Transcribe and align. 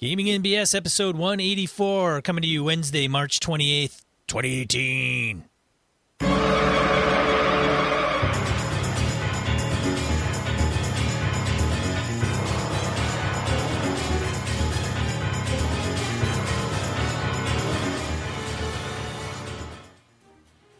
Gaming 0.00 0.26
& 0.26 0.44
BS 0.44 0.76
episode 0.76 1.16
184 1.16 2.22
coming 2.22 2.42
to 2.42 2.46
you 2.46 2.62
Wednesday, 2.62 3.08
March 3.08 3.40
28th, 3.40 4.02
2018. 4.28 5.42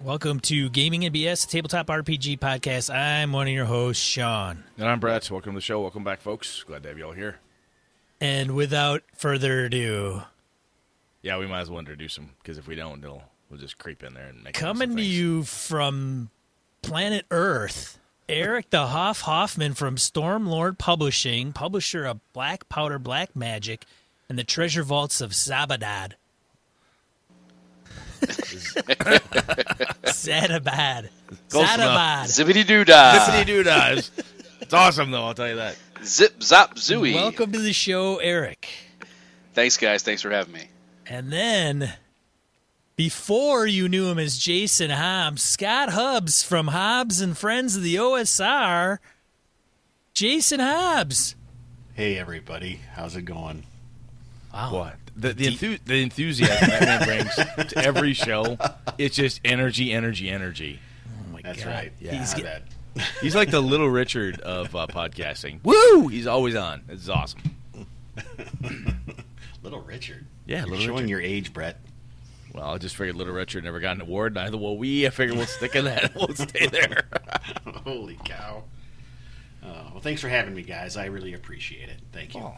Welcome 0.01 0.39
to 0.39 0.71
Gaming 0.71 1.01
& 1.03 1.03
BS, 1.03 1.45
tabletop 1.49 1.89
RPG 1.89 2.39
podcast. 2.39 2.95
I'm 2.95 3.33
one 3.33 3.49
of 3.49 3.53
your 3.53 3.65
hosts, 3.65 4.01
Sean. 4.01 4.63
And 4.77 4.87
I'm 4.87 5.01
Brett. 5.01 5.29
Welcome 5.29 5.55
to 5.55 5.57
the 5.57 5.61
show. 5.61 5.81
Welcome 5.81 6.05
back, 6.05 6.21
folks. 6.21 6.63
Glad 6.63 6.85
to 6.85 6.91
have 6.91 6.99
you 6.99 7.07
all 7.07 7.11
here. 7.11 7.41
And 8.21 8.55
without 8.55 9.03
further 9.15 9.65
ado, 9.67 10.23
Yeah, 11.23 11.39
we 11.39 11.47
might 11.47 11.61
as 11.61 11.71
well 11.71 11.79
introduce 11.79 12.17
him 12.19 12.31
because 12.43 12.59
if 12.59 12.67
we 12.67 12.75
don't, 12.75 13.01
they'll 13.01 13.23
we'll 13.51 13.61
just 13.61 13.79
creep 13.79 14.03
in 14.03 14.15
there 14.15 14.27
and 14.27 14.43
make 14.43 14.55
coming 14.55 14.97
to 14.97 15.03
you 15.03 15.45
from 15.45 16.31
planet 16.83 17.25
Earth, 17.31 17.99
Eric 18.29 18.71
the 18.71 18.89
Hoff 18.89 19.23
Hoffman 19.23 19.75
from 19.75 19.97
Stormlord 19.97 20.79
Publishing, 20.79 21.53
publisher 21.53 22.05
of 22.05 22.21
Black 22.33 22.69
Powder 22.69 22.99
Black 22.99 23.35
Magic 23.37 23.85
and 24.29 24.39
the 24.39 24.45
Treasure 24.45 24.83
Vaults 24.83 25.21
of 25.21 25.31
Zabadad. 25.31 26.13
Zadabad. 30.05 31.09
Close 31.51 31.69
Zadabad. 31.69 32.25
Zippity 32.25 32.67
doo 32.67 32.85
dah. 32.85 33.27
Tiffany 33.27 33.45
Doodahs. 33.45 34.11
It's 34.61 34.75
awesome, 34.75 35.11
though. 35.11 35.25
I'll 35.25 35.35
tell 35.35 35.49
you 35.49 35.57
that. 35.57 35.77
Zip 36.05 36.39
zop 36.41 36.75
zooey. 36.75 37.15
Welcome 37.15 37.53
to 37.53 37.59
the 37.59 37.73
show, 37.73 38.17
Eric. 38.19 38.69
Thanks, 39.55 39.77
guys. 39.77 40.03
Thanks 40.03 40.23
for 40.23 40.31
having 40.31 40.53
me. 40.55 40.69
And 41.07 41.33
then, 41.33 41.95
before 42.97 43.67
you 43.67 43.89
knew 43.89 44.07
him 44.09 44.19
as 44.19 44.39
Jason 44.39 44.91
Hobbs, 44.91 45.43
Scott 45.43 45.91
Hubbs 45.91 46.43
from 46.43 46.69
Hobbs 46.69 47.21
and 47.21 47.37
Friends 47.37 47.77
of 47.77 47.83
the 47.83 47.97
OSR, 47.97 48.99
Jason 50.15 50.61
Hobbs. 50.61 51.35
Hey 51.95 52.17
everybody, 52.17 52.81
how's 52.95 53.17
it 53.17 53.23
going? 53.23 53.65
Wow. 54.55 54.73
What 54.73 54.95
the 55.17 55.33
the, 55.33 55.47
enthu- 55.47 55.81
the 55.85 56.01
enthusiasm 56.03 56.69
that 56.69 56.81
man 56.83 57.05
brings 57.05 57.35
to 57.73 57.79
every 57.79 58.13
show? 58.15 58.57
It's 58.99 59.17
just 59.17 59.41
energy, 59.45 59.93
energy, 59.93 60.29
energy. 60.31 60.79
Oh 61.09 61.33
my 61.33 61.43
god. 61.43 61.49
That's 61.55 61.65
God. 61.65 61.71
right. 61.75 61.93
Yeah. 62.01 62.13
He's 62.19 62.33
My 62.35 62.37
get- 62.41 62.45
bad. 62.45 62.63
He's 63.21 63.35
like 63.35 63.51
the 63.51 63.61
little 63.61 63.89
Richard 63.89 64.41
of 64.41 64.75
uh, 64.75 64.87
podcasting. 64.89 65.61
Woo! 65.63 66.09
He's 66.09 66.27
always 66.27 66.55
on. 66.55 66.83
It's 66.89 67.09
awesome. 67.09 67.41
Little 69.63 69.81
Richard. 69.83 70.25
Yeah, 70.47 70.59
You're 70.61 70.67
Little 70.69 70.85
showing 70.85 70.97
Richard. 70.97 71.09
your 71.11 71.21
age, 71.21 71.53
Brett. 71.53 71.79
Well, 72.55 72.71
I 72.75 72.79
just 72.79 72.97
figured 72.97 73.17
Little 73.17 73.35
Richard 73.35 73.65
never 73.65 73.81
got 73.81 73.97
an 73.97 74.03
award. 74.03 74.35
Neither 74.35 74.57
will 74.57 74.79
we. 74.79 75.07
I 75.07 75.11
figured 75.11 75.37
we'll 75.37 75.47
stick 75.47 75.75
in 75.77 75.85
that. 75.85 76.15
We'll 76.15 76.35
stay 76.35 76.67
there. 76.67 77.09
Holy 77.85 78.19
cow. 78.25 78.65
Uh, 79.63 79.67
well, 79.93 80.01
thanks 80.01 80.21
for 80.21 80.29
having 80.29 80.55
me, 80.55 80.63
guys. 80.63 80.97
I 80.97 81.07
really 81.07 81.35
appreciate 81.35 81.89
it. 81.89 81.99
Thank 82.13 82.35
you. 82.35 82.41
Oh, 82.41 82.57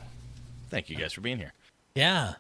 thank 0.69 0.89
you 0.91 0.97
guys 0.97 1.13
for 1.13 1.21
being 1.23 1.39
here. 1.39 1.53
Yeah. 1.95 2.35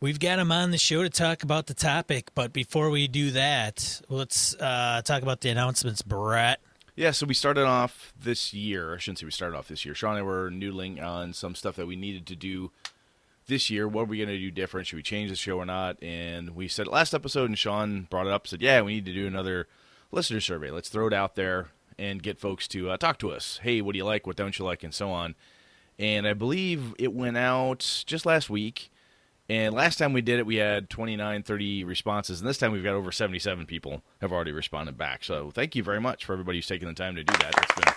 We've 0.00 0.20
got 0.20 0.38
him 0.38 0.52
on 0.52 0.70
the 0.70 0.78
show 0.78 1.02
to 1.02 1.10
talk 1.10 1.42
about 1.42 1.66
the 1.66 1.74
topic, 1.74 2.30
but 2.34 2.52
before 2.52 2.90
we 2.90 3.08
do 3.08 3.30
that, 3.32 4.02
let's 4.08 4.54
uh, 4.56 5.00
talk 5.02 5.22
about 5.22 5.40
the 5.40 5.48
announcements, 5.48 6.02
Brett. 6.02 6.60
Yeah, 6.96 7.10
so 7.10 7.26
we 7.26 7.34
started 7.34 7.64
off 7.64 8.12
this 8.18 8.54
year. 8.54 8.94
I 8.94 8.98
shouldn't 8.98 9.18
say 9.18 9.24
we 9.24 9.32
started 9.32 9.56
off 9.56 9.66
this 9.66 9.84
year. 9.84 9.96
Sean 9.96 10.10
and 10.10 10.20
I 10.20 10.22
were 10.22 10.48
noodling 10.48 11.02
on 11.02 11.32
some 11.32 11.56
stuff 11.56 11.74
that 11.74 11.88
we 11.88 11.96
needed 11.96 12.24
to 12.26 12.36
do 12.36 12.70
this 13.48 13.68
year. 13.68 13.88
What 13.88 14.02
are 14.02 14.04
we 14.06 14.18
going 14.18 14.28
to 14.28 14.38
do 14.38 14.52
different? 14.52 14.86
Should 14.86 14.96
we 14.96 15.02
change 15.02 15.30
the 15.30 15.36
show 15.36 15.58
or 15.58 15.66
not? 15.66 16.00
And 16.00 16.50
we 16.50 16.68
said 16.68 16.86
last 16.86 17.12
episode, 17.12 17.46
and 17.46 17.58
Sean 17.58 18.06
brought 18.10 18.28
it 18.28 18.32
up. 18.32 18.46
Said, 18.46 18.62
"Yeah, 18.62 18.80
we 18.82 18.94
need 18.94 19.06
to 19.06 19.12
do 19.12 19.26
another 19.26 19.66
listener 20.12 20.40
survey. 20.40 20.70
Let's 20.70 20.88
throw 20.88 21.08
it 21.08 21.12
out 21.12 21.34
there 21.34 21.70
and 21.98 22.22
get 22.22 22.38
folks 22.38 22.68
to 22.68 22.90
uh, 22.90 22.96
talk 22.96 23.18
to 23.18 23.32
us. 23.32 23.58
Hey, 23.62 23.80
what 23.80 23.92
do 23.92 23.98
you 23.98 24.04
like? 24.04 24.24
What 24.24 24.36
don't 24.36 24.56
you 24.56 24.64
like? 24.64 24.84
And 24.84 24.94
so 24.94 25.10
on." 25.10 25.34
And 25.98 26.28
I 26.28 26.32
believe 26.32 26.94
it 26.98 27.12
went 27.12 27.36
out 27.36 28.04
just 28.06 28.24
last 28.24 28.48
week. 28.48 28.92
And 29.48 29.74
last 29.74 29.98
time 29.98 30.14
we 30.14 30.22
did 30.22 30.38
it, 30.38 30.46
we 30.46 30.56
had 30.56 30.88
29, 30.88 31.42
30 31.42 31.84
responses. 31.84 32.40
And 32.40 32.48
this 32.48 32.56
time 32.56 32.72
we've 32.72 32.82
got 32.82 32.94
over 32.94 33.12
77 33.12 33.66
people 33.66 34.02
have 34.20 34.32
already 34.32 34.52
responded 34.52 34.96
back. 34.96 35.22
So 35.22 35.50
thank 35.50 35.76
you 35.76 35.82
very 35.82 36.00
much 36.00 36.24
for 36.24 36.32
everybody 36.32 36.58
who's 36.58 36.66
taking 36.66 36.88
the 36.88 36.94
time 36.94 37.14
to 37.16 37.24
do 37.24 37.34
that. 37.34 37.54
It's 37.62 37.74
been. 37.74 37.94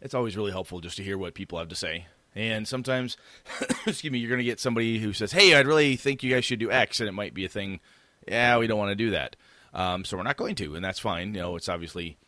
It's 0.00 0.14
always 0.14 0.36
really 0.36 0.50
helpful 0.50 0.80
just 0.80 0.96
to 0.96 1.04
hear 1.04 1.16
what 1.16 1.34
people 1.34 1.58
have 1.58 1.68
to 1.68 1.76
say. 1.76 2.06
And 2.34 2.66
sometimes, 2.66 3.16
excuse 3.86 4.10
me, 4.10 4.18
you're 4.18 4.28
going 4.28 4.38
to 4.38 4.44
get 4.44 4.58
somebody 4.58 4.98
who 4.98 5.12
says, 5.12 5.32
hey, 5.32 5.54
I'd 5.54 5.68
really 5.68 5.96
think 5.96 6.22
you 6.22 6.34
guys 6.34 6.44
should 6.44 6.58
do 6.58 6.72
X. 6.72 6.98
And 7.00 7.08
it 7.08 7.12
might 7.12 7.34
be 7.34 7.44
a 7.44 7.48
thing, 7.48 7.80
yeah, 8.26 8.58
we 8.58 8.66
don't 8.66 8.78
want 8.78 8.90
to 8.90 8.96
do 8.96 9.10
that. 9.10 9.36
Um, 9.72 10.04
so 10.04 10.16
we're 10.16 10.24
not 10.24 10.36
going 10.36 10.56
to. 10.56 10.74
And 10.74 10.84
that's 10.84 10.98
fine. 10.98 11.34
You 11.34 11.40
know, 11.40 11.56
it's 11.56 11.68
obviously 11.68 12.18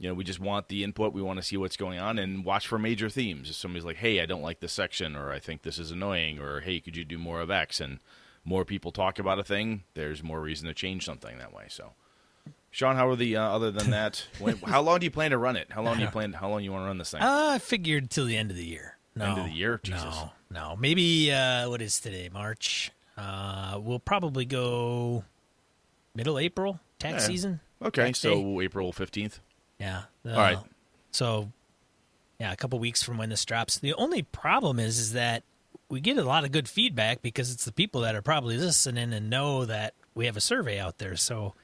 you 0.00 0.08
know, 0.08 0.14
we 0.14 0.24
just 0.24 0.40
want 0.40 0.66
the 0.68 0.82
input. 0.82 1.12
We 1.12 1.20
want 1.22 1.36
to 1.38 1.42
see 1.44 1.56
what's 1.56 1.76
going 1.76 1.98
on 2.00 2.18
and 2.18 2.44
watch 2.44 2.66
for 2.66 2.78
major 2.78 3.08
themes. 3.10 3.50
If 3.50 3.54
somebody's 3.56 3.84
like, 3.84 3.96
"Hey, 3.98 4.20
I 4.20 4.26
don't 4.26 4.42
like 4.42 4.58
this 4.60 4.72
section," 4.72 5.14
or 5.14 5.30
"I 5.30 5.38
think 5.38 5.62
this 5.62 5.78
is 5.78 5.90
annoying," 5.92 6.38
or 6.40 6.60
"Hey, 6.60 6.80
could 6.80 6.96
you 6.96 7.04
do 7.04 7.18
more 7.18 7.40
of 7.40 7.50
X?" 7.50 7.80
and 7.80 8.00
more 8.44 8.64
people 8.64 8.90
talk 8.90 9.18
about 9.18 9.38
a 9.38 9.44
thing, 9.44 9.84
there's 9.94 10.22
more 10.22 10.40
reason 10.40 10.66
to 10.66 10.74
change 10.74 11.04
something 11.04 11.36
that 11.38 11.52
way. 11.52 11.66
So, 11.68 11.92
Sean, 12.70 12.96
how 12.96 13.06
are 13.10 13.14
the 13.16 13.36
uh, 13.36 13.42
other 13.42 13.70
than 13.70 13.90
that? 13.90 14.24
When, 14.38 14.56
how 14.58 14.80
long 14.80 15.00
do 15.00 15.04
you 15.04 15.10
plan 15.10 15.32
to 15.32 15.38
run 15.38 15.56
it? 15.56 15.68
How 15.70 15.82
long 15.82 15.98
do 15.98 16.02
you 16.04 16.08
plan? 16.16 16.32
How 16.32 16.48
long 16.48 16.64
you 16.64 16.72
want 16.72 16.84
to 16.84 16.86
run 16.86 16.96
this 16.98 17.10
thing? 17.10 17.20
Uh, 17.20 17.50
I 17.52 17.58
figured 17.58 18.08
till 18.10 18.24
the 18.24 18.38
end 18.38 18.50
of 18.50 18.56
the 18.56 18.64
year. 18.64 18.96
No, 19.14 19.26
End 19.26 19.38
of 19.40 19.44
the 19.44 19.52
year? 19.52 19.78
Jesus. 19.82 20.02
No, 20.04 20.30
no. 20.50 20.76
Maybe 20.76 21.30
uh, 21.30 21.68
what 21.68 21.82
is 21.82 22.00
today? 22.00 22.30
March. 22.32 22.90
Uh, 23.18 23.78
we'll 23.82 23.98
probably 23.98 24.46
go 24.46 25.24
middle 26.14 26.38
April 26.38 26.80
tax 26.98 27.24
Yeah. 27.24 27.26
season. 27.26 27.60
okay, 27.82 28.06
tax 28.06 28.20
so 28.20 28.34
day. 28.34 28.64
April 28.64 28.92
fifteenth. 28.92 29.40
Yeah. 29.80 30.02
Uh, 30.24 30.30
All 30.30 30.36
right. 30.36 30.58
So, 31.10 31.50
yeah, 32.38 32.52
a 32.52 32.56
couple 32.56 32.78
weeks 32.78 33.02
from 33.02 33.18
when 33.18 33.30
this 33.30 33.44
drops. 33.44 33.78
The 33.78 33.94
only 33.94 34.22
problem 34.22 34.78
is, 34.78 34.98
is 34.98 35.12
that 35.14 35.42
we 35.88 36.00
get 36.00 36.18
a 36.18 36.22
lot 36.22 36.44
of 36.44 36.52
good 36.52 36.68
feedback 36.68 37.22
because 37.22 37.50
it's 37.50 37.64
the 37.64 37.72
people 37.72 38.02
that 38.02 38.14
are 38.14 38.22
probably 38.22 38.56
listening 38.56 39.12
and 39.12 39.28
know 39.30 39.64
that 39.64 39.94
we 40.14 40.26
have 40.26 40.36
a 40.36 40.40
survey 40.40 40.78
out 40.78 40.98
there. 40.98 41.16
So 41.16 41.54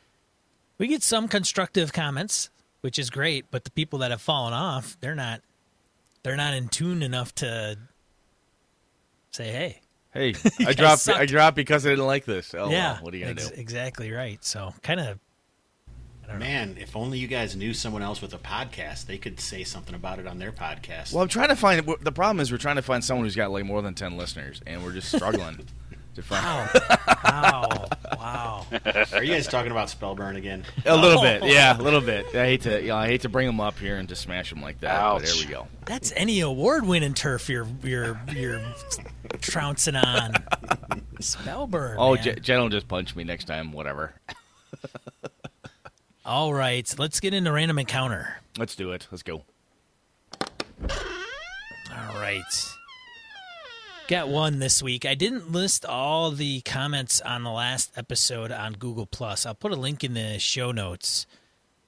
we 0.78 0.88
get 0.88 1.02
some 1.02 1.28
constructive 1.28 1.92
comments, 1.92 2.50
which 2.80 2.98
is 2.98 3.10
great. 3.10 3.44
But 3.50 3.64
the 3.64 3.70
people 3.70 4.00
that 4.00 4.10
have 4.10 4.20
fallen 4.22 4.52
off, 4.52 4.96
they're 5.00 5.14
not, 5.14 5.42
they're 6.24 6.36
not 6.36 6.54
in 6.54 6.68
tune 6.68 7.02
enough 7.02 7.34
to 7.36 7.76
say, 9.30 9.44
"Hey, 9.52 9.80
Hey, 10.12 10.34
I 10.66 10.72
dropped. 10.72 11.02
suck. 11.02 11.16
I 11.16 11.26
dropped 11.26 11.56
because 11.56 11.84
I 11.84 11.90
didn't 11.90 12.06
like 12.06 12.24
this. 12.24 12.54
Oh, 12.54 12.70
yeah, 12.70 12.94
well, 12.94 13.02
what 13.02 13.14
are 13.14 13.16
you 13.18 13.24
gonna 13.26 13.32
ex- 13.40 13.50
do? 13.50 13.60
Exactly 13.60 14.10
right. 14.12 14.42
So 14.42 14.72
kind 14.82 14.98
of, 14.98 15.18
I 16.26 16.32
don't 16.32 16.40
know. 16.40 16.46
Man, 16.46 16.76
if 16.80 16.96
only 16.96 17.18
you 17.18 17.28
guys 17.28 17.54
knew 17.54 17.72
someone 17.72 18.02
else 18.02 18.20
with 18.20 18.34
a 18.34 18.38
podcast, 18.38 19.06
they 19.06 19.16
could 19.16 19.38
say 19.38 19.62
something 19.62 19.94
about 19.94 20.18
it 20.18 20.26
on 20.26 20.38
their 20.38 20.50
podcast. 20.50 21.12
Well, 21.12 21.22
I'm 21.22 21.28
trying 21.28 21.48
to 21.48 21.56
find. 21.56 21.86
The 22.00 22.12
problem 22.12 22.40
is 22.40 22.50
we're 22.50 22.58
trying 22.58 22.76
to 22.76 22.82
find 22.82 23.04
someone 23.04 23.24
who's 23.24 23.36
got 23.36 23.52
like 23.52 23.64
more 23.64 23.80
than 23.80 23.94
ten 23.94 24.16
listeners, 24.16 24.60
and 24.66 24.82
we're 24.82 24.92
just 24.92 25.14
struggling 25.14 25.66
to 26.14 26.22
find. 26.22 26.70
Wow, 27.26 27.88
wow. 28.16 28.66
Are 29.12 29.22
you 29.22 29.32
guys 29.32 29.48
talking 29.48 29.72
about 29.72 29.88
Spellburn 29.88 30.36
again? 30.36 30.64
A 30.84 30.96
little 30.96 31.18
oh. 31.18 31.22
bit, 31.22 31.44
yeah, 31.44 31.76
a 31.76 31.82
little 31.82 32.00
bit. 32.00 32.26
I 32.34 32.46
hate 32.46 32.62
to, 32.62 32.80
you 32.80 32.88
know, 32.88 32.96
I 32.96 33.08
hate 33.08 33.22
to 33.22 33.28
bring 33.28 33.46
them 33.46 33.60
up 33.60 33.78
here 33.78 33.96
and 33.96 34.08
just 34.08 34.22
smash 34.22 34.50
them 34.50 34.62
like 34.62 34.80
that. 34.80 35.00
But 35.00 35.24
there 35.24 35.34
we 35.34 35.46
go. 35.46 35.66
That's 35.86 36.12
any 36.14 36.40
award-winning 36.40 37.14
turf 37.14 37.48
you're 37.48 37.66
you're 37.82 38.20
you're 38.32 38.62
trouncing 39.40 39.96
on. 39.96 40.32
Spellburn. 41.20 41.96
Oh, 41.98 42.14
man. 42.14 42.38
Jen 42.40 42.60
will 42.60 42.68
just 42.68 42.88
punch 42.88 43.16
me 43.16 43.24
next 43.24 43.44
time. 43.46 43.72
Whatever. 43.72 44.14
All 46.26 46.52
right, 46.52 46.92
let's 46.98 47.20
get 47.20 47.34
into 47.34 47.52
random 47.52 47.78
encounter. 47.78 48.38
Let's 48.58 48.74
do 48.74 48.90
it. 48.90 49.06
Let's 49.12 49.22
go. 49.22 49.44
All 50.82 52.14
right. 52.16 52.42
Got 54.08 54.28
one 54.28 54.58
this 54.58 54.82
week. 54.82 55.06
I 55.06 55.14
didn't 55.14 55.52
list 55.52 55.86
all 55.86 56.32
the 56.32 56.62
comments 56.62 57.20
on 57.20 57.44
the 57.44 57.52
last 57.52 57.92
episode 57.96 58.50
on 58.50 58.72
Google 58.72 59.06
Plus. 59.06 59.46
I'll 59.46 59.54
put 59.54 59.70
a 59.70 59.76
link 59.76 60.02
in 60.02 60.14
the 60.14 60.40
show 60.40 60.72
notes 60.72 61.28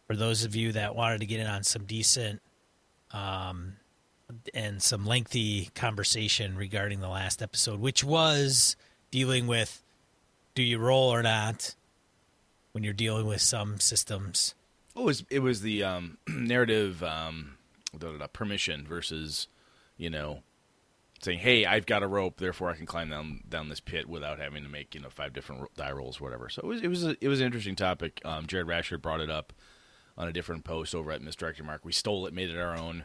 for 0.06 0.14
those 0.14 0.44
of 0.44 0.54
you 0.54 0.70
that 0.70 0.94
wanted 0.94 1.18
to 1.18 1.26
get 1.26 1.40
in 1.40 1.48
on 1.48 1.64
some 1.64 1.82
decent 1.82 2.40
um, 3.12 3.72
and 4.54 4.80
some 4.80 5.04
lengthy 5.04 5.70
conversation 5.74 6.56
regarding 6.56 7.00
the 7.00 7.08
last 7.08 7.42
episode, 7.42 7.80
which 7.80 8.04
was 8.04 8.76
dealing 9.10 9.48
with 9.48 9.82
do 10.54 10.62
you 10.62 10.78
roll 10.78 11.12
or 11.12 11.24
not 11.24 11.74
when 12.72 12.84
you're 12.84 12.92
dealing 12.92 13.26
with 13.26 13.40
some 13.40 13.80
systems. 13.80 14.54
Oh, 14.94 15.02
it 15.02 15.04
was 15.04 15.24
it 15.30 15.38
was 15.40 15.62
the 15.62 15.82
um, 15.84 16.18
narrative 16.28 17.02
um, 17.02 17.56
permission 18.32 18.86
versus, 18.86 19.48
you 19.96 20.10
know, 20.10 20.42
saying, 21.20 21.38
"Hey, 21.38 21.66
I've 21.66 21.86
got 21.86 22.02
a 22.02 22.08
rope, 22.08 22.38
therefore 22.38 22.70
I 22.70 22.76
can 22.76 22.86
climb 22.86 23.10
down 23.10 23.44
down 23.48 23.68
this 23.68 23.80
pit 23.80 24.08
without 24.08 24.38
having 24.38 24.62
to 24.64 24.68
make 24.68 24.94
you 24.94 25.00
know 25.00 25.10
five 25.10 25.32
different 25.32 25.74
die 25.76 25.92
rolls, 25.92 26.20
or 26.20 26.24
whatever." 26.24 26.48
So 26.48 26.62
it 26.62 26.66
was 26.66 26.82
it 26.82 26.88
was 26.88 27.04
a, 27.04 27.16
it 27.20 27.28
was 27.28 27.40
an 27.40 27.46
interesting 27.46 27.76
topic. 27.76 28.20
Um, 28.24 28.46
Jared 28.46 28.66
Rascher 28.66 29.00
brought 29.00 29.20
it 29.20 29.30
up 29.30 29.52
on 30.16 30.26
a 30.28 30.32
different 30.32 30.64
post 30.64 30.94
over 30.94 31.12
at 31.12 31.22
Misdirected 31.22 31.64
Mark. 31.64 31.84
We 31.84 31.92
stole 31.92 32.26
it, 32.26 32.34
made 32.34 32.50
it 32.50 32.58
our 32.58 32.76
own, 32.76 33.04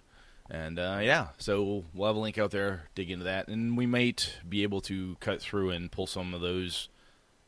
And 0.49 0.79
uh, 0.79 0.99
yeah, 1.01 1.27
so 1.37 1.85
we'll 1.93 2.07
have 2.07 2.15
a 2.15 2.19
link 2.19 2.39
out 2.39 2.49
there. 2.49 2.89
Dig 2.95 3.11
into 3.11 3.25
that, 3.25 3.47
and 3.47 3.77
we 3.77 3.85
might 3.85 4.37
be 4.49 4.63
able 4.63 4.81
to 4.81 5.15
cut 5.19 5.39
through 5.39 5.69
and 5.69 5.91
pull 5.91 6.07
some 6.07 6.33
of 6.33 6.41
those 6.41 6.89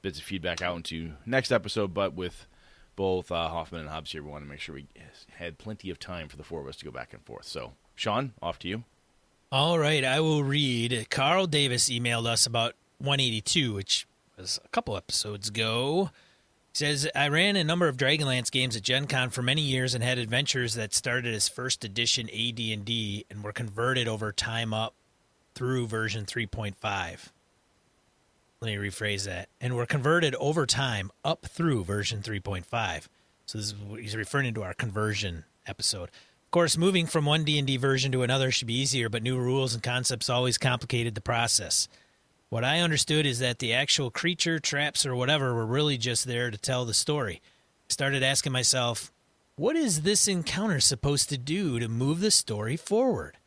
bits 0.06 0.20
of 0.20 0.24
feedback 0.24 0.62
out 0.62 0.78
into 0.78 1.14
next 1.26 1.52
episode. 1.52 1.92
But 1.92 2.14
with 2.14 2.46
both 2.96 3.32
uh, 3.32 3.50
Hoffman 3.50 3.82
and 3.82 3.90
Hobbs 3.90 4.12
here, 4.12 4.22
we 4.22 4.30
want 4.30 4.44
to 4.44 4.50
make 4.50 4.60
sure 4.60 4.76
we 4.76 4.86
had 5.38 5.58
plenty 5.58 5.90
of 5.90 5.98
time 5.98 6.28
for 6.28 6.38
the 6.38 6.44
four 6.44 6.62
of 6.62 6.68
us 6.68 6.76
to 6.78 6.86
go 6.86 6.92
back 6.92 7.12
and 7.12 7.26
forth. 7.26 7.46
So, 7.46 7.74
Sean, 7.96 8.34
off 8.40 8.60
to 8.60 8.68
you. 8.68 8.84
All 9.52 9.80
right, 9.80 10.04
I 10.04 10.20
will 10.20 10.44
read. 10.44 11.08
Carl 11.10 11.48
Davis 11.48 11.90
emailed 11.90 12.28
us 12.28 12.46
about 12.46 12.76
182, 13.00 13.74
which 13.74 14.06
was 14.38 14.60
a 14.64 14.68
couple 14.68 14.96
episodes 14.96 15.50
ago. 15.50 16.12
He 16.74 16.78
says, 16.78 17.10
I 17.16 17.30
ran 17.30 17.56
a 17.56 17.64
number 17.64 17.88
of 17.88 17.98
Dragonlance 17.98 18.52
games 18.52 18.76
at 18.76 18.84
Gen 18.84 19.08
Con 19.08 19.32
for 19.32 19.42
many 19.42 19.62
years 19.64 19.96
and 19.96 20.04
had 20.04 20.20
adventures 20.20 20.76
that 20.76 20.94
started 20.94 21.34
as 21.34 21.50
first 21.50 21.84
edition 21.84 22.30
AD&D 22.30 23.26
and 23.32 23.44
were 23.44 23.54
converted 23.54 24.08
over 24.08 24.32
time 24.32 24.72
up 24.72 24.94
through 25.56 25.88
version 25.88 26.26
3.5. 26.26 27.32
Let 28.66 28.80
me 28.80 28.90
rephrase 28.90 29.26
that. 29.26 29.50
And 29.62 29.76
were 29.76 29.86
converted 29.86 30.34
over 30.40 30.66
time 30.66 31.12
up 31.24 31.46
through 31.46 31.84
version 31.84 32.24
3.5. 32.24 33.08
So 33.46 33.60
this 33.60 33.68
is 33.68 33.76
what 33.76 34.02
he's 34.02 34.16
referring 34.16 34.56
to 34.56 34.64
our 34.64 34.74
conversion 34.74 35.44
episode. 35.68 36.10
Of 36.10 36.50
course, 36.50 36.76
moving 36.76 37.06
from 37.06 37.28
one 37.28 37.44
D&D 37.44 37.78
version 37.78 38.12
to 38.14 38.24
another 38.24 38.50
should 38.50 38.66
be 38.66 38.80
easier, 38.80 39.08
but 39.08 39.22
new 39.22 39.38
rules 39.38 39.76
and 39.76 39.84
concepts 39.84 40.32
always 40.32 40.58
complicated 40.58 41.14
the 41.14 41.22
process. 41.22 41.88
What 42.50 42.64
I 42.64 42.80
understood 42.80 43.28
is 43.28 43.38
that 43.38 43.60
the 43.60 43.72
actual 43.72 44.10
creature, 44.10 44.58
traps, 44.58 45.06
or 45.06 45.16
whatever 45.16 45.54
were 45.54 45.68
really 45.68 46.00
just 46.00 46.26
there 46.26 46.50
to 46.50 46.58
tell 46.58 46.86
the 46.86 46.96
story. 46.96 47.44
I 47.88 47.94
started 47.94 48.24
asking 48.24 48.52
myself, 48.52 49.12
what 49.58 49.76
is 49.76 50.02
this 50.02 50.28
encounter 50.28 50.80
supposed 50.80 51.30
to 51.30 51.38
do 51.38 51.78
to 51.78 51.88
move 51.88 52.20
the 52.20 52.32
story 52.32 52.78
forward? 52.78 53.38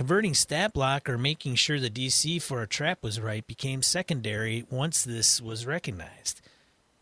Converting 0.00 0.32
stat 0.32 0.72
block 0.72 1.10
or 1.10 1.18
making 1.18 1.56
sure 1.56 1.78
the 1.78 1.90
DC 1.90 2.40
for 2.40 2.62
a 2.62 2.66
trap 2.66 3.02
was 3.02 3.20
right 3.20 3.46
became 3.46 3.82
secondary 3.82 4.64
once 4.70 5.04
this 5.04 5.42
was 5.42 5.66
recognized. 5.66 6.40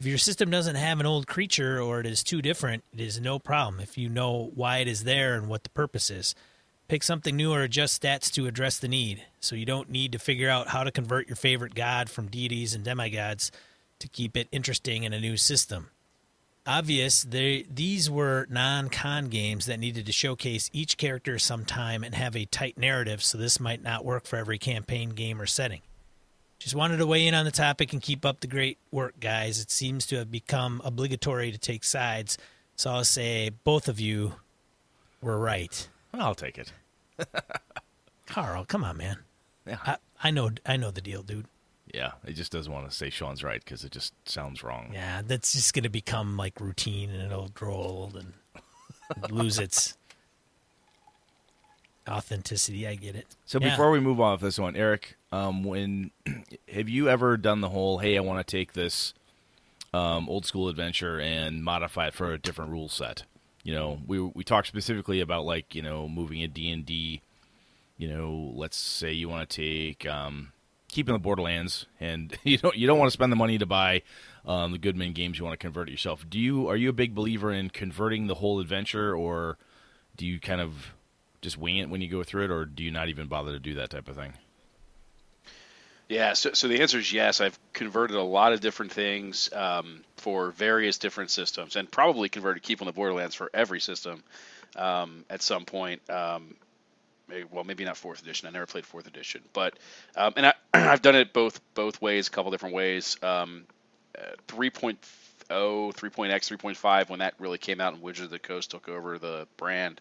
If 0.01 0.07
your 0.07 0.19
system 0.19 0.51
doesn't 0.51 0.75
have 0.75 0.99
an 0.99 1.07
old 1.07 1.29
creature 1.29 1.81
or 1.81 2.01
it 2.01 2.07
is 2.07 2.25
too 2.25 2.43
different, 2.43 2.83
it 2.93 2.99
is 3.01 3.21
no 3.21 3.39
problem 3.39 3.79
if 3.79 3.97
you 3.97 4.09
know 4.09 4.51
why 4.53 4.79
it 4.79 4.89
is 4.89 5.05
there 5.05 5.37
and 5.37 5.49
what 5.49 5.63
the 5.63 5.71
purpose 5.71 6.11
is. 6.11 6.35
Pick 6.89 7.05
something 7.05 7.37
new 7.37 7.53
or 7.53 7.63
adjust 7.63 8.03
stats 8.03 8.33
to 8.33 8.49
address 8.49 8.81
the 8.81 8.89
need, 8.89 9.23
so 9.39 9.55
you 9.55 9.65
don't 9.65 9.91
need 9.91 10.11
to 10.11 10.19
figure 10.19 10.51
out 10.51 10.71
how 10.71 10.83
to 10.83 10.91
convert 10.91 11.29
your 11.29 11.37
favorite 11.37 11.77
god 11.77 12.11
from 12.11 12.27
deities 12.27 12.75
and 12.75 12.83
demigods 12.83 13.53
to 14.01 14.09
keep 14.09 14.37
it 14.37 14.49
interesting 14.51 15.05
in 15.05 15.13
a 15.13 15.21
new 15.21 15.37
system. 15.37 15.91
Obvious, 16.69 17.23
they, 17.23 17.65
these 17.73 18.11
were 18.11 18.47
non 18.51 18.91
con 18.91 19.29
games 19.29 19.65
that 19.65 19.81
needed 19.81 20.05
to 20.05 20.13
showcase 20.13 20.69
each 20.75 20.99
character 20.99 21.39
some 21.39 21.65
time 21.65 22.05
and 22.05 22.15
have 22.15 22.37
a 22.37 22.45
tight 22.45 22.77
narrative, 22.77 23.23
so 23.25 23.39
this 23.39 23.59
might 23.59 23.83
not 23.83 24.05
work 24.05 24.27
for 24.27 24.37
every 24.37 24.59
campaign 24.59 25.11
game 25.11 25.41
or 25.41 25.47
setting. 25.47 25.81
Just 26.59 26.75
wanted 26.75 26.99
to 26.99 27.07
weigh 27.07 27.27
in 27.27 27.33
on 27.33 27.47
the 27.47 27.51
topic 27.51 27.95
and 27.95 28.03
keep 28.03 28.27
up 28.27 28.41
the 28.41 28.47
great 28.47 28.77
work, 28.91 29.19
guys. 29.19 29.59
It 29.59 29.71
seems 29.71 30.05
to 30.09 30.17
have 30.17 30.31
become 30.31 30.83
obligatory 30.85 31.51
to 31.53 31.59
take 31.59 31.85
sides, 31.85 32.37
so 32.77 32.91
I'll 32.91 33.05
say 33.05 33.49
both 33.49 33.89
of 33.89 33.99
you 33.99 34.35
were 35.23 35.39
right. 35.39 35.89
I'll 36.13 36.35
take 36.35 36.59
it. 36.59 36.71
Carl, 38.27 38.67
come 38.67 38.85
on, 38.85 38.99
man. 38.99 39.17
Yeah. 39.67 39.79
I, 39.87 39.97
I 40.23 40.31
know, 40.31 40.51
I 40.67 40.77
know 40.77 40.91
the 40.91 41.01
deal, 41.01 41.23
dude. 41.23 41.47
Yeah, 41.95 42.13
it 42.25 42.33
just 42.33 42.53
doesn't 42.53 42.73
want 42.73 42.89
to 42.89 42.95
say 42.95 43.11
Sean's 43.11 43.43
right 43.43 43.63
because 43.65 43.85
it 43.85 43.93
just 43.93 44.13
sounds 44.29 44.63
wrong. 44.63 44.91
Yeah, 44.93 45.23
that's 45.25 45.53
just 45.53 45.75
going 45.75 45.85
to 45.85 45.89
become 45.89 46.37
like 46.37 46.61
routine, 46.61 47.11
and 47.11 47.23
it'll 47.23 47.49
grow 47.49 47.75
old 47.75 48.17
and 48.17 48.33
lose 49.31 49.59
its 49.59 49.97
authenticity. 52.09 52.87
I 52.87 52.95
get 52.95 53.15
it. 53.17 53.27
So 53.47 53.59
Yeah. 53.59 53.71
before 53.71 53.91
we 53.91 54.01
move 54.01 54.21
on 54.21 54.33
with 54.33 54.41
this 54.43 54.59
one, 54.59 54.77
Eric, 54.77 55.17
um, 55.33 55.65
when 55.65 56.11
have 56.73 56.89
you 56.89 57.09
ever 57.09 57.37
done 57.37 57.61
the 57.61 57.71
whole 57.71 57.99
"Hey, 57.99 58.17
I 58.17 58.21
want 58.21 58.47
to 58.47 58.51
take 58.51 58.73
this 58.73 59.15
um, 59.95 60.29
old 60.29 60.45
school 60.47 60.69
adventure 60.69 61.19
and 61.21 61.65
modify 61.65 62.09
it 62.09 62.15
for 62.15 62.33
a 62.33 62.39
different 62.39 62.71
rule 62.71 62.89
set"? 62.89 63.25
You 63.63 63.75
know, 63.75 64.01
we 64.07 64.21
we 64.21 64.45
talked 64.45 64.69
specifically 64.69 65.21
about 65.21 65.45
like 65.45 65.75
you 65.75 65.83
know 65.83 66.09
moving 66.09 66.43
a 66.43 66.49
D 66.49 66.71
and 66.71 66.85
D. 66.85 67.23
You 67.97 68.09
know, 68.09 68.53
let's 68.55 68.77
say 68.77 69.13
you 69.13 69.29
want 69.29 69.49
to 69.49 69.57
take 69.57 70.07
um, 70.07 70.53
Keep 70.89 71.09
on 71.09 71.13
the 71.13 71.19
Borderlands, 71.19 71.87
and 72.01 72.37
you 72.45 72.59
don't 72.59 72.77
you 72.77 72.87
don't 72.87 72.99
want 72.99 73.09
to 73.09 73.13
spend 73.13 73.31
the 73.31 73.37
money 73.37 73.59
to 73.59 73.67
buy 73.67 74.03
um, 74.47 74.73
the 74.73 74.79
Goodman 74.79 75.13
games. 75.13 75.39
You 75.39 75.45
want 75.45 75.59
to 75.59 75.65
convert 75.65 75.89
it 75.89 75.93
yourself. 75.93 76.29
Do 76.29 76.39
you 76.39 76.69
are 76.69 76.77
you 76.77 76.89
a 76.89 76.95
big 76.95 77.15
believer 77.15 77.53
in 77.53 77.71
converting 77.71 78.27
the 78.27 78.35
whole 78.35 78.61
adventure, 78.61 79.15
or 79.15 79.59
do 80.17 80.27
you 80.27 80.41
kind 80.41 80.61
of 80.61 80.95
just 81.41 81.57
wing 81.57 81.77
it 81.77 81.89
when 81.89 82.01
you 82.01 82.09
go 82.09 82.23
through 82.25 82.45
it, 82.45 82.51
or 82.51 82.65
do 82.65 82.83
you 82.83 82.91
not 82.91 83.09
even 83.09 83.29
bother 83.29 83.53
to 83.53 83.61
do 83.61 83.75
that 83.75 83.91
type 83.91 84.09
of 84.09 84.17
thing? 84.17 84.35
Yeah, 86.09 86.33
so, 86.33 86.53
so 86.55 86.69
the 86.69 86.81
answer 86.81 86.99
is 86.99 87.13
yes. 87.13 87.43
I've 87.43 87.59
converted 87.75 88.17
a 88.17 88.23
lot 88.23 88.55
of 88.55 88.61
different 88.61 88.93
things 88.93 89.51
um, 89.53 90.03
for 90.17 90.51
various 90.53 90.97
different 90.97 91.31
systems, 91.31 91.77
and 91.77 91.91
probably 91.91 92.31
converted 92.31 92.63
Keep 92.63 92.81
on 92.81 92.87
the 92.87 92.93
Borderlands 92.93 93.35
for 93.35 93.51
every 93.53 93.81
system 93.81 94.25
um, 94.75 95.27
at 95.29 95.43
some 95.43 95.67
point. 95.67 96.09
Um, 96.09 96.57
well, 97.51 97.65
maybe 97.65 97.85
not 97.85 97.97
fourth 97.97 98.23
edition. 98.23 98.49
I 98.49 98.51
never 98.51 98.67
played 98.67 98.87
fourth 98.87 99.07
edition, 99.07 99.43
but 99.53 99.75
um, 100.17 100.33
and 100.37 100.47
I, 100.47 100.55
I've 100.75 101.03
done 101.03 101.17
it 101.17 101.33
both 101.33 101.61
both 101.75 102.01
ways, 102.01 102.29
a 102.29 102.31
couple 102.31 102.51
different 102.51 102.75
ways. 102.75 103.17
Um, 103.23 103.65
uh, 104.19 104.33
3.0, 104.49 104.97
3.x, 105.49 106.49
3.5, 106.49 107.09
when 107.11 107.21
that 107.21 107.35
really 107.39 107.59
came 107.59 107.81
out 107.81 107.95
and 107.95 108.03
Wizards 108.03 108.27
of 108.27 108.31
the 108.31 108.39
Coast 108.39 108.71
took 108.71 108.89
over 108.89 109.19
the 109.19 109.47
brand. 109.57 110.01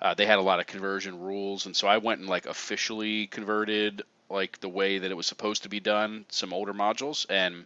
Uh, 0.00 0.14
they 0.14 0.26
had 0.26 0.38
a 0.38 0.42
lot 0.42 0.60
of 0.60 0.66
conversion 0.66 1.20
rules, 1.20 1.66
and 1.66 1.74
so 1.74 1.88
I 1.88 1.98
went 1.98 2.20
and 2.20 2.28
like 2.28 2.46
officially 2.46 3.26
converted 3.26 4.02
like 4.30 4.60
the 4.60 4.68
way 4.68 4.98
that 4.98 5.10
it 5.10 5.16
was 5.16 5.26
supposed 5.26 5.64
to 5.64 5.68
be 5.68 5.80
done. 5.80 6.24
Some 6.28 6.52
older 6.52 6.74
modules, 6.74 7.26
and 7.28 7.64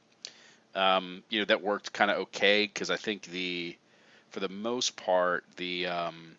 um, 0.74 1.22
you 1.28 1.40
know 1.40 1.44
that 1.46 1.62
worked 1.62 1.92
kind 1.92 2.10
of 2.10 2.18
okay 2.18 2.64
because 2.64 2.90
I 2.90 2.96
think 2.96 3.24
the 3.24 3.76
for 4.30 4.40
the 4.40 4.48
most 4.48 4.96
part 4.96 5.44
the 5.56 5.86
um, 5.88 6.36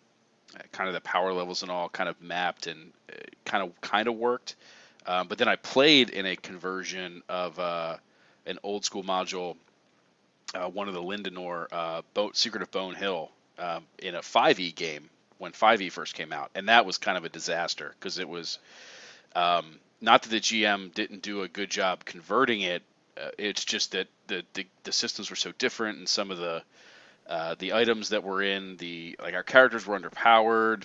kind 0.72 0.88
of 0.88 0.94
the 0.94 1.00
power 1.00 1.32
levels 1.32 1.62
and 1.62 1.70
all 1.70 1.88
kind 1.88 2.08
of 2.08 2.20
mapped 2.20 2.66
and 2.66 2.92
uh, 3.10 3.16
kind 3.44 3.62
of 3.62 3.80
kind 3.80 4.08
of 4.08 4.14
worked. 4.14 4.56
Um, 5.06 5.28
but 5.28 5.38
then 5.38 5.48
I 5.48 5.56
played 5.56 6.10
in 6.10 6.26
a 6.26 6.36
conversion 6.36 7.22
of 7.28 7.58
uh, 7.58 7.96
an 8.46 8.58
old 8.62 8.84
school 8.84 9.04
module, 9.04 9.56
uh, 10.54 10.68
one 10.68 10.88
of 10.88 10.94
the 10.94 11.02
Lendore 11.02 11.66
uh, 11.70 12.02
Boat 12.14 12.36
Secret 12.36 12.62
of 12.62 12.70
Bone 12.70 12.94
Hill 12.94 13.30
um, 13.58 13.84
in 13.98 14.14
a 14.14 14.20
5e 14.20 14.74
game 14.74 15.10
when 15.38 15.52
5e 15.52 15.90
first 15.92 16.14
came 16.14 16.32
out, 16.32 16.50
and 16.54 16.68
that 16.68 16.86
was 16.86 16.98
kind 16.98 17.18
of 17.18 17.24
a 17.24 17.28
disaster 17.28 17.94
because 17.98 18.18
it 18.18 18.28
was 18.28 18.58
um, 19.34 19.78
not 20.00 20.22
that 20.22 20.30
the 20.30 20.40
GM 20.40 20.94
didn't 20.94 21.22
do 21.22 21.42
a 21.42 21.48
good 21.48 21.70
job 21.70 22.04
converting 22.04 22.62
it. 22.62 22.82
Uh, 23.16 23.28
it's 23.38 23.64
just 23.64 23.92
that 23.92 24.08
the, 24.26 24.44
the 24.54 24.66
the 24.84 24.92
systems 24.92 25.30
were 25.30 25.36
so 25.36 25.52
different, 25.58 25.98
and 25.98 26.08
some 26.08 26.30
of 26.30 26.38
the 26.38 26.62
uh, 27.28 27.54
the 27.58 27.72
items 27.72 28.10
that 28.10 28.22
were 28.22 28.42
in 28.42 28.76
the 28.76 29.16
like 29.22 29.34
our 29.34 29.42
characters 29.42 29.86
were 29.86 29.98
underpowered, 29.98 30.84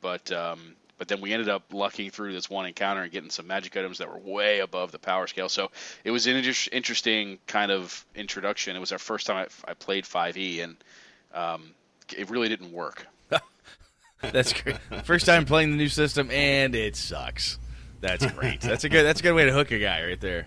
but 0.00 0.30
um, 0.32 0.74
but 0.98 1.08
then 1.08 1.20
we 1.20 1.32
ended 1.32 1.48
up 1.48 1.64
lucking 1.72 2.10
through 2.10 2.32
this 2.32 2.48
one 2.48 2.66
encounter 2.66 3.02
and 3.02 3.12
getting 3.12 3.30
some 3.30 3.46
magic 3.46 3.76
items 3.76 3.98
that 3.98 4.08
were 4.08 4.18
way 4.18 4.60
above 4.60 4.92
the 4.92 4.98
power 4.98 5.26
scale. 5.26 5.48
So 5.48 5.70
it 6.04 6.10
was 6.10 6.26
an 6.26 6.36
inter- 6.36 6.70
interesting 6.72 7.38
kind 7.46 7.70
of 7.70 8.04
introduction. 8.14 8.76
It 8.76 8.80
was 8.80 8.92
our 8.92 8.98
first 8.98 9.26
time 9.26 9.46
I, 9.66 9.70
I 9.70 9.74
played 9.74 10.04
5e, 10.04 10.62
and 10.62 10.76
um, 11.34 11.74
it 12.16 12.30
really 12.30 12.48
didn't 12.48 12.72
work. 12.72 13.06
That's 14.20 14.52
great. 14.52 14.78
First 15.04 15.26
time 15.26 15.44
playing 15.44 15.72
the 15.72 15.76
new 15.76 15.88
system, 15.88 16.30
and 16.30 16.74
it 16.74 16.96
sucks. 16.96 17.58
That's 18.00 18.24
great. 18.32 18.60
That's 18.60 18.84
a 18.84 18.88
good. 18.88 19.04
That's 19.04 19.20
a 19.20 19.22
good 19.22 19.32
way 19.32 19.44
to 19.46 19.52
hook 19.52 19.70
a 19.70 19.78
guy 19.78 20.04
right 20.04 20.20
there. 20.20 20.46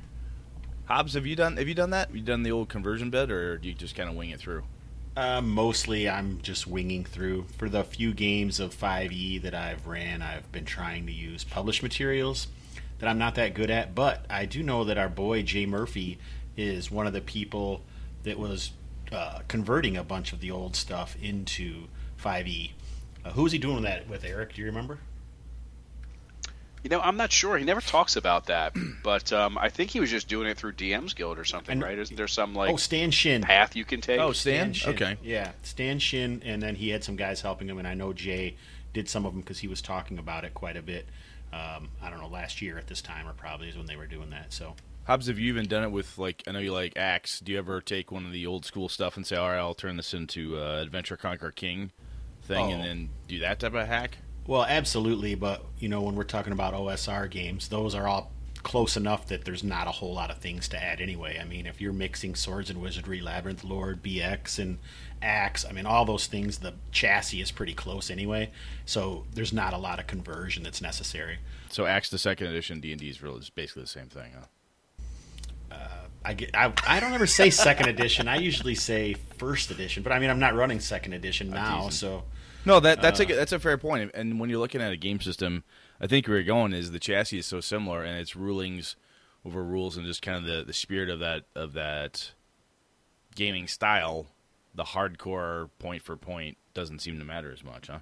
Hobbs, 0.86 1.13
have 1.15 1.25
you 1.25 1.36
done? 1.36 1.58
Have 1.58 1.67
you 1.67 1.74
done 1.74 1.89
that? 1.89 2.08
Have 2.08 2.15
you 2.15 2.22
done 2.22 2.44
the 2.44 2.51
old 2.51 2.70
conversion 2.70 3.10
bit, 3.10 3.32
or 3.32 3.58
do 3.58 3.67
you 3.67 3.74
just 3.74 3.96
kind 3.96 4.10
of 4.10 4.15
wing 4.15 4.29
it 4.29 4.39
through? 4.39 4.63
Uh, 5.18 5.42
mostly, 5.42 6.08
I'm 6.08 6.40
just 6.44 6.68
winging 6.68 7.04
through. 7.04 7.48
For 7.58 7.68
the 7.70 7.84
few 7.84 8.14
games 8.14 8.60
of 8.60 8.76
5e 8.76 9.42
that 9.42 9.56
I've 9.56 9.88
ran, 9.88 10.22
I've 10.22 10.52
been 10.52 10.64
trying 10.64 11.08
to 11.08 11.12
use 11.12 11.44
published 11.44 11.82
materials 11.82 12.50
that 13.00 13.10
I'm 13.10 13.18
not 13.18 13.34
that 13.34 13.56
good 13.56 13.72
at. 13.72 13.96
But 13.96 14.28
I 14.30 14.46
do 14.46 14.62
know 14.62 14.84
that 14.84 15.00
our 15.00 15.10
boy 15.10 15.42
Jay 15.42 15.66
Murphy 15.66 16.20
is 16.56 16.92
one 16.92 17.08
of 17.08 17.14
the 17.14 17.22
people 17.22 17.82
that 18.22 18.38
was 18.38 18.74
uh, 19.12 19.40
converting 19.48 19.98
a 19.98 20.04
bunch 20.04 20.34
of 20.34 20.40
the 20.40 20.52
old 20.52 20.76
stuff 20.76 21.18
into 21.20 21.86
5e. 22.24 22.74
Uh, 23.26 23.32
was 23.42 23.52
he 23.52 23.58
doing 23.58 23.82
that 23.82 24.08
with, 24.08 24.24
Eric? 24.24 24.54
Do 24.54 24.62
you 24.62 24.68
remember? 24.68 25.00
You 26.89 26.96
know, 26.96 27.01
I'm 27.01 27.17
not 27.17 27.34
sure. 27.34 27.58
He 27.58 27.65
never 27.65 27.82
talks 27.82 28.15
about 28.15 28.46
that, 28.46 28.74
but 29.03 29.34
um, 29.34 29.58
I 29.58 29.67
think 29.67 29.89
he 29.89 30.00
was 30.00 30.10
just 30.10 30.29
doing 30.29 30.48
it 30.48 30.58
through 30.58 30.72
DM's 30.72 31.13
Guild 31.13 31.38
or 31.38 31.44
something, 31.44 31.74
And- 31.74 31.82
right? 31.82 31.98
Isn't 32.00 32.15
there 32.15 32.29
some 32.29 32.56
like 32.56 32.72
oh, 32.72 32.77
Stan 32.77 33.12
Shinn. 33.12 33.41
path 33.41 33.75
you 33.75 33.84
can 33.84 34.00
take? 34.00 34.22
Oh, 34.22 34.32
Stan. 34.32 34.72
Shinn. 34.72 34.94
Okay. 34.94 35.17
Yeah, 35.22 35.51
Stan 35.63 36.00
Shinn, 36.00 36.41
and 36.46 36.63
then 36.63 36.75
he 36.75 36.88
had 36.88 37.03
some 37.03 37.17
guys 37.17 37.41
helping 37.41 37.67
him, 37.67 37.77
and 37.77 37.86
I 37.86 37.94
know 37.94 38.13
Jay 38.13 38.56
did 38.94 39.10
some 39.10 39.25
of 39.25 39.34
them 39.34 39.41
because 39.41 39.60
he 39.60 39.67
was 39.67 39.82
talking 39.82 40.17
about 40.17 40.46
it 40.46 40.53
quite 40.53 40.77
a 40.77 40.82
bit. 40.82 41.06
Um, 41.51 41.89
I 42.01 42.10
don't 42.10 42.22
know, 42.22 42.29
last 42.29 42.62
year 42.62 42.77
at 42.77 42.88
this 42.88 43.01
time, 43.01 43.27
or 43.27 43.34
probably 43.34 43.67
is 43.67 43.75
when 43.75 43.86
they 43.88 43.98
were 43.98 44.08
doing 44.08 44.29
that. 44.29 44.53
So 44.53 44.75
Hobbs, 45.08 45.27
have 45.27 45.38
you 45.39 45.50
even 45.50 45.67
done 45.67 45.84
it 45.84 45.91
with 45.91 46.17
like? 46.17 46.41
I 46.48 46.51
know 46.53 46.60
you 46.60 46.72
like 46.72 46.94
ACKS. 46.96 47.44
Do 47.44 47.51
you 47.51 47.58
ever 47.58 47.82
take 47.82 48.13
one 48.13 48.25
of 48.25 48.32
the 48.32 48.48
old 48.48 48.63
school 48.63 48.88
stuff 48.88 49.17
and 49.17 49.27
say, 49.27 49.36
"All 49.36 49.50
right, 49.50 49.58
I'll 49.58 49.74
turn 49.74 49.98
this 49.98 50.13
into 50.13 50.58
uh, 50.58 50.82
Adventure 50.84 51.17
Conquer 51.17 51.51
King 51.51 51.91
thing," 52.44 52.72
and 52.72 52.82
Oh. 52.82 52.86
then 52.86 53.10
do 53.27 53.39
that 53.39 53.60
type 53.60 53.74
of 53.74 53.86
hack? 53.88 54.20
Well, 54.48 54.63
absolutely, 54.63 55.36
but 55.36 55.63
you 55.77 55.89
know 55.89 56.01
when 56.01 56.16
we're 56.16 56.24
talking 56.24 56.54
about 56.54 56.74
OSR 56.74 57.30
games, 57.30 57.68
those 57.68 57.94
are 57.94 58.08
all 58.08 58.32
close 58.63 58.98
enough 58.98 59.27
that 59.27 59.46
there's 59.46 59.63
not 59.63 59.88
a 59.88 59.92
whole 59.92 60.13
lot 60.13 60.32
of 60.32 60.38
things 60.39 60.68
to 60.70 60.82
add 60.82 61.00
anyway. 61.00 61.38
I 61.39 61.46
mean, 61.46 61.66
if 61.66 61.80
you're 61.80 61.94
mixing 61.94 62.36
Swords 62.36 62.70
and 62.70 62.82
Wizardry, 62.82 63.22
Labyrinth 63.22 63.63
Lord, 63.63 64.01
BX, 64.01 64.60
and 64.60 64.77
ACKS, 65.22 65.70
I 65.70 65.74
mean, 65.74 65.86
all 65.86 66.06
those 66.06 66.27
things, 66.27 66.60
the 66.60 66.74
chassis 66.92 67.42
is 67.42 67.51
pretty 67.51 67.74
close 67.74 68.10
anyway. 68.10 68.51
So 68.86 69.25
there's 69.34 69.54
not 69.54 69.74
a 69.74 69.77
lot 69.77 70.00
of 70.00 70.08
conversion 70.08 70.63
that's 70.63 70.82
necessary. 70.82 71.39
So 71.70 71.84
ACKS 71.84 72.10
the 72.10 72.18
second 72.18 72.48
edition 72.48 72.80
D 72.80 72.92
and 72.92 73.00
D 73.00 73.10
is 73.10 73.22
really 73.22 73.39
is 73.39 73.50
basically 73.50 73.84
the 73.84 73.89
same 73.89 74.08
thing, 74.08 74.32
huh? 74.34 74.46
Uh, 75.70 76.08
I 76.24 76.34
get, 76.34 76.56
I, 76.56 76.72
I 76.88 77.00
don't 77.00 77.13
ever 77.13 77.27
say 77.27 77.50
second 77.50 77.88
edition. 77.89 78.27
I 78.27 78.38
usually 78.38 78.75
say 78.75 79.16
first 79.38 79.72
edition, 79.72 80.04
but 80.04 80.13
I 80.13 80.20
mean 80.20 80.30
I'm 80.30 80.39
not 80.39 80.56
running 80.56 80.80
second 80.80 81.13
edition 81.13 81.50
now, 81.50 81.89
so 81.89 82.24
No, 82.68 82.82
that 82.82 83.02
that's 83.02 83.22
a 83.22 83.26
that's 83.26 83.54
a 83.54 83.60
fair 83.60 83.78
point. 83.78 84.12
And 84.14 84.42
when 84.42 84.50
you're 84.50 84.60
looking 84.60 84.82
at 84.82 84.92
a 84.92 84.98
game 84.98 85.22
system, 85.22 85.64
I 86.02 86.08
think 86.08 86.28
where 86.28 86.36
you're 86.36 86.46
going 86.46 86.74
is 86.74 86.92
the 86.92 87.00
chassis 87.00 87.40
is 87.40 87.46
so 87.46 87.62
similar, 87.62 88.04
and 88.04 88.20
its 88.20 88.36
rulings 88.36 88.98
over 89.46 89.64
rules 89.64 89.96
and 89.96 90.06
just 90.06 90.22
kind 90.22 90.38
of 90.38 90.44
the, 90.44 90.66
the 90.66 90.74
spirit 90.74 91.10
of 91.10 91.20
that 91.20 91.44
of 91.56 91.72
that 91.74 92.32
gaming 93.36 93.70
style. 93.70 94.28
The 94.76 94.84
hardcore 94.84 95.70
point 95.80 96.04
for 96.04 96.18
point 96.18 96.58
doesn't 96.74 97.00
seem 97.00 97.18
to 97.20 97.26
matter 97.26 97.52
as 97.54 97.64
much, 97.64 97.88
huh? 97.88 98.00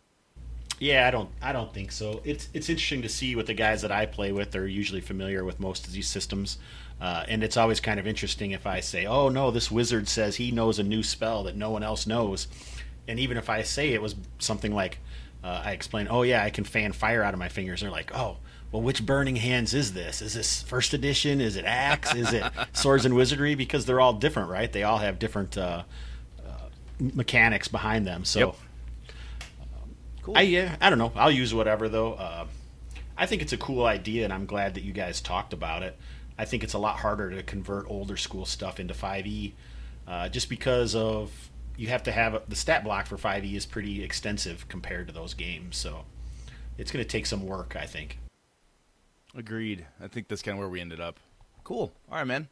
Yeah, 0.79 1.07
I 1.07 1.11
don't. 1.11 1.29
I 1.43 1.53
don't 1.53 1.71
think 1.71 1.91
so. 1.91 2.21
It's 2.25 2.49
it's 2.53 2.67
interesting 2.67 3.03
to 3.03 3.09
see 3.09 3.35
what 3.35 3.45
the 3.45 3.53
guys 3.53 3.83
that 3.83 3.91
I 3.91 4.07
play 4.07 4.31
with 4.31 4.55
are 4.55 4.67
usually 4.67 4.99
familiar 4.99 5.45
with 5.45 5.59
most 5.59 5.85
of 5.85 5.93
these 5.93 6.07
systems, 6.07 6.57
uh, 6.99 7.23
and 7.27 7.43
it's 7.43 7.55
always 7.55 7.79
kind 7.79 7.99
of 7.99 8.07
interesting 8.07 8.51
if 8.51 8.65
I 8.65 8.79
say, 8.79 9.05
"Oh 9.05 9.29
no, 9.29 9.51
this 9.51 9.69
wizard 9.69 10.09
says 10.09 10.35
he 10.35 10.49
knows 10.51 10.79
a 10.79 10.83
new 10.83 11.03
spell 11.03 11.43
that 11.43 11.55
no 11.55 11.69
one 11.69 11.83
else 11.83 12.07
knows," 12.07 12.47
and 13.07 13.19
even 13.19 13.37
if 13.37 13.49
I 13.49 13.61
say 13.63 13.93
it 13.93 14.01
was 14.01 14.15
something 14.39 14.73
like, 14.73 14.99
uh, 15.43 15.61
I 15.65 15.71
explain, 15.71 16.07
"Oh 16.09 16.23
yeah, 16.23 16.43
I 16.43 16.49
can 16.49 16.63
fan 16.63 16.91
fire 16.91 17.23
out 17.23 17.33
of 17.33 17.39
my 17.39 17.49
fingers," 17.49 17.81
they're 17.81 17.91
like, 17.91 18.15
"Oh." 18.15 18.37
Well, 18.71 18.81
which 18.81 19.05
Burning 19.05 19.37
Hands 19.37 19.73
is 19.73 19.93
this? 19.93 20.21
Is 20.21 20.33
this 20.33 20.61
first 20.63 20.93
edition? 20.93 21.39
Is 21.39 21.55
it 21.55 21.63
ACKS? 21.63 22.15
Is 22.15 22.33
it 22.33 22.43
Swords 22.73 23.05
and 23.05 23.15
Wizardry? 23.15 23.55
Because 23.55 23.85
they're 23.85 24.01
all 24.01 24.11
different, 24.11 24.49
right? 24.49 24.69
They 24.69 24.83
all 24.83 24.97
have 24.97 25.17
different 25.17 25.57
uh, 25.57 25.83
uh, 26.45 26.51
mechanics 26.99 27.69
behind 27.69 28.05
them. 28.05 28.25
So, 28.25 28.39
Yep. 28.39 28.55
I 30.35 30.41
yeah, 30.41 30.75
I 30.81 30.89
don't 30.89 30.99
know. 30.99 31.11
I'll 31.15 31.31
use 31.31 31.53
whatever 31.53 31.87
though. 31.87 32.13
Uh, 32.13 32.47
I 33.17 33.27
think 33.27 33.41
it's 33.41 33.53
a 33.53 33.57
cool 33.57 33.85
idea, 33.85 34.23
and 34.25 34.33
I'm 34.33 34.45
glad 34.45 34.73
that 34.73 34.83
you 34.83 34.91
guys 34.91 35.21
talked 35.21 35.53
about 35.53 35.83
it. 35.83 35.95
I 36.37 36.45
think 36.45 36.63
it's 36.63 36.73
a 36.73 36.79
lot 36.79 36.97
harder 36.97 37.29
to 37.31 37.43
convert 37.43 37.89
older 37.89 38.17
school 38.17 38.45
stuff 38.45 38.79
into 38.79 38.93
5e, 38.93 39.53
uh, 40.07 40.27
just 40.29 40.49
because 40.49 40.95
of 40.95 41.31
you 41.77 41.87
have 41.87 42.03
to 42.03 42.11
have 42.11 42.41
the 42.47 42.55
stat 42.55 42.83
block 42.83 43.07
for 43.07 43.17
5e 43.17 43.53
is 43.55 43.65
pretty 43.65 44.03
extensive 44.03 44.67
compared 44.67 45.07
to 45.07 45.13
those 45.13 45.33
games. 45.33 45.77
So 45.77 46.05
it's 46.77 46.91
going 46.91 47.03
to 47.03 47.09
take 47.09 47.25
some 47.25 47.45
work, 47.45 47.75
I 47.75 47.85
think. 47.85 48.19
Agreed. 49.35 49.85
I 50.01 50.07
think 50.07 50.27
that's 50.27 50.41
kind 50.41 50.57
of 50.57 50.59
where 50.59 50.69
we 50.69 50.81
ended 50.81 51.01
up. 51.01 51.19
Cool. 51.63 51.91
All 52.09 52.17
right, 52.17 52.27
man. 52.27 52.47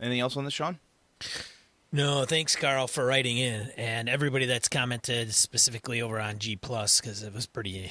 Anything 0.00 0.20
else 0.20 0.36
on 0.36 0.44
this, 0.44 0.54
Sean? 0.54 0.78
No, 1.92 2.24
thanks, 2.24 2.54
Carl, 2.54 2.86
for 2.86 3.04
writing 3.04 3.36
in, 3.36 3.70
and 3.76 4.08
everybody 4.08 4.46
that's 4.46 4.68
commented 4.68 5.34
specifically 5.34 6.00
over 6.00 6.20
on 6.20 6.38
G 6.38 6.54
Plus 6.54 7.00
because 7.00 7.24
it 7.24 7.34
was 7.34 7.46
pretty, 7.46 7.90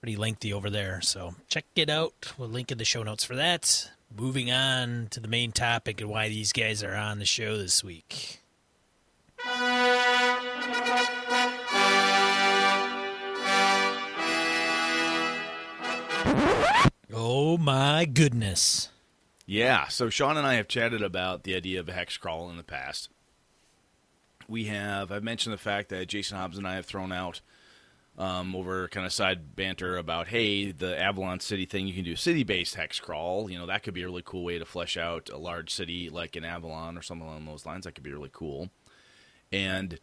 pretty 0.00 0.16
lengthy 0.16 0.52
over 0.52 0.68
there. 0.68 1.00
So 1.02 1.36
check 1.48 1.64
it 1.76 1.88
out. 1.88 2.32
We'll 2.36 2.48
link 2.48 2.72
in 2.72 2.78
the 2.78 2.84
show 2.84 3.04
notes 3.04 3.22
for 3.22 3.36
that. 3.36 3.90
Moving 4.16 4.50
on 4.50 5.06
to 5.10 5.20
the 5.20 5.28
main 5.28 5.52
topic 5.52 6.00
and 6.00 6.10
why 6.10 6.28
these 6.28 6.52
guys 6.52 6.82
are 6.82 6.96
on 6.96 7.20
the 7.20 7.24
show 7.24 7.56
this 7.56 7.84
week. 7.84 8.40
Oh 17.14 17.56
my 17.58 18.04
goodness. 18.04 18.88
Yeah. 19.46 19.88
So 19.88 20.10
Sean 20.10 20.36
and 20.36 20.46
I 20.46 20.54
have 20.54 20.68
chatted 20.68 21.02
about 21.02 21.44
the 21.44 21.54
idea 21.54 21.78
of 21.80 21.88
a 21.88 21.92
hex 21.92 22.16
crawl 22.16 22.50
in 22.50 22.56
the 22.56 22.62
past. 22.64 23.10
We 24.48 24.64
have. 24.64 25.12
I've 25.12 25.22
mentioned 25.22 25.52
the 25.52 25.58
fact 25.58 25.90
that 25.90 26.08
Jason 26.08 26.36
Hobbs 26.36 26.58
and 26.58 26.66
I 26.66 26.74
have 26.74 26.86
thrown 26.86 27.12
out 27.12 27.40
um, 28.16 28.56
over 28.56 28.88
kind 28.88 29.06
of 29.06 29.12
side 29.12 29.54
banter 29.54 29.96
about, 29.96 30.28
hey, 30.28 30.72
the 30.72 31.00
Avalon 31.00 31.38
City 31.38 31.64
thing. 31.64 31.86
You 31.86 31.94
can 31.94 32.04
do 32.04 32.14
a 32.14 32.16
city-based 32.16 32.74
hex 32.74 32.98
crawl. 32.98 33.50
You 33.50 33.58
know 33.58 33.66
that 33.66 33.84
could 33.84 33.94
be 33.94 34.02
a 34.02 34.06
really 34.06 34.22
cool 34.24 34.44
way 34.44 34.58
to 34.58 34.64
flesh 34.64 34.96
out 34.96 35.30
a 35.30 35.38
large 35.38 35.72
city 35.72 36.10
like 36.10 36.34
in 36.34 36.44
Avalon 36.44 36.98
or 36.98 37.02
something 37.02 37.26
along 37.26 37.44
those 37.44 37.66
lines. 37.66 37.84
That 37.84 37.94
could 37.94 38.04
be 38.04 38.12
really 38.12 38.30
cool. 38.32 38.70
And 39.52 39.98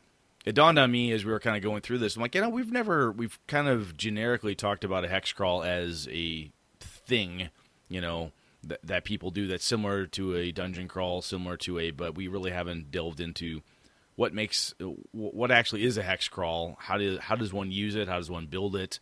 it 0.45 0.53
dawned 0.53 0.79
on 0.79 0.91
me 0.91 1.11
as 1.11 1.25
we 1.25 1.31
were 1.31 1.39
kind 1.39 1.57
of 1.57 1.63
going 1.63 1.81
through 1.81 1.99
this. 1.99 2.15
I'm 2.15 2.21
like, 2.21 2.35
you 2.35 2.41
know, 2.41 2.49
we've 2.49 2.71
never, 2.71 3.11
we've 3.11 3.39
kind 3.47 3.67
of 3.67 3.97
generically 3.97 4.55
talked 4.55 4.83
about 4.83 5.03
a 5.05 5.07
hex 5.07 5.33
crawl 5.33 5.63
as 5.63 6.07
a 6.11 6.51
thing, 6.79 7.49
you 7.89 8.01
know, 8.01 8.31
that, 8.63 8.79
that 8.83 9.03
people 9.03 9.31
do 9.31 9.47
that's 9.47 9.65
similar 9.65 10.07
to 10.07 10.35
a 10.35 10.51
dungeon 10.51 10.87
crawl, 10.87 11.21
similar 11.21 11.57
to 11.57 11.79
a, 11.79 11.91
but 11.91 12.15
we 12.15 12.27
really 12.27 12.51
haven't 12.51 12.91
delved 12.91 13.19
into 13.19 13.61
what 14.15 14.33
makes, 14.33 14.73
what 15.11 15.51
actually 15.51 15.83
is 15.83 15.97
a 15.97 16.03
hex 16.03 16.27
crawl. 16.27 16.77
How 16.79 16.97
does, 16.97 17.19
how 17.19 17.35
does 17.35 17.51
one 17.51 17.71
use 17.71 17.95
it? 17.95 18.07
How 18.07 18.17
does 18.17 18.29
one 18.29 18.47
build 18.47 18.75
it? 18.75 18.99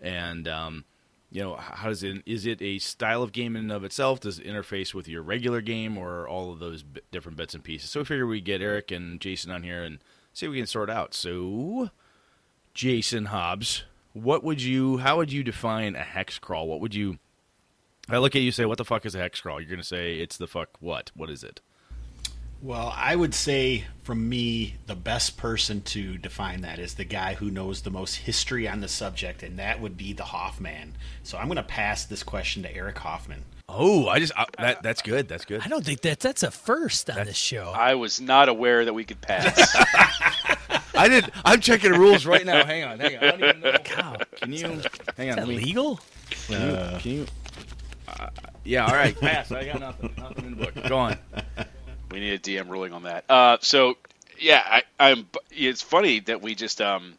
And, 0.00 0.48
um, 0.48 0.84
you 1.30 1.42
know, 1.42 1.56
how 1.56 1.88
does 1.88 2.02
it, 2.02 2.22
is 2.24 2.46
it 2.46 2.62
a 2.62 2.78
style 2.78 3.22
of 3.22 3.32
game 3.32 3.54
in 3.54 3.64
and 3.64 3.72
of 3.72 3.84
itself? 3.84 4.20
Does 4.20 4.38
it 4.38 4.46
interface 4.46 4.94
with 4.94 5.08
your 5.08 5.22
regular 5.22 5.60
game 5.60 5.98
or 5.98 6.26
all 6.26 6.52
of 6.52 6.58
those 6.58 6.82
b- 6.82 7.02
different 7.10 7.36
bits 7.36 7.54
and 7.54 7.62
pieces? 7.62 7.90
So 7.90 8.00
we 8.00 8.04
figure 8.04 8.26
we 8.26 8.40
get 8.40 8.62
Eric 8.62 8.90
and 8.90 9.20
Jason 9.20 9.50
on 9.50 9.62
here 9.62 9.82
and 9.82 9.98
see 10.32 10.46
if 10.46 10.52
we 10.52 10.58
can 10.58 10.66
sort 10.66 10.88
out. 10.88 11.12
So, 11.12 11.90
Jason 12.72 13.26
Hobbs, 13.26 13.84
what 14.14 14.42
would 14.42 14.62
you, 14.62 14.98
how 14.98 15.18
would 15.18 15.32
you 15.32 15.44
define 15.44 15.96
a 15.96 16.02
hex 16.02 16.38
crawl? 16.38 16.66
What 16.66 16.80
would 16.80 16.94
you, 16.94 17.18
I 18.08 18.18
look 18.18 18.34
at 18.34 18.42
you 18.42 18.52
say, 18.52 18.64
what 18.64 18.78
the 18.78 18.84
fuck 18.84 19.04
is 19.04 19.14
a 19.14 19.18
hex 19.18 19.40
crawl? 19.40 19.60
You're 19.60 19.68
going 19.68 19.80
to 19.80 19.86
say, 19.86 20.18
it's 20.18 20.38
the 20.38 20.46
fuck 20.46 20.70
what? 20.80 21.10
What 21.14 21.28
is 21.28 21.44
it? 21.44 21.60
Well, 22.60 22.92
I 22.96 23.14
would 23.14 23.34
say 23.34 23.84
from 24.02 24.28
me, 24.28 24.76
the 24.86 24.96
best 24.96 25.36
person 25.36 25.80
to 25.82 26.18
define 26.18 26.62
that 26.62 26.78
is 26.78 26.94
the 26.94 27.04
guy 27.04 27.34
who 27.34 27.50
knows 27.50 27.82
the 27.82 27.90
most 27.90 28.16
history 28.16 28.66
on 28.66 28.80
the 28.80 28.88
subject, 28.88 29.42
and 29.42 29.58
that 29.58 29.80
would 29.80 29.96
be 29.96 30.12
the 30.12 30.24
Hoffman. 30.24 30.96
So 31.22 31.38
I'm 31.38 31.46
going 31.46 31.56
to 31.56 31.62
pass 31.62 32.04
this 32.04 32.22
question 32.22 32.62
to 32.64 32.74
Eric 32.74 32.98
Hoffman. 32.98 33.44
Oh, 33.68 34.08
I 34.08 34.18
just, 34.18 34.32
I, 34.36 34.46
that, 34.58 34.82
that's 34.82 35.02
good. 35.02 35.28
That's 35.28 35.44
good. 35.44 35.60
I 35.62 35.68
don't 35.68 35.84
think 35.84 36.00
that 36.00 36.20
that's 36.20 36.42
a 36.42 36.50
first 36.50 37.10
on 37.10 37.26
this 37.26 37.36
show. 37.36 37.72
I 37.76 37.94
was 37.94 38.20
not 38.20 38.48
aware 38.48 38.84
that 38.84 38.94
we 38.94 39.04
could 39.04 39.20
pass. 39.20 39.54
I 40.94 41.08
did, 41.08 41.30
I'm 41.44 41.60
checking 41.60 41.92
the 41.92 41.98
rules 41.98 42.26
right 42.26 42.44
now. 42.44 42.64
Hang 42.64 42.84
on, 42.84 42.98
hang 42.98 43.18
on. 43.18 43.24
I 43.24 43.30
don't 43.30 43.44
even 43.44 43.60
know. 43.60 43.72
Cow. 43.84 44.16
Can 44.36 44.52
you, 44.52 44.80
hang 45.16 45.30
on. 45.30 45.38
Is 45.38 45.46
that 45.46 45.48
legal? 45.48 46.00
can 46.30 46.70
you, 46.70 46.98
can 46.98 47.10
you 47.12 47.26
uh, 48.08 48.30
yeah, 48.64 48.86
all 48.86 48.94
right. 48.94 49.18
Pass. 49.18 49.52
I 49.52 49.64
got 49.64 49.80
nothing. 49.80 50.12
Nothing 50.16 50.44
in 50.46 50.56
the 50.56 50.64
book. 50.64 50.88
Go 50.88 50.98
on. 50.98 51.16
We 52.10 52.20
need 52.20 52.32
a 52.32 52.38
DM 52.38 52.68
ruling 52.68 52.92
on 52.92 53.04
that. 53.04 53.24
Uh, 53.28 53.58
so 53.60 53.96
yeah, 54.38 54.62
I, 54.64 54.82
I'm. 54.98 55.26
It's 55.50 55.82
funny 55.82 56.20
that 56.20 56.42
we 56.42 56.54
just 56.54 56.80
um, 56.80 57.14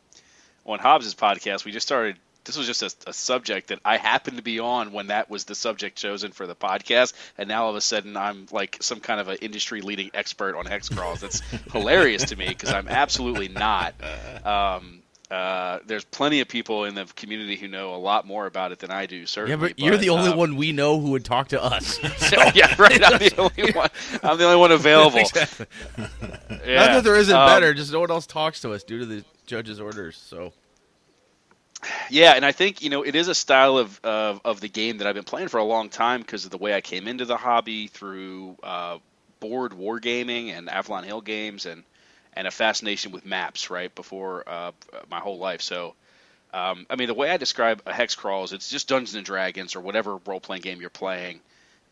on 0.65 0.79
Hobbs's 0.79 1.15
podcast 1.15 1.65
we 1.65 1.71
just 1.71 1.87
started. 1.87 2.17
This 2.45 2.57
was 2.57 2.65
just 2.65 2.81
a, 2.81 3.09
a 3.09 3.13
subject 3.13 3.67
that 3.67 3.79
I 3.85 3.97
happened 3.97 4.37
to 4.37 4.43
be 4.43 4.59
on 4.59 4.91
when 4.91 5.07
that 5.07 5.29
was 5.29 5.43
the 5.43 5.53
subject 5.53 5.97
chosen 5.97 6.31
for 6.31 6.47
the 6.47 6.55
podcast, 6.55 7.13
and 7.37 7.47
now 7.47 7.65
all 7.65 7.69
of 7.69 7.75
a 7.75 7.81
sudden 7.81 8.17
I'm 8.17 8.47
like 8.51 8.77
some 8.81 8.99
kind 8.99 9.19
of 9.19 9.27
an 9.27 9.37
industry 9.41 9.81
leading 9.81 10.09
expert 10.13 10.55
on 10.55 10.65
hex 10.65 10.89
crawls. 10.89 11.21
That's 11.21 11.41
hilarious 11.71 12.25
to 12.25 12.35
me 12.35 12.47
because 12.47 12.71
I'm 12.71 12.87
absolutely 12.87 13.49
not. 13.49 13.93
Um, 14.43 14.98
uh, 15.31 15.79
there's 15.85 16.03
plenty 16.05 16.39
of 16.41 16.47
people 16.47 16.85
in 16.85 16.95
the 16.95 17.05
community 17.15 17.55
who 17.55 17.67
know 17.67 17.93
a 17.93 17.97
lot 17.97 18.25
more 18.25 18.45
about 18.47 18.71
it 18.71 18.79
than 18.79 18.89
I 18.91 19.05
do. 19.05 19.17
Yeah, 19.17 19.25
Certainly, 19.25 19.67
but 19.69 19.79
you're 19.79 19.97
the 19.97 20.09
only 20.09 20.31
um, 20.31 20.37
one 20.37 20.55
we 20.55 20.71
know 20.71 20.99
who 20.99 21.11
would 21.11 21.23
talk 21.25 21.49
to 21.49 21.63
us. 21.63 21.99
yeah, 22.55 22.73
right. 22.79 23.03
I'm 23.03 23.19
the 23.19 23.33
only 23.37 23.71
one. 23.75 23.89
I'm 24.23 24.37
the 24.37 24.45
only 24.45 24.57
one 24.57 24.71
available. 24.71 25.19
Exactly. 25.19 25.67
Yeah. 26.65 26.75
Not 26.75 26.91
that 26.93 27.03
there 27.03 27.15
isn't 27.15 27.35
Um, 27.35 27.47
better, 27.47 27.73
just 27.73 27.91
no 27.91 27.99
one 27.99 28.11
else 28.11 28.25
talks 28.25 28.61
to 28.61 28.73
us 28.73 28.83
due 28.83 28.99
to 28.99 29.05
the 29.05 29.23
judge's 29.45 29.79
orders. 29.79 30.17
So 30.17 30.51
Yeah, 32.09 32.33
and 32.35 32.43
I 32.45 32.51
think 32.51 32.81
you 32.81 32.89
know 32.89 33.03
it 33.03 33.15
is 33.15 33.27
a 33.27 33.35
style 33.35 33.77
of 33.77 33.99
of, 34.03 34.41
of 34.43 34.61
the 34.61 34.69
game 34.69 34.97
that 34.97 35.07
I've 35.07 35.15
been 35.15 35.23
playing 35.23 35.49
for 35.49 35.57
a 35.59 35.63
long 35.63 35.89
time 35.89 36.21
because 36.21 36.45
of 36.45 36.51
the 36.51 36.57
way 36.57 36.73
I 36.73 36.81
came 36.81 37.07
into 37.07 37.25
the 37.25 37.37
hobby 37.37 37.87
through 37.87 38.57
uh, 38.63 38.97
board 39.39 39.73
wargaming 39.73 40.49
and 40.57 40.69
Avalon 40.69 41.03
Hill 41.03 41.21
games 41.21 41.65
and 41.65 41.83
and 42.39 42.47
a 42.47 42.51
fascination 42.51 43.11
with 43.11 43.25
maps 43.25 43.69
right 43.69 43.93
before 43.93 44.47
uh, 44.47 44.71
my 45.11 45.19
whole 45.19 45.37
life. 45.37 45.61
So. 45.61 45.93
Um, 46.51 46.87
I 46.89 46.95
mean, 46.95 47.07
the 47.07 47.13
way 47.13 47.29
I 47.29 47.37
describe 47.37 47.83
a 47.85 47.93
hex 47.93 48.15
crawl 48.15 48.43
is 48.43 48.53
it's 48.53 48.71
just 48.71 48.87
Dungeons 48.87 49.13
and 49.13 49.23
Dragons 49.23 49.75
or 49.75 49.81
whatever 49.81 50.17
role 50.25 50.39
playing 50.39 50.63
game 50.63 50.81
you're 50.81 50.89
playing, 50.89 51.41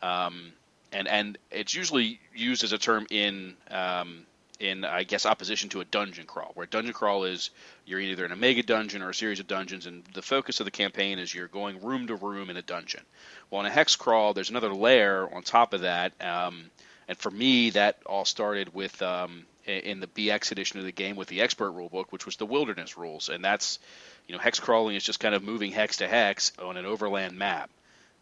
um, 0.01 0.51
and 0.91 1.07
and 1.07 1.37
it's 1.51 1.75
usually 1.75 2.19
used 2.33 2.63
as 2.63 2.73
a 2.73 2.79
term 2.79 3.05
in 3.11 3.55
um, 3.69 4.25
in 4.59 4.83
I 4.83 5.03
guess 5.03 5.27
opposition 5.27 5.69
to 5.69 5.81
a 5.81 5.85
dungeon 5.85 6.25
crawl, 6.25 6.53
where 6.55 6.65
dungeon 6.65 6.93
crawl 6.93 7.25
is 7.25 7.51
you're 7.85 7.99
either 7.99 8.25
in 8.25 8.31
a 8.31 8.35
mega 8.35 8.63
dungeon 8.63 9.03
or 9.03 9.11
a 9.11 9.13
series 9.13 9.39
of 9.39 9.45
dungeons, 9.45 9.85
and 9.85 10.03
the 10.15 10.23
focus 10.23 10.59
of 10.59 10.65
the 10.65 10.71
campaign 10.71 11.19
is 11.19 11.35
you're 11.35 11.47
going 11.47 11.79
room 11.83 12.07
to 12.07 12.15
room 12.15 12.49
in 12.49 12.57
a 12.57 12.63
dungeon. 12.63 13.03
Well, 13.51 13.61
in 13.61 13.67
a 13.67 13.71
hex 13.71 13.95
crawl, 13.95 14.33
there's 14.33 14.49
another 14.49 14.73
layer 14.73 15.29
on 15.31 15.43
top 15.43 15.73
of 15.73 15.81
that, 15.81 16.13
um, 16.19 16.71
and 17.07 17.15
for 17.15 17.29
me, 17.29 17.69
that 17.71 17.99
all 18.07 18.25
started 18.25 18.73
with 18.73 18.99
um, 19.03 19.45
in 19.67 20.00
the 20.00 20.07
BX 20.07 20.51
edition 20.51 20.79
of 20.79 20.86
the 20.86 20.91
game 20.91 21.15
with 21.15 21.27
the 21.27 21.41
expert 21.41 21.71
rulebook, 21.71 22.05
which 22.12 22.25
was 22.25 22.38
the 22.38 22.45
wilderness 22.45 22.97
rules, 22.97 23.29
and 23.29 23.43
that's 23.43 23.79
you 24.27 24.33
know 24.33 24.39
hex 24.39 24.59
crawling 24.59 24.95
is 24.95 25.03
just 25.03 25.19
kind 25.19 25.36
of 25.36 25.43
moving 25.43 25.71
hex 25.71 25.97
to 25.97 26.07
hex 26.07 26.53
on 26.59 26.77
an 26.77 26.86
overland 26.86 27.38
map. 27.38 27.69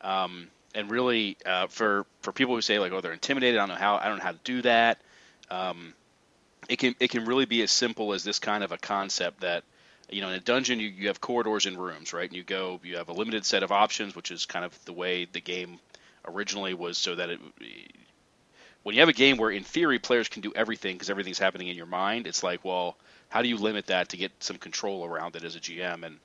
Um, 0.02 0.48
and 0.74 0.90
really, 0.92 1.38
uh, 1.46 1.68
for 1.68 2.06
for 2.22 2.32
people 2.32 2.56
who 2.56 2.62
say 2.62 2.80
like, 2.80 2.92
oh, 2.92 3.02
they're 3.02 3.14
intimidated, 3.14 3.60
I 3.60 3.62
don't 3.62 3.70
know 3.70 3.82
how, 3.82 3.96
I 3.98 4.08
don't 4.08 4.18
know 4.18 4.24
how 4.24 4.32
to 4.32 4.40
do 4.44 4.62
that. 4.64 5.00
Um, 5.50 5.94
it 6.70 6.78
can 6.80 6.96
it 7.00 7.10
can 7.10 7.25
really 7.25 7.46
be 7.46 7.62
as 7.62 7.72
simple 7.72 8.14
as 8.14 8.24
this 8.24 8.40
kind 8.40 8.64
of 8.64 8.72
a 8.72 8.78
concept 8.78 9.42
that 9.42 9.64
you 10.10 10.22
know 10.22 10.30
in 10.30 10.36
a 10.36 10.40
dungeon 10.40 10.80
you, 10.80 10.88
you 10.88 11.08
have 11.08 11.22
corridors 11.22 11.66
and 11.66 11.78
rooms 11.78 12.14
right 12.14 12.28
and 12.28 12.36
you 12.36 12.44
go 12.44 12.80
you 12.84 12.98
have 12.98 13.10
a 13.10 13.14
limited 13.14 13.46
set 13.46 13.64
of 13.64 13.72
options 13.72 14.16
which 14.16 14.32
is 14.32 14.46
kind 14.46 14.66
of 14.66 14.86
the 14.86 14.94
way 14.94 15.25
the 15.25 15.42
game 15.42 15.80
originally 16.28 16.74
was 16.74 16.98
so 16.98 17.16
that 17.16 17.30
it 17.30 17.40
when 18.86 18.94
you 18.94 19.01
have 19.01 19.10
a 19.10 19.13
game 19.13 19.38
where 19.38 19.50
in 19.50 19.63
theory 19.63 19.98
players 19.98 20.30
can 20.30 20.44
do 20.44 20.54
everything 20.56 20.96
because 20.96 21.10
everything's 21.10 21.39
happening 21.39 21.70
in 21.70 21.75
your 21.75 21.88
mind 21.88 22.27
it's 22.27 22.44
like 22.44 22.63
well 22.63 22.96
how 23.30 23.42
do 23.42 23.50
you 23.50 23.58
limit 23.58 23.88
that 23.88 24.10
to 24.10 24.18
get 24.18 24.32
some 24.39 24.58
control 24.58 25.04
around 25.04 25.36
it 25.36 25.44
as 25.44 25.56
a 25.56 25.60
gm 25.60 26.04
and 26.04 26.20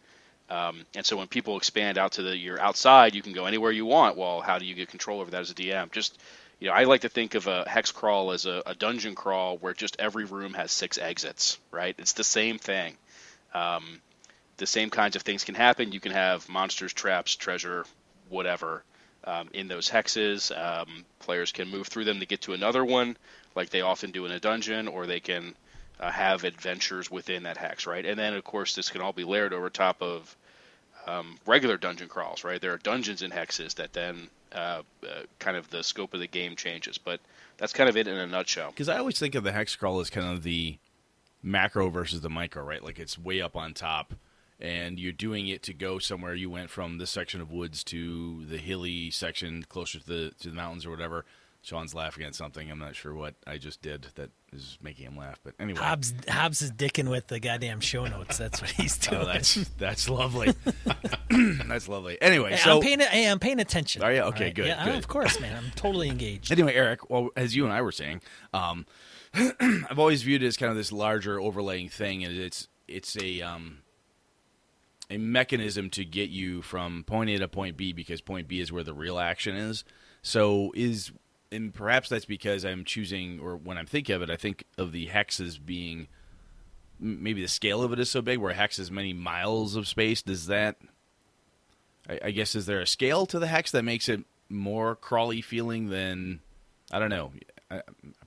um, 0.51 0.85
and 0.97 1.07
so 1.07 1.17
when 1.17 1.29
people 1.29 1.57
expand 1.57 1.97
out 1.97 2.13
to 2.13 2.23
the 2.23 2.37
you're 2.37 2.61
outside 2.61 3.15
you 3.15 3.23
can 3.23 3.33
go 3.33 3.47
anywhere 3.47 3.73
you 3.73 3.87
want 3.87 4.17
well 4.17 4.43
how 4.43 4.59
do 4.59 4.67
you 4.67 4.75
get 4.75 4.89
control 4.89 5.21
over 5.21 5.31
that 5.31 5.41
as 5.41 5.51
a 5.51 5.55
dm 5.55 5.91
just 5.91 6.19
you 6.59 6.69
know, 6.69 6.75
I 6.75 6.85
like 6.85 7.01
to 7.01 7.09
think 7.09 7.37
of 7.37 7.47
a 7.47 7.67
hex 7.67 7.91
crawl 7.91 8.33
as 8.33 8.45
a, 8.45 8.63
a, 8.67 8.75
dungeon 8.75 9.15
crawl 9.15 9.57
where 9.57 9.73
just 9.73 9.97
every 9.99 10.27
room 10.27 10.53
has 10.53 10.71
six 10.71 10.99
exits, 10.99 11.59
right? 11.71 11.95
It's 11.97 12.13
the 12.13 12.23
same 12.23 12.59
thing. 12.59 12.99
Um, 13.55 14.03
the 14.59 14.67
same 14.67 14.91
kinds 14.91 15.17
of 15.17 15.23
things 15.23 15.43
can 15.43 15.55
happen. 15.55 15.93
You 15.93 16.01
can 16.01 16.13
have 16.13 16.47
monsters, 16.51 16.93
traps, 16.93 17.35
treasure, 17.35 17.87
whatever 18.29 18.85
um, 19.25 19.49
in 19.53 19.69
those 19.69 19.89
hexes. 19.89 20.51
Um, 20.57 21.05
players 21.19 21.53
can 21.53 21.69
move 21.69 21.89
through 21.89 22.05
them 22.05 22.21
to 22.21 22.27
get 22.27 22.43
to 22.43 22.53
another 22.53 22.85
one, 22.85 23.17
like 23.55 23.71
they 23.71 23.81
often 23.81 24.11
do 24.11 24.25
in 24.27 24.33
a 24.33 24.41
dungeon, 24.41 24.89
or 24.89 25.07
they 25.07 25.21
can 25.21 25.55
uh, 25.99 26.11
have 26.11 26.45
adventures 26.45 27.11
within 27.11 27.43
that 27.45 27.57
hex, 27.57 27.87
right? 27.87 28.05
And 28.05 28.19
then, 28.19 28.35
of 28.35 28.45
course, 28.45 28.75
this 28.75 28.91
can 28.91 29.01
all 29.01 29.13
be 29.13 29.25
layered 29.25 29.53
over 29.53 29.69
top 29.69 30.03
of 30.03 30.37
um, 31.07 31.39
regular 31.47 31.77
dungeon 31.77 32.09
crawls, 32.09 32.45
right? 32.45 32.61
There 32.61 32.73
are 32.73 32.79
dungeons 32.79 33.23
and 33.23 33.33
hexes 33.33 33.75
that 33.77 33.93
then 33.93 34.29
uh, 34.53 34.83
uh, 35.03 35.23
kind 35.39 35.57
of 35.57 35.69
the 35.71 35.83
scope 35.83 36.15
of 36.15 36.21
the 36.21 36.27
game 36.27 36.57
changes. 36.57 36.99
But 36.99 37.21
that's 37.59 37.73
kind 37.73 37.89
of 37.89 37.97
it 37.97 38.09
in 38.09 38.17
a 38.17 38.27
nutshell. 38.27 38.71
Because 38.71 38.89
I 38.89 38.99
always 38.99 39.19
think 39.19 39.35
of 39.35 39.45
the 39.45 39.53
hex 39.53 39.77
crawl 39.77 40.01
as 40.01 40.11
kind 40.11 40.27
of 40.27 40.43
the 40.43 40.79
macro 41.43 41.89
versus 41.89 42.21
the 42.21 42.31
micro, 42.31 42.63
right? 42.63 42.83
Like 42.83 42.99
it's 42.99 43.19
way 43.19 43.41
up 43.41 43.57
on 43.57 43.75
top, 43.75 44.15
and 44.61 44.99
you're 44.99 45.13
doing 45.13 45.49
it 45.49 45.63
to 45.65 45.75
go 45.75 45.99
somewhere. 45.99 46.35
You 46.35 46.51
went 46.51 46.71
from 46.71 46.99
this 46.99 47.11
section 47.11 47.41
of 47.41 47.51
woods 47.51 47.83
to 47.85 48.45
the 48.45 48.59
hilly 48.59 49.11
section 49.11 49.65
closer 49.69 49.99
to 49.99 50.07
the 50.07 50.33
to 50.41 50.51
the 50.51 50.57
mountains 50.57 50.87
or 50.87 50.91
whatever. 50.91 51.25
Sean's 51.63 51.95
laughing 51.95 52.25
at 52.25 52.35
something. 52.35 52.71
I'm 52.71 52.79
not 52.79 52.97
sure 52.97 53.13
what 53.13 53.35
I 53.47 53.59
just 53.59 53.83
did 53.83 54.07
that 54.15 54.31
is 54.51 54.79
making 54.81 55.05
him 55.05 55.17
laugh. 55.19 55.39
But 55.45 55.55
anyway, 55.61 55.79
Hobbs 55.79 56.15
Hobbs 56.27 56.63
is 56.63 56.73
dicking 56.73 57.11
with 57.11 57.27
the 57.27 57.39
goddamn 57.39 57.81
show 57.81 58.07
notes. 58.07 58.39
That's 58.39 58.63
what 58.63 58.71
he's 58.71 58.97
doing. 58.99 59.23
oh, 59.23 59.25
that's 59.27 59.55
that's 59.79 60.09
lovely. 60.09 60.55
that's 61.67 61.89
lovely. 61.89 62.21
Anyway, 62.23 62.53
hey, 62.53 62.57
so 62.57 62.77
I'm 62.77 62.83
paying, 62.83 63.01
hey, 63.01 63.31
I'm 63.31 63.39
paying 63.39 63.61
attention. 63.61 64.03
Are 64.03 64.13
you 64.13 64.21
okay? 64.23 64.45
Right? 64.45 64.55
Good. 64.55 64.67
Yeah, 64.69 64.85
good. 64.87 64.97
of 64.97 65.09
course, 65.09 65.39
man. 65.39 65.55
I'm 65.55 65.71
totally 65.77 66.09
engaged. 66.09 66.51
Anyway, 66.51 66.75
Eric. 66.75 67.11
Well, 67.11 67.29
as 67.37 67.55
you 67.55 67.65
and 67.65 67.73
I 67.73 67.83
were 67.83 67.93
saying, 67.93 68.23
um, 68.55 68.87
I've 69.35 69.99
always 69.99 70.23
viewed 70.23 70.43
it 70.43 70.47
as 70.47 70.57
kind 70.57 70.71
of 70.71 70.77
this 70.77 70.93
larger 70.93 71.39
overlaying 71.39 71.91
thing, 71.91 72.25
and 72.25 72.35
it's 72.35 72.69
it's 72.89 73.19
a 73.23 73.43
um, 73.43 73.80
a 75.11 75.19
mechanism 75.19 75.91
to 75.91 76.05
get 76.05 76.31
you 76.31 76.63
from 76.63 77.05
point 77.05 77.29
A 77.31 77.39
to 77.39 77.49
point 77.49 77.77
B 77.77 77.93
because 77.93 78.21
point 78.21 78.49
B 78.49 78.61
is 78.61 78.71
where 78.71 78.85
the 78.85 78.95
real 78.95 79.19
action 79.19 79.57
is. 79.57 79.85
So 80.23 80.73
is 80.75 81.13
and 81.53 81.75
perhaps 81.75 82.09
that's 82.09 82.25
because 82.25 82.65
I'm 82.65 82.85
choosing, 82.85 83.41
or 83.41 83.57
when 83.57 83.77
I'm 83.77 83.87
thinking 83.87 84.15
of 84.15 84.23
it, 84.23 84.31
I 84.31 84.37
think 84.37 84.65
of 84.79 84.93
the 84.93 85.07
hex 85.07 85.41
as 85.41 85.59
being 85.59 86.07
maybe 87.01 87.43
the 87.43 87.49
scale 87.49 87.83
of 87.83 87.93
it 87.93 87.99
is 87.99 88.11
so 88.11 88.23
big, 88.23 88.39
where 88.39 88.53
hex 88.53 88.77
has 88.77 88.91
many 88.91 89.13
miles 89.13 89.75
of 89.75 89.89
space. 89.89 90.23
Does 90.23 90.47
that? 90.47 90.77
I, 92.09 92.21
I 92.27 92.31
guess 92.31 92.55
is 92.55 92.67
there 92.67 92.81
a 92.81 92.87
scale 92.87 93.27
to 93.27 93.39
the 93.39 93.49
hex 93.49 93.73
that 93.73 93.83
makes 93.83 94.09
it 94.09 94.21
more 94.49 94.95
crawly 94.95 95.41
feeling 95.41 95.89
than 95.89 96.41
I 96.93 96.99
don't 96.99 97.11
know. 97.11 97.33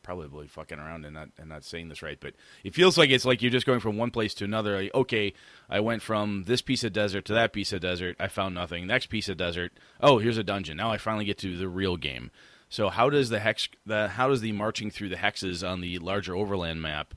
Probably 0.04 0.48
fucking 0.48 0.78
around 0.78 1.06
and 1.06 1.14
not 1.14 1.30
and 1.38 1.50
not 1.50 1.64
saying 1.64 1.90
this 1.90 2.02
right, 2.02 2.20
but 2.20 2.34
it 2.64 2.76
feels 2.76 2.98
like 2.98 3.10
it's 3.10 3.26
like 3.26 3.42
you're 3.42 3.52
just 3.52 3.66
going 3.66 3.80
from 3.80 3.98
one 3.98 4.12
place 4.12 4.34
to 4.36 4.44
another. 4.44 4.82
Like, 4.82 4.94
okay, 4.94 5.34
I 5.70 5.80
went 5.80 6.02
from 6.02 6.44
this 6.46 6.62
piece 6.62 6.84
of 6.84 6.94
desert 6.94 7.26
to 7.26 7.34
that 7.34 7.54
piece 7.54 7.74
of 7.74 7.82
desert. 7.82 8.16
I 8.20 8.28
found 8.28 8.54
nothing. 8.54 8.86
Next 8.86 9.08
piece 9.08 9.30
of 9.30 9.38
desert. 9.38 9.72
Oh, 10.00 10.20
here's 10.20 10.38
a 10.38 10.44
dungeon. 10.44 10.78
Now 10.78 10.92
I 10.92 10.98
finally 10.98 11.26
get 11.26 11.38
to 11.40 11.58
the 11.58 11.68
real 11.68 11.98
game. 11.98 12.30
So 12.70 12.90
how 12.90 13.10
does 13.10 13.30
the 13.30 13.40
hex 13.40 13.70
the 13.86 14.10
how 14.10 14.28
does 14.28 14.42
the 14.42 14.52
marching 14.52 14.92
through 14.92 15.10
the 15.10 15.16
hexes 15.16 15.68
on 15.68 15.82
the 15.82 16.00
larger 16.00 16.36
overland 16.36 16.82
map 16.82 17.14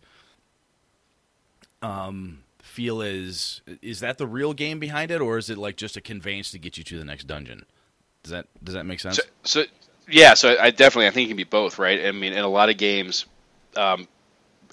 um, 1.82 2.42
feel 2.60 3.00
as 3.02 3.62
is 3.80 4.00
that 4.00 4.18
the 4.18 4.26
real 4.26 4.52
game 4.52 4.78
behind 4.78 5.10
it 5.10 5.20
or 5.20 5.38
is 5.38 5.48
it 5.48 5.56
like 5.58 5.76
just 5.76 5.96
a 5.96 6.00
conveyance 6.00 6.50
to 6.50 6.58
get 6.58 6.76
you 6.76 6.84
to 6.84 6.98
the 6.98 7.04
next 7.04 7.24
dungeon? 7.24 7.64
Does 8.22 8.32
that 8.32 8.46
does 8.62 8.74
that 8.74 8.84
make 8.84 9.00
sense? 9.00 9.16
So, 9.16 9.22
so 9.44 9.64
yeah, 10.08 10.34
so 10.34 10.56
I 10.58 10.70
definitely 10.70 11.08
I 11.08 11.10
think 11.10 11.26
it 11.26 11.28
can 11.28 11.36
be 11.36 11.44
both, 11.44 11.78
right? 11.78 12.06
I 12.06 12.12
mean, 12.12 12.32
in 12.32 12.44
a 12.44 12.48
lot 12.48 12.70
of 12.70 12.76
games, 12.76 13.26
um, 13.76 14.06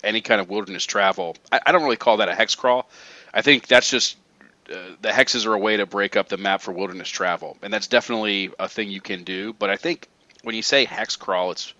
any 0.03 0.21
kind 0.21 0.41
of 0.41 0.49
wilderness 0.49 0.85
travel, 0.85 1.35
I, 1.51 1.61
I, 1.65 1.71
don't 1.71 1.83
really 1.83 1.97
call 1.97 2.17
that 2.17 2.29
a 2.29 2.35
hex 2.35 2.55
crawl. 2.55 2.89
I 3.33 3.41
think 3.41 3.67
that's 3.67 3.89
just 3.89 4.17
uh, 4.71 4.75
the 5.01 5.09
hexes 5.09 5.45
are 5.45 5.53
a 5.53 5.59
way 5.59 5.77
to 5.77 5.85
break 5.85 6.15
up 6.15 6.29
the 6.29 6.37
map 6.37 6.61
for 6.61 6.71
wilderness 6.71 7.09
travel, 7.09 7.57
and 7.61 7.73
that's 7.73 7.87
definitely 7.87 8.51
a 8.59 8.69
thing 8.69 8.89
you 8.89 9.01
can 9.01 9.23
do. 9.23 9.53
But 9.53 9.69
I 9.69 9.75
think 9.75 10.07
when 10.43 10.55
you 10.55 10.61
say 10.61 10.85
hex 10.85 11.15
crawl, 11.15 11.51
it's 11.51 11.73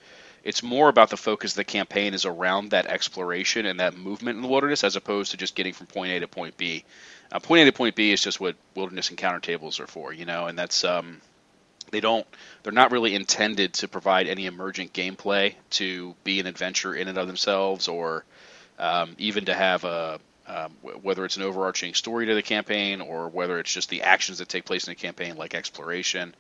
it's 0.44 0.62
more 0.62 0.90
about 0.90 1.10
the 1.10 1.18
focus 1.18 1.54
of 1.54 1.58
the 1.58 1.64
campaign 1.64 2.14
is 2.14 2.26
around 2.26 2.72
that 2.72 2.86
exploration 2.88 3.66
and 3.66 3.80
that 3.80 3.96
movement 3.96 4.36
in 4.36 4.42
the 4.42 4.48
wilderness 4.50 4.84
as 4.84 4.98
opposed 4.98 5.32
to 5.32 5.38
just 5.38 5.56
getting 5.56 5.74
from 5.74 5.88
point 5.88 6.12
A 6.12 6.20
to 6.20 6.28
point 6.28 6.58
B. 6.58 6.84
Uh, 7.32 7.40
point 7.40 7.62
A 7.62 7.66
to 7.66 7.72
point 7.72 7.96
B 7.96 8.12
is 8.12 8.22
just 8.22 8.42
what 8.42 8.56
wilderness 8.76 9.10
encounter 9.10 9.40
tables 9.40 9.80
are 9.80 9.88
for, 9.88 10.12
you 10.12 10.26
know, 10.26 10.48
and 10.48 10.60
that's 10.60 10.84
um, 10.84 11.22
they 11.92 12.00
don't 12.00 12.26
they're 12.64 12.74
not 12.74 12.92
really 12.92 13.16
intended 13.16 13.74
to 13.74 13.88
provide 13.88 14.28
any 14.28 14.46
emergent 14.46 14.94
gameplay 14.94 15.54
to 15.70 16.16
be 16.24 16.40
an 16.40 16.48
adventure 16.48 16.94
in 16.96 17.08
and 17.08 17.18
of 17.18 17.28
themselves 17.28 17.88
or 17.88 18.24
um, 18.80 19.16
even 19.18 19.46
to 19.46 19.54
have 19.54 19.84
a 19.84 20.20
um, 20.46 20.72
whether 21.02 21.24
it's 21.24 21.38
an 21.38 21.44
overarching 21.44 21.94
story 21.94 22.26
to 22.26 22.36
the 22.36 22.42
campaign 22.42 23.02
or 23.02 23.30
whether 23.30 23.60
it's 23.60 23.72
just 23.74 23.90
the 23.90 24.02
actions 24.02 24.40
that 24.40 24.50
take 24.50 24.66
place 24.66 24.88
in 24.88 24.92
a 24.92 24.96
campaign 24.96 25.38
like 25.38 25.56
exploration. 25.56 26.36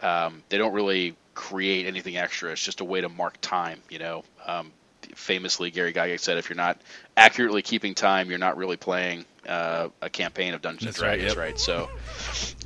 Um, 0.00 0.42
they 0.48 0.58
don't 0.58 0.72
really 0.72 1.16
create 1.34 1.86
anything 1.86 2.16
extra. 2.16 2.52
It's 2.52 2.62
just 2.62 2.80
a 2.80 2.84
way 2.84 3.00
to 3.00 3.08
mark 3.08 3.40
time. 3.40 3.80
You 3.90 3.98
know, 3.98 4.24
um, 4.46 4.72
famously 5.14 5.70
Gary 5.70 5.92
Gygax 5.92 6.20
said, 6.20 6.38
if 6.38 6.48
you're 6.48 6.56
not 6.56 6.80
accurately 7.16 7.62
keeping 7.62 7.94
time, 7.94 8.30
you're 8.30 8.38
not 8.38 8.56
really 8.56 8.76
playing 8.76 9.24
uh, 9.48 9.88
a 10.00 10.10
campaign 10.10 10.54
of 10.54 10.62
Dungeons 10.62 10.84
that's 10.84 10.98
and 10.98 11.04
Dragons, 11.04 11.36
right, 11.36 11.50
yep. 11.50 11.54
right? 11.54 11.60
So, 11.60 11.90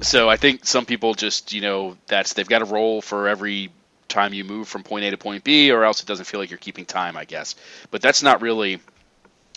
so 0.03 0.29
I 0.29 0.37
think 0.37 0.67
some 0.67 0.87
people 0.87 1.15
just 1.15 1.53
you 1.53 1.61
know 1.61 1.97
that's 2.07 2.35
they've 2.35 2.49
got 2.49 2.63
a 2.63 2.67
roll 2.67 3.01
for 3.01 3.29
every 3.29 3.71
time 4.09 4.33
you 4.33 4.45
move 4.45 4.69
from 4.69 4.83
point 4.83 5.05
A 5.05 5.11
to 5.11 5.17
point 5.17 5.45
B, 5.45 5.71
or 5.71 5.85
else 5.85 6.01
it 6.01 6.07
doesn't 6.07 6.27
feel 6.27 6.41
like 6.41 6.51
you're 6.51 6.59
keeping 6.59 6.85
time, 6.85 7.17
I 7.17 7.25
guess. 7.25 7.55
But 7.91 8.03
that's 8.03 8.23
not 8.23 8.43
really 8.43 8.81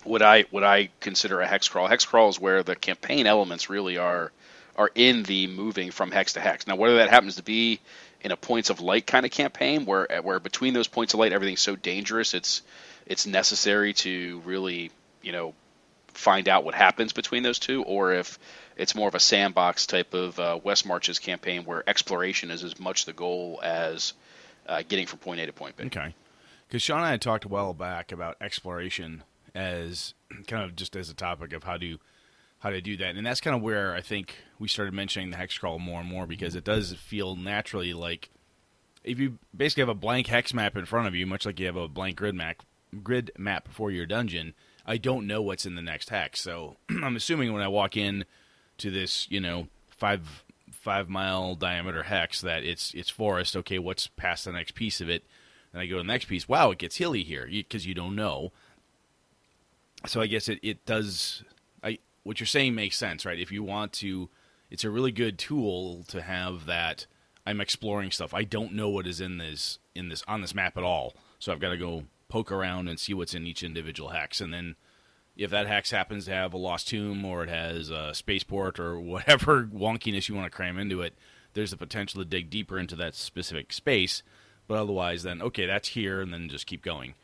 what 0.03 0.21
I 0.21 0.45
what 0.51 0.63
I 0.63 0.89
consider 0.99 1.41
a 1.41 1.47
hex 1.47 1.67
crawl. 1.67 1.87
Hex 1.87 2.05
crawl 2.05 2.29
is 2.29 2.39
where 2.39 2.63
the 2.63 2.75
campaign 2.75 3.27
elements 3.27 3.69
really 3.69 3.97
are 3.97 4.31
are 4.75 4.89
in 4.95 5.23
the 5.23 5.47
moving 5.47 5.91
from 5.91 6.11
hex 6.11 6.33
to 6.33 6.39
hex. 6.39 6.65
Now, 6.67 6.75
whether 6.75 6.97
that 6.97 7.09
happens 7.09 7.35
to 7.35 7.43
be 7.43 7.79
in 8.21 8.31
a 8.31 8.37
points 8.37 8.69
of 8.69 8.81
light 8.81 9.07
kind 9.07 9.25
of 9.25 9.31
campaign 9.31 9.85
where 9.85 10.07
where 10.23 10.39
between 10.39 10.73
those 10.73 10.87
points 10.87 11.13
of 11.13 11.19
light 11.19 11.31
everything's 11.31 11.61
so 11.61 11.75
dangerous 11.75 12.33
it's 12.33 12.61
it's 13.05 13.25
necessary 13.25 13.93
to 13.93 14.41
really 14.45 14.91
you 15.21 15.31
know 15.31 15.53
find 16.19 16.49
out 16.49 16.65
what 16.65 16.75
happens 16.75 17.13
between 17.13 17.43
those 17.43 17.59
two 17.59 17.81
or 17.83 18.13
if 18.13 18.37
it's 18.75 18.93
more 18.93 19.07
of 19.07 19.15
a 19.15 19.19
sandbox 19.19 19.87
type 19.87 20.13
of 20.13 20.37
uh, 20.37 20.59
West 20.61 20.85
Marches 20.85 21.17
campaign 21.17 21.63
where 21.63 21.87
exploration 21.87 22.51
is 22.51 22.63
as 22.63 22.77
much 22.77 23.05
the 23.05 23.13
goal 23.13 23.59
as 23.63 24.13
uh, 24.67 24.83
getting 24.87 25.07
from 25.07 25.19
point 25.19 25.39
A 25.39 25.45
to 25.45 25.53
point 25.53 25.77
B. 25.77 25.85
Okay, 25.85 26.13
because 26.67 26.81
Sean 26.81 26.97
and 26.97 27.05
I 27.05 27.11
had 27.11 27.21
talked 27.21 27.45
a 27.45 27.47
while 27.47 27.73
back 27.73 28.11
about 28.11 28.35
exploration 28.41 29.23
as 29.55 30.13
kind 30.47 30.63
of 30.63 30.75
just 30.75 30.95
as 30.97 31.09
a 31.09 31.13
topic 31.13 31.53
of 31.53 31.63
how 31.63 31.77
to 31.77 31.97
how 32.59 32.69
to 32.69 32.81
do 32.81 32.97
that. 32.97 33.15
And 33.15 33.25
that's 33.25 33.39
kind 33.39 33.55
of 33.55 33.61
where 33.61 33.95
I 33.95 34.01
think 34.01 34.35
we 34.59 34.67
started 34.67 34.93
mentioning 34.93 35.31
the 35.31 35.37
hex 35.37 35.57
crawl 35.57 35.79
more 35.79 36.01
and 36.01 36.09
more 36.09 36.27
because 36.27 36.55
it 36.55 36.65
does 36.65 36.93
feel 36.93 37.37
naturally 37.37 37.93
like 37.93 38.29
if 39.05 39.19
you 39.19 39.37
basically 39.55 39.81
have 39.81 39.89
a 39.89 39.93
blank 39.93 40.27
hex 40.27 40.53
map 40.53 40.75
in 40.75 40.85
front 40.85 41.07
of 41.07 41.15
you, 41.15 41.25
much 41.25 41.45
like 41.45 41.61
you 41.61 41.65
have 41.65 41.77
a 41.77 41.87
blank 41.87 42.17
grid 42.17 42.35
map 42.35 42.57
grid 43.01 43.31
map 43.37 43.69
for 43.69 43.89
your 43.89 44.05
dungeon, 44.05 44.53
I 44.89 44.97
don't 44.97 45.27
know 45.27 45.39
what's 45.43 45.67
in 45.67 45.75
the 45.75 45.83
next 45.83 46.09
hex. 46.09 46.41
So 46.41 46.77
I'm 46.89 47.15
assuming 47.15 47.53
when 47.53 47.61
I 47.61 47.67
walk 47.67 47.95
in 47.95 48.25
to 48.79 48.89
this, 48.89 49.27
you 49.29 49.39
know, 49.39 49.67
five 49.89 50.43
five 50.71 51.07
mile 51.07 51.53
diameter 51.53 52.03
hex 52.03 52.41
that 52.41 52.63
it's 52.63 52.93
it's 52.95 53.09
forest. 53.09 53.55
Okay, 53.55 53.77
what's 53.77 54.07
past 54.07 54.45
the 54.45 54.51
next 54.51 54.73
piece 54.73 54.99
of 54.99 55.07
it? 55.07 55.23
Then 55.71 55.81
I 55.81 55.85
go 55.85 55.97
to 55.97 56.01
the 56.01 56.07
next 56.07 56.25
piece. 56.25 56.49
Wow, 56.49 56.71
it 56.71 56.79
gets 56.79 56.97
hilly 56.97 57.21
here 57.21 57.45
because 57.45 57.85
you, 57.85 57.89
you 57.89 57.95
don't 57.95 58.15
know. 58.15 58.51
So 60.07 60.21
I 60.21 60.27
guess 60.27 60.49
it, 60.49 60.59
it 60.63 60.83
does 60.87 61.43
I 61.83 61.99
what 62.23 62.39
you're 62.39 62.47
saying 62.47 62.73
makes 62.73 62.97
sense, 62.97 63.27
right? 63.27 63.39
If 63.39 63.51
you 63.51 63.61
want 63.61 63.93
to, 63.93 64.29
it's 64.71 64.83
a 64.83 64.89
really 64.89 65.11
good 65.11 65.37
tool 65.37 66.03
to 66.07 66.23
have 66.23 66.65
that. 66.65 67.05
I'm 67.45 67.61
exploring 67.61 68.09
stuff. 68.09 68.33
I 68.33 68.43
don't 68.43 68.73
know 68.73 68.89
what 68.89 69.05
is 69.05 69.21
in 69.21 69.37
this 69.37 69.77
in 69.93 70.09
this 70.09 70.23
on 70.27 70.41
this 70.41 70.55
map 70.55 70.77
at 70.77 70.83
all, 70.83 71.13
so 71.37 71.51
I've 71.51 71.59
got 71.59 71.69
to 71.69 71.77
go 71.77 72.05
poke 72.29 72.51
around 72.51 72.87
and 72.87 72.99
see 72.99 73.13
what's 73.13 73.33
in 73.33 73.45
each 73.45 73.63
individual 73.63 74.09
hex, 74.09 74.39
and 74.39 74.53
then 74.53 74.75
if 75.35 75.51
that 75.51 75.67
hex 75.67 75.91
happens 75.91 76.25
to 76.25 76.31
have 76.31 76.53
a 76.53 76.57
lost 76.57 76.87
tomb 76.89 77.23
or 77.23 77.43
it 77.43 77.49
has 77.49 77.89
a 77.89 78.13
spaceport 78.13 78.79
or 78.79 78.99
whatever 78.99 79.63
wonkiness 79.63 80.27
you 80.29 80.35
want 80.35 80.45
to 80.45 80.55
cram 80.55 80.77
into 80.77 81.01
it, 81.01 81.13
there's 81.53 81.71
the 81.71 81.77
potential 81.77 82.21
to 82.21 82.29
dig 82.29 82.49
deeper 82.49 82.77
into 82.77 82.95
that 82.95 83.15
specific 83.15 83.73
space. 83.73 84.21
But 84.67 84.77
otherwise, 84.77 85.23
then 85.23 85.41
okay, 85.41 85.65
that's 85.65 85.89
here, 85.89 86.21
and 86.21 86.31
then 86.31 86.47
just 86.47 86.67
keep 86.67 86.83
going. 86.83 87.15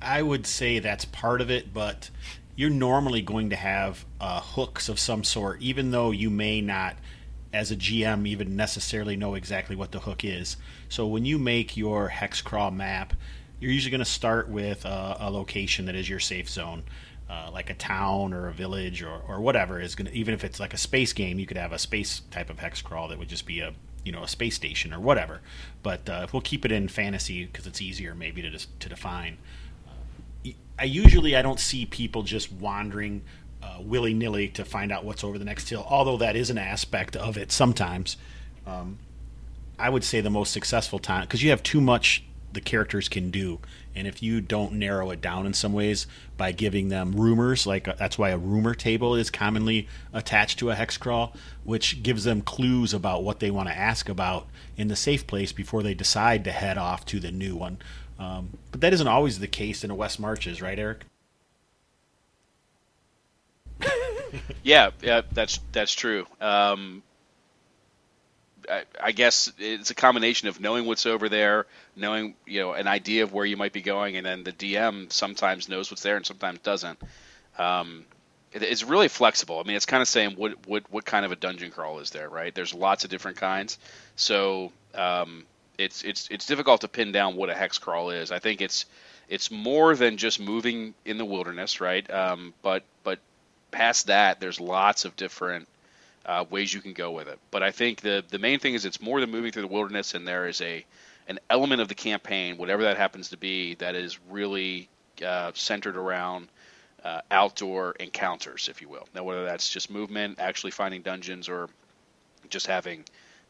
I 0.00 0.22
would 0.22 0.46
say 0.46 0.78
that's 0.78 1.04
part 1.06 1.40
of 1.40 1.50
it, 1.50 1.74
but 1.74 2.10
you're 2.54 2.70
normally 2.70 3.22
going 3.22 3.50
to 3.50 3.56
have 3.56 4.04
uh, 4.20 4.40
hooks 4.40 4.88
of 4.88 5.00
some 5.00 5.24
sort, 5.24 5.60
even 5.60 5.90
though 5.90 6.12
you 6.12 6.30
may 6.30 6.60
not, 6.60 6.96
as 7.52 7.70
a 7.70 7.76
GM, 7.76 8.26
even 8.26 8.54
necessarily 8.56 9.16
know 9.16 9.34
exactly 9.34 9.74
what 9.74 9.90
the 9.90 10.00
hook 10.00 10.24
is. 10.24 10.56
So 10.88 11.06
when 11.06 11.24
you 11.24 11.38
make 11.38 11.76
your 11.76 12.08
hex 12.08 12.42
crawl 12.42 12.70
map, 12.70 13.14
you're 13.60 13.72
usually 13.72 13.90
going 13.90 14.00
to 14.00 14.04
start 14.04 14.48
with 14.48 14.84
a, 14.84 15.16
a, 15.20 15.30
location 15.30 15.86
that 15.86 15.94
is 15.94 16.08
your 16.08 16.20
safe 16.20 16.48
zone. 16.48 16.84
Uh, 17.30 17.50
like 17.52 17.68
a 17.68 17.74
town 17.74 18.32
or 18.32 18.48
a 18.48 18.52
village 18.54 19.02
or, 19.02 19.20
or 19.28 19.38
whatever 19.38 19.78
is 19.78 19.94
going 19.94 20.10
to 20.10 20.16
even 20.16 20.32
if 20.32 20.44
it's 20.44 20.58
like 20.58 20.72
a 20.72 20.78
space 20.78 21.12
game 21.12 21.38
you 21.38 21.44
could 21.44 21.58
have 21.58 21.72
a 21.72 21.78
space 21.78 22.22
type 22.30 22.48
of 22.48 22.58
hex 22.58 22.80
crawl 22.80 23.06
that 23.06 23.18
would 23.18 23.28
just 23.28 23.44
be 23.44 23.60
a 23.60 23.74
you 24.02 24.10
know 24.10 24.22
a 24.22 24.26
space 24.28 24.54
station 24.54 24.94
or 24.94 24.98
whatever 24.98 25.42
but 25.82 26.08
uh, 26.08 26.26
we'll 26.32 26.40
keep 26.40 26.64
it 26.64 26.72
in 26.72 26.88
fantasy 26.88 27.44
because 27.44 27.66
it's 27.66 27.82
easier 27.82 28.14
maybe 28.14 28.40
to 28.40 28.58
to 28.78 28.88
define 28.88 29.36
I 30.78 30.84
usually 30.84 31.34
I 31.34 31.42
don't 31.42 31.58
see 31.58 31.86
people 31.86 32.22
just 32.22 32.52
wandering 32.52 33.22
uh, 33.62 33.78
willy 33.80 34.14
nilly 34.14 34.48
to 34.50 34.64
find 34.64 34.92
out 34.92 35.04
what's 35.04 35.24
over 35.24 35.38
the 35.38 35.44
next 35.44 35.68
hill. 35.68 35.84
Although 35.88 36.18
that 36.18 36.36
is 36.36 36.50
an 36.50 36.58
aspect 36.58 37.16
of 37.16 37.36
it 37.36 37.50
sometimes. 37.50 38.16
Um, 38.66 38.98
I 39.78 39.90
would 39.90 40.04
say 40.04 40.20
the 40.20 40.30
most 40.30 40.52
successful 40.52 40.98
time 40.98 41.22
because 41.22 41.42
you 41.42 41.50
have 41.50 41.62
too 41.62 41.80
much 41.80 42.24
the 42.52 42.60
characters 42.60 43.08
can 43.08 43.30
do, 43.30 43.58
and 43.94 44.06
if 44.06 44.22
you 44.22 44.40
don't 44.40 44.72
narrow 44.74 45.10
it 45.10 45.20
down 45.20 45.46
in 45.46 45.54
some 45.54 45.72
ways 45.72 46.06
by 46.36 46.52
giving 46.52 46.88
them 46.88 47.12
rumors, 47.12 47.66
like 47.66 47.88
uh, 47.88 47.94
that's 47.98 48.18
why 48.18 48.30
a 48.30 48.38
rumor 48.38 48.74
table 48.74 49.14
is 49.14 49.30
commonly 49.30 49.88
attached 50.12 50.58
to 50.58 50.70
a 50.70 50.74
hex 50.74 50.96
crawl, 50.96 51.34
which 51.64 52.02
gives 52.02 52.24
them 52.24 52.40
clues 52.40 52.94
about 52.94 53.24
what 53.24 53.40
they 53.40 53.50
want 53.50 53.68
to 53.68 53.76
ask 53.76 54.08
about 54.08 54.46
in 54.76 54.88
the 54.88 54.96
safe 54.96 55.26
place 55.26 55.52
before 55.52 55.82
they 55.82 55.94
decide 55.94 56.44
to 56.44 56.52
head 56.52 56.78
off 56.78 57.04
to 57.06 57.20
the 57.20 57.32
new 57.32 57.56
one. 57.56 57.78
Um, 58.18 58.50
but 58.72 58.80
that 58.80 58.92
isn't 58.92 59.08
always 59.08 59.38
the 59.38 59.46
case 59.46 59.84
in 59.84 59.90
a 59.90 59.94
West 59.94 60.18
Marches, 60.18 60.60
right, 60.60 60.78
Eric? 60.78 61.04
yeah, 64.62 64.90
yeah, 65.02 65.22
that's 65.32 65.60
that's 65.72 65.94
true. 65.94 66.26
Um, 66.40 67.02
I, 68.70 68.84
I, 69.00 69.12
guess 69.12 69.52
it's 69.58 69.90
a 69.90 69.94
combination 69.94 70.48
of 70.48 70.60
knowing 70.60 70.86
what's 70.86 71.06
over 71.06 71.28
there, 71.28 71.66
knowing 71.96 72.34
you 72.46 72.60
know 72.60 72.72
an 72.72 72.86
idea 72.86 73.22
of 73.22 73.32
where 73.32 73.46
you 73.46 73.56
might 73.56 73.72
be 73.72 73.82
going, 73.82 74.16
and 74.16 74.26
then 74.26 74.44
the 74.44 74.52
DM 74.52 75.12
sometimes 75.12 75.68
knows 75.68 75.90
what's 75.90 76.02
there 76.02 76.16
and 76.16 76.26
sometimes 76.26 76.58
doesn't. 76.60 76.98
Um, 77.58 78.04
it, 78.52 78.62
it's 78.62 78.84
really 78.84 79.08
flexible. 79.08 79.58
I 79.58 79.62
mean, 79.62 79.76
it's 79.76 79.86
kind 79.86 80.02
of 80.02 80.08
saying 80.08 80.32
what 80.36 80.66
what 80.66 80.84
what 80.90 81.04
kind 81.04 81.24
of 81.24 81.32
a 81.32 81.36
dungeon 81.36 81.70
crawl 81.70 81.98
is 82.00 82.10
there, 82.10 82.28
right? 82.28 82.54
There's 82.54 82.74
lots 82.74 83.04
of 83.04 83.10
different 83.10 83.36
kinds, 83.36 83.78
so 84.16 84.72
um, 84.94 85.44
it's 85.78 86.02
it's 86.02 86.28
it's 86.30 86.46
difficult 86.46 86.82
to 86.82 86.88
pin 86.88 87.12
down 87.12 87.36
what 87.36 87.50
a 87.50 87.54
hex 87.54 87.78
crawl 87.78 88.10
is. 88.10 88.32
I 88.32 88.38
think 88.38 88.60
it's 88.60 88.86
it's 89.28 89.50
more 89.50 89.94
than 89.94 90.16
just 90.16 90.40
moving 90.40 90.94
in 91.04 91.18
the 91.18 91.24
wilderness, 91.24 91.80
right? 91.80 92.08
Um, 92.10 92.54
but 92.62 92.82
but 93.04 93.18
past 93.70 94.06
that, 94.06 94.40
there's 94.40 94.60
lots 94.60 95.04
of 95.04 95.16
different 95.16 95.68
uh, 96.28 96.44
ways 96.50 96.72
you 96.72 96.80
can 96.80 96.92
go 96.92 97.10
with 97.10 97.26
it. 97.26 97.38
But 97.50 97.62
I 97.62 97.72
think 97.72 98.02
the 98.02 98.22
the 98.28 98.38
main 98.38 98.60
thing 98.60 98.74
is 98.74 98.84
it's 98.84 99.00
more 99.00 99.20
than 99.20 99.30
moving 99.30 99.50
through 99.50 99.62
the 99.62 99.68
wilderness, 99.68 100.14
and 100.14 100.28
there 100.28 100.46
is 100.46 100.60
a 100.60 100.84
an 101.26 101.38
element 101.50 101.80
of 101.80 101.88
the 101.88 101.94
campaign, 101.94 102.56
whatever 102.56 102.82
that 102.82 102.96
happens 102.96 103.30
to 103.30 103.36
be, 103.36 103.74
that 103.76 103.94
is 103.94 104.18
really 104.30 104.88
uh, 105.26 105.50
centered 105.54 105.96
around 105.96 106.48
uh, 107.04 107.20
outdoor 107.30 107.92
encounters, 108.00 108.68
if 108.68 108.80
you 108.80 108.88
will. 108.88 109.06
Now, 109.14 109.24
whether 109.24 109.44
that's 109.44 109.68
just 109.68 109.90
movement, 109.90 110.38
actually 110.38 110.70
finding 110.70 111.02
dungeons, 111.02 111.48
or 111.48 111.68
just 112.48 112.66
having 112.66 113.04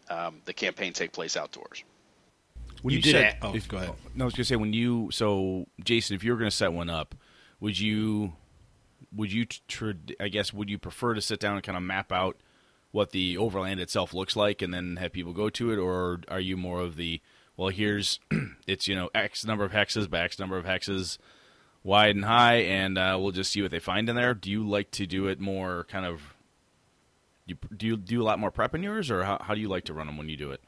um, 0.09 0.41
the 0.45 0.53
campaign 0.53 0.93
take 0.93 1.13
place 1.13 1.37
outdoors. 1.37 1.85
When 2.83 2.93
you, 2.93 2.99
you 2.99 3.03
did 3.03 3.11
said, 3.11 3.37
oh, 3.43 3.55
if, 3.55 3.67
go 3.67 3.79
ahead. 3.79 3.93
No, 4.15 4.25
I 4.25 4.27
was 4.27 4.35
gonna 4.35 4.45
say 4.45 4.57
when 4.57 4.73
you 4.73 5.11
so 5.11 5.67
Jason, 5.83 6.15
if 6.15 6.23
you 6.23 6.31
were 6.31 6.39
gonna 6.39 6.51
set 6.53 6.73
one 6.73 6.89
up, 6.89 7.17
would 7.59 7.77
you 7.77 8.35
would 9.13 9.33
you 9.33 9.47
tr- 9.47 9.93
I 10.21 10.29
guess 10.29 10.53
would 10.53 10.71
you 10.71 10.79
prefer 10.79 11.15
to 11.15 11.21
sit 11.21 11.41
down 11.41 11.55
and 11.55 11.63
kind 11.65 11.77
of 11.77 11.83
map 11.83 12.13
out 12.13 12.37
what 12.91 13.11
the 13.11 13.37
overland 13.37 13.81
itself 13.81 14.15
looks 14.15 14.37
like 14.37 14.63
and 14.63 14.73
then 14.73 14.97
have 14.97 15.13
people 15.13 15.33
go 15.33 15.51
to 15.51 15.71
it, 15.73 15.79
or 15.79 16.21
are 16.29 16.41
you 16.41 16.57
more 16.57 16.81
of 16.81 16.97
the 16.97 17.21
well, 17.59 17.69
here's 17.69 18.21
it's 18.67 18.89
you 18.89 18.95
know 18.95 19.11
X 19.15 19.45
number 19.45 19.65
of 19.65 19.73
hexes 19.73 20.09
by 20.09 20.21
X 20.21 20.39
number 20.39 20.57
of 20.57 20.65
hexes, 20.65 21.19
wide 21.83 22.15
and 22.15 22.25
high, 22.25 22.57
and 22.57 22.97
uh, 22.97 23.19
we'll 23.21 23.33
just 23.33 23.53
see 23.53 23.61
what 23.61 23.71
they 23.71 23.81
find 23.81 24.09
in 24.09 24.17
there. 24.17 24.33
Do 24.33 24.51
you 24.51 24.67
like 24.67 24.91
to 24.93 25.07
do 25.07 25.27
it 25.27 25.41
more 25.41 25.85
kind 25.91 26.07
of? 26.07 26.23
Do 27.47 27.55
you 27.55 27.77
do, 27.77 27.87
you 27.87 27.97
do 27.97 28.23
a 28.23 28.25
lot 28.25 28.39
more 28.39 28.51
prep 28.51 28.75
in 28.75 28.83
yours, 28.83 29.11
or 29.11 29.25
how, 29.25 29.39
how 29.41 29.55
do 29.55 29.61
you 29.61 29.69
like 29.69 29.85
to 29.85 29.95
run 29.95 30.07
them 30.07 30.17
when 30.17 30.29
you 30.29 30.37
do 30.37 30.53
it? 30.53 30.61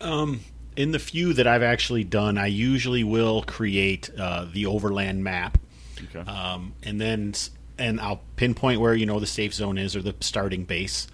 Um, 0.00 0.40
in 0.76 0.92
the 0.92 0.98
few 0.98 1.32
that 1.34 1.46
I've 1.46 1.62
actually 1.62 2.04
done, 2.04 2.38
I 2.38 2.46
usually 2.46 3.04
will 3.04 3.42
create 3.42 4.10
uh, 4.18 4.46
the 4.50 4.66
overland 4.66 5.22
map, 5.22 5.58
okay. 6.02 6.30
um, 6.30 6.74
and 6.82 7.00
then 7.00 7.34
and 7.78 8.00
I'll 8.00 8.22
pinpoint 8.36 8.80
where 8.80 8.94
you 8.94 9.04
know 9.04 9.20
the 9.20 9.26
safe 9.26 9.52
zone 9.52 9.76
is 9.76 9.94
or 9.94 10.00
the 10.00 10.14
starting 10.20 10.64
base, 10.64 11.08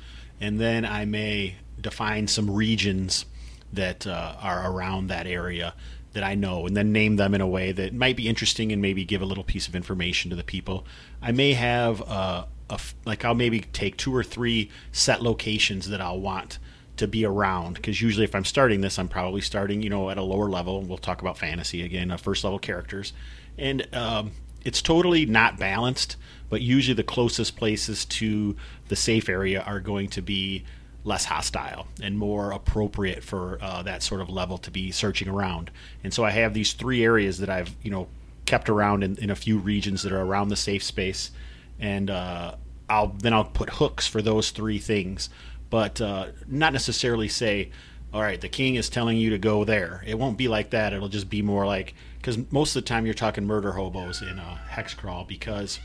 and 0.45 0.61
then 0.61 0.85
I 0.85 1.07
may 1.07 1.57
define 1.81 2.29
some 2.29 2.51
regions 2.51 3.25
that 3.73 4.07
uh, 4.07 4.37
are 4.41 4.71
around 4.71 5.07
that 5.07 5.27
area 5.27 5.75
that 6.13 6.23
I 6.23 6.35
know, 6.35 6.67
and 6.67 6.77
then 6.77 6.93
name 6.93 7.17
them 7.17 7.35
in 7.35 7.41
a 7.41 7.47
way 7.47 7.73
that 7.73 7.95
might 7.95 8.15
be 8.15 8.29
interesting 8.29 8.71
and 8.71 8.83
maybe 8.83 9.07
give 9.07 9.23
a 9.23 9.25
little 9.25 9.43
piece 9.43 9.67
of 9.69 9.75
information 9.75 10.29
to 10.31 10.37
the 10.37 10.45
people. 10.45 10.87
I 11.23 11.33
may 11.33 11.55
have 11.55 12.03
uh, 12.03 12.45
a, 12.69 12.79
like 13.07 13.25
I'll 13.25 13.35
maybe 13.35 13.61
take 13.61 13.97
two 13.97 14.15
or 14.15 14.23
three 14.23 14.71
set 14.93 15.23
locations 15.23 15.89
that 15.89 16.03
I'll 16.03 16.21
want 16.21 16.59
to 16.99 17.09
be 17.09 17.25
around 17.25 17.77
because 17.77 18.03
usually 18.03 18.25
if 18.25 18.35
I'm 18.35 18.45
starting 18.45 18.83
this, 18.83 18.99
I'm 18.99 19.09
probably 19.09 19.41
starting 19.41 19.81
you 19.81 19.89
know 19.89 20.11
at 20.11 20.19
a 20.19 20.23
lower 20.23 20.51
level. 20.51 20.83
We'll 20.83 20.99
talk 20.99 21.23
about 21.23 21.39
fantasy 21.39 21.83
again, 21.83 22.11
uh, 22.11 22.19
first 22.19 22.45
level 22.45 22.59
characters, 22.59 23.15
and 23.57 23.89
um, 23.95 24.33
it's 24.63 24.83
totally 24.83 25.25
not 25.25 25.59
balanced. 25.59 26.17
But 26.51 26.63
usually 26.63 26.95
the 26.95 27.03
closest 27.03 27.57
places 27.57 28.05
to 28.07 28.57
the 28.89 28.97
safe 28.97 29.29
area 29.29 29.63
are 29.63 29.81
going 29.81 30.09
to 30.11 30.23
be 30.23 30.65
less 31.05 31.27
hostile 31.27 31.87
and 32.03 32.17
more 32.17 32.53
appropriate 32.53 33.23
for 33.23 33.59
uh, 33.61 33.83
that 33.83 34.03
sort 34.03 34.21
of 34.21 34.31
level 34.31 34.57
to 34.59 34.71
be 34.71 34.91
searching 34.91 35.29
around. 35.29 35.71
And 36.03 36.15
so 36.15 36.25
I 36.25 36.31
have 36.31 36.55
these 36.55 36.73
three 36.73 37.05
areas 37.05 37.39
that 37.39 37.51
I've 37.51 37.75
you 37.83 37.91
know 37.91 38.09
kept 38.47 38.69
around 38.69 39.03
in, 39.03 39.17
in 39.19 39.31
a 39.31 39.37
few 39.37 39.59
regions 39.59 40.03
that 40.03 40.13
are 40.13 40.21
around 40.21 40.49
the 40.49 40.57
safe 40.57 40.83
space, 40.83 41.31
and 41.79 42.11
uh, 42.11 42.55
I'll 42.89 43.09
then 43.09 43.33
I'll 43.33 43.45
put 43.45 43.71
hooks 43.71 44.07
for 44.07 44.23
those 44.23 44.51
three 44.51 44.79
things 44.79 45.29
but 45.75 46.01
uh, 46.01 46.27
not 46.47 46.73
necessarily 46.73 47.27
say, 47.27 47.71
all 48.13 48.23
right, 48.23 48.41
the 48.41 48.49
king 48.49 48.77
is 48.77 48.89
telling 48.89 49.17
you 49.17 49.31
to 49.31 49.39
go 49.39 49.65
there. 49.65 50.05
It 50.07 50.17
won't 50.17 50.39
be 50.39 50.47
like 50.47 50.71
that. 50.71 50.93
It'll 50.93 51.09
just 51.09 51.29
be 51.29 51.43
more 51.43 51.67
like 51.67 51.95
because 52.19 52.39
most 52.53 52.77
of 52.77 52.85
the 52.85 52.89
time 52.89 53.07
you're 53.07 53.13
talking 53.13 53.45
murder 53.45 53.73
hobos 53.73 54.23
in 54.23 54.39
a 54.39 54.61
hex 54.69 54.95
crawl 54.95 55.25
because 55.25 55.81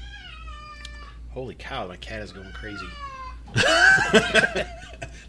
holy 1.39 1.56
cow, 1.56 1.88
my 1.88 1.95
cat 1.95 2.21
is 2.21 2.34
going 2.34 2.52
crazy. 2.52 2.86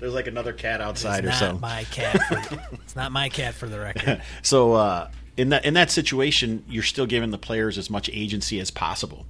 There's 0.00 0.12
like 0.12 0.26
another 0.26 0.52
cat 0.52 0.80
outside 0.80 1.24
or 1.24 1.30
something. 1.30 1.60
My 1.60 1.84
cat. 1.84 2.20
For, 2.22 2.60
it's 2.72 2.96
not 2.96 3.12
my 3.12 3.28
cat 3.28 3.54
for 3.54 3.68
the 3.68 3.78
record. 3.78 4.20
so 4.42 4.72
uh, 4.72 5.08
in 5.36 5.50
that 5.50 5.64
in 5.64 5.74
that 5.74 5.90
situation, 5.90 6.64
you're 6.68 6.82
still 6.82 7.06
giving 7.06 7.30
the 7.30 7.38
players 7.38 7.78
as 7.78 7.90
much 7.90 8.10
agency 8.12 8.58
as 8.58 8.72
possible. 8.72 9.24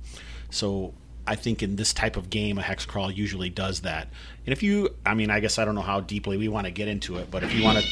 So 0.48 0.94
I 1.26 1.34
think 1.34 1.62
in 1.62 1.76
this 1.76 1.92
type 1.92 2.16
of 2.16 2.30
game, 2.30 2.56
a 2.56 2.62
hex 2.62 2.86
crawl 2.86 3.10
usually 3.10 3.50
does 3.50 3.80
that. 3.80 4.08
And 4.46 4.52
if 4.54 4.62
you, 4.62 4.94
I 5.04 5.12
mean, 5.12 5.28
I 5.28 5.40
guess 5.40 5.58
I 5.58 5.66
don't 5.66 5.74
know 5.74 5.82
how 5.82 6.00
deeply 6.00 6.38
we 6.38 6.48
want 6.48 6.66
to 6.66 6.70
get 6.70 6.88
into 6.88 7.18
it, 7.18 7.30
but 7.30 7.44
if 7.44 7.54
you 7.54 7.62
want 7.62 7.78
to. 7.78 7.84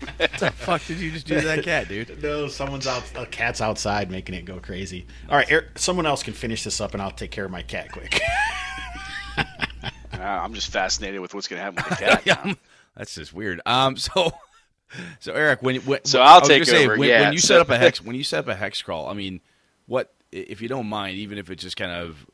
What 0.00 0.32
the 0.38 0.50
fuck 0.50 0.84
did 0.86 0.98
you 0.98 1.10
just 1.10 1.26
do 1.26 1.40
to 1.40 1.46
that 1.46 1.64
cat, 1.64 1.88
dude? 1.88 2.18
No, 2.22 2.48
someone's 2.48 2.86
out. 2.86 3.04
A 3.16 3.26
cat's 3.26 3.60
outside 3.60 4.10
making 4.10 4.34
it 4.34 4.44
go 4.44 4.58
crazy. 4.60 5.06
All 5.28 5.36
right, 5.36 5.50
Eric, 5.50 5.78
someone 5.78 6.06
else 6.06 6.22
can 6.22 6.34
finish 6.34 6.64
this 6.64 6.80
up, 6.80 6.94
and 6.94 7.02
I'll 7.02 7.10
take 7.10 7.30
care 7.30 7.44
of 7.44 7.50
my 7.50 7.62
cat 7.62 7.92
quick. 7.92 8.20
I'm 10.12 10.54
just 10.54 10.70
fascinated 10.70 11.20
with 11.20 11.34
what's 11.34 11.48
going 11.48 11.58
to 11.58 11.64
happen 11.64 11.84
with 11.88 11.98
the 11.98 12.04
cat. 12.04 12.22
yeah, 12.24 12.54
that's 12.96 13.14
just 13.14 13.32
weird. 13.32 13.60
Um, 13.66 13.96
so, 13.96 14.32
so 15.20 15.34
Eric, 15.34 15.62
when, 15.62 15.76
when 15.82 16.04
so 16.04 16.20
I'll 16.20 16.40
take 16.40 16.62
over. 16.62 16.70
Say, 16.70 16.86
when, 16.86 17.08
yeah, 17.08 17.22
when 17.22 17.32
you 17.32 17.40
so. 17.40 17.48
set 17.48 17.60
up 17.60 17.70
a 17.70 17.76
hex, 17.76 18.00
when 18.02 18.16
you 18.16 18.24
set 18.24 18.40
up 18.40 18.48
a 18.48 18.54
hex 18.54 18.80
crawl, 18.80 19.08
I 19.08 19.14
mean, 19.14 19.40
what 19.86 20.14
if 20.32 20.62
you 20.62 20.68
don't 20.68 20.86
mind, 20.86 21.18
even 21.18 21.38
if 21.38 21.50
it's 21.50 21.62
just 21.62 21.76
kind 21.76 21.92
of 21.92 22.26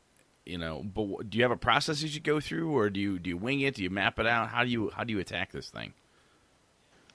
you 0.45 0.57
know 0.57 0.83
but 0.83 1.29
do 1.29 1.37
you 1.37 1.43
have 1.43 1.51
a 1.51 1.57
process 1.57 2.01
that 2.01 2.13
you 2.13 2.19
go 2.19 2.39
through 2.39 2.75
or 2.75 2.89
do 2.89 2.99
you 2.99 3.19
do 3.19 3.29
you 3.29 3.37
wing 3.37 3.61
it 3.61 3.75
do 3.75 3.83
you 3.83 3.91
map 3.91 4.17
it 4.19 4.25
out 4.25 4.49
how 4.49 4.63
do 4.63 4.71
you 4.71 4.89
how 4.95 5.03
do 5.03 5.13
you 5.13 5.19
attack 5.19 5.51
this 5.51 5.69
thing 5.69 5.93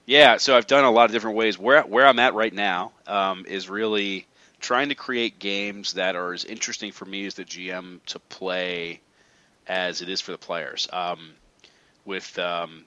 yeah 0.07 0.37
so 0.37 0.57
i've 0.57 0.67
done 0.67 0.85
a 0.85 0.91
lot 0.91 1.05
of 1.07 1.13
different 1.13 1.37
ways. 1.37 1.59
Where 1.59 1.83
where 1.83 2.07
i'm 2.07 2.19
at 2.19 2.35
right 2.35 2.53
now 2.53 2.93
um, 3.07 3.45
is 3.47 3.69
really 3.69 4.27
trying 4.61 4.89
to 4.89 4.95
create 4.95 5.39
games 5.39 5.95
that 5.95 6.17
are 6.17 6.33
as 6.33 6.45
interesting 6.45 6.93
for 6.93 7.05
me 7.05 7.27
as 7.27 7.35
the 7.35 7.45
gm 7.45 8.01
to 8.07 8.19
play 8.19 9.01
as 9.67 10.01
it 10.01 10.09
is 10.09 10.21
for 10.21 10.31
the 10.31 10.39
players. 10.39 10.89
Um, 10.93 11.33
with 12.05 12.39
um, 12.39 12.85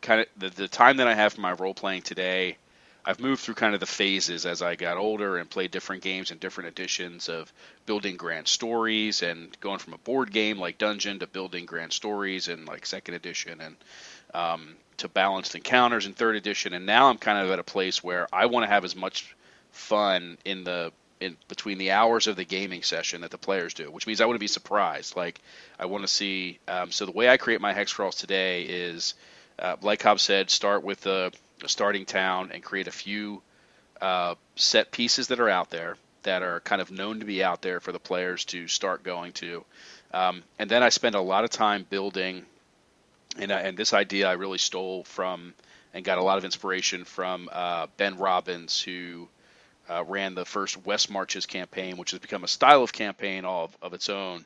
kind 0.00 0.22
of 0.22 0.26
the, 0.38 0.48
the 0.50 0.68
time 0.68 0.96
that 0.96 1.06
i 1.06 1.14
have 1.14 1.34
for 1.34 1.40
my 1.40 1.52
role 1.52 1.74
playing 1.74 2.02
today 2.02 2.56
I've 3.04 3.18
moved 3.18 3.42
through 3.42 3.54
kind 3.54 3.74
of 3.74 3.80
the 3.80 3.86
phases 3.86 4.46
as 4.46 4.62
I 4.62 4.76
got 4.76 4.96
older 4.96 5.36
and 5.36 5.50
played 5.50 5.72
different 5.72 6.02
games 6.02 6.30
and 6.30 6.38
different 6.38 6.68
editions 6.68 7.28
of 7.28 7.52
building 7.84 8.16
grand 8.16 8.46
stories 8.46 9.22
and 9.22 9.58
going 9.60 9.78
from 9.78 9.94
a 9.94 9.98
board 9.98 10.30
game 10.30 10.58
like 10.58 10.78
Dungeon 10.78 11.18
to 11.18 11.26
building 11.26 11.66
grand 11.66 11.92
stories 11.92 12.46
and 12.46 12.66
like 12.66 12.86
second 12.86 13.14
edition 13.14 13.60
and 13.60 13.76
um, 14.34 14.76
to 14.98 15.08
balanced 15.08 15.54
encounters 15.54 16.06
in 16.06 16.12
third 16.12 16.36
edition. 16.36 16.74
And 16.74 16.86
now 16.86 17.08
I'm 17.08 17.18
kind 17.18 17.38
of 17.38 17.50
at 17.50 17.58
a 17.58 17.64
place 17.64 18.02
where 18.02 18.26
I 18.32 18.46
want 18.46 18.64
to 18.64 18.70
have 18.70 18.84
as 18.84 18.96
much 18.96 19.34
fun 19.72 20.38
in 20.44 20.64
the 20.64 20.92
in 21.20 21.36
between 21.48 21.78
the 21.78 21.92
hours 21.92 22.26
of 22.26 22.36
the 22.36 22.44
gaming 22.44 22.82
session 22.82 23.20
that 23.20 23.30
the 23.30 23.38
players 23.38 23.74
do, 23.74 23.90
which 23.90 24.06
means 24.06 24.20
I 24.20 24.26
want 24.26 24.34
to 24.34 24.40
be 24.40 24.48
surprised. 24.48 25.16
Like 25.16 25.40
I 25.78 25.86
want 25.86 26.02
to 26.02 26.08
see. 26.08 26.58
Um, 26.68 26.90
so 26.90 27.06
the 27.06 27.12
way 27.12 27.28
I 27.28 27.36
create 27.36 27.60
my 27.60 27.72
hex 27.72 27.92
crawls 27.92 28.16
today 28.16 28.64
is, 28.64 29.14
uh, 29.58 29.76
like 29.82 30.00
Cobb 30.00 30.20
said, 30.20 30.50
start 30.50 30.82
with 30.82 31.00
the 31.02 31.32
starting 31.66 32.04
town 32.04 32.50
and 32.52 32.62
create 32.62 32.88
a 32.88 32.92
few 32.92 33.40
uh, 34.00 34.34
set 34.56 34.90
pieces 34.90 35.28
that 35.28 35.38
are 35.38 35.48
out 35.48 35.70
there 35.70 35.96
that 36.24 36.42
are 36.42 36.60
kind 36.60 36.82
of 36.82 36.90
known 36.90 37.20
to 37.20 37.24
be 37.24 37.42
out 37.42 37.62
there 37.62 37.80
for 37.80 37.92
the 37.92 37.98
players 37.98 38.44
to 38.46 38.68
start 38.68 39.02
going 39.02 39.32
to, 39.32 39.64
um, 40.12 40.42
and 40.58 40.70
then 40.70 40.82
I 40.82 40.88
spend 40.88 41.14
a 41.14 41.20
lot 41.20 41.44
of 41.44 41.50
time 41.50 41.86
building. 41.88 42.44
And, 43.38 43.50
uh, 43.50 43.56
and 43.56 43.76
this 43.76 43.92
idea 43.92 44.28
I 44.28 44.32
really 44.32 44.58
stole 44.58 45.04
from 45.04 45.54
and 45.94 46.04
got 46.04 46.18
a 46.18 46.22
lot 46.22 46.38
of 46.38 46.44
inspiration 46.44 47.04
from 47.04 47.48
uh, 47.52 47.86
Ben 47.96 48.16
Robbins, 48.18 48.80
who 48.80 49.28
uh, 49.90 50.04
ran 50.04 50.34
the 50.34 50.44
first 50.44 50.84
West 50.86 51.10
Marches 51.10 51.46
campaign, 51.46 51.96
which 51.96 52.12
has 52.12 52.20
become 52.20 52.44
a 52.44 52.48
style 52.48 52.82
of 52.82 52.92
campaign 52.92 53.44
all 53.44 53.64
of, 53.64 53.76
of 53.82 53.94
its 53.94 54.08
own. 54.08 54.44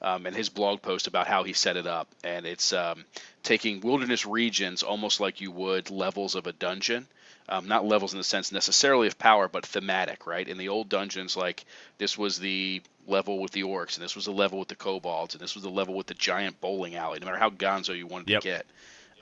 Um, 0.00 0.26
and 0.26 0.34
his 0.34 0.48
blog 0.48 0.82
post 0.82 1.06
about 1.06 1.28
how 1.28 1.44
he 1.44 1.52
set 1.52 1.76
it 1.76 1.86
up. 1.86 2.08
And 2.24 2.44
it's 2.44 2.72
um, 2.72 3.04
taking 3.44 3.80
wilderness 3.80 4.26
regions 4.26 4.82
almost 4.82 5.20
like 5.20 5.40
you 5.40 5.52
would 5.52 5.90
levels 5.90 6.34
of 6.34 6.48
a 6.48 6.52
dungeon. 6.52 7.06
Um, 7.48 7.68
not 7.68 7.84
levels 7.84 8.12
in 8.12 8.18
the 8.18 8.24
sense 8.24 8.50
necessarily 8.50 9.06
of 9.06 9.18
power, 9.18 9.48
but 9.48 9.64
thematic, 9.64 10.26
right? 10.26 10.46
In 10.46 10.58
the 10.58 10.70
old 10.70 10.88
dungeons, 10.88 11.36
like 11.36 11.64
this 11.98 12.18
was 12.18 12.38
the 12.38 12.82
level 13.06 13.38
with 13.40 13.52
the 13.52 13.62
orcs, 13.62 13.96
and 13.96 14.04
this 14.04 14.14
was 14.14 14.26
the 14.26 14.32
level 14.32 14.58
with 14.58 14.68
the 14.68 14.76
kobolds, 14.76 15.34
and 15.34 15.42
this 15.42 15.54
was 15.54 15.64
the 15.64 15.70
level 15.70 15.94
with 15.94 16.06
the 16.06 16.14
giant 16.14 16.60
bowling 16.60 16.94
alley. 16.94 17.18
No 17.18 17.26
matter 17.26 17.38
how 17.38 17.50
gonzo 17.50 17.96
you 17.96 18.06
wanted 18.06 18.30
yep. 18.30 18.42
to 18.42 18.48
get, 18.48 18.66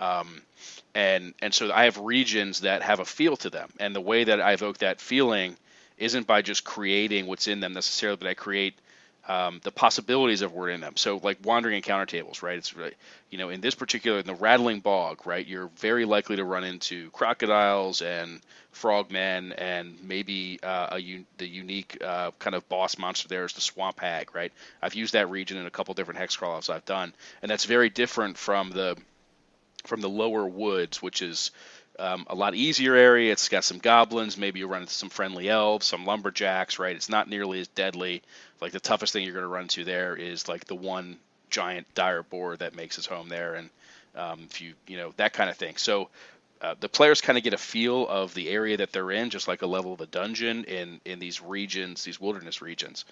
um, 0.01 0.43
and 0.95 1.35
and 1.41 1.53
so 1.53 1.73
I 1.73 1.85
have 1.85 1.99
regions 1.99 2.61
that 2.61 2.83
have 2.83 3.01
a 3.01 3.05
feel 3.05 3.37
to 3.39 3.51
them, 3.51 3.71
and 3.79 3.95
the 3.95 4.01
way 4.01 4.25
that 4.25 4.41
I 4.41 4.53
evoke 4.53 4.79
that 4.79 5.01
feeling 5.01 5.57
isn't 5.99 6.27
by 6.27 6.43
just 6.43 6.65
creating 6.65 7.27
what's 7.27 7.47
in 7.47 7.61
them 7.61 7.75
necessarily, 7.75 8.17
but 8.17 8.29
I 8.29 8.35
create 8.35 8.75
um, 9.31 9.61
the 9.63 9.71
possibilities 9.71 10.43
of 10.43 10.53
what 10.53 10.71
in 10.71 10.81
them. 10.81 10.97
So 10.97 11.21
like 11.23 11.39
wandering 11.45 11.77
encounter 11.77 12.05
tables, 12.05 12.43
right? 12.43 12.59
It's 12.59 12.75
you 13.31 13.39
know 13.39 13.49
in 13.49 13.61
this 13.61 13.77
particular 13.77 14.19
in 14.19 14.27
the 14.27 14.35
rattling 14.35 14.81
bog, 14.81 15.25
right? 15.25 15.47
You're 15.47 15.71
very 15.77 16.05
likely 16.05 16.35
to 16.37 16.45
run 16.45 16.65
into 16.65 17.11
crocodiles 17.13 18.03
and 18.03 18.41
frogmen 18.73 19.53
and 19.53 19.97
maybe 20.03 20.59
uh, 20.65 20.99
a 20.99 21.25
the 21.39 21.47
unique 21.47 21.97
uh, 22.05 22.33
kind 22.41 22.57
of 22.57 22.69
boss 22.69 22.99
monster 22.99 23.29
there 23.29 23.45
is 23.45 23.53
the 23.53 23.61
swamp 23.61 24.01
hag, 24.01 24.35
right? 24.35 24.53
I've 24.83 24.97
used 24.97 25.13
that 25.15 25.31
region 25.31 25.59
in 25.59 25.67
a 25.67 25.71
couple 25.71 25.95
different 25.95 26.19
hex 26.19 26.35
crawls 26.35 26.69
I've 26.69 26.85
done, 26.85 27.15
and 27.41 27.49
that's 27.49 27.67
very 27.67 27.89
different 27.89 28.37
from 28.37 28.71
the 28.71 28.97
from 29.85 30.01
the 30.01 30.09
lower 30.09 30.45
woods, 30.45 31.01
which 31.01 31.23
is 31.23 31.53
um, 32.01 32.27
a 32.29 32.35
lot 32.35 32.55
easier 32.57 32.97
area. 32.97 33.31
It's 33.31 33.49
got 33.49 33.63
some 33.63 33.79
goblins. 33.79 34.37
Maybe 34.37 34.59
you 34.59 34.67
run 34.67 34.83
into 34.83 34.95
some 34.95 35.11
friendly 35.11 35.49
elves, 35.49 35.87
some 35.87 36.05
lumberjacks, 36.05 36.81
right? 36.81 36.97
It's 36.97 37.09
not 37.09 37.29
nearly 37.29 37.61
as 37.61 37.69
deadly. 37.69 38.23
Like 38.61 38.73
the 38.73 38.81
toughest 38.81 39.13
thing 39.13 39.25
you're 39.25 39.33
going 39.33 39.45
to 39.45 39.49
run 39.49 39.63
into 39.63 39.85
there 39.85 40.17
is 40.17 40.49
like 40.49 40.67
the 40.67 40.75
one 40.75 41.19
giant 41.49 41.93
dire 41.95 42.23
boar 42.23 42.57
that 42.57 42.75
makes 42.75 42.97
his 42.97 43.07
home 43.07 43.29
there, 43.29 43.55
and 43.55 43.71
um, 44.17 44.41
if 44.51 44.61
you 44.61 44.75
you 44.87 44.97
know 44.97 45.13
that 45.17 45.33
kind 45.33 45.51
of 45.51 45.57
thing. 45.57 45.77
So 45.77 46.09
uh, 46.61 46.75
the 46.79 46.89
players 46.89 47.21
kind 47.21 47.39
of 47.39 47.45
get 47.45 47.55
a 47.55 47.59
feel 47.59 48.07
of 48.07 48.35
the 48.35 48.49
area 48.51 48.77
that 48.77 48.93
they're 48.93 49.11
in, 49.11 49.31
just 49.31 49.49
like 49.49 49.63
a 49.63 49.67
level 49.67 49.93
of 49.93 50.01
a 50.01 50.07
dungeon 50.07 50.65
in 50.65 51.01
in 51.05 51.19
these 51.19 51.41
regions, 51.41 52.05
these 52.05 52.21
wilderness 52.21 52.61
regions, 52.61 53.05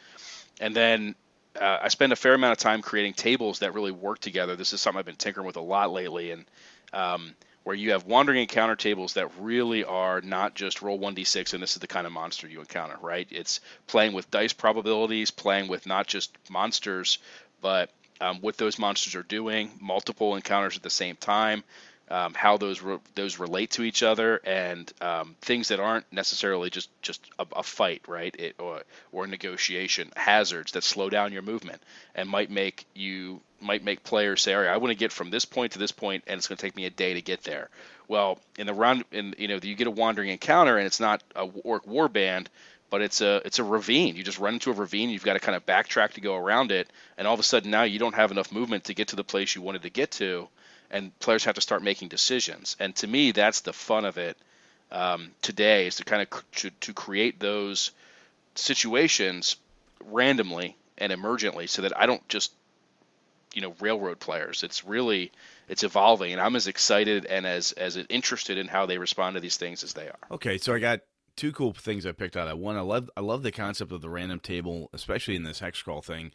and 0.60 0.74
then 0.74 1.14
uh, 1.60 1.78
I 1.82 1.88
spend 1.88 2.12
a 2.12 2.16
fair 2.16 2.34
amount 2.34 2.52
of 2.52 2.58
time 2.58 2.82
creating 2.82 3.14
tables 3.14 3.60
that 3.60 3.74
really 3.74 3.92
work 3.92 4.18
together. 4.18 4.56
This 4.56 4.72
is 4.72 4.80
something 4.80 4.98
I've 4.98 5.06
been 5.06 5.16
tinkering 5.16 5.46
with 5.46 5.56
a 5.56 5.60
lot 5.62 5.90
lately, 5.92 6.30
and 6.30 6.44
um, 6.92 7.34
where 7.68 7.76
you 7.76 7.90
have 7.90 8.06
wandering 8.06 8.40
encounter 8.40 8.76
tables 8.76 9.12
that 9.12 9.30
really 9.38 9.84
are 9.84 10.22
not 10.22 10.54
just 10.54 10.80
roll 10.80 10.98
1d6 10.98 11.52
and 11.52 11.62
this 11.62 11.74
is 11.74 11.80
the 11.80 11.86
kind 11.86 12.06
of 12.06 12.12
monster 12.14 12.48
you 12.48 12.60
encounter, 12.60 12.96
right? 13.02 13.28
It's 13.30 13.60
playing 13.86 14.14
with 14.14 14.30
dice 14.30 14.54
probabilities, 14.54 15.30
playing 15.30 15.68
with 15.68 15.86
not 15.86 16.06
just 16.06 16.34
monsters, 16.48 17.18
but 17.60 17.90
um, 18.22 18.40
what 18.40 18.56
those 18.56 18.78
monsters 18.78 19.14
are 19.16 19.22
doing, 19.22 19.70
multiple 19.82 20.34
encounters 20.34 20.78
at 20.78 20.82
the 20.82 20.88
same 20.88 21.16
time, 21.16 21.62
um, 22.10 22.32
how 22.32 22.56
those 22.56 22.80
re- 22.80 23.00
those 23.14 23.38
relate 23.38 23.72
to 23.72 23.82
each 23.82 24.02
other, 24.02 24.40
and 24.44 24.90
um, 25.02 25.36
things 25.42 25.68
that 25.68 25.78
aren't 25.78 26.10
necessarily 26.10 26.70
just 26.70 26.88
just 27.02 27.20
a, 27.38 27.46
a 27.56 27.62
fight, 27.62 28.00
right? 28.08 28.34
It, 28.38 28.56
or 28.58 28.80
or 29.12 29.26
negotiation, 29.26 30.10
hazards 30.16 30.72
that 30.72 30.84
slow 30.84 31.10
down 31.10 31.34
your 31.34 31.42
movement 31.42 31.82
and 32.14 32.30
might 32.30 32.50
make 32.50 32.86
you 32.94 33.42
might 33.60 33.84
make 33.84 34.04
players 34.04 34.42
say, 34.42 34.54
all 34.54 34.60
right, 34.60 34.70
I 34.70 34.76
want 34.76 34.90
to 34.90 34.98
get 34.98 35.12
from 35.12 35.30
this 35.30 35.44
point 35.44 35.72
to 35.72 35.78
this 35.78 35.92
point, 35.92 36.24
and 36.26 36.38
it's 36.38 36.48
going 36.48 36.56
to 36.56 36.62
take 36.62 36.76
me 36.76 36.86
a 36.86 36.90
day 36.90 37.14
to 37.14 37.22
get 37.22 37.42
there. 37.42 37.68
Well, 38.06 38.38
in 38.58 38.66
the 38.66 38.74
round, 38.74 39.04
in 39.12 39.34
you 39.38 39.48
know, 39.48 39.58
you 39.62 39.74
get 39.74 39.86
a 39.86 39.92
wandering 39.92 40.30
encounter, 40.30 40.76
and 40.76 40.86
it's 40.86 41.00
not 41.00 41.22
a 41.36 41.48
orc 41.64 41.86
war 41.86 42.08
band, 42.08 42.48
but 42.90 43.02
it's 43.02 43.20
a 43.20 43.42
it's 43.44 43.58
a 43.58 43.64
ravine. 43.64 44.16
You 44.16 44.22
just 44.22 44.38
run 44.38 44.54
into 44.54 44.70
a 44.70 44.74
ravine. 44.74 45.10
You've 45.10 45.24
got 45.24 45.34
to 45.34 45.40
kind 45.40 45.56
of 45.56 45.66
backtrack 45.66 46.12
to 46.12 46.20
go 46.20 46.36
around 46.36 46.72
it, 46.72 46.88
and 47.16 47.26
all 47.26 47.34
of 47.34 47.40
a 47.40 47.44
sudden 47.44 47.70
now 47.70 47.82
you 47.82 47.98
don't 47.98 48.14
have 48.14 48.30
enough 48.30 48.52
movement 48.52 48.84
to 48.84 48.94
get 48.94 49.08
to 49.08 49.16
the 49.16 49.24
place 49.24 49.54
you 49.54 49.62
wanted 49.62 49.82
to 49.82 49.90
get 49.90 50.10
to 50.12 50.48
and 50.90 51.16
players 51.18 51.44
have 51.44 51.54
to 51.54 51.60
start 51.60 51.82
making 51.82 52.08
decisions. 52.08 52.76
And 52.80 52.94
to 52.96 53.06
me, 53.06 53.32
that's 53.32 53.60
the 53.60 53.72
fun 53.72 54.04
of 54.04 54.18
it 54.18 54.36
um, 54.90 55.32
today 55.42 55.86
is 55.86 55.96
to 55.96 56.04
kind 56.04 56.22
of 56.22 56.44
to, 56.52 56.70
to 56.70 56.92
create 56.92 57.38
those 57.38 57.90
situations 58.54 59.56
randomly 60.06 60.76
and 60.96 61.12
emergently, 61.12 61.68
so 61.68 61.82
that 61.82 61.98
I 61.98 62.06
don't 62.06 62.26
just 62.28 62.52
you 63.54 63.62
know 63.62 63.74
railroad 63.80 64.20
players. 64.20 64.62
It's 64.62 64.84
really 64.84 65.32
it's 65.68 65.82
evolving, 65.82 66.32
and 66.32 66.40
I'm 66.40 66.56
as 66.56 66.66
excited 66.66 67.26
and 67.26 67.46
as 67.46 67.72
as 67.72 67.96
interested 68.08 68.58
in 68.58 68.68
how 68.68 68.86
they 68.86 68.98
respond 68.98 69.34
to 69.34 69.40
these 69.40 69.56
things 69.56 69.82
as 69.82 69.92
they 69.94 70.08
are. 70.08 70.18
Okay, 70.30 70.58
so 70.58 70.74
I 70.74 70.78
got 70.78 71.00
two 71.36 71.52
cool 71.52 71.72
things 71.72 72.06
I 72.06 72.12
picked 72.12 72.36
out 72.36 72.48
of. 72.48 72.58
One, 72.58 72.76
I 72.76 72.80
love 72.80 73.10
I 73.16 73.20
love 73.20 73.42
the 73.42 73.52
concept 73.52 73.92
of 73.92 74.00
the 74.00 74.10
random 74.10 74.40
table, 74.40 74.90
especially 74.92 75.36
in 75.36 75.42
this 75.42 75.60
hex 75.60 75.82
crawl 75.82 76.02
thing 76.02 76.32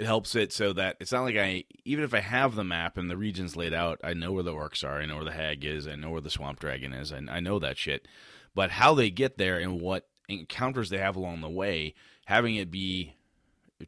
it 0.00 0.06
helps 0.06 0.34
it 0.34 0.50
so 0.50 0.72
that 0.72 0.96
it's 0.98 1.12
not 1.12 1.24
like 1.24 1.36
I 1.36 1.64
even 1.84 2.04
if 2.04 2.14
I 2.14 2.20
have 2.20 2.54
the 2.54 2.64
map 2.64 2.96
and 2.96 3.10
the 3.10 3.18
regions 3.18 3.54
laid 3.54 3.74
out, 3.74 4.00
I 4.02 4.14
know 4.14 4.32
where 4.32 4.42
the 4.42 4.52
orcs 4.52 4.82
are, 4.82 5.00
I 5.00 5.04
know 5.04 5.16
where 5.16 5.26
the 5.26 5.32
hag 5.32 5.64
is, 5.64 5.86
I 5.86 5.94
know 5.94 6.10
where 6.10 6.22
the 6.22 6.30
swamp 6.30 6.58
dragon 6.58 6.94
is, 6.94 7.10
and 7.10 7.28
I 7.28 7.40
know 7.40 7.58
that 7.58 7.76
shit. 7.76 8.08
But 8.54 8.70
how 8.70 8.94
they 8.94 9.10
get 9.10 9.36
there 9.36 9.58
and 9.58 9.80
what 9.80 10.08
encounters 10.28 10.88
they 10.88 10.96
have 10.96 11.16
along 11.16 11.42
the 11.42 11.50
way, 11.50 11.94
having 12.24 12.56
it 12.56 12.70
be 12.70 13.14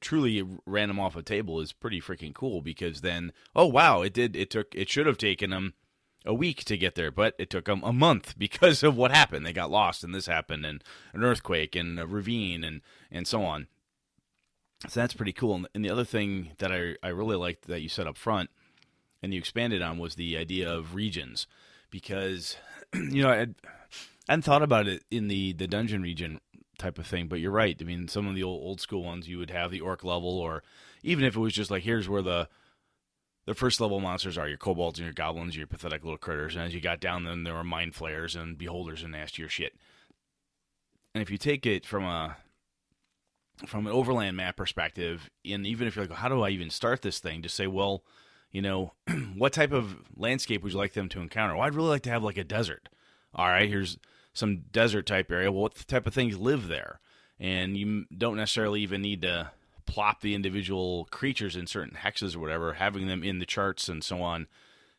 truly 0.00 0.42
ran 0.42 0.60
random 0.66 1.00
off 1.00 1.16
a 1.16 1.22
table 1.22 1.60
is 1.60 1.72
pretty 1.72 2.00
freaking 2.00 2.34
cool 2.34 2.60
because 2.60 3.00
then 3.00 3.32
oh 3.54 3.66
wow 3.66 4.02
it 4.02 4.12
did 4.12 4.34
it 4.34 4.50
took 4.50 4.74
it 4.74 4.88
should 4.88 5.06
have 5.06 5.18
taken 5.18 5.50
them 5.50 5.74
a 6.24 6.32
week 6.32 6.64
to 6.64 6.76
get 6.76 6.94
there 6.94 7.10
but 7.10 7.34
it 7.38 7.50
took 7.50 7.64
them 7.66 7.82
a 7.84 7.92
month 7.92 8.34
because 8.38 8.82
of 8.82 8.96
what 8.96 9.10
happened 9.10 9.44
they 9.44 9.52
got 9.52 9.70
lost 9.70 10.02
and 10.04 10.14
this 10.14 10.26
happened 10.26 10.64
and 10.64 10.82
an 11.12 11.22
earthquake 11.22 11.76
and 11.76 11.98
a 11.98 12.06
ravine 12.06 12.64
and 12.64 12.80
and 13.10 13.26
so 13.26 13.44
on 13.44 13.66
so 14.88 15.00
that's 15.00 15.14
pretty 15.14 15.32
cool. 15.32 15.64
And 15.74 15.84
the 15.84 15.90
other 15.90 16.04
thing 16.04 16.52
that 16.58 16.72
I, 16.72 16.96
I 17.02 17.10
really 17.10 17.36
liked 17.36 17.66
that 17.68 17.82
you 17.82 17.88
said 17.88 18.06
up 18.06 18.16
front 18.16 18.50
and 19.22 19.32
you 19.32 19.38
expanded 19.38 19.82
on 19.82 19.98
was 19.98 20.16
the 20.16 20.36
idea 20.36 20.70
of 20.70 20.94
regions 20.94 21.46
because, 21.90 22.56
you 22.94 23.22
know, 23.22 23.30
I 23.30 23.46
hadn't 24.28 24.42
thought 24.42 24.62
about 24.62 24.88
it 24.88 25.04
in 25.10 25.28
the, 25.28 25.52
the 25.52 25.68
dungeon 25.68 26.02
region 26.02 26.40
type 26.82 26.98
of 26.98 27.06
thing, 27.06 27.28
but 27.28 27.40
you're 27.40 27.50
right. 27.50 27.76
I 27.80 27.84
mean, 27.84 28.08
some 28.08 28.26
of 28.26 28.34
the 28.34 28.42
old, 28.42 28.62
old 28.62 28.80
school 28.80 29.02
ones, 29.02 29.28
you 29.28 29.38
would 29.38 29.50
have 29.50 29.70
the 29.70 29.80
orc 29.80 30.04
level, 30.04 30.38
or 30.38 30.62
even 31.02 31.24
if 31.24 31.36
it 31.36 31.40
was 31.40 31.52
just 31.52 31.70
like, 31.70 31.82
here's 31.82 32.08
where 32.08 32.22
the, 32.22 32.48
the 33.46 33.54
first 33.54 33.80
level 33.80 34.00
monsters 34.00 34.38
are 34.38 34.48
your 34.48 34.58
kobolds 34.58 34.98
and 34.98 35.06
your 35.06 35.14
goblins, 35.14 35.56
your 35.56 35.66
pathetic 35.66 36.04
little 36.04 36.18
critters. 36.18 36.54
And 36.54 36.64
as 36.64 36.74
you 36.74 36.80
got 36.80 37.00
down, 37.00 37.24
then 37.24 37.44
there 37.44 37.54
were 37.54 37.64
mind 37.64 37.94
flayers 37.94 38.36
and 38.36 38.58
beholders 38.58 39.02
and 39.02 39.12
nastier 39.12 39.48
shit. 39.48 39.74
And 41.14 41.22
if 41.22 41.30
you 41.30 41.38
take 41.38 41.66
it 41.66 41.84
from 41.84 42.04
a 42.04 42.36
from 43.66 43.86
an 43.86 43.92
overland 43.92 44.36
map 44.36 44.56
perspective, 44.56 45.30
and 45.44 45.66
even 45.66 45.86
if 45.86 45.94
you're 45.94 46.06
like, 46.06 46.16
how 46.16 46.28
do 46.28 46.42
I 46.42 46.50
even 46.50 46.70
start 46.70 47.02
this 47.02 47.18
thing? 47.18 47.42
To 47.42 47.48
say, 47.48 47.66
well, 47.66 48.02
you 48.50 48.62
know, 48.62 48.92
what 49.36 49.52
type 49.52 49.72
of 49.72 49.96
landscape 50.16 50.62
would 50.62 50.72
you 50.72 50.78
like 50.78 50.94
them 50.94 51.08
to 51.10 51.20
encounter? 51.20 51.54
Well, 51.54 51.64
I'd 51.64 51.74
really 51.74 51.90
like 51.90 52.02
to 52.02 52.10
have 52.10 52.22
like 52.22 52.38
a 52.38 52.44
desert. 52.44 52.88
All 53.34 53.46
right, 53.46 53.68
here's 53.68 53.98
some 54.32 54.64
desert 54.72 55.06
type 55.06 55.30
area. 55.30 55.52
Well, 55.52 55.62
what 55.62 55.74
type 55.86 56.06
of 56.06 56.14
things 56.14 56.38
live 56.38 56.68
there? 56.68 57.00
And 57.38 57.76
you 57.76 58.06
don't 58.16 58.36
necessarily 58.36 58.80
even 58.82 59.02
need 59.02 59.22
to 59.22 59.50
plop 59.86 60.20
the 60.20 60.34
individual 60.34 61.06
creatures 61.10 61.56
in 61.56 61.66
certain 61.66 61.98
hexes 62.02 62.36
or 62.36 62.40
whatever. 62.40 62.74
Having 62.74 63.08
them 63.08 63.22
in 63.22 63.38
the 63.38 63.46
charts 63.46 63.88
and 63.88 64.02
so 64.02 64.22
on 64.22 64.46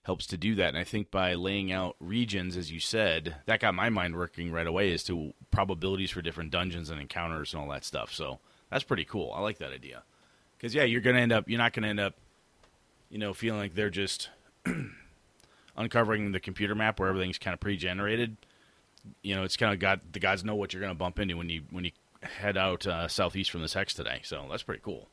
helps 0.04 0.28
to 0.28 0.38
do 0.38 0.54
that. 0.56 0.70
And 0.70 0.78
I 0.78 0.84
think 0.84 1.10
by 1.10 1.34
laying 1.34 1.72
out 1.72 1.96
regions, 2.00 2.58
as 2.58 2.72
you 2.72 2.80
said, 2.80 3.38
that 3.46 3.62
got 3.62 3.74
my 3.74 3.90
mind 3.90 4.16
working 4.16 4.52
right 4.52 4.68
away 4.68 4.94
as 4.94 5.04
to 5.06 5.34
probabilities 5.50 6.12
for 6.12 6.22
different 6.22 6.52
dungeons 6.52 6.90
and 6.90 7.00
encounters 7.00 7.54
and 7.54 7.62
all 7.62 7.70
that 7.70 7.86
stuff. 7.86 8.14
So 8.14 8.40
that's 8.70 8.84
pretty 8.84 9.06
cool. 9.06 9.32
I 9.34 9.40
like 9.40 9.60
that 9.60 9.72
idea. 9.72 10.04
Because 10.58 10.76
yeah, 10.76 10.84
you're 10.84 11.02
gonna 11.02 11.20
end 11.20 11.32
up. 11.32 11.50
You're 11.50 11.58
not 11.58 11.74
gonna 11.74 11.88
end 11.88 12.00
up, 12.00 12.16
you 13.10 13.18
know, 13.18 13.34
feeling 13.34 13.60
like 13.60 13.76
they're 13.76 13.90
just 13.90 14.30
uncovering 15.78 16.32
the 16.32 16.40
computer 16.40 16.76
map 16.76 17.00
where 17.00 17.10
everything's 17.10 17.38
kind 17.38 17.54
of 17.54 17.60
pre-generated. 17.60 18.38
You 19.22 19.36
know, 19.36 19.44
it's 19.44 19.58
kind 19.58 19.74
of 19.74 19.80
got 19.80 20.14
the 20.14 20.20
gods 20.20 20.44
know 20.44 20.56
what 20.56 20.74
you're 20.74 20.82
going 20.82 20.94
to 20.94 20.98
bump 20.98 21.20
into 21.20 21.38
when 21.38 21.50
you 21.50 21.64
when 21.72 21.86
you 21.86 21.92
head 22.22 22.58
out 22.58 22.88
uh, 22.88 23.08
southeast 23.08 23.52
from 23.52 23.62
this 23.62 23.74
hex 23.74 23.94
today. 23.94 24.22
So 24.24 24.46
that's 24.50 24.64
pretty 24.64 24.82
cool. 24.84 25.08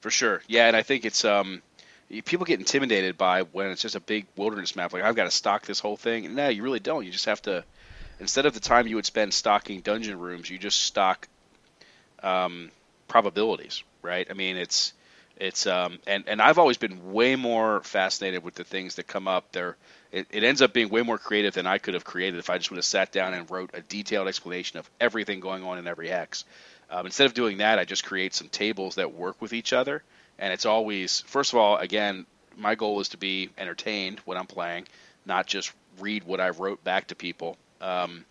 For 0.00 0.10
sure, 0.10 0.42
yeah, 0.46 0.68
and 0.68 0.76
I 0.76 0.82
think 0.82 1.04
it's 1.04 1.24
um, 1.24 1.62
people 2.24 2.44
get 2.44 2.60
intimidated 2.60 3.16
by 3.16 3.42
when 3.42 3.70
it's 3.70 3.82
just 3.82 3.94
a 3.94 4.00
big 4.00 4.26
wilderness 4.36 4.76
map. 4.76 4.92
Like 4.92 5.02
I've 5.02 5.16
got 5.16 5.24
to 5.24 5.30
stock 5.30 5.64
this 5.64 5.80
whole 5.80 5.96
thing. 5.96 6.34
No, 6.34 6.48
you 6.48 6.62
really 6.62 6.80
don't. 6.80 7.04
You 7.04 7.10
just 7.10 7.26
have 7.26 7.42
to. 7.42 7.64
Instead 8.20 8.46
of 8.46 8.54
the 8.54 8.60
time 8.60 8.86
you 8.86 8.96
would 8.96 9.06
spend 9.06 9.34
stocking 9.34 9.80
dungeon 9.80 10.20
rooms, 10.20 10.48
you 10.48 10.58
just 10.58 10.80
stock 10.80 11.26
um, 12.22 12.70
probabilities, 13.08 13.82
right? 14.02 14.26
I 14.30 14.34
mean, 14.34 14.56
it's 14.56 14.92
it's 15.36 15.66
um, 15.66 15.98
and 16.06 16.24
and 16.28 16.40
I've 16.40 16.58
always 16.58 16.78
been 16.78 17.12
way 17.12 17.36
more 17.36 17.80
fascinated 17.82 18.44
with 18.44 18.54
the 18.54 18.64
things 18.64 18.96
that 18.96 19.06
come 19.06 19.26
up. 19.26 19.52
There, 19.52 19.76
it, 20.14 20.28
it 20.30 20.44
ends 20.44 20.62
up 20.62 20.72
being 20.72 20.90
way 20.90 21.02
more 21.02 21.18
creative 21.18 21.54
than 21.54 21.66
I 21.66 21.78
could 21.78 21.94
have 21.94 22.04
created 22.04 22.38
if 22.38 22.48
I 22.48 22.56
just 22.56 22.70
would 22.70 22.76
have 22.76 22.84
sat 22.84 23.10
down 23.10 23.34
and 23.34 23.50
wrote 23.50 23.70
a 23.74 23.80
detailed 23.80 24.28
explanation 24.28 24.78
of 24.78 24.88
everything 25.00 25.40
going 25.40 25.64
on 25.64 25.76
in 25.76 25.88
every 25.88 26.08
hex. 26.08 26.44
Um, 26.88 27.04
instead 27.04 27.26
of 27.26 27.34
doing 27.34 27.58
that, 27.58 27.80
I 27.80 27.84
just 27.84 28.04
create 28.04 28.32
some 28.32 28.48
tables 28.48 28.94
that 28.94 29.12
work 29.12 29.42
with 29.42 29.52
each 29.52 29.72
other, 29.72 30.04
and 30.38 30.52
it's 30.52 30.66
always 30.66 31.22
first 31.22 31.52
of 31.52 31.58
all, 31.58 31.78
again, 31.78 32.26
my 32.56 32.76
goal 32.76 33.00
is 33.00 33.08
to 33.08 33.16
be 33.16 33.50
entertained 33.58 34.20
when 34.24 34.38
I'm 34.38 34.46
playing, 34.46 34.86
not 35.26 35.48
just 35.48 35.72
read 35.98 36.22
what 36.22 36.40
I 36.40 36.50
wrote 36.50 36.84
back 36.84 37.08
to 37.08 37.16
people. 37.16 37.56
Um, 37.80 38.24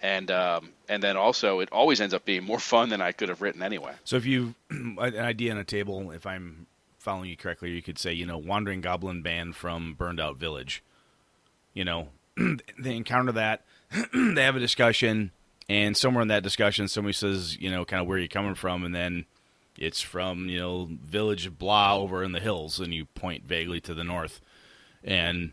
and 0.00 0.30
um, 0.30 0.70
and 0.88 1.02
then 1.02 1.18
also 1.18 1.60
it 1.60 1.68
always 1.72 2.00
ends 2.00 2.14
up 2.14 2.24
being 2.24 2.44
more 2.44 2.58
fun 2.72 2.88
than 2.88 3.02
I 3.02 3.12
could 3.12 3.28
have 3.28 3.42
written 3.42 3.62
anyway. 3.62 3.92
So 4.04 4.16
if 4.16 4.24
you 4.24 4.54
an 4.70 4.98
idea 5.18 5.52
on 5.52 5.58
a 5.58 5.64
table, 5.64 6.10
if 6.10 6.24
I'm 6.24 6.66
following 6.98 7.28
you 7.28 7.36
correctly, 7.36 7.72
you 7.72 7.82
could 7.82 7.98
say, 7.98 8.14
you 8.14 8.24
know, 8.24 8.38
wandering 8.38 8.80
goblin 8.80 9.20
band 9.20 9.56
from 9.56 9.92
burned 9.92 10.20
out 10.20 10.38
village. 10.38 10.82
You 11.74 11.84
know, 11.84 12.08
they 12.78 12.96
encounter 12.96 13.32
that, 13.32 13.64
they 14.14 14.42
have 14.42 14.56
a 14.56 14.60
discussion, 14.60 15.32
and 15.68 15.96
somewhere 15.96 16.22
in 16.22 16.28
that 16.28 16.42
discussion, 16.42 16.88
somebody 16.88 17.12
says, 17.12 17.56
you 17.58 17.70
know, 17.70 17.84
kind 17.84 18.00
of 18.00 18.08
where 18.08 18.18
you're 18.18 18.28
coming 18.28 18.54
from, 18.54 18.84
and 18.84 18.94
then 18.94 19.26
it's 19.76 20.00
from 20.00 20.48
you 20.48 20.58
know 20.58 20.88
village 20.90 21.56
blah 21.56 21.96
over 21.96 22.24
in 22.24 22.32
the 22.32 22.40
hills, 22.40 22.80
and 22.80 22.92
you 22.92 23.04
point 23.06 23.44
vaguely 23.44 23.80
to 23.82 23.94
the 23.94 24.04
north, 24.04 24.40
and 25.04 25.52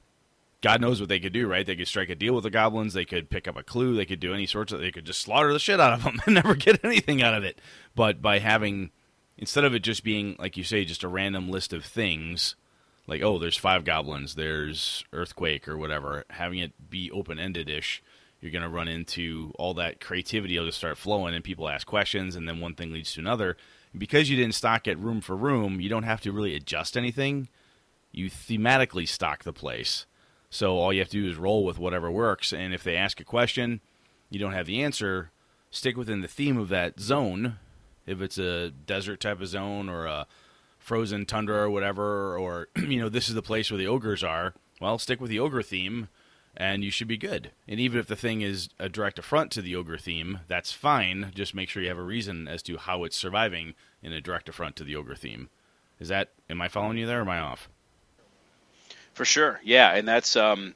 God 0.66 0.82
knows 0.82 1.00
what 1.00 1.10
they 1.10 1.20
could 1.20 1.32
do, 1.32 1.48
right? 1.48 1.64
They 1.64 1.76
could 1.76 1.88
strike 1.88 2.10
a 2.10 2.16
deal 2.16 2.34
with 2.34 2.44
the 2.44 2.50
goblins. 2.50 2.94
They 2.96 3.06
could 3.06 3.30
pick 3.30 3.48
up 3.48 3.56
a 3.56 3.62
clue. 3.62 3.96
They 3.96 4.06
could 4.06 4.20
do 4.20 4.34
any 4.34 4.48
sorts 4.48 4.72
of. 4.72 4.80
They 4.80 4.92
could 4.92 5.06
just 5.06 5.22
slaughter 5.22 5.54
the 5.54 5.60
shit 5.60 5.80
out 5.80 5.94
of 5.94 6.04
them 6.04 6.20
and 6.26 6.34
never 6.34 6.56
get 6.56 6.84
anything 6.84 7.22
out 7.22 7.36
of 7.36 7.44
it. 7.44 7.60
But 7.94 8.20
by 8.20 8.40
having, 8.40 8.90
instead 9.38 9.64
of 9.64 9.76
it 9.76 9.84
just 9.84 10.04
being 10.04 10.36
like 10.40 10.58
you 10.58 10.64
say, 10.64 10.84
just 10.84 11.04
a 11.04 11.08
random 11.08 11.52
list 11.52 11.72
of 11.72 11.86
things, 11.86 12.56
like 13.08 13.22
oh, 13.22 13.38
there's 13.40 13.58
five 13.58 13.84
goblins, 13.84 14.36
there's 14.36 15.04
earthquake 15.14 15.68
or 15.68 15.78
whatever, 15.78 16.26
having 16.32 16.60
it 16.60 16.90
be 16.90 17.12
open 17.12 17.40
ended 17.40 17.70
ish, 17.70 18.02
you're 18.42 18.52
going 18.52 18.62
to 18.62 18.70
run 18.70 18.88
into 18.88 19.52
all 19.58 19.74
that 19.76 20.00
creativity 20.00 20.58
will 20.58 20.66
just 20.66 20.78
start 20.78 20.98
flowing, 20.98 21.34
and 21.34 21.44
people 21.44 21.70
ask 21.70 21.88
questions, 21.88 22.36
and 22.36 22.48
then 22.48 22.60
one 22.60 22.76
thing 22.76 22.92
leads 22.92 23.14
to 23.14 23.20
another. 23.20 23.58
And 23.92 24.00
because 24.00 24.30
you 24.30 24.36
didn't 24.36 24.56
stock 24.56 24.88
it 24.88 25.00
room 25.00 25.22
for 25.22 25.36
room, 25.36 25.80
you 25.80 25.90
don't 25.90 26.04
have 26.04 26.22
to 26.22 26.32
really 26.32 26.56
adjust 26.56 26.98
anything. 26.98 27.50
You 28.12 28.30
thematically 28.30 29.08
stock 29.08 29.44
the 29.44 29.54
place 29.54 30.06
so 30.56 30.78
all 30.78 30.94
you 30.94 31.00
have 31.00 31.10
to 31.10 31.22
do 31.22 31.30
is 31.30 31.36
roll 31.36 31.66
with 31.66 31.78
whatever 31.78 32.10
works. 32.10 32.54
And 32.54 32.74
if 32.74 32.82
they 32.82 32.96
ask 32.96 33.20
a 33.20 33.26
question, 33.26 33.82
you 34.30 34.40
don't 34.40 34.54
have 34.54 34.68
the 34.68 34.82
answer, 34.82 35.32
stick 35.70 35.98
within 35.98 36.22
the 36.22 36.30
theme 36.30 36.58
of 36.58 36.70
that 36.70 36.98
zone. 36.98 37.58
If 38.06 38.22
it's 38.22 38.38
a 38.38 38.70
desert 38.70 39.20
type 39.20 39.42
of 39.42 39.50
zone 39.50 39.90
or 39.90 40.06
a 40.06 40.28
frozen 40.86 41.26
tundra 41.26 41.64
or 41.64 41.70
whatever, 41.70 42.38
or, 42.38 42.68
you 42.78 43.00
know, 43.00 43.10
this 43.10 43.28
is 43.28 43.34
the 43.34 43.42
place 43.42 43.72
where 43.72 43.78
the 43.80 43.88
ogres 43.88 44.24
are, 44.24 44.54
well, 44.80 45.00
stick 45.00 45.20
with 45.20 45.32
the 45.32 45.40
ogre 45.40 45.64
theme 45.64 46.10
and 46.56 46.84
you 46.84 46.92
should 46.92 47.08
be 47.08 47.18
good. 47.18 47.52
And 47.68 47.80
even 47.80 48.00
if 48.00 48.06
the 48.06 48.16
thing 48.16 48.42
is 48.42 48.70
a 48.80 48.88
direct 48.88 49.18
affront 49.18 49.52
to 49.54 49.64
the 49.64 49.76
ogre 49.76 49.98
theme, 49.98 50.42
that's 50.48 50.72
fine. 50.72 51.32
Just 51.34 51.56
make 51.56 51.70
sure 51.70 51.82
you 51.82 51.90
have 51.90 51.98
a 51.98 52.04
reason 52.04 52.48
as 52.48 52.62
to 52.64 52.78
how 52.78 53.04
it's 53.04 53.18
surviving 53.18 53.74
in 54.04 54.14
a 54.14 54.22
direct 54.22 54.48
affront 54.48 54.76
to 54.76 54.84
the 54.84 54.96
ogre 54.96 55.16
theme. 55.16 55.50
Is 56.00 56.10
that, 56.10 56.30
am 56.50 56.62
I 56.62 56.68
following 56.68 56.98
you 56.98 57.08
there 57.08 57.20
or 57.20 57.22
am 57.22 57.30
I 57.30 57.40
off? 57.40 57.68
For 59.16 59.26
sure, 59.26 59.60
yeah, 59.64 59.96
and 59.96 60.08
that's 60.08 60.36
um, 60.36 60.76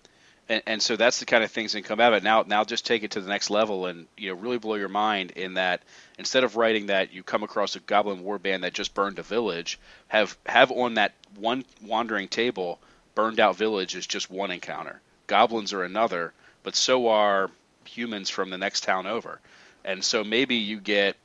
and, 0.50 0.64
and 0.66 0.82
so 0.82 0.96
that's 0.96 1.20
the 1.20 1.26
kind 1.26 1.44
of 1.44 1.52
things 1.52 1.74
that 1.74 1.82
can 1.82 1.88
come 1.88 2.00
out 2.00 2.14
of 2.14 2.18
it. 2.18 2.24
Now, 2.24 2.44
now 2.48 2.64
just 2.64 2.86
take 2.86 3.04
it 3.04 3.12
to 3.12 3.22
the 3.22 3.30
next 3.30 3.50
level 3.50 3.86
and 3.86 4.08
you 4.18 4.30
know 4.30 4.40
really 4.40 4.58
blow 4.58 4.76
your 4.76 4.90
mind 4.90 5.32
in 5.32 5.54
that 5.56 5.84
instead 6.20 6.44
of 6.44 6.58
writing 6.58 6.88
that 6.88 7.14
you 7.14 7.24
come 7.24 7.44
across 7.44 7.78
a 7.78 7.80
goblin 7.80 8.24
warband 8.24 8.62
that 8.62 8.74
just 8.74 8.94
burned 8.94 9.18
a 9.18 9.24
village, 9.24 9.80
have 10.10 10.38
have 10.46 10.70
on 10.70 10.96
that 10.96 11.14
one 11.38 11.64
wandering 11.82 12.28
table 12.28 12.78
burned 13.16 13.40
out 13.40 13.56
village 13.56 13.96
is 13.96 14.06
just 14.06 14.30
one 14.30 14.52
encounter. 14.52 15.02
Goblins 15.28 15.74
are 15.74 15.84
another, 15.84 16.34
but 16.62 16.76
so 16.76 17.08
are 17.08 17.50
humans 17.86 18.30
from 18.30 18.50
the 18.50 18.58
next 18.58 18.84
town 18.84 19.08
over. 19.08 19.40
And 19.86 20.04
so 20.04 20.24
maybe 20.24 20.56
you 20.56 20.80
get 20.80 21.16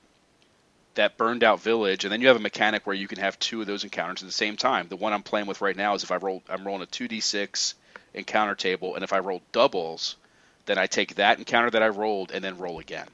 that 0.94 1.16
burned 1.16 1.42
out 1.42 1.61
village, 1.61 2.04
and 2.04 2.12
then 2.12 2.20
you 2.20 2.28
have 2.28 2.37
a 2.37 2.40
mechanic 2.40 2.87
where 2.87 2.94
you 2.94 3.09
can 3.09 3.18
have 3.18 3.37
two 3.40 3.61
of 3.61 3.66
those 3.66 3.83
encounters 3.83 4.22
at 4.22 4.28
the 4.28 4.33
same 4.33 4.57
time. 4.57 4.87
The 4.88 4.96
one 4.96 5.12
I'm 5.12 5.24
playing 5.24 5.48
with 5.48 5.61
right 5.61 5.76
now 5.76 5.94
is 5.94 6.04
if 6.04 6.12
I 6.12 6.16
roll, 6.16 6.40
I'm 6.48 6.64
rolling 6.64 6.83
a 6.83 6.87
2d6 6.87 7.74
encounter 8.14 8.54
table, 8.54 8.94
and 8.94 9.02
if 9.02 9.12
I 9.12 9.18
roll 9.18 9.42
doubles, 9.50 10.14
then 10.66 10.78
I 10.78 10.87
take 10.87 11.16
that 11.16 11.38
encounter 11.38 11.70
that 11.70 11.83
I 11.83 11.88
rolled 11.88 12.30
and 12.30 12.44
then 12.44 12.59
roll 12.59 12.78
again. 12.78 13.09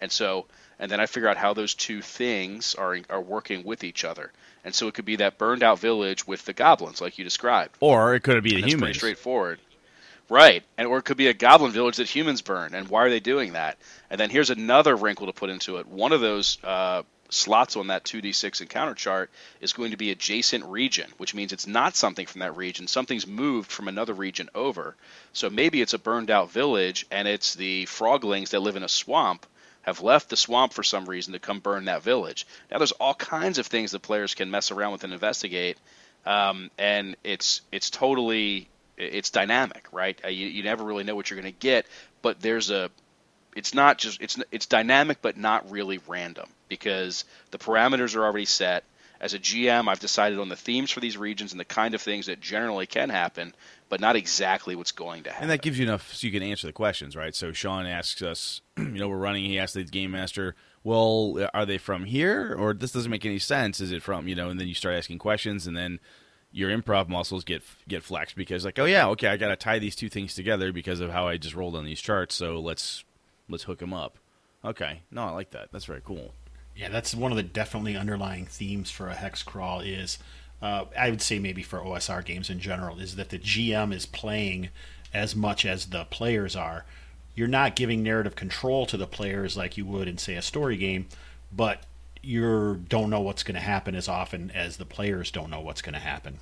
And 0.00 0.10
so, 0.10 0.46
and 0.78 0.90
then 0.90 1.00
I 1.00 1.06
figure 1.06 1.28
out 1.28 1.36
how 1.36 1.54
those 1.54 1.74
two 1.74 2.02
things 2.02 2.74
are 2.74 2.98
are 3.10 3.20
working 3.20 3.64
with 3.64 3.84
each 3.84 4.04
other. 4.04 4.32
And 4.64 4.74
so 4.74 4.88
it 4.88 4.94
could 4.94 5.04
be 5.04 5.16
that 5.16 5.38
burned 5.38 5.62
out 5.62 5.78
village 5.78 6.26
with 6.26 6.44
the 6.44 6.52
goblins, 6.52 7.00
like 7.00 7.18
you 7.18 7.24
described, 7.24 7.76
or 7.80 8.14
it 8.14 8.20
could 8.20 8.42
be 8.42 8.60
the 8.60 8.68
humans. 8.68 8.80
Pretty 8.80 8.98
straightforward. 8.98 9.60
Right, 10.30 10.62
and 10.76 10.86
or 10.86 10.98
it 10.98 11.06
could 11.06 11.16
be 11.16 11.28
a 11.28 11.34
goblin 11.34 11.72
village 11.72 11.96
that 11.96 12.08
humans 12.08 12.42
burn, 12.42 12.74
and 12.74 12.88
why 12.88 13.04
are 13.04 13.10
they 13.10 13.20
doing 13.20 13.54
that? 13.54 13.78
And 14.10 14.20
then 14.20 14.28
here's 14.28 14.50
another 14.50 14.94
wrinkle 14.94 15.26
to 15.26 15.32
put 15.32 15.48
into 15.48 15.78
it. 15.78 15.86
One 15.86 16.12
of 16.12 16.20
those 16.20 16.58
uh, 16.62 17.02
slots 17.30 17.76
on 17.76 17.88
that 17.88 18.04
2d6 18.04 18.60
encounter 18.60 18.94
chart 18.94 19.30
is 19.60 19.72
going 19.72 19.90
to 19.90 19.96
be 19.96 20.10
adjacent 20.10 20.64
region, 20.64 21.10
which 21.16 21.34
means 21.34 21.52
it's 21.52 21.66
not 21.66 21.96
something 21.96 22.26
from 22.26 22.40
that 22.40 22.56
region. 22.56 22.86
Something's 22.86 23.26
moved 23.26 23.70
from 23.70 23.88
another 23.88 24.14
region 24.14 24.48
over. 24.54 24.96
So 25.32 25.50
maybe 25.50 25.80
it's 25.80 25.94
a 25.94 25.98
burned 25.98 26.30
out 26.30 26.50
village 26.50 27.06
and 27.10 27.28
it's 27.28 27.54
the 27.54 27.86
froglings 27.86 28.50
that 28.50 28.60
live 28.60 28.76
in 28.76 28.82
a 28.82 28.88
swamp 28.88 29.46
have 29.88 30.02
left 30.02 30.28
the 30.28 30.36
swamp 30.36 30.72
for 30.72 30.82
some 30.82 31.06
reason 31.06 31.32
to 31.32 31.38
come 31.38 31.60
burn 31.60 31.86
that 31.86 32.02
village. 32.02 32.46
Now 32.70 32.78
there's 32.78 32.92
all 32.92 33.14
kinds 33.14 33.58
of 33.58 33.66
things 33.66 33.92
that 33.92 34.00
players 34.00 34.34
can 34.34 34.50
mess 34.50 34.70
around 34.70 34.92
with 34.92 35.04
and 35.04 35.12
investigate, 35.12 35.78
um, 36.24 36.70
and 36.78 37.16
it's 37.24 37.62
it's 37.72 37.90
totally 37.90 38.68
it's 38.96 39.30
dynamic, 39.30 39.86
right? 39.92 40.18
Uh, 40.24 40.28
you, 40.28 40.46
you 40.46 40.62
never 40.62 40.84
really 40.84 41.04
know 41.04 41.14
what 41.14 41.30
you're 41.30 41.40
going 41.40 41.52
to 41.52 41.58
get, 41.58 41.86
but 42.22 42.40
there's 42.40 42.70
a 42.70 42.90
it's 43.56 43.74
not 43.74 43.98
just 43.98 44.20
it's 44.20 44.38
it's 44.52 44.66
dynamic 44.66 45.18
but 45.22 45.36
not 45.36 45.70
really 45.70 46.00
random 46.06 46.48
because 46.68 47.24
the 47.50 47.58
parameters 47.58 48.16
are 48.16 48.24
already 48.24 48.44
set. 48.44 48.84
As 49.20 49.34
a 49.34 49.38
GM, 49.40 49.88
I've 49.88 49.98
decided 49.98 50.38
on 50.38 50.48
the 50.48 50.54
themes 50.54 50.92
for 50.92 51.00
these 51.00 51.16
regions 51.16 51.50
and 51.50 51.58
the 51.58 51.64
kind 51.64 51.96
of 51.96 52.00
things 52.00 52.26
that 52.26 52.40
generally 52.40 52.86
can 52.86 53.08
happen, 53.08 53.52
but 53.88 54.00
not 54.00 54.16
exactly 54.16 54.76
what's 54.76 54.92
going 54.92 55.22
to 55.24 55.30
happen. 55.30 55.44
And 55.44 55.50
that 55.50 55.62
gives 55.62 55.78
you 55.78 55.86
enough 55.86 56.14
so 56.14 56.26
you 56.26 56.32
can 56.32 56.42
answer 56.42 56.66
the 56.66 56.72
questions, 56.72 57.16
right? 57.16 57.34
So 57.34 57.52
Sean 57.52 57.86
asks 57.86 58.22
us, 58.22 58.60
you 58.76 58.84
know, 58.84 59.08
we're 59.08 59.16
running. 59.16 59.44
He 59.44 59.58
asks 59.58 59.74
the 59.74 59.84
game 59.84 60.10
master, 60.10 60.54
"Well, 60.84 61.48
are 61.54 61.66
they 61.66 61.78
from 61.78 62.04
here, 62.04 62.54
or 62.58 62.74
this 62.74 62.92
doesn't 62.92 63.10
make 63.10 63.26
any 63.26 63.38
sense? 63.38 63.80
Is 63.80 63.92
it 63.92 64.02
from 64.02 64.28
you 64.28 64.34
know?" 64.34 64.50
And 64.50 64.60
then 64.60 64.68
you 64.68 64.74
start 64.74 64.94
asking 64.94 65.18
questions, 65.18 65.66
and 65.66 65.76
then 65.76 66.00
your 66.50 66.70
improv 66.70 67.08
muscles 67.08 67.44
get 67.44 67.62
get 67.86 68.02
flexed 68.02 68.36
because 68.36 68.64
like, 68.64 68.78
oh 68.78 68.84
yeah, 68.84 69.08
okay, 69.08 69.28
I 69.28 69.36
got 69.36 69.48
to 69.48 69.56
tie 69.56 69.78
these 69.78 69.96
two 69.96 70.08
things 70.08 70.34
together 70.34 70.72
because 70.72 71.00
of 71.00 71.10
how 71.10 71.28
I 71.28 71.36
just 71.36 71.54
rolled 71.54 71.76
on 71.76 71.84
these 71.84 72.00
charts. 72.00 72.34
So 72.34 72.58
let's 72.58 73.04
let's 73.48 73.64
hook 73.64 73.78
them 73.78 73.92
up. 73.92 74.18
Okay, 74.64 75.02
no, 75.10 75.24
I 75.24 75.30
like 75.30 75.50
that. 75.50 75.68
That's 75.72 75.84
very 75.84 76.02
cool. 76.04 76.34
Yeah, 76.74 76.88
that's 76.88 77.14
one 77.14 77.32
of 77.32 77.36
the 77.36 77.42
definitely 77.42 77.96
underlying 77.96 78.46
themes 78.46 78.90
for 78.90 79.08
a 79.08 79.14
hex 79.14 79.42
crawl 79.42 79.80
is 79.80 80.18
uh, 80.60 80.86
I 80.98 81.10
would 81.10 81.22
say 81.22 81.38
maybe 81.38 81.62
for 81.62 81.78
OSR 81.80 82.24
games 82.24 82.50
in 82.50 82.58
general 82.58 82.98
is 82.98 83.16
that 83.16 83.30
the 83.30 83.38
GM 83.38 83.92
is 83.92 84.06
playing 84.06 84.70
as 85.14 85.36
much 85.36 85.64
as 85.64 85.86
the 85.86 86.04
players 86.04 86.56
are. 86.56 86.84
You're 87.34 87.48
not 87.48 87.76
giving 87.76 88.02
narrative 88.02 88.34
control 88.34 88.84
to 88.86 88.96
the 88.96 89.06
players 89.06 89.56
like 89.56 89.76
you 89.76 89.86
would 89.86 90.08
in 90.08 90.18
say 90.18 90.34
a 90.34 90.42
story 90.42 90.76
game, 90.76 91.06
but 91.52 91.84
you 92.22 92.82
don't 92.88 93.10
know 93.10 93.20
what's 93.20 93.44
going 93.44 93.54
to 93.54 93.60
happen 93.60 93.94
as 93.94 94.08
often 94.08 94.50
as 94.50 94.76
the 94.76 94.84
players 94.84 95.30
don't 95.30 95.50
know 95.50 95.60
what's 95.60 95.82
going 95.82 95.94
to 95.94 96.00
happen. 96.00 96.38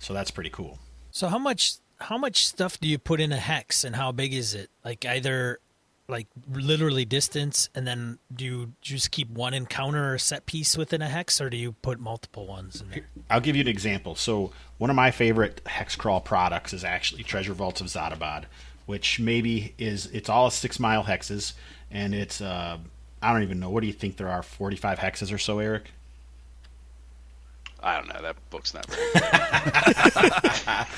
So 0.00 0.12
that's 0.12 0.30
pretty 0.30 0.50
cool. 0.50 0.78
So 1.12 1.28
how 1.28 1.38
much 1.38 1.76
how 2.00 2.18
much 2.18 2.46
stuff 2.46 2.78
do 2.78 2.86
you 2.86 2.98
put 2.98 3.20
in 3.20 3.32
a 3.32 3.36
hex 3.36 3.82
and 3.84 3.96
how 3.96 4.12
big 4.12 4.32
is 4.32 4.54
it? 4.54 4.70
Like 4.84 5.04
either 5.04 5.60
like 6.08 6.26
literally 6.50 7.04
distance 7.04 7.68
and 7.74 7.86
then 7.86 8.18
do 8.34 8.44
you 8.44 8.72
just 8.80 9.10
keep 9.10 9.28
one 9.28 9.52
encounter 9.52 10.14
or 10.14 10.18
set 10.18 10.46
piece 10.46 10.76
within 10.76 11.02
a 11.02 11.08
hex 11.08 11.38
or 11.40 11.50
do 11.50 11.56
you 11.56 11.72
put 11.72 12.00
multiple 12.00 12.46
ones 12.46 12.80
in 12.80 12.90
there? 12.90 13.06
I'll 13.28 13.40
give 13.40 13.56
you 13.56 13.60
an 13.60 13.68
example. 13.68 14.14
So 14.14 14.50
one 14.78 14.88
of 14.88 14.96
my 14.96 15.10
favorite 15.10 15.60
hex 15.66 15.96
crawl 15.96 16.20
products 16.20 16.72
is 16.72 16.82
actually 16.82 17.24
treasure 17.24 17.52
vaults 17.52 17.82
of 17.82 17.88
Zadabad, 17.88 18.44
which 18.86 19.20
maybe 19.20 19.74
is 19.76 20.06
it's 20.06 20.30
all 20.30 20.50
six 20.50 20.80
mile 20.80 21.04
hexes 21.04 21.52
and 21.90 22.14
it's 22.14 22.40
uh 22.40 22.78
i 23.20 23.32
don't 23.32 23.42
even 23.42 23.60
know 23.60 23.70
what 23.70 23.80
do 23.80 23.86
you 23.86 23.92
think 23.92 24.16
there 24.16 24.28
are 24.28 24.42
45 24.42 24.98
hexes 24.98 25.32
or 25.32 25.38
so 25.38 25.58
eric 25.58 25.90
I 27.80 27.96
don't 27.96 28.08
know. 28.08 28.22
That 28.22 28.36
book's 28.50 28.74
not 28.74 28.86
very 28.86 29.12
good. 29.12 30.32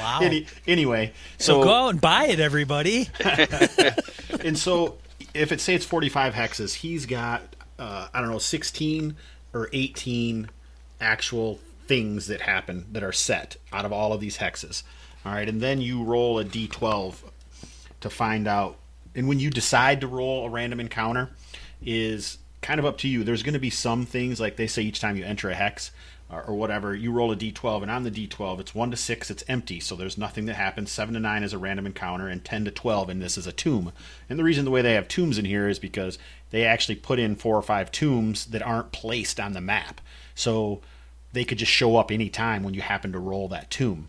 Wow. 0.01 0.21
Any, 0.23 0.47
anyway, 0.67 1.13
so 1.39 1.61
so 1.61 1.65
go 1.65 1.73
out 1.73 1.89
and 1.91 2.01
buy 2.01 2.27
it, 2.27 2.41
everybody. 2.41 3.09
and 4.45 4.59
so 4.59 4.99
if 5.35 5.53
it 5.53 5.61
say 5.61 5.75
it's 5.75 5.85
45 5.85 6.35
hexes 6.35 6.75
he's 6.75 7.07
got 7.07 7.43
uh, 7.79 8.09
i 8.13 8.21
don't 8.21 8.31
know 8.31 8.39
16 8.39 9.17
or 9.53 9.69
18 9.73 10.49
actual 11.01 11.59
things 11.87 12.27
that 12.27 12.41
happen 12.41 12.87
that 12.93 13.03
are 13.03 13.13
set 13.13 13.57
out 13.73 13.85
of 13.85 13.93
all 13.93 14.13
of 14.13 14.21
these 14.21 14.39
hexes 14.39 14.83
all 15.25 15.33
right 15.33 15.49
and 15.49 15.61
then 15.61 15.81
you 15.81 16.03
roll 16.03 16.39
a 16.39 16.45
d12 16.45 17.17
to 18.01 18.11
find 18.11 18.47
out 18.47 18.77
and 19.15 19.29
when 19.29 19.39
you 19.39 19.51
decide 19.51 20.01
to 20.01 20.07
roll 20.07 20.47
a 20.47 20.51
random 20.51 20.81
encounter 20.81 21.31
is 21.83 22.39
kind 22.63 22.79
of 22.79 22.87
up 22.87 22.99
to 22.99 23.09
you 23.09 23.25
there's 23.25 23.43
going 23.43 23.55
to 23.55 23.61
be 23.61 23.71
some 23.71 24.05
things 24.07 24.41
like 24.41 24.57
they 24.57 24.67
say 24.67 24.83
each 24.83 25.01
time 25.01 25.17
you 25.17 25.25
enter 25.25 25.51
a 25.51 25.55
hex 25.55 25.91
or, 26.33 26.43
or 26.45 26.55
whatever 26.55 26.95
you 26.95 27.13
roll 27.13 27.33
a 27.33 27.37
d12 27.37 27.83
and 27.83 27.91
on 27.91 28.03
the 28.03 28.11
d12 28.11 28.61
it's 28.61 28.75
1 28.75 28.91
to 28.91 28.97
6 28.97 29.31
it's 29.31 29.45
empty 29.49 29.81
so 29.81 29.97
there's 29.97 30.19
nothing 30.19 30.47
that 30.47 30.55
happens. 30.55 30.91
7 30.91 31.15
to 31.15 31.21
9 31.21 31.43
is 31.43 31.53
a 31.53 31.59
random 31.59 31.87
encounter 31.87 32.29
and 32.29 32.45
10 32.45 32.65
to 32.67 32.71
12 32.71 33.09
and 33.09 33.23
this 33.23 33.37
is 33.37 33.47
a 33.47 33.53
tomb. 33.53 33.93
And 34.29 34.39
the 34.39 34.45
reason 34.45 34.65
the 34.65 34.71
way 34.71 34.83
they 34.83 34.95
have 34.95 35.09
tombs 35.09 35.39
in 35.39 35.45
here 35.45 35.69
is 35.69 35.79
because 35.79 36.19
they 36.51 36.65
actually 36.65 36.97
put 36.97 37.19
in 37.19 37.37
four 37.37 37.57
or 37.57 37.63
five 37.63 37.91
tombs 37.91 38.47
that 38.47 38.63
aren't 38.63 38.93
placed 38.93 39.41
on 39.41 39.53
the 39.53 39.61
map. 39.61 40.01
So 40.35 40.81
they 41.33 41.45
could 41.45 41.59
just 41.59 41.73
show 41.73 41.97
up 41.97 42.11
anytime 42.11 42.63
when 42.63 42.75
you 42.75 42.83
happen 42.83 43.13
to 43.13 43.19
roll 43.19 43.49
that 43.49 43.71
tomb. 43.71 44.09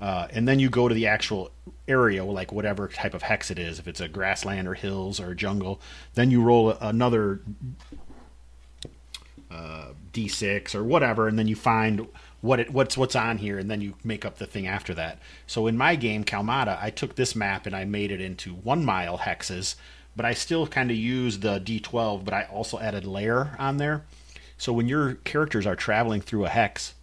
Uh, 0.00 0.28
and 0.30 0.46
then 0.46 0.60
you 0.60 0.70
go 0.70 0.86
to 0.86 0.94
the 0.94 1.08
actual 1.08 1.50
area, 1.88 2.24
like 2.24 2.52
whatever 2.52 2.86
type 2.86 3.14
of 3.14 3.22
hex 3.22 3.50
it 3.50 3.58
is, 3.58 3.78
if 3.78 3.88
it's 3.88 4.00
a 4.00 4.06
grassland 4.06 4.68
or 4.68 4.74
hills 4.74 5.18
or 5.18 5.34
jungle. 5.34 5.80
Then 6.14 6.30
you 6.30 6.40
roll 6.40 6.70
another 6.70 7.40
uh, 9.50 9.88
d6 10.12 10.74
or 10.74 10.84
whatever, 10.84 11.28
and 11.28 11.38
then 11.38 11.48
you 11.48 11.56
find 11.56 12.06
what 12.40 12.60
it 12.60 12.70
what's 12.70 12.96
what's 12.96 13.16
on 13.16 13.38
here, 13.38 13.58
and 13.58 13.70
then 13.70 13.80
you 13.80 13.94
make 14.04 14.24
up 14.24 14.38
the 14.38 14.46
thing 14.46 14.66
after 14.66 14.94
that. 14.94 15.18
So 15.46 15.66
in 15.66 15.76
my 15.76 15.96
game, 15.96 16.24
Kalmata, 16.24 16.78
I 16.80 16.90
took 16.90 17.14
this 17.14 17.34
map 17.34 17.66
and 17.66 17.74
I 17.74 17.84
made 17.84 18.10
it 18.12 18.20
into 18.20 18.54
one 18.54 18.84
mile 18.84 19.18
hexes, 19.18 19.74
but 20.14 20.24
I 20.24 20.34
still 20.34 20.66
kind 20.66 20.90
of 20.90 20.96
used 20.96 21.42
the 21.42 21.60
d12, 21.60 22.24
but 22.24 22.34
I 22.34 22.44
also 22.44 22.78
added 22.78 23.04
layer 23.04 23.56
on 23.58 23.78
there. 23.78 24.04
So 24.56 24.72
when 24.72 24.88
your 24.88 25.14
characters 25.14 25.66
are 25.66 25.76
traveling 25.76 26.20
through 26.20 26.44
a 26.44 26.48
hex, 26.48 26.94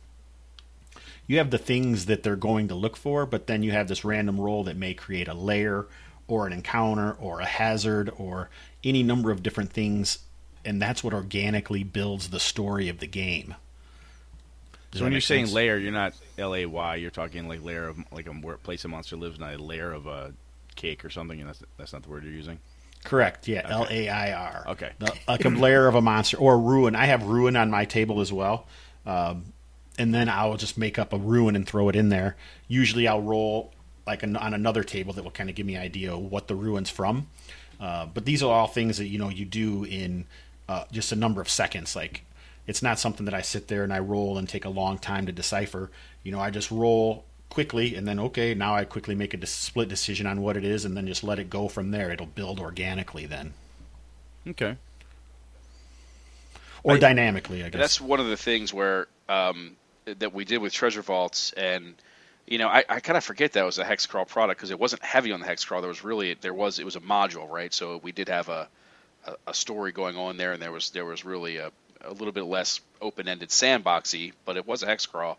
you 1.28 1.38
have 1.38 1.50
the 1.50 1.58
things 1.58 2.06
that 2.06 2.24
they're 2.24 2.36
going 2.36 2.68
to 2.68 2.76
look 2.76 2.98
for, 2.98 3.26
but 3.26 3.48
then 3.48 3.64
you 3.64 3.72
have 3.72 3.88
this 3.88 4.06
random 4.06 4.40
roll 4.40 4.64
that 4.66 4.78
may 4.78 4.94
create 4.94 5.28
a 5.28 5.34
layer 5.34 5.88
or 6.28 6.46
an 6.46 6.54
encounter 6.54 7.14
or 7.14 7.40
a 7.40 7.46
hazard 7.46 8.12
or 8.18 8.50
any 8.84 9.04
number 9.04 9.32
of 9.32 9.42
different 9.42 9.72
things, 9.72 10.20
and 10.66 10.82
that's 10.82 11.04
what 11.04 11.14
organically 11.14 11.84
builds 11.84 12.30
the 12.30 12.40
story 12.40 12.90
of 12.90 13.00
the 13.00 13.08
game. 13.08 13.56
Does 14.92 15.00
So 15.00 15.06
when 15.06 15.12
you're 15.12 15.18
make 15.18 15.24
saying 15.24 15.46
sense? 15.48 15.56
layer, 15.56 15.78
you're 15.78 15.92
not 15.92 16.14
L 16.38 16.56
A 16.56 16.66
Y. 16.66 16.96
You're 16.96 17.12
talking 17.12 17.48
like 17.48 17.64
layer 17.64 17.88
of 17.88 17.98
like 18.12 18.28
a 18.28 18.34
place 18.64 18.86
a 18.86 18.88
monster 18.88 19.16
lives, 19.16 19.40
not 19.40 19.54
a 19.54 19.58
layer 19.62 19.92
of 19.92 20.08
a 20.08 20.34
cake 20.76 21.04
or 21.06 21.10
something. 21.10 21.40
And 21.40 21.50
that's 21.50 21.62
that's 21.78 21.94
not 21.94 22.04
the 22.04 22.10
word 22.10 22.24
you're 22.24 22.34
using. 22.34 22.60
Correct. 23.04 23.48
Yeah, 23.48 23.62
L 23.70 23.88
A 23.90 24.10
I 24.10 24.34
R. 24.34 24.66
Okay. 24.70 24.92
The- 25.00 25.14
like 25.28 25.46
a 25.46 25.50
layer 25.50 25.88
of 25.88 25.96
a 25.96 26.02
monster 26.02 26.38
or 26.38 26.60
ruin. 26.60 26.96
I 26.96 27.06
have 27.06 27.24
ruin 27.24 27.56
on 27.56 27.70
my 27.70 27.86
table 27.86 28.20
as 28.22 28.34
well, 28.34 28.68
um, 29.06 29.54
and 30.00 30.14
then 30.14 30.28
I'll 30.28 30.58
just 30.58 30.78
make 30.78 30.98
up 30.98 31.14
a 31.14 31.18
ruin 31.18 31.56
and 31.56 31.68
throw 31.68 31.88
it 31.90 31.96
in 31.96 32.10
there. 32.10 32.36
Usually, 32.68 33.08
I'll 33.08 33.22
roll 33.22 33.74
like 34.08 34.24
an, 34.24 34.36
on 34.38 34.54
another 34.54 34.84
table 34.84 35.14
that 35.14 35.24
will 35.24 35.32
kind 35.32 35.50
of 35.50 35.56
give 35.56 35.66
me 35.66 35.76
an 35.76 35.82
idea 35.82 36.14
of 36.14 36.20
what 36.32 36.48
the 36.48 36.56
ruin's 36.56 36.90
from. 36.90 37.28
Uh, 37.80 38.06
but 38.06 38.24
these 38.26 38.42
are 38.42 38.52
all 38.52 38.68
things 38.68 38.98
that 38.98 39.08
you 39.08 39.20
know 39.20 39.30
you 39.30 39.46
do 39.46 39.84
in 39.84 40.26
uh, 40.68 40.86
just 40.92 41.12
a 41.12 41.16
number 41.16 41.42
of 41.42 41.50
seconds. 41.50 41.96
Like 41.96 42.24
it's 42.68 42.82
not 42.82 43.00
something 43.00 43.26
that 43.26 43.34
I 43.34 43.42
sit 43.42 43.68
there 43.68 43.84
and 43.84 43.94
I 43.94 44.00
roll 44.00 44.38
and 44.38 44.48
take 44.50 44.66
a 44.66 44.70
long 44.70 44.98
time 44.98 45.26
to 45.26 45.32
decipher. 45.32 45.92
You 46.24 46.32
know, 46.32 46.40
I 46.40 46.50
just 46.50 46.72
roll 46.72 47.26
quickly 47.50 47.96
and 47.96 48.08
then 48.08 48.20
okay, 48.20 48.54
now 48.54 48.76
I 48.76 48.86
quickly 48.86 49.16
make 49.16 49.34
a 49.34 49.38
dis- 49.38 49.52
split 49.52 49.88
decision 49.88 50.26
on 50.28 50.42
what 50.42 50.58
it 50.58 50.66
is 50.66 50.84
and 50.86 50.98
then 50.98 51.08
just 51.08 51.24
let 51.24 51.40
it 51.40 51.50
go 51.50 51.68
from 51.68 51.92
there. 51.92 52.12
It'll 52.12 52.26
build 52.26 52.60
organically 52.60 53.26
then 53.26 53.54
Okay. 54.48 54.76
or 56.84 56.96
I- 56.96 57.00
dynamically, 57.00 57.64
I 57.64 57.70
guess. 57.70 57.80
That's 57.80 58.02
one 58.02 58.20
of 58.20 58.28
the 58.28 58.38
things 58.38 58.74
where 58.74 59.08
um, 59.30 59.76
that 60.06 60.34
we 60.34 60.46
did 60.46 60.60
with 60.60 60.74
Treasure 60.74 61.02
Vaults, 61.02 61.52
and 61.54 61.96
you 62.48 62.58
know, 62.60 62.68
I, 62.68 62.84
I 62.88 63.00
kind 63.00 63.18
of 63.18 63.24
forget 63.24 63.54
that 63.54 63.64
was 63.66 63.80
a 63.80 63.84
hex 63.84 64.06
crawl 64.06 64.26
product 64.26 64.60
because 64.60 64.70
it 64.72 64.80
wasn't 64.80 65.04
heavy 65.04 65.32
on 65.32 65.40
the 65.40 65.48
hex 65.48 65.66
crawl. 65.66 65.82
There 65.82 65.88
was 65.88 66.04
really 66.04 66.36
there 66.36 66.54
was 66.54 66.78
it 66.80 66.86
was 66.86 66.96
a 66.96 67.00
module, 67.02 67.50
right? 67.50 67.74
So 67.74 68.00
we 68.04 68.12
did 68.12 68.30
have 68.30 68.50
a 68.50 68.68
a, 69.48 69.54
story 69.54 69.92
going 69.92 70.18
on 70.18 70.38
there, 70.38 70.54
and 70.54 70.62
there 70.62 70.72
was 70.72 70.90
there 70.92 71.06
was 71.06 71.26
really 71.26 71.58
a, 71.58 71.72
a 72.04 72.12
little 72.12 72.32
bit 72.32 72.46
less 72.46 72.82
open 73.02 73.28
ended 73.28 73.50
sandboxy, 73.50 74.34
but 74.46 74.58
it 74.58 74.68
was 74.68 74.84
a 74.84 74.86
hex 74.86 75.06
crawl. 75.06 75.38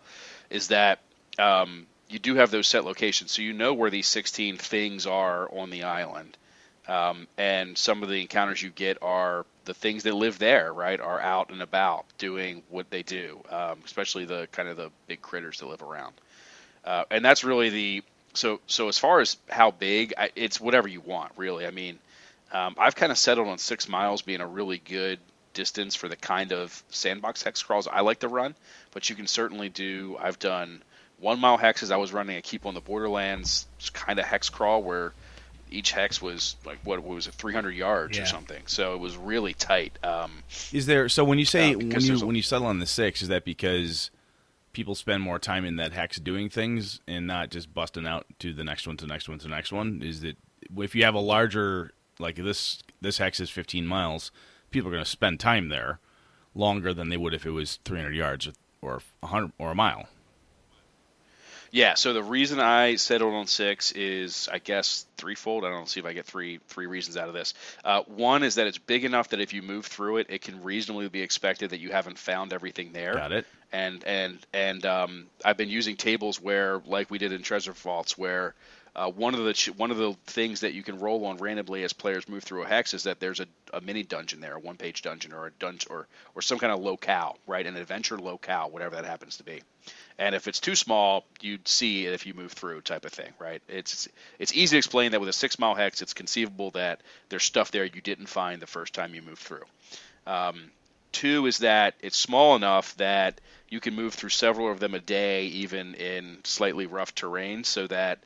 Is 0.51 0.69
that 0.69 1.01
um, 1.39 1.87
you 2.09 2.19
do 2.19 2.37
have 2.37 2.51
those 2.51 2.67
set 2.67 2.85
locations, 2.85 3.33
so 3.33 3.43
you 3.43 3.53
know 3.53 3.75
where 3.75 3.91
these 3.91 4.07
16 4.07 4.57
things 4.57 5.07
are 5.07 5.49
on 5.53 5.71
the 5.71 5.85
island. 5.85 6.37
Um, 6.89 7.27
and 7.37 7.77
some 7.77 8.05
of 8.05 8.09
the 8.09 8.21
encounters 8.21 8.63
you 8.63 8.71
get 8.71 8.99
are 9.03 9.45
the 9.65 9.75
things 9.75 10.05
that 10.05 10.15
live 10.15 10.39
there, 10.39 10.73
right? 10.73 11.01
Are 11.01 11.21
out 11.21 11.51
and 11.51 11.61
about 11.61 12.05
doing 12.17 12.63
what 12.69 12.91
they 12.91 13.03
do, 13.03 13.41
um, 13.51 13.81
especially 13.85 14.25
the 14.25 14.49
kind 14.53 14.69
of 14.69 14.77
the 14.77 14.91
big 15.09 15.21
critters 15.21 15.59
that 15.59 15.67
live 15.67 15.83
around. 15.83 16.15
Uh, 16.85 17.05
and 17.11 17.25
that's 17.25 17.43
really 17.43 17.71
the 17.71 18.05
so 18.35 18.61
so 18.67 18.89
as 18.89 18.99
far 18.99 19.21
as 19.21 19.37
how 19.49 19.73
big, 19.73 20.15
I, 20.17 20.31
it's 20.37 20.61
whatever 20.61 20.87
you 20.87 21.01
want, 21.01 21.33
really. 21.37 21.67
I 21.67 21.71
mean, 21.71 21.99
um, 22.53 22.75
I've 22.79 22.95
kind 22.95 23.11
of 23.13 23.19
settled 23.19 23.49
on 23.49 23.59
six 23.59 23.89
miles 23.89 24.23
being 24.23 24.41
a 24.41 24.47
really 24.47 24.79
good 24.79 25.19
distance 25.53 25.95
for 25.95 26.09
the 26.09 26.17
kind 26.17 26.53
of 26.53 26.83
sandbox 26.91 27.43
hex 27.43 27.63
crawls 27.63 27.89
I 27.89 28.01
like 28.03 28.21
to 28.21 28.29
run. 28.29 28.55
But 28.93 29.09
you 29.11 29.17
can 29.17 29.27
certainly 29.27 29.69
do. 29.69 30.17
I've 30.21 30.39
done 30.39 30.83
one 31.19 31.41
mile 31.41 31.59
hexes. 31.59 31.91
I 31.91 31.97
was 31.97 32.13
running 32.13 32.37
a 32.37 32.43
Keep 32.43 32.67
on 32.67 32.75
the 32.75 32.81
Borderlands 32.81 33.67
kind 33.93 34.19
of 34.19 34.25
hex 34.27 34.49
crawl 34.51 34.83
where 34.83 35.13
each 35.71 35.91
hex 35.93 36.23
was 36.23 36.55
like 36.65 36.79
what, 36.85 37.01
what 37.03 37.15
was 37.17 37.27
it 37.27 37.35
300 37.35 37.71
yards 37.73 38.17
Yeah. 38.17 38.23
or 38.23 38.27
something 38.27 38.63
so 38.67 38.95
it 38.95 38.99
was 39.01 39.17
really 39.17 39.53
tight 39.53 39.99
um, 40.05 40.31
Is 40.73 40.87
there 40.87 41.09
so 41.09 41.25
when 41.25 41.41
you 41.41 41.45
say 41.45 41.75
Uh, 41.75 41.79
when 41.79 42.01
you 42.01 42.15
a- 42.17 42.25
when 42.25 42.37
you 42.37 42.43
settle 42.43 42.69
on 42.69 42.79
the 42.79 42.87
six, 42.87 43.21
is 43.21 43.27
that 43.29 43.45
because 43.45 44.13
people 44.73 44.95
spend 44.95 45.23
more 45.25 45.41
time 45.41 45.65
in 45.65 45.75
that 45.77 45.93
hex 45.93 46.19
doing 46.21 46.49
things 46.49 47.01
and 47.09 47.27
not 47.27 47.51
just 47.51 47.75
busting 47.75 48.07
out 48.07 48.27
to 48.39 48.53
the 48.53 48.63
next 48.63 48.87
one 48.87 48.97
to 48.99 49.07
the 49.07 49.13
next 49.13 49.29
one 49.29 49.39
to 49.39 49.43
the 49.45 49.51
next 49.55 49.73
one? 49.73 50.03
Is 50.05 50.21
that 50.21 50.37
if 50.79 50.95
you 50.95 51.03
have 51.05 51.15
a 51.15 51.21
larger 51.21 51.91
like 52.19 52.37
this 52.37 52.83
this 53.01 53.19
hex 53.19 53.41
is 53.41 53.51
15 53.51 53.87
miles, 53.87 54.31
people 54.71 54.89
are 54.89 54.93
going 54.93 55.05
to 55.05 55.11
spend 55.11 55.39
time 55.41 55.69
there 55.69 55.99
longer 56.55 56.95
than 56.95 57.09
they 57.11 57.17
would 57.17 57.35
if 57.35 57.45
it 57.45 57.51
was 57.51 57.79
300 57.85 58.15
yards 58.15 58.49
or 58.81 59.01
100 59.21 59.53
or 59.59 59.71
a 59.71 59.75
mile. 59.75 60.07
yeah 61.73 61.95
so 61.95 62.13
the 62.13 62.23
reason 62.23 62.61
i 62.61 62.95
settled 62.97 63.35
on 63.35 63.47
six 63.47 63.93
is 63.93 64.49
i 64.53 64.59
guess 64.59 65.05
threefold 65.17 65.65
i 65.65 65.71
don't 65.71 65.89
see 65.89 66.01
if 66.01 66.07
i 66.07 66.13
get 66.13 66.25
three 66.25 66.61
three 66.69 66.87
reasons 66.87 67.17
out 67.17 67.29
of 67.29 67.35
this 67.35 67.53
uh, 67.85 68.03
one 68.07 68.43
is 68.43 68.55
that 68.55 68.67
it's 68.67 68.79
big 68.79 69.05
enough 69.05 69.31
that 69.31 69.41
if 69.41 69.53
you 69.53 69.61
move 69.63 69.85
through 69.85 70.19
it 70.19 70.27
it 70.31 70.41
can 70.41 70.63
reasonably 70.63 71.09
be 71.09 71.21
expected 71.21 71.71
that 71.71 71.81
you 71.81 71.91
haven't 71.91 72.19
found 72.19 72.53
everything 72.53 72.93
there 72.93 73.15
Got 73.15 73.33
it. 73.33 73.47
and 73.73 74.03
and 74.05 74.39
and 74.53 74.87
um, 74.87 75.27
I've 75.45 75.57
been 75.57 75.69
using 75.69 75.97
tables 75.97 76.41
where, 76.41 76.81
like 76.87 77.11
we 77.11 77.19
did 77.19 77.33
in 77.33 77.43
Treasure 77.43 77.73
Vaults, 77.73 78.17
where 78.17 78.55
uh, 78.97 79.11
one 79.11 79.35
of 79.35 79.45
the 79.45 79.73
one 79.77 79.91
of 79.91 79.99
the 79.99 80.15
things 80.27 80.61
that 80.61 80.73
you 80.73 80.83
can 80.83 80.99
roll 80.99 81.27
on 81.27 81.37
randomly 81.37 81.85
as 81.85 81.93
players 81.93 82.29
move 82.31 82.43
through 82.43 82.63
a 82.63 82.67
hex 82.67 82.95
is 82.95 83.03
that 83.03 83.21
there's 83.21 83.41
a, 83.41 83.47
a 83.75 83.81
mini 83.83 84.03
dungeon 84.03 84.41
there, 84.41 84.55
a 84.55 84.59
one 84.59 84.77
page 84.77 85.03
dungeon, 85.03 85.35
or 85.35 85.47
a 85.47 85.51
dungeon, 85.59 85.93
or 85.93 86.09
or 86.35 86.41
some 86.41 86.59
kind 86.59 86.73
of 86.73 86.81
locale, 86.81 87.37
right? 87.47 87.67
An 87.67 87.77
adventure 87.77 88.19
locale, 88.19 88.71
whatever 88.71 88.97
that 88.97 89.05
happens 89.05 89.37
to 89.37 89.45
be. 89.45 89.63
And 90.19 90.35
if 90.35 90.49
it's 90.49 90.61
too 90.61 90.75
small, 90.75 91.27
you'd 91.43 91.69
see 91.69 92.07
it 92.07 92.15
if 92.15 92.25
you 92.25 92.33
move 92.33 92.53
through, 92.53 92.81
type 92.81 93.05
of 93.05 93.13
thing, 93.13 93.35
right? 93.39 93.63
It's 93.69 94.09
it's 94.39 94.55
easy 94.55 94.77
to 94.77 94.79
explain 94.79 95.13
that 95.13 95.21
with 95.21 95.29
a 95.29 95.35
six 95.35 95.59
mile 95.59 95.75
hex, 95.75 96.01
it's 96.01 96.15
conceivable 96.15 96.71
that 96.71 97.03
there's 97.29 97.45
stuff 97.45 97.71
there 97.71 97.85
you 97.85 98.01
didn't 98.01 98.31
find 98.31 98.63
the 98.63 98.67
first 98.67 98.95
time 98.95 99.15
you 99.15 99.21
moved 99.21 99.43
through. 99.43 99.65
Um, 100.27 100.71
Two 101.13 101.47
is 101.47 101.59
that 101.59 101.95
it's 102.01 102.19
small 102.19 102.57
enough 102.57 102.95
that 102.97 103.41
you 103.71 103.81
can 103.81 103.95
move 103.95 104.13
through 104.13 104.29
several 104.29 104.71
of 104.71 104.81
them 104.81 104.95
a 104.95 105.01
day, 105.01 105.47
even 105.47 105.95
in 105.95 106.39
slightly 106.45 106.85
rough 106.85 107.15
terrain, 107.15 107.65
so 107.65 107.87
that 107.87 108.19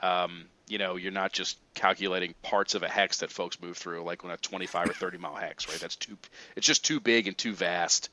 um, 0.00 0.46
you 0.66 0.78
know 0.78 0.96
you're 0.96 1.12
not 1.12 1.32
just 1.32 1.58
calculating 1.74 2.34
parts 2.42 2.74
of 2.74 2.82
a 2.82 2.88
hex 2.88 3.18
that 3.18 3.30
folks 3.30 3.60
move 3.60 3.76
through, 3.76 4.02
like 4.02 4.24
on 4.24 4.30
a 4.30 4.36
25 4.36 4.90
or 4.90 4.92
30 4.92 5.18
mile 5.18 5.34
hex, 5.34 5.68
right? 5.68 5.78
That's 5.78 5.96
too. 5.96 6.16
It's 6.56 6.66
just 6.66 6.84
too 6.84 7.00
big 7.00 7.26
and 7.26 7.36
too 7.36 7.54
vast. 7.54 8.10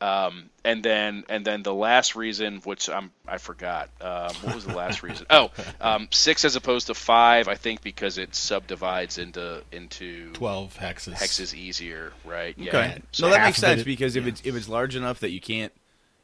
Um, 0.00 0.50
and 0.64 0.82
then 0.84 1.24
and 1.28 1.44
then 1.44 1.62
the 1.62 1.72
last 1.72 2.16
reason, 2.16 2.60
which 2.64 2.90
I'm 2.90 3.10
I 3.26 3.38
forgot. 3.38 3.88
Um, 4.00 4.34
what 4.42 4.54
was 4.54 4.66
the 4.66 4.74
last 4.74 5.02
reason? 5.02 5.26
Oh, 5.30 5.50
um, 5.80 6.08
six 6.10 6.44
as 6.44 6.56
opposed 6.56 6.88
to 6.88 6.94
five. 6.94 7.48
I 7.48 7.54
think 7.54 7.80
because 7.80 8.18
it 8.18 8.34
subdivides 8.34 9.18
into 9.18 9.62
into 9.72 10.30
12 10.32 10.76
hexes. 10.78 11.14
hexes 11.14 11.54
easier, 11.54 12.12
right? 12.24 12.54
Yeah. 12.58 12.68
Okay. 12.70 13.02
So 13.12 13.26
no, 13.26 13.32
that 13.32 13.44
makes 13.44 13.58
sense 13.58 13.82
it- 13.82 13.84
because 13.84 14.16
if 14.16 14.24
yeah. 14.24 14.30
it's 14.30 14.42
if 14.44 14.54
it's 14.54 14.68
large 14.68 14.96
enough 14.96 15.20
that 15.20 15.30
you 15.30 15.40
can't, 15.40 15.72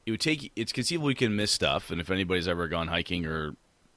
it 0.05 0.11
would 0.11 0.21
take. 0.21 0.53
It's 0.57 0.73
conceivable 0.73 1.09
you 1.11 1.17
can 1.17 1.35
miss 1.35 1.53
stuff, 1.53 1.91
and 1.91 2.01
if 2.01 2.11
anybody's 2.11 2.49
ever 2.49 2.67
gone 2.69 2.89
hiking 2.89 3.25
or 3.25 3.55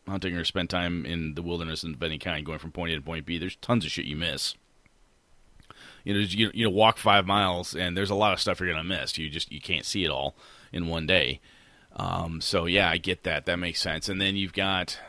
hunting 0.07 0.35
or 0.35 0.43
spend 0.43 0.69
time 0.69 1.05
in 1.05 1.35
the 1.35 1.41
wilderness 1.41 1.83
of 1.83 2.01
any 2.03 2.17
kind, 2.17 2.45
going 2.45 2.59
from 2.59 2.71
point 2.71 2.91
A 2.91 2.95
to 2.95 3.01
point 3.01 3.25
B, 3.25 3.37
there's 3.37 3.55
tons 3.57 3.85
of 3.85 3.91
shit 3.91 4.05
you 4.05 4.15
miss. 4.15 4.55
You 6.03 6.13
know, 6.13 6.19
you 6.19 6.51
you 6.53 6.65
know, 6.65 6.69
walk 6.69 6.97
five 6.97 7.25
miles, 7.25 7.75
and 7.75 7.95
there's 7.95 8.09
a 8.09 8.15
lot 8.15 8.33
of 8.33 8.39
stuff 8.39 8.59
you're 8.59 8.69
gonna 8.69 8.83
miss. 8.83 9.17
You 9.17 9.29
just 9.29 9.51
you 9.51 9.61
can't 9.61 9.85
see 9.85 10.03
it 10.03 10.09
all 10.09 10.35
in 10.71 10.87
one 10.87 11.05
day. 11.05 11.39
Um, 11.95 12.41
so 12.41 12.65
yeah, 12.65 12.89
I 12.89 12.97
get 12.97 13.23
that. 13.23 13.45
That 13.45 13.57
makes 13.57 13.79
sense. 13.79 14.09
And 14.09 14.19
then 14.19 14.35
you've 14.35 14.53
got, 14.53 14.99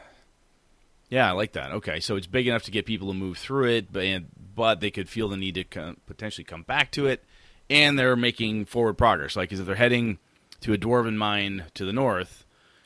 yeah, 1.09 1.29
I 1.29 1.33
like 1.33 1.53
that. 1.53 1.73
Okay, 1.73 1.99
so 1.99 2.17
it's 2.17 2.27
big 2.27 2.47
enough 2.47 2.63
to 2.65 2.71
get 2.71 2.87
people 2.87 3.09
to 3.09 3.15
move 3.15 3.39
through 3.39 3.69
it, 3.71 3.93
but 3.93 4.05
and, 4.05 4.27
but 4.55 4.81
they 4.81 4.91
could 4.91 5.09
feel 5.09 5.29
the 5.29 5.37
need 5.37 5.55
to 5.57 5.65
come, 5.65 5.97
potentially 6.07 6.45
come 6.45 6.63
back 6.63 6.91
to 6.93 7.07
it, 7.07 7.25
and 7.69 7.99
they're 7.99 8.17
making 8.17 8.67
forward 8.67 8.95
progress. 8.95 9.35
Like, 9.35 9.51
if 9.51 9.65
they're 9.65 9.75
heading 9.75 10.19
to 10.61 10.73
a 10.73 10.79
dwarven 10.79 11.17
mine 11.17 11.65
to 11.75 11.85
the 11.85 11.93
north, 11.93 12.44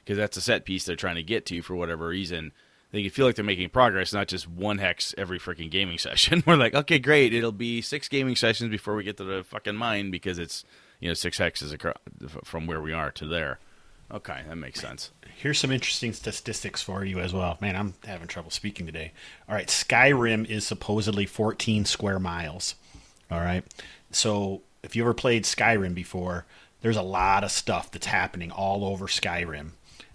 because 0.09 0.17
that's 0.17 0.39
a 0.39 0.41
set 0.41 0.65
piece 0.65 0.87
they're 0.87 0.97
trying 0.97 1.17
to 1.17 1.23
get 1.23 1.45
to 1.45 1.61
for 1.61 1.77
whatever 1.77 2.09
reason. 2.09 2.51
They 2.93 3.03
can 3.03 3.11
feel 3.11 3.27
like 3.27 3.35
they're 3.35 3.45
making 3.45 3.69
progress, 3.69 4.15
not 4.15 4.27
just 4.27 4.49
one 4.49 4.79
hex 4.79 5.15
every 5.19 5.39
freaking 5.39 5.71
gaming 5.71 5.99
session. 5.99 6.43
We're 6.47 6.57
like, 6.57 6.75
okay, 6.75 6.99
great, 6.99 7.35
it'll 7.35 7.53
be 7.53 7.83
six 7.83 8.09
gaming 8.09 8.35
sessions 8.35 8.71
before 8.71 8.97
we 8.97 9.05
get 9.05 9.19
to 9.19 9.25
the 9.25 9.45
fucking 9.45 9.77
mine 9.77 10.11
because 10.11 10.39
it's 10.39 10.65
you 10.99 11.09
know 11.09 11.15
six 11.15 11.39
hexes 11.39 11.75
across, 11.75 11.97
from 12.43 12.67
where 12.67 12.81
we 12.81 12.95
are 12.95 13.11
to 13.11 13.27
there. 13.27 13.59
Okay, 14.11 14.41
that 14.49 14.57
makes 14.57 14.81
sense. 14.81 15.11
Here's 15.37 15.59
some 15.59 15.71
interesting 15.71 16.15
statistics 16.15 16.81
for 16.81 17.05
you 17.05 17.19
as 17.21 17.35
well. 17.35 17.59
Man, 17.61 17.77
I'm 17.77 17.93
having 18.07 18.29
trouble 18.29 18.51
speaking 18.51 18.87
today. 18.87 19.13
All 19.47 19.55
right, 19.55 19.69
Skyrim 19.69 20.47
is 20.49 20.67
supposedly 20.67 21.27
14 21.27 21.85
square 21.85 22.19
miles. 22.19 22.77
All 23.31 23.41
right. 23.41 23.63
So, 24.11 24.63
if 24.83 24.97
you 24.97 25.03
ever 25.03 25.13
played 25.13 25.45
Skyrim 25.45 25.93
before, 25.93 26.47
there's 26.81 26.97
a 26.97 27.03
lot 27.03 27.45
of 27.45 27.51
stuff 27.51 27.91
that's 27.91 28.07
happening 28.07 28.51
all 28.51 28.87
over 28.87 29.07
Skyrim. 29.07 29.73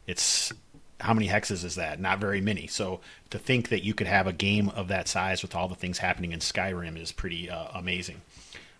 It's 0.07 0.51
how 0.99 1.13
many 1.13 1.27
hexes 1.27 1.63
is 1.65 1.75
that? 1.75 1.99
Not 1.99 2.19
very 2.19 2.39
many. 2.41 2.67
So, 2.67 3.01
to 3.29 3.37
think 3.37 3.69
that 3.69 3.83
you 3.83 3.93
could 3.93 4.07
have 4.07 4.27
a 4.27 4.33
game 4.33 4.69
of 4.69 4.87
that 4.87 5.07
size 5.07 5.41
with 5.41 5.55
all 5.55 5.67
the 5.67 5.75
things 5.75 5.97
happening 5.97 6.31
in 6.31 6.39
Skyrim 6.39 7.01
is 7.01 7.11
pretty 7.11 7.49
uh, 7.49 7.67
amazing. 7.73 8.21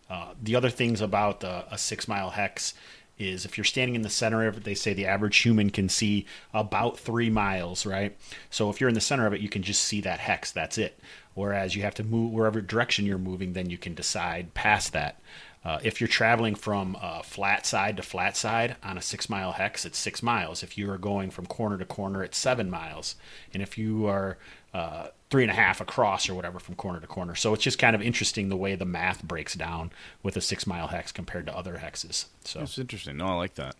Uh, 0.09 0.34
the 0.41 0.55
other 0.55 0.69
things 0.69 1.01
about 1.01 1.43
uh, 1.43 1.63
a 1.71 1.78
six 1.78 2.07
mile 2.07 2.30
hex 2.30 2.74
is 3.17 3.45
if 3.45 3.57
you're 3.57 3.65
standing 3.65 3.95
in 3.95 4.01
the 4.01 4.09
center 4.09 4.47
of 4.47 4.57
it, 4.57 4.63
they 4.63 4.74
say 4.74 4.93
the 4.93 5.05
average 5.05 5.38
human 5.38 5.69
can 5.69 5.88
see 5.88 6.26
about 6.53 6.97
three 6.97 7.30
miles, 7.30 7.86
right? 7.86 8.17
So 8.49 8.69
if 8.69 8.80
you're 8.80 8.89
in 8.89 8.95
the 8.95 9.01
center 9.01 9.28
of 9.28 9.34
it, 9.34 9.41
you 9.41 9.49
can 9.49 9.61
just 9.61 9.82
see 9.82 10.01
that 10.01 10.19
hex. 10.19 10.51
That's 10.51 10.78
it. 10.78 10.99
Whereas 11.36 11.76
you 11.76 11.84
have 11.84 11.95
to 11.95 12.03
move 12.03 12.32
wherever 12.32 12.61
direction 12.61 13.05
you're 13.05 13.17
moving, 13.17 13.53
then 13.53 13.69
you 13.69 13.78
can 13.78 13.93
decide 13.93 14.53
past 14.53 14.93
that. 14.93 15.19
Uh, 15.66 15.80
if 15.82 16.01
you're 16.01 16.07
traveling 16.09 16.55
from 16.55 16.97
uh, 17.01 17.22
flat 17.22 17.66
side 17.66 17.95
to 17.97 18.03
flat 18.03 18.36
side 18.36 18.76
on 18.84 18.97
a 18.97 19.01
six 19.01 19.30
mile 19.30 19.53
hex, 19.53 19.86
it's 19.86 19.97
six 19.97 20.22
miles. 20.22 20.61
If 20.61 20.78
you 20.78 20.89
are 20.91 20.97
going 20.97 21.32
from 21.32 21.45
corner 21.45 21.78
to 21.78 21.86
corner, 21.86 22.24
it's 22.24 22.38
seven 22.38 22.70
miles. 22.70 23.16
And 23.53 23.64
if 23.64 23.78
you 23.78 24.05
are 24.07 24.38
uh, 24.74 25.07
three 25.30 25.43
and 25.43 25.51
a 25.51 25.55
half 25.55 25.80
across 25.80 26.30
or 26.30 26.36
whatever 26.36 26.59
from 26.59 26.76
corner 26.76 26.99
to 26.99 27.07
corner. 27.07 27.36
So 27.36 27.53
it's 27.53 27.64
just 27.64 27.80
kind 27.80 27.95
of 27.95 28.01
interesting 28.01 28.49
the 28.49 28.57
way 28.57 28.76
the 28.76 28.86
math 28.86 29.24
breaks 29.24 29.55
down 29.55 29.91
with 30.22 30.36
a 30.36 30.41
six 30.41 30.68
mile 30.68 30.88
hex 30.88 31.11
compared 31.11 31.45
to 31.45 31.55
other 31.55 31.76
hexes. 31.84 32.26
So 32.43 32.61
it's 32.61 32.78
interesting. 32.78 33.18
No, 33.18 33.26
I 33.26 33.34
like 33.34 33.55
that. 33.55 33.76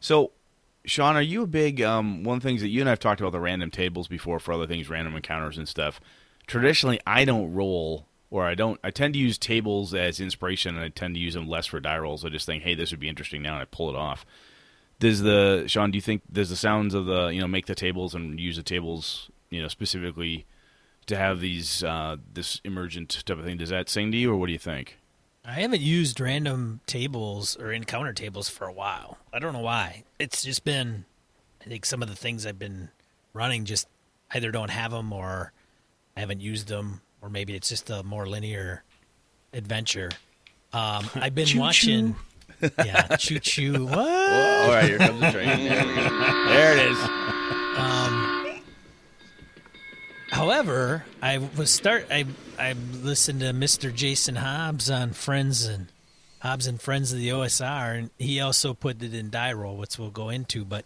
So, 0.00 0.32
Sean, 0.84 1.16
are 1.16 1.22
you 1.22 1.42
a 1.42 1.46
big 1.46 1.82
um, 1.82 2.24
one 2.24 2.38
of 2.38 2.42
the 2.42 2.48
things 2.48 2.60
that 2.60 2.68
you 2.68 2.80
and 2.80 2.88
I've 2.88 2.98
talked 2.98 3.20
about 3.20 3.32
the 3.32 3.40
random 3.40 3.70
tables 3.70 4.08
before 4.08 4.38
for 4.38 4.52
other 4.52 4.66
things, 4.66 4.88
random 4.88 5.14
encounters 5.14 5.58
and 5.58 5.68
stuff. 5.68 6.00
Traditionally, 6.46 7.00
I 7.06 7.24
don't 7.24 7.52
roll 7.52 8.06
or 8.36 8.46
I 8.46 8.54
don't. 8.54 8.78
I 8.84 8.90
tend 8.90 9.14
to 9.14 9.20
use 9.20 9.38
tables 9.38 9.94
as 9.94 10.20
inspiration, 10.20 10.76
and 10.76 10.84
I 10.84 10.88
tend 10.88 11.14
to 11.14 11.20
use 11.20 11.34
them 11.34 11.48
less 11.48 11.66
for 11.66 11.80
die 11.80 11.98
rolls. 11.98 12.24
I 12.24 12.28
just 12.28 12.46
think, 12.46 12.62
hey, 12.62 12.74
this 12.74 12.90
would 12.90 13.00
be 13.00 13.08
interesting 13.08 13.42
now, 13.42 13.54
and 13.54 13.62
I 13.62 13.66
pull 13.66 13.88
it 13.88 13.96
off. 13.96 14.26
Does 14.98 15.22
the 15.22 15.64
Sean? 15.66 15.90
Do 15.90 15.96
you 15.96 16.02
think 16.02 16.22
does 16.30 16.50
the 16.50 16.56
sounds 16.56 16.94
of 16.94 17.06
the 17.06 17.28
you 17.28 17.40
know 17.40 17.48
make 17.48 17.66
the 17.66 17.74
tables 17.74 18.14
and 18.14 18.38
use 18.40 18.56
the 18.56 18.62
tables 18.62 19.30
you 19.50 19.62
know 19.62 19.68
specifically 19.68 20.46
to 21.06 21.16
have 21.16 21.40
these 21.40 21.82
uh, 21.82 22.16
this 22.32 22.60
emergent 22.64 23.22
type 23.24 23.38
of 23.38 23.44
thing. 23.44 23.56
Does 23.56 23.70
that 23.70 23.88
sing 23.88 24.10
to 24.12 24.18
you, 24.18 24.32
or 24.32 24.36
what 24.36 24.46
do 24.46 24.52
you 24.52 24.58
think? 24.58 24.98
I 25.44 25.60
haven't 25.60 25.80
used 25.80 26.20
random 26.20 26.80
tables 26.86 27.56
or 27.56 27.72
encounter 27.72 28.12
tables 28.12 28.48
for 28.48 28.66
a 28.66 28.72
while. 28.72 29.18
I 29.32 29.38
don't 29.38 29.52
know 29.52 29.60
why. 29.60 30.02
It's 30.18 30.42
just 30.42 30.64
been, 30.64 31.04
I 31.64 31.68
think 31.68 31.86
some 31.86 32.02
of 32.02 32.08
the 32.08 32.16
things 32.16 32.44
I've 32.44 32.58
been 32.58 32.88
running 33.32 33.64
just 33.64 33.86
either 34.32 34.50
don't 34.50 34.70
have 34.70 34.90
them 34.90 35.12
or 35.12 35.52
I 36.16 36.20
haven't 36.20 36.40
used 36.40 36.66
them, 36.66 37.00
or 37.22 37.28
maybe 37.28 37.54
it's 37.54 37.68
just 37.68 37.90
a 37.90 38.02
more 38.02 38.26
linear 38.26 38.82
adventure. 39.52 40.10
Um, 40.72 41.08
I've 41.14 41.34
been 41.34 41.46
choo 41.46 41.60
watching. 41.60 42.16
Yeah, 42.78 43.02
choo 43.16 43.38
choo. 43.38 43.72
What? 43.84 43.96
Whoa, 43.96 44.62
all 44.64 44.70
right, 44.70 44.84
here 44.84 44.96
comes 44.96 45.20
the 45.20 45.30
train. 45.30 45.68
There, 45.68 45.84
there 45.84 46.72
it 46.78 46.90
is. 46.90 46.98
Um, 47.76 48.36
However, 50.30 51.04
I 51.22 51.38
was 51.38 51.72
start 51.72 52.06
I 52.10 52.26
I 52.58 52.74
listened 53.02 53.40
to 53.40 53.46
Mr. 53.46 53.94
Jason 53.94 54.36
Hobbs 54.36 54.90
on 54.90 55.12
Friends 55.12 55.66
and 55.66 55.86
Hobbs 56.40 56.66
and 56.66 56.80
Friends 56.80 57.12
of 57.12 57.18
the 57.18 57.28
OSR, 57.28 57.98
and 57.98 58.10
he 58.18 58.40
also 58.40 58.74
put 58.74 59.02
it 59.02 59.14
in 59.14 59.30
die 59.30 59.52
roll, 59.52 59.76
which 59.76 59.98
we'll 59.98 60.10
go 60.10 60.28
into. 60.28 60.64
But 60.64 60.84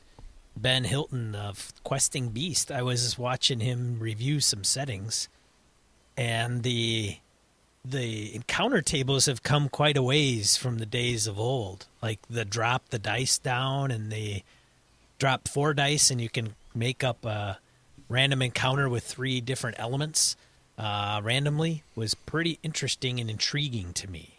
Ben 0.56 0.82
Milton 0.82 1.34
of 1.34 1.72
Questing 1.84 2.28
Beast, 2.28 2.70
I 2.70 2.82
was 2.82 3.18
watching 3.18 3.60
him 3.60 3.98
review 3.98 4.40
some 4.40 4.62
settings, 4.62 5.28
and 6.16 6.62
the 6.62 7.16
the 7.84 8.34
encounter 8.34 8.82
tables 8.82 9.24
have 9.26 9.42
come 9.42 9.68
quite 9.70 9.96
a 9.96 10.02
ways 10.02 10.56
from 10.56 10.78
the 10.78 10.86
days 10.86 11.26
of 11.26 11.38
old. 11.38 11.86
Like 12.02 12.20
the 12.28 12.44
drop 12.44 12.88
the 12.90 12.98
dice 12.98 13.38
down, 13.38 13.90
and 13.90 14.12
they 14.12 14.44
drop 15.18 15.48
four 15.48 15.74
dice, 15.74 16.10
and 16.10 16.20
you 16.20 16.28
can 16.28 16.54
make 16.74 17.02
up 17.02 17.24
a 17.24 17.58
random 18.08 18.42
encounter 18.42 18.88
with 18.88 19.04
three 19.04 19.40
different 19.40 19.78
elements 19.78 20.36
uh, 20.80 21.20
randomly 21.22 21.82
was 21.94 22.14
pretty 22.14 22.58
interesting 22.62 23.20
and 23.20 23.30
intriguing 23.30 23.92
to 23.92 24.10
me. 24.10 24.30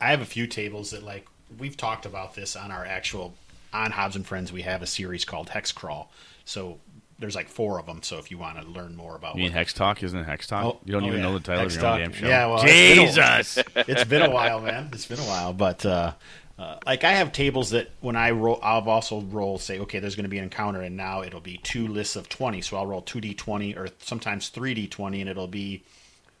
I 0.00 0.10
have 0.10 0.20
a 0.20 0.26
few 0.26 0.46
tables 0.46 0.90
that 0.90 1.04
like 1.04 1.26
we've 1.58 1.76
talked 1.76 2.06
about 2.06 2.34
this 2.34 2.56
on 2.56 2.72
our 2.72 2.84
actual 2.84 3.34
on 3.72 3.92
Hobbs 3.92 4.16
and 4.16 4.26
Friends. 4.26 4.52
We 4.52 4.62
have 4.62 4.82
a 4.82 4.86
series 4.86 5.24
called 5.24 5.50
Hex 5.50 5.70
Crawl. 5.70 6.10
So 6.44 6.78
there's 7.18 7.34
like 7.34 7.48
four 7.48 7.78
of 7.78 7.86
them. 7.86 8.02
So 8.02 8.18
if 8.18 8.30
you 8.30 8.38
want 8.38 8.60
to 8.60 8.66
learn 8.66 8.96
more 8.96 9.16
about, 9.16 9.36
you 9.36 9.42
mean 9.42 9.52
Hex 9.52 9.72
Talk? 9.72 10.02
Isn't 10.02 10.18
it 10.18 10.24
Hex 10.24 10.46
Talk? 10.46 10.64
Oh, 10.64 10.80
you 10.84 10.92
don't 10.92 11.04
oh 11.04 11.08
even 11.08 11.18
yeah. 11.18 11.26
know 11.26 11.34
the 11.34 11.40
title 11.40 11.62
Hex 11.62 11.76
of 11.76 11.82
your 11.82 11.98
damn 11.98 12.12
show. 12.12 12.26
Yeah, 12.26 12.46
well, 12.46 12.64
Jesus, 12.64 13.58
it's 13.58 13.72
been, 13.72 13.82
a, 13.82 13.84
it's 13.88 14.04
been 14.04 14.22
a 14.22 14.30
while, 14.30 14.60
man. 14.60 14.90
It's 14.92 15.06
been 15.06 15.18
a 15.18 15.22
while, 15.22 15.52
but 15.52 15.84
uh, 15.86 16.12
uh, 16.58 16.76
like 16.86 17.04
I 17.04 17.12
have 17.12 17.32
tables 17.32 17.70
that 17.70 17.90
when 18.00 18.16
I 18.16 18.30
roll, 18.30 18.58
I'll 18.62 18.88
also 18.88 19.20
roll. 19.20 19.58
Say, 19.58 19.78
okay, 19.80 19.98
there's 19.98 20.16
going 20.16 20.24
to 20.24 20.30
be 20.30 20.38
an 20.38 20.44
encounter, 20.44 20.80
and 20.80 20.96
now 20.96 21.22
it'll 21.22 21.40
be 21.40 21.58
two 21.58 21.86
lists 21.86 22.16
of 22.16 22.28
twenty. 22.28 22.60
So 22.62 22.76
I'll 22.76 22.86
roll 22.86 23.02
two 23.02 23.20
d 23.20 23.34
twenty 23.34 23.74
or 23.74 23.88
sometimes 23.98 24.48
three 24.48 24.74
d 24.74 24.86
twenty, 24.86 25.20
and 25.20 25.28
it'll 25.28 25.48
be 25.48 25.84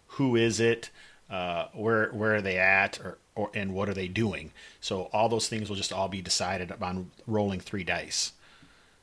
who 0.08 0.36
is 0.36 0.58
it, 0.58 0.90
uh, 1.30 1.66
where 1.74 2.08
where 2.10 2.36
are 2.36 2.42
they 2.42 2.58
at, 2.58 2.98
or, 3.00 3.18
or 3.34 3.50
and 3.54 3.74
what 3.74 3.90
are 3.90 3.94
they 3.94 4.08
doing. 4.08 4.52
So 4.80 5.10
all 5.12 5.28
those 5.28 5.48
things 5.48 5.68
will 5.68 5.76
just 5.76 5.92
all 5.92 6.08
be 6.08 6.22
decided 6.22 6.70
upon 6.70 7.10
rolling 7.26 7.60
three 7.60 7.84
dice. 7.84 8.32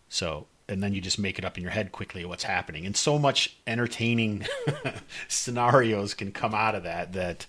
So 0.10 0.48
and 0.74 0.84
then 0.84 0.94
you 0.94 1.00
just 1.00 1.18
make 1.18 1.40
it 1.40 1.46
up 1.46 1.58
in 1.58 1.64
your 1.64 1.72
head 1.72 1.94
quickly 1.94 2.26
what's 2.26 2.44
happening, 2.44 2.86
and 2.86 2.98
so 2.98 3.18
much 3.18 3.56
entertaining 3.66 4.46
scenarios 5.30 6.14
can 6.14 6.32
come 6.32 6.54
out 6.54 6.76
of 6.76 6.84
that 6.84 7.14
that 7.14 7.46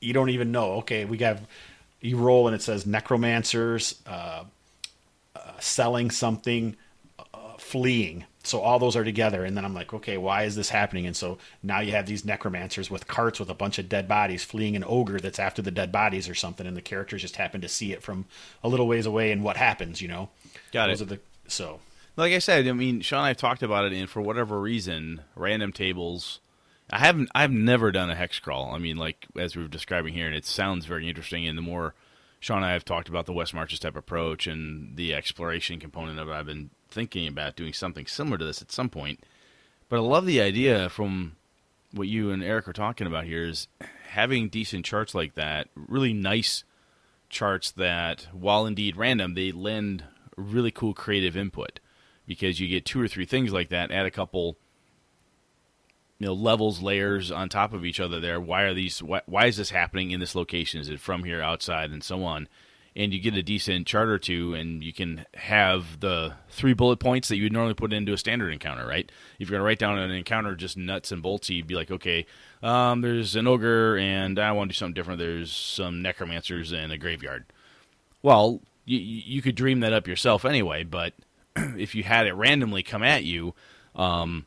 you 0.00 0.12
don't 0.12 0.30
even 0.30 0.52
know. 0.52 0.74
Okay, 0.74 1.04
we 1.04 1.16
got 1.16 1.38
you 2.00 2.16
roll 2.16 2.46
and 2.46 2.54
it 2.54 2.62
says 2.62 2.86
necromancers 2.86 4.00
uh, 4.06 4.44
uh, 5.34 5.52
selling 5.58 6.10
something, 6.10 6.76
uh, 7.18 7.24
fleeing. 7.58 8.24
So 8.42 8.60
all 8.60 8.78
those 8.78 8.94
are 8.94 9.02
together, 9.02 9.44
and 9.44 9.56
then 9.56 9.64
I'm 9.64 9.74
like, 9.74 9.92
okay, 9.92 10.16
why 10.16 10.44
is 10.44 10.54
this 10.54 10.68
happening? 10.68 11.04
And 11.06 11.16
so 11.16 11.38
now 11.64 11.80
you 11.80 11.90
have 11.92 12.06
these 12.06 12.24
necromancers 12.24 12.88
with 12.88 13.08
carts 13.08 13.40
with 13.40 13.50
a 13.50 13.54
bunch 13.54 13.80
of 13.80 13.88
dead 13.88 14.06
bodies 14.06 14.44
fleeing 14.44 14.76
an 14.76 14.84
ogre 14.86 15.18
that's 15.18 15.40
after 15.40 15.62
the 15.62 15.72
dead 15.72 15.90
bodies 15.90 16.28
or 16.28 16.34
something, 16.34 16.64
and 16.64 16.76
the 16.76 16.82
characters 16.82 17.22
just 17.22 17.34
happen 17.34 17.60
to 17.62 17.68
see 17.68 17.92
it 17.92 18.04
from 18.04 18.24
a 18.62 18.68
little 18.68 18.86
ways 18.86 19.04
away, 19.04 19.32
and 19.32 19.42
what 19.42 19.56
happens, 19.56 20.00
you 20.00 20.06
know? 20.06 20.28
Got 20.72 20.86
those 20.86 21.00
it. 21.00 21.04
Are 21.04 21.08
the, 21.16 21.20
so, 21.48 21.80
like 22.16 22.32
I 22.32 22.38
said, 22.38 22.66
I 22.66 22.72
mean, 22.72 23.00
Sean 23.02 23.20
and 23.20 23.26
I've 23.28 23.36
talked 23.36 23.62
about 23.62 23.84
it, 23.84 23.92
and 23.92 24.08
for 24.08 24.20
whatever 24.20 24.60
reason, 24.60 25.22
random 25.34 25.72
tables. 25.72 26.40
I 26.90 26.98
haven't. 26.98 27.30
I've 27.34 27.50
never 27.50 27.90
done 27.90 28.10
a 28.10 28.14
hex 28.14 28.38
crawl. 28.38 28.74
I 28.74 28.78
mean, 28.78 28.96
like 28.96 29.26
as 29.38 29.56
we 29.56 29.62
were 29.62 29.68
describing 29.68 30.14
here, 30.14 30.26
and 30.26 30.36
it 30.36 30.46
sounds 30.46 30.86
very 30.86 31.08
interesting. 31.08 31.46
And 31.46 31.58
the 31.58 31.62
more 31.62 31.94
Sean 32.38 32.58
and 32.58 32.66
I 32.66 32.72
have 32.72 32.84
talked 32.84 33.08
about 33.08 33.26
the 33.26 33.32
West 33.32 33.52
Marches 33.54 33.80
type 33.80 33.96
approach 33.96 34.46
and 34.46 34.96
the 34.96 35.12
exploration 35.12 35.80
component 35.80 36.18
of 36.18 36.28
it, 36.28 36.32
I've 36.32 36.46
been 36.46 36.70
thinking 36.88 37.26
about 37.26 37.56
doing 37.56 37.72
something 37.72 38.06
similar 38.06 38.38
to 38.38 38.44
this 38.44 38.62
at 38.62 38.72
some 38.72 38.88
point. 38.88 39.20
But 39.88 39.96
I 39.96 40.00
love 40.00 40.26
the 40.26 40.40
idea 40.40 40.88
from 40.88 41.36
what 41.92 42.08
you 42.08 42.30
and 42.30 42.42
Eric 42.42 42.68
are 42.68 42.72
talking 42.72 43.06
about 43.06 43.24
here 43.24 43.44
is 43.44 43.68
having 44.10 44.48
decent 44.48 44.84
charts 44.84 45.14
like 45.14 45.34
that, 45.34 45.68
really 45.74 46.12
nice 46.12 46.64
charts 47.28 47.70
that, 47.72 48.28
while 48.32 48.66
indeed 48.66 48.96
random, 48.96 49.34
they 49.34 49.52
lend 49.52 50.04
really 50.36 50.70
cool 50.70 50.94
creative 50.94 51.36
input 51.36 51.80
because 52.26 52.60
you 52.60 52.68
get 52.68 52.84
two 52.84 53.00
or 53.00 53.08
three 53.08 53.24
things 53.24 53.52
like 53.52 53.68
that, 53.70 53.90
add 53.90 54.06
a 54.06 54.10
couple 54.10 54.56
you 56.18 56.26
know 56.26 56.34
levels 56.34 56.82
layers 56.82 57.30
on 57.30 57.48
top 57.48 57.72
of 57.72 57.84
each 57.84 58.00
other 58.00 58.20
there. 58.20 58.40
Why 58.40 58.62
are 58.62 58.74
these 58.74 59.02
why, 59.02 59.22
why, 59.26 59.46
is 59.46 59.56
this 59.56 59.70
happening 59.70 60.10
in 60.10 60.20
this 60.20 60.34
location? 60.34 60.80
Is 60.80 60.88
it 60.88 61.00
from 61.00 61.24
here 61.24 61.42
outside 61.42 61.90
and 61.90 62.02
so 62.02 62.24
on? 62.24 62.48
And 62.94 63.12
you 63.12 63.20
get 63.20 63.34
a 63.34 63.42
decent 63.42 63.86
chart 63.86 64.08
or 64.08 64.18
two 64.18 64.54
and 64.54 64.82
you 64.82 64.90
can 64.90 65.26
have 65.34 66.00
the 66.00 66.32
three 66.48 66.72
bullet 66.72 66.98
points 66.98 67.28
that 67.28 67.36
you 67.36 67.42
would 67.42 67.52
normally 67.52 67.74
put 67.74 67.92
into 67.92 68.14
a 68.14 68.18
standard 68.18 68.50
encounter 68.50 68.86
right? 68.86 69.10
If 69.38 69.50
you're 69.50 69.58
going 69.58 69.60
to 69.60 69.66
write 69.66 69.78
down 69.78 69.98
an 69.98 70.10
encounter 70.10 70.54
just 70.54 70.78
nuts 70.78 71.12
and 71.12 71.22
boltsy 71.22 71.56
you'd 71.56 71.66
be 71.66 71.74
like 71.74 71.90
okay 71.90 72.24
um, 72.62 73.02
there's 73.02 73.36
an 73.36 73.46
ogre 73.46 73.98
and 73.98 74.38
i 74.38 74.50
want 74.52 74.70
to 74.70 74.72
do 74.72 74.78
something 74.78 74.94
different. 74.94 75.18
There's 75.18 75.52
some 75.52 76.00
necromancers 76.00 76.72
in 76.72 76.90
a 76.90 76.96
graveyard. 76.96 77.44
Well 78.22 78.62
you 78.86 78.98
you 78.98 79.42
could 79.42 79.56
dream 79.56 79.80
that 79.80 79.92
up 79.92 80.08
yourself 80.08 80.46
anyway. 80.46 80.84
But 80.84 81.12
if 81.78 81.94
you 81.94 82.02
had 82.02 82.26
it 82.26 82.34
randomly 82.34 82.82
come 82.82 83.02
at 83.02 83.24
you, 83.24 83.54
um, 83.94 84.46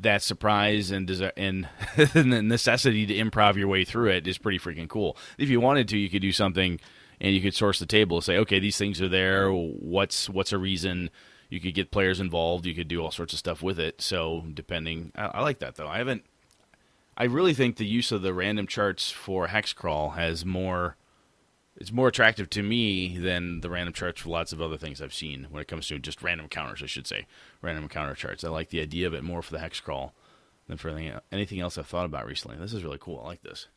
that 0.00 0.22
surprise 0.22 0.90
and 0.90 1.08
and 1.36 1.68
the 1.96 2.42
necessity 2.42 3.06
to 3.06 3.14
improv 3.14 3.56
your 3.56 3.68
way 3.68 3.84
through 3.84 4.10
it 4.10 4.26
is 4.26 4.38
pretty 4.38 4.58
freaking 4.58 4.88
cool. 4.88 5.16
If 5.38 5.48
you 5.48 5.60
wanted 5.60 5.88
to, 5.88 5.98
you 5.98 6.08
could 6.08 6.22
do 6.22 6.32
something 6.32 6.80
and 7.20 7.34
you 7.34 7.40
could 7.40 7.54
source 7.54 7.78
the 7.78 7.86
table 7.86 8.20
say, 8.20 8.36
okay, 8.38 8.58
these 8.58 8.76
things 8.76 9.00
are 9.00 9.08
there. 9.08 9.50
What's 9.52 10.28
what's 10.28 10.52
a 10.52 10.58
reason? 10.58 11.10
You 11.48 11.60
could 11.60 11.74
get 11.74 11.90
players 11.90 12.18
involved. 12.18 12.64
You 12.66 12.74
could 12.74 12.88
do 12.88 13.00
all 13.02 13.10
sorts 13.10 13.32
of 13.32 13.38
stuff 13.38 13.62
with 13.62 13.78
it. 13.78 14.00
So 14.00 14.44
depending, 14.52 15.12
I, 15.14 15.26
I 15.26 15.40
like 15.42 15.58
that 15.58 15.76
though. 15.76 15.88
I 15.88 15.98
haven't. 15.98 16.24
I 17.16 17.24
really 17.24 17.52
think 17.52 17.76
the 17.76 17.86
use 17.86 18.10
of 18.10 18.22
the 18.22 18.32
random 18.32 18.66
charts 18.66 19.10
for 19.10 19.48
hex 19.48 19.72
crawl 19.72 20.10
has 20.10 20.44
more. 20.44 20.96
It's 21.76 21.90
more 21.92 22.08
attractive 22.08 22.50
to 22.50 22.62
me 22.62 23.16
than 23.18 23.60
the 23.60 23.70
random 23.70 23.94
charts 23.94 24.20
for 24.20 24.28
lots 24.28 24.52
of 24.52 24.60
other 24.60 24.76
things 24.76 25.00
I've 25.00 25.14
seen 25.14 25.46
when 25.50 25.62
it 25.62 25.68
comes 25.68 25.86
to 25.88 25.98
just 25.98 26.22
random 26.22 26.48
counters. 26.48 26.82
I 26.82 26.86
should 26.86 27.06
say 27.06 27.26
random 27.62 27.88
counter 27.88 28.14
charts. 28.14 28.44
I 28.44 28.50
like 28.50 28.68
the 28.68 28.80
idea 28.80 29.06
of 29.06 29.14
it 29.14 29.24
more 29.24 29.42
for 29.42 29.52
the 29.52 29.58
hex 29.58 29.80
crawl 29.80 30.12
than 30.68 30.76
for 30.76 30.90
anything, 30.90 31.18
anything 31.32 31.60
else 31.60 31.78
I've 31.78 31.86
thought 31.86 32.04
about 32.04 32.26
recently. 32.26 32.58
This 32.58 32.74
is 32.74 32.84
really 32.84 32.98
cool. 33.00 33.20
I 33.24 33.28
like 33.28 33.42
this. 33.42 33.68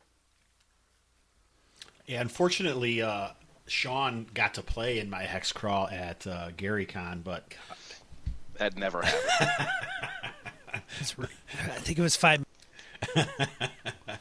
Yeah, 2.05 2.21
unfortunately, 2.21 3.01
uh, 3.01 3.29
Sean 3.65 4.27
got 4.33 4.53
to 4.55 4.61
play 4.61 4.99
in 4.99 5.09
my 5.09 5.23
hex 5.23 5.51
crawl 5.53 5.87
at 5.87 6.27
uh, 6.27 6.49
GaryCon, 6.57 7.23
but 7.23 7.53
That 8.57 8.77
never 8.77 9.01
happened. 9.01 9.69
I 10.73 10.79
think 11.79 11.99
it 11.99 12.01
was 12.01 12.15
five. 12.15 12.45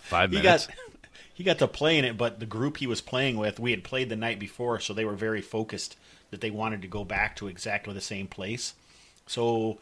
Five 0.01 0.31
he 0.31 0.37
minutes. 0.39 0.67
got 0.67 0.77
he 1.35 1.45
got 1.45 1.59
to 1.59 1.69
play 1.69 1.99
in 1.99 2.05
it. 2.05 2.17
But 2.17 2.41
the 2.41 2.47
group 2.47 2.79
he 2.79 2.87
was 2.87 3.01
playing 3.01 3.37
with, 3.37 3.61
we 3.61 3.73
had 3.73 3.85
played 3.85 4.09
the 4.09 4.17
night 4.17 4.39
before, 4.39 4.81
so 4.81 4.95
they 4.95 5.05
were 5.05 5.15
very 5.15 5.43
focused 5.43 5.97
that 6.31 6.41
they 6.41 6.51
wanted 6.51 6.81
to 6.83 6.89
go 6.89 7.05
back 7.05 7.37
to 7.37 7.49
exactly 7.49 7.93
the 7.93 8.01
same 8.01 8.29
place. 8.29 8.75
So 9.27 9.79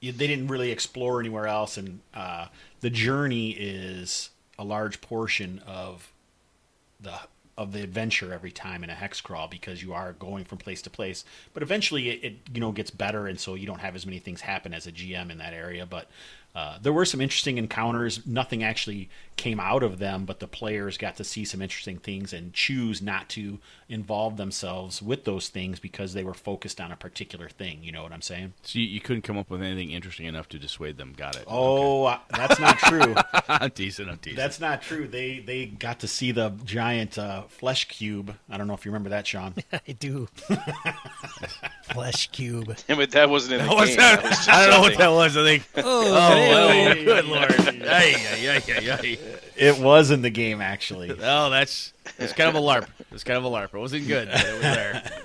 they 0.00 0.26
didn't 0.26 0.48
really 0.48 0.70
explore 0.70 1.20
anywhere 1.20 1.46
else, 1.46 1.76
and 1.76 2.00
uh, 2.14 2.46
the 2.80 2.90
journey 2.90 3.50
is 3.50 4.30
a 4.58 4.64
large 4.64 5.00
portion 5.00 5.60
of 5.66 6.12
the 7.00 7.12
of 7.56 7.72
the 7.72 7.82
adventure 7.82 8.32
every 8.32 8.50
time 8.50 8.82
in 8.82 8.90
a 8.90 8.94
hex 8.94 9.20
crawl 9.20 9.46
because 9.46 9.80
you 9.80 9.92
are 9.92 10.12
going 10.14 10.44
from 10.44 10.58
place 10.58 10.82
to 10.82 10.90
place. 10.90 11.24
But 11.52 11.62
eventually, 11.62 12.10
it, 12.10 12.24
it 12.24 12.34
you 12.52 12.60
know 12.60 12.72
gets 12.72 12.90
better, 12.90 13.26
and 13.26 13.38
so 13.38 13.54
you 13.54 13.66
don't 13.66 13.80
have 13.80 13.94
as 13.94 14.06
many 14.06 14.18
things 14.18 14.40
happen 14.40 14.74
as 14.74 14.86
a 14.86 14.92
GM 14.92 15.30
in 15.30 15.38
that 15.38 15.54
area. 15.54 15.86
But 15.86 16.08
uh, 16.54 16.78
there 16.80 16.92
were 16.92 17.04
some 17.04 17.20
interesting 17.20 17.58
encounters. 17.58 18.24
Nothing 18.26 18.62
actually 18.62 19.08
came 19.36 19.58
out 19.58 19.82
of 19.82 19.98
them, 19.98 20.24
but 20.24 20.38
the 20.38 20.46
players 20.46 20.96
got 20.96 21.16
to 21.16 21.24
see 21.24 21.44
some 21.44 21.60
interesting 21.60 21.98
things 21.98 22.32
and 22.32 22.52
choose 22.52 23.02
not 23.02 23.28
to 23.30 23.58
involve 23.88 24.36
themselves 24.36 25.02
with 25.02 25.24
those 25.24 25.48
things 25.48 25.80
because 25.80 26.12
they 26.12 26.22
were 26.22 26.32
focused 26.34 26.80
on 26.80 26.92
a 26.92 26.96
particular 26.96 27.48
thing. 27.48 27.82
You 27.82 27.90
know 27.90 28.04
what 28.04 28.12
I'm 28.12 28.22
saying? 28.22 28.52
So 28.62 28.78
you, 28.78 28.84
you 28.86 29.00
couldn't 29.00 29.22
come 29.22 29.36
up 29.36 29.50
with 29.50 29.62
anything 29.62 29.90
interesting 29.90 30.26
enough 30.26 30.48
to 30.50 30.58
dissuade 30.60 30.96
them. 30.96 31.12
Got 31.16 31.34
it. 31.36 31.44
Oh, 31.48 32.04
uh, 32.04 32.18
that's 32.30 32.60
not 32.60 32.78
true. 32.78 33.00
Okay. 33.02 33.22
I'm 33.48 33.70
teasing. 33.72 34.08
I'm 34.08 34.18
teasing. 34.18 34.36
That's 34.36 34.60
not 34.60 34.80
true. 34.82 35.08
They 35.08 35.40
they 35.40 35.66
got 35.66 36.00
to 36.00 36.08
see 36.08 36.30
the 36.30 36.50
giant 36.64 37.18
uh, 37.18 37.42
flesh 37.48 37.88
cube. 37.88 38.32
I 38.48 38.56
don't 38.58 38.68
know 38.68 38.74
if 38.74 38.84
you 38.84 38.92
remember 38.92 39.10
that, 39.10 39.26
Sean. 39.26 39.54
I 39.72 39.92
do. 39.92 40.28
Flesh 41.92 42.30
cube. 42.30 42.76
but 42.88 43.10
that 43.10 43.28
wasn't 43.28 43.60
in 43.60 43.66
the 43.68 43.74
What's 43.74 43.90
game. 43.90 43.98
that? 43.98 44.22
That 44.22 44.30
was 44.30 44.48
I 44.48 44.66
don't 44.66 44.70
know 44.74 44.80
what 44.80 44.98
that 44.98 45.08
was. 45.08 45.36
I 45.36 45.42
think. 45.44 45.68
Oh, 45.76 45.82
Oh, 45.84 46.43
Oh, 46.52 46.68
hey, 46.68 47.04
good 47.04 47.24
lord! 47.26 47.54
Ay, 47.86 48.14
ay, 48.16 48.48
ay, 48.48 48.62
ay, 48.68 48.90
ay. 48.90 49.18
It 49.56 49.78
was 49.78 50.10
in 50.10 50.22
the 50.22 50.30
game 50.30 50.60
actually. 50.60 51.10
Oh, 51.22 51.50
that's 51.50 51.92
it's 52.18 52.32
kind 52.32 52.48
of 52.48 52.54
a 52.54 52.64
larp. 52.64 52.86
It's 53.12 53.24
kind 53.24 53.38
of 53.38 53.44
a 53.44 53.48
larp. 53.48 53.74
It 53.74 53.78
wasn't 53.78 54.06
good, 54.06 54.28
but 54.28 54.44
it 54.44 54.52
was 54.52 54.62
there. 54.62 55.02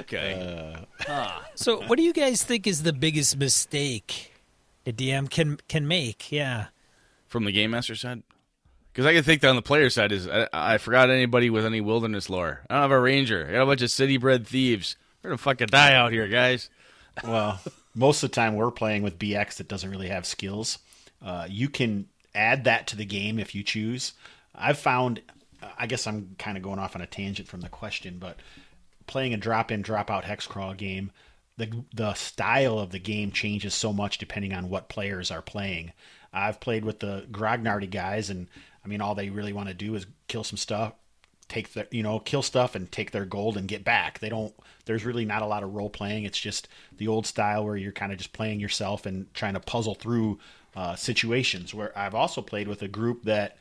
Okay. 0.00 0.76
Uh, 1.08 1.40
so, 1.54 1.80
what 1.86 1.96
do 1.96 2.02
you 2.02 2.12
guys 2.12 2.42
think 2.42 2.66
is 2.66 2.82
the 2.82 2.92
biggest 2.92 3.38
mistake 3.38 4.34
a 4.84 4.92
DM 4.92 5.30
can 5.30 5.58
can 5.68 5.88
make? 5.88 6.30
Yeah. 6.30 6.66
From 7.26 7.44
the 7.44 7.52
game 7.52 7.70
master 7.70 7.94
side, 7.96 8.22
because 8.92 9.06
I 9.06 9.14
can 9.14 9.22
think 9.24 9.40
that 9.40 9.48
on 9.48 9.56
the 9.56 9.62
player 9.62 9.88
side 9.90 10.12
is 10.12 10.28
I, 10.28 10.48
I 10.52 10.78
forgot 10.78 11.08
anybody 11.08 11.48
with 11.50 11.64
any 11.64 11.80
wilderness 11.80 12.28
lore. 12.28 12.60
I 12.68 12.74
don't 12.74 12.82
have 12.82 12.90
a 12.90 13.00
ranger. 13.00 13.46
I 13.48 13.52
got 13.52 13.62
a 13.62 13.66
bunch 13.66 13.82
of 13.82 13.90
city 13.90 14.16
bred 14.18 14.46
thieves. 14.46 14.96
We're 15.22 15.30
gonna 15.30 15.38
fucking 15.38 15.68
die 15.68 15.94
out 15.94 16.12
here, 16.12 16.28
guys. 16.28 16.68
Well, 17.24 17.60
most 17.96 18.22
of 18.22 18.30
the 18.30 18.34
time 18.34 18.54
we're 18.54 18.70
playing 18.70 19.02
with 19.02 19.18
BX 19.18 19.56
that 19.56 19.68
doesn't 19.68 19.90
really 19.90 20.08
have 20.08 20.26
skills. 20.26 20.78
Uh, 21.24 21.46
you 21.48 21.68
can 21.68 22.06
add 22.34 22.64
that 22.64 22.86
to 22.88 22.96
the 22.96 23.06
game 23.06 23.38
if 23.38 23.54
you 23.54 23.62
choose. 23.62 24.12
I've 24.54 24.78
found, 24.78 25.22
I 25.78 25.86
guess 25.86 26.06
I'm 26.06 26.36
kind 26.38 26.56
of 26.56 26.62
going 26.62 26.78
off 26.78 26.94
on 26.94 27.00
a 27.00 27.06
tangent 27.06 27.48
from 27.48 27.62
the 27.62 27.68
question, 27.70 28.18
but 28.18 28.36
playing 29.06 29.32
a 29.32 29.38
drop 29.38 29.72
in, 29.72 29.80
drop 29.82 30.10
out 30.10 30.24
hex 30.24 30.46
crawl 30.46 30.74
game, 30.74 31.10
the 31.56 31.84
the 31.94 32.12
style 32.12 32.78
of 32.78 32.90
the 32.90 32.98
game 32.98 33.32
changes 33.32 33.72
so 33.72 33.92
much 33.92 34.18
depending 34.18 34.52
on 34.52 34.68
what 34.68 34.90
players 34.90 35.30
are 35.30 35.40
playing. 35.40 35.92
I've 36.32 36.60
played 36.60 36.84
with 36.84 37.00
the 37.00 37.26
Grognardy 37.30 37.90
guys, 37.90 38.28
and 38.28 38.48
I 38.84 38.88
mean, 38.88 39.00
all 39.00 39.14
they 39.14 39.30
really 39.30 39.54
want 39.54 39.68
to 39.68 39.74
do 39.74 39.94
is 39.94 40.06
kill 40.28 40.44
some 40.44 40.58
stuff, 40.58 40.92
take 41.48 41.72
their 41.72 41.86
you 41.90 42.02
know 42.02 42.18
kill 42.18 42.42
stuff 42.42 42.74
and 42.74 42.90
take 42.90 43.10
their 43.10 43.24
gold 43.24 43.56
and 43.56 43.68
get 43.68 43.84
back. 43.84 44.18
They 44.18 44.28
don't 44.28 44.54
there's 44.84 45.04
really 45.04 45.24
not 45.24 45.42
a 45.42 45.46
lot 45.46 45.62
of 45.62 45.74
role 45.74 45.90
playing. 45.90 46.24
It's 46.24 46.38
just 46.38 46.68
the 46.96 47.08
old 47.08 47.26
style 47.26 47.64
where 47.64 47.76
you're 47.76 47.92
kind 47.92 48.12
of 48.12 48.18
just 48.18 48.32
playing 48.32 48.60
yourself 48.60 49.06
and 49.06 49.32
trying 49.34 49.54
to 49.54 49.60
puzzle 49.60 49.94
through 49.94 50.38
uh, 50.74 50.94
situations. 50.96 51.74
Where 51.74 51.96
i've 51.96 52.14
also 52.14 52.42
played 52.42 52.68
with 52.68 52.82
a 52.82 52.88
group 52.88 53.24
that 53.24 53.56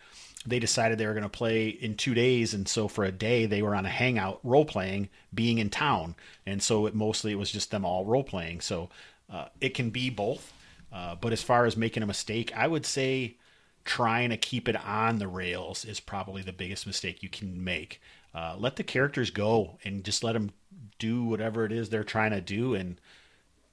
they 0.48 0.60
decided 0.60 0.98
they 0.98 1.08
were 1.08 1.14
going 1.14 1.24
to 1.24 1.30
play 1.30 1.70
in 1.70 1.96
two 1.96 2.14
days 2.14 2.54
and 2.54 2.68
so 2.68 2.88
for 2.88 3.04
a 3.04 3.12
day 3.12 3.48
they 3.48 3.64
were 3.64 3.74
on 3.74 3.86
a 3.86 3.90
hangout 3.90 4.40
role 4.44 4.66
playing 4.66 5.10
being 5.34 5.58
in 5.58 5.70
town. 5.70 6.16
And 6.46 6.62
so 6.62 6.86
it 6.86 6.94
mostly 6.94 7.32
it 7.32 7.40
was 7.40 7.52
just 7.52 7.72
them 7.72 7.84
all 7.84 8.06
role 8.06 8.24
playing. 8.24 8.62
So 8.62 8.90
uh, 9.32 9.48
it 9.60 9.74
can 9.74 9.90
be 9.90 10.10
both. 10.10 10.54
Uh, 10.94 11.16
but 11.16 11.34
as 11.34 11.42
far 11.42 11.66
as 11.66 11.76
making 11.76 12.04
a 12.04 12.06
mistake 12.06 12.56
i 12.56 12.66
would 12.66 12.86
say 12.86 13.36
trying 13.86 14.32
to 14.32 14.38
keep 14.38 14.68
it 14.68 14.76
on 14.76 15.20
the 15.20 15.28
rails 15.28 15.86
is 15.86 16.00
probably 16.00 16.42
the 16.42 16.52
biggest 16.52 16.86
mistake 16.86 17.24
you 17.24 17.30
can 17.30 17.64
make. 17.64 18.02
Uh, 18.34 18.56
let 18.58 18.76
the 18.76 18.84
characters 18.84 19.30
go 19.30 19.78
and 19.86 20.04
just 20.04 20.24
let 20.24 20.34
them 20.34 20.52
do 21.00 21.24
whatever 21.24 21.64
it 21.66 21.72
is 21.72 21.90
they're 21.90 22.04
trying 22.04 22.32
to 22.32 22.42
do 22.42 22.74
and 22.74 23.00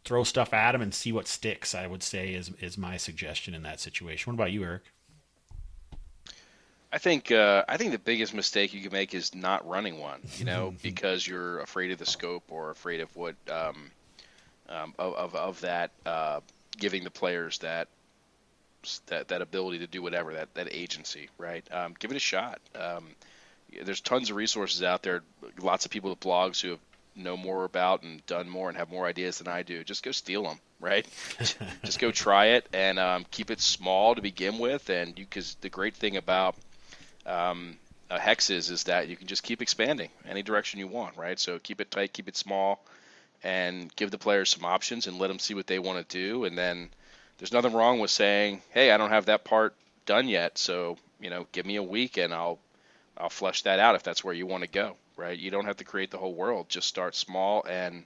throw 0.05 0.23
stuff 0.23 0.53
at 0.53 0.73
them 0.73 0.83
and 0.83 0.95
see 0.95 1.13
what 1.13 1.27
sticks. 1.27 1.75
I 1.75 1.87
would 1.87 2.03
say 2.03 2.35
is 2.35 2.51
is 2.61 2.79
my 2.79 2.97
suggestion 2.97 3.55
in 3.55 3.63
that 3.63 3.81
situation. 3.81 4.31
What 4.31 4.41
about 4.41 4.53
you, 4.53 4.63
Eric? 4.63 4.83
I 6.93 6.99
think 6.99 7.33
uh, 7.33 7.65
I 7.67 7.79
think 7.79 7.93
the 7.93 7.99
biggest 7.99 8.35
mistake 8.35 8.75
you 8.75 8.83
can 8.83 8.93
make 8.93 9.15
is 9.15 9.35
not 9.35 9.67
running 9.67 9.99
one. 9.99 10.21
You 10.37 10.45
know, 10.45 10.75
because 10.83 11.27
you're 11.27 11.61
afraid 11.61 11.91
of 11.91 11.99
the 11.99 12.07
scope 12.07 12.45
or 12.51 12.71
afraid 12.71 13.01
of 13.01 13.15
what 13.17 13.35
um, 13.51 13.91
um, 14.69 14.95
of, 14.99 15.15
of 15.15 15.35
of 15.35 15.61
that 15.63 15.91
uh, 16.05 16.41
giving 16.77 17.03
the 17.03 17.11
players 17.11 17.59
that 17.59 17.89
that 19.07 19.29
that 19.29 19.43
ability 19.43 19.81
to 19.81 19.87
do 19.87 20.03
whatever 20.03 20.35
that 20.35 20.55
that 20.55 20.69
agency. 20.73 21.29
Right? 21.39 21.67
Um, 21.73 21.95
give 21.99 22.11
it 22.11 22.17
a 22.17 22.21
shot. 22.21 22.61
Um, 22.75 23.09
there's 23.85 24.01
tons 24.01 24.31
of 24.31 24.37
resources 24.37 24.83
out 24.83 25.03
there. 25.03 25.23
Lots 25.59 25.85
of 25.85 25.91
people 25.91 26.11
with 26.11 26.21
blogs 26.21 26.61
who 26.61 26.71
have 26.71 26.81
know 27.15 27.37
more 27.37 27.65
about 27.65 28.03
and 28.03 28.25
done 28.27 28.49
more 28.49 28.69
and 28.69 28.79
have 28.79 28.91
more 28.91 29.07
ideas 29.07 29.39
than 29.39 29.49
I 29.49 29.63
do. 29.63 29.85
Just 29.85 30.03
go 30.03 30.13
steal 30.13 30.45
them, 30.45 30.59
right? 30.81 31.07
Just 31.85 31.99
go 31.99 32.11
try 32.11 32.47
it 32.47 32.67
and 32.73 32.99
um, 32.99 33.27
keep 33.31 33.51
it 33.51 33.61
small 33.61 34.15
to 34.15 34.23
begin 34.23 34.59
with. 34.59 34.89
And 34.91 35.19
you, 35.19 35.25
because 35.25 35.57
the 35.61 35.69
great 35.69 35.95
thing 35.95 36.17
about 36.17 36.57
um, 37.27 37.77
uh, 38.11 38.19
hexes 38.19 38.71
is 38.71 38.85
that 38.85 39.09
you 39.09 39.17
can 39.17 39.27
just 39.27 39.43
keep 39.43 39.63
expanding 39.63 40.11
any 40.29 40.43
direction 40.43 40.81
you 40.81 40.89
want, 40.89 41.17
right? 41.17 41.39
So 41.39 41.59
keep 41.59 41.81
it 41.81 41.91
tight, 41.91 42.13
keep 42.13 42.29
it 42.29 42.37
small, 42.37 42.85
and 43.43 43.95
give 43.97 44.11
the 44.11 44.19
players 44.19 44.51
some 44.51 44.65
options 44.65 45.07
and 45.07 45.19
let 45.19 45.29
them 45.29 45.39
see 45.39 45.55
what 45.55 45.67
they 45.67 45.79
want 45.79 46.07
to 46.09 46.19
do. 46.19 46.45
And 46.45 46.57
then 46.57 46.91
there's 47.43 47.53
nothing 47.53 47.73
wrong 47.73 47.99
with 47.99 48.13
saying, 48.13 48.63
"Hey, 48.71 48.93
I 48.93 48.97
don't 48.97 49.11
have 49.11 49.27
that 49.27 49.43
part 49.43 49.75
done 50.07 50.29
yet, 50.29 50.59
so 50.59 50.97
you 51.19 51.29
know, 51.29 51.49
give 51.51 51.67
me 51.67 51.75
a 51.75 51.83
week 51.83 52.17
and 52.17 52.33
I'll 52.33 52.61
I'll 53.19 53.31
flesh 53.31 53.63
that 53.63 53.81
out 53.81 53.97
if 53.97 54.05
that's 54.05 54.23
where 54.23 54.33
you 54.33 54.47
want 54.47 54.63
to 54.63 54.69
go." 54.69 54.95
Right? 55.17 55.37
You 55.37 55.51
don't 55.51 55.65
have 55.65 55.79
to 55.79 55.85
create 55.85 56.13
the 56.13 56.19
whole 56.19 56.35
world. 56.35 56.69
Just 56.69 56.87
start 56.87 57.17
small 57.17 57.65
and 57.69 58.05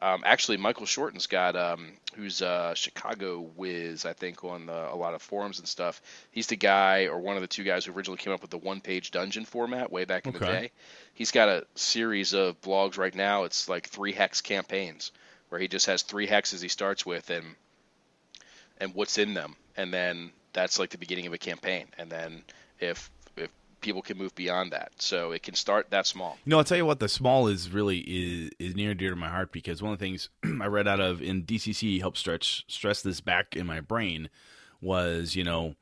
um, 0.00 0.22
actually, 0.26 0.58
Michael 0.58 0.84
Shorten's 0.84 1.28
got 1.28 1.56
um, 1.56 1.94
who's 2.14 2.42
uh, 2.42 2.74
Chicago 2.74 3.40
whiz, 3.56 4.04
I 4.04 4.12
think, 4.12 4.44
on 4.44 4.66
the, 4.66 4.92
a 4.92 4.96
lot 4.96 5.14
of 5.14 5.22
forums 5.22 5.60
and 5.60 5.66
stuff. 5.66 6.02
He's 6.30 6.48
the 6.48 6.56
guy 6.56 7.06
or 7.06 7.18
one 7.20 7.36
of 7.36 7.42
the 7.42 7.48
two 7.48 7.64
guys 7.64 7.86
who 7.86 7.92
originally 7.92 8.18
came 8.18 8.34
up 8.34 8.42
with 8.42 8.50
the 8.50 8.58
one-page 8.58 9.12
dungeon 9.12 9.46
format 9.46 9.90
way 9.90 10.04
back 10.04 10.26
in 10.26 10.34
the 10.34 10.40
day. 10.40 10.72
He's 11.14 11.30
got 11.30 11.48
a 11.48 11.64
series 11.74 12.34
of 12.34 12.60
blogs 12.60 12.98
right 12.98 13.14
now. 13.14 13.44
It's 13.44 13.66
like 13.66 13.88
three 13.88 14.12
hex 14.12 14.42
campaigns 14.42 15.10
where 15.48 15.58
he 15.58 15.68
just 15.68 15.86
has 15.86 16.02
three 16.02 16.26
hexes 16.26 16.60
he 16.60 16.68
starts 16.68 17.06
with 17.06 17.30
and 17.30 17.54
and 18.78 18.94
what's 18.94 19.18
in 19.18 19.34
them, 19.34 19.56
and 19.76 19.92
then 19.92 20.32
that's 20.52 20.78
like 20.78 20.90
the 20.90 20.98
beginning 20.98 21.26
of 21.26 21.32
a 21.32 21.38
campaign. 21.38 21.86
And 21.98 22.10
then 22.10 22.42
if 22.78 23.10
if 23.36 23.50
people 23.80 24.02
can 24.02 24.16
move 24.16 24.34
beyond 24.34 24.72
that, 24.72 24.92
so 24.98 25.32
it 25.32 25.42
can 25.42 25.54
start 25.54 25.90
that 25.90 26.06
small. 26.06 26.38
No, 26.46 26.58
I'll 26.58 26.64
tell 26.64 26.78
you 26.78 26.86
what. 26.86 27.00
The 27.00 27.08
small 27.08 27.48
is 27.48 27.70
really 27.70 27.98
is, 27.98 28.50
is 28.58 28.74
near 28.74 28.90
and 28.90 28.98
dear 28.98 29.10
to 29.10 29.16
my 29.16 29.28
heart 29.28 29.52
because 29.52 29.82
one 29.82 29.92
of 29.92 29.98
the 29.98 30.04
things 30.04 30.28
I 30.60 30.66
read 30.66 30.88
out 30.88 31.00
of 31.00 31.22
in 31.22 31.44
DCC 31.44 32.00
helped 32.00 32.18
stretch 32.18 32.64
stress 32.68 33.02
this 33.02 33.20
back 33.20 33.56
in 33.56 33.66
my 33.66 33.80
brain 33.80 34.28
was 34.80 35.34
you 35.34 35.44
know 35.44 35.74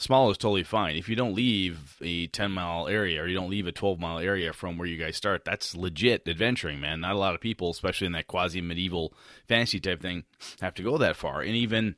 small 0.00 0.30
is 0.30 0.38
totally 0.38 0.64
fine. 0.64 0.96
If 0.96 1.08
you 1.08 1.14
don't 1.14 1.34
leave 1.34 1.96
a 2.00 2.26
10 2.28 2.50
mile 2.50 2.88
area 2.88 3.22
or 3.22 3.26
you 3.26 3.36
don't 3.36 3.50
leave 3.50 3.66
a 3.66 3.72
12 3.72 4.00
mile 4.00 4.18
area 4.18 4.52
from 4.52 4.78
where 4.78 4.88
you 4.88 4.96
guys 4.96 5.16
start, 5.16 5.44
that's 5.44 5.76
legit 5.76 6.26
adventuring, 6.26 6.80
man. 6.80 7.00
Not 7.00 7.14
a 7.14 7.18
lot 7.18 7.34
of 7.34 7.40
people, 7.40 7.70
especially 7.70 8.06
in 8.06 8.12
that 8.12 8.26
quasi 8.26 8.60
medieval 8.60 9.12
fantasy 9.46 9.78
type 9.78 10.00
thing, 10.00 10.24
have 10.60 10.74
to 10.74 10.82
go 10.82 10.98
that 10.98 11.16
far. 11.16 11.42
And 11.42 11.54
even 11.54 11.96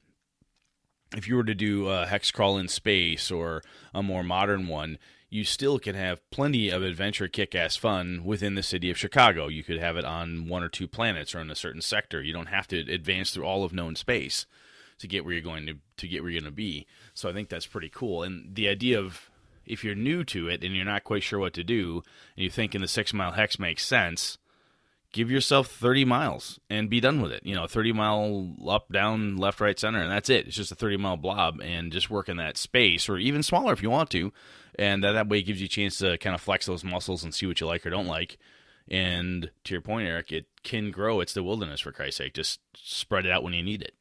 if 1.17 1.29
you 1.29 1.37
were 1.37 1.45
to 1.45 1.55
do 1.55 1.89
a 1.89 2.07
hex 2.07 2.31
crawl 2.31 2.59
in 2.59 2.69
space 2.69 3.31
or 3.31 3.63
a 3.95 4.03
more 4.03 4.23
modern 4.23 4.69
one, 4.69 4.99
you 5.29 5.45
still 5.45 5.79
can 5.79 5.95
have 5.95 6.29
plenty 6.31 6.69
of 6.69 6.83
adventure 6.83 7.29
kick 7.29 7.55
ass 7.55 7.77
fun 7.77 8.23
within 8.25 8.55
the 8.55 8.63
city 8.63 8.91
of 8.91 8.99
Chicago. 8.99 9.49
You 9.49 9.65
could 9.65 9.79
have 9.79 9.97
it 9.97 10.05
on 10.05 10.47
one 10.47 10.63
or 10.63 10.69
two 10.69 10.87
planets 10.87 11.35
or 11.35 11.41
in 11.41 11.51
a 11.51 11.55
certain 11.55 11.81
sector. 11.81 12.23
You 12.23 12.35
don't 12.35 12.47
have 12.47 12.69
to 12.69 12.79
advance 12.81 13.31
through 13.31 13.45
all 13.45 13.65
of 13.65 13.73
known 13.73 13.97
space 13.97 14.45
to 14.99 15.09
get 15.09 15.25
where 15.25 15.33
you're 15.33 15.43
going 15.43 15.67
to 15.67 15.75
to 15.97 16.09
get 16.09 16.23
where 16.23 16.31
you're 16.31 16.41
going 16.41 16.53
to 16.53 16.55
be. 16.55 16.87
So 17.15 17.29
I 17.29 17.33
think 17.33 17.49
that's 17.49 17.67
pretty 17.67 17.89
cool. 17.89 18.23
And 18.23 18.55
the 18.55 18.69
idea 18.69 18.99
of 18.99 19.31
if 19.65 19.85
you're 19.85 19.95
new 19.95 20.23
to 20.25 20.49
it 20.49 20.63
and 20.63 20.77
you're 20.77 20.85
not 20.85 21.05
quite 21.05 21.23
sure 21.23 21.39
what 21.39 21.55
to 21.55 21.65
do, 21.65 22.03
and 22.37 22.45
you 22.45 22.51
think 22.51 22.75
in 22.75 22.83
the 22.83 22.89
six 22.89 23.15
mile 23.15 23.33
hex 23.33 23.59
makes 23.59 23.87
sense, 23.87 24.37
give 25.13 25.31
yourself 25.31 25.69
30 25.69 26.05
miles 26.05 26.59
and 26.69 26.91
be 26.91 27.01
done 27.01 27.21
with 27.21 27.33
it. 27.33 27.45
You 27.45 27.55
know, 27.55 27.67
30 27.67 27.93
mile 27.93 28.57
up, 28.67 28.91
down, 28.91 29.37
left, 29.37 29.61
right, 29.61 29.79
center, 29.79 30.01
and 30.01 30.11
that's 30.11 30.31
it. 30.31 30.47
It's 30.47 30.57
just 30.57 30.73
a 30.73 30.77
30 30.77 30.97
mile 30.97 31.17
blob 31.17 31.61
and 31.61 31.93
just 31.93 32.11
work 32.11 32.29
in 32.29 32.39
that 32.39 32.57
space 32.57 33.09
or 33.09 33.19
even 33.19 33.43
smaller 33.43 33.73
if 33.73 33.83
you 33.83 33.91
want 33.91 34.11
to. 34.11 34.33
And 34.79 35.05
that, 35.05 35.13
that 35.13 35.29
way 35.29 35.43
gives 35.43 35.61
you 35.61 35.67
a 35.67 35.69
chance 35.69 35.99
to 35.99 36.17
kind 36.19 36.35
of 36.35 36.41
flex 36.41 36.67
those 36.67 36.83
muscles 36.83 37.23
and 37.23 37.35
see 37.35 37.47
what 37.47 37.61
you 37.61 37.67
like 37.67 37.87
or 37.87 37.91
don't 37.91 38.07
like. 38.07 38.39
And 38.89 39.51
to 39.65 39.75
your 39.75 39.83
point, 39.83 40.09
Eric, 40.09 40.33
it 40.33 40.47
can 40.63 40.91
grow. 40.91 41.21
It's 41.21 41.35
the 41.35 41.43
wilderness, 41.43 41.81
for 41.81 41.93
Christ's 41.93 42.19
sake. 42.19 42.35
Just 42.35 42.61
spread 42.75 43.27
it 43.27 43.33
out 43.33 43.45
when 43.45 43.53
you 43.53 43.63
need 43.63 43.83
it. 43.83 43.95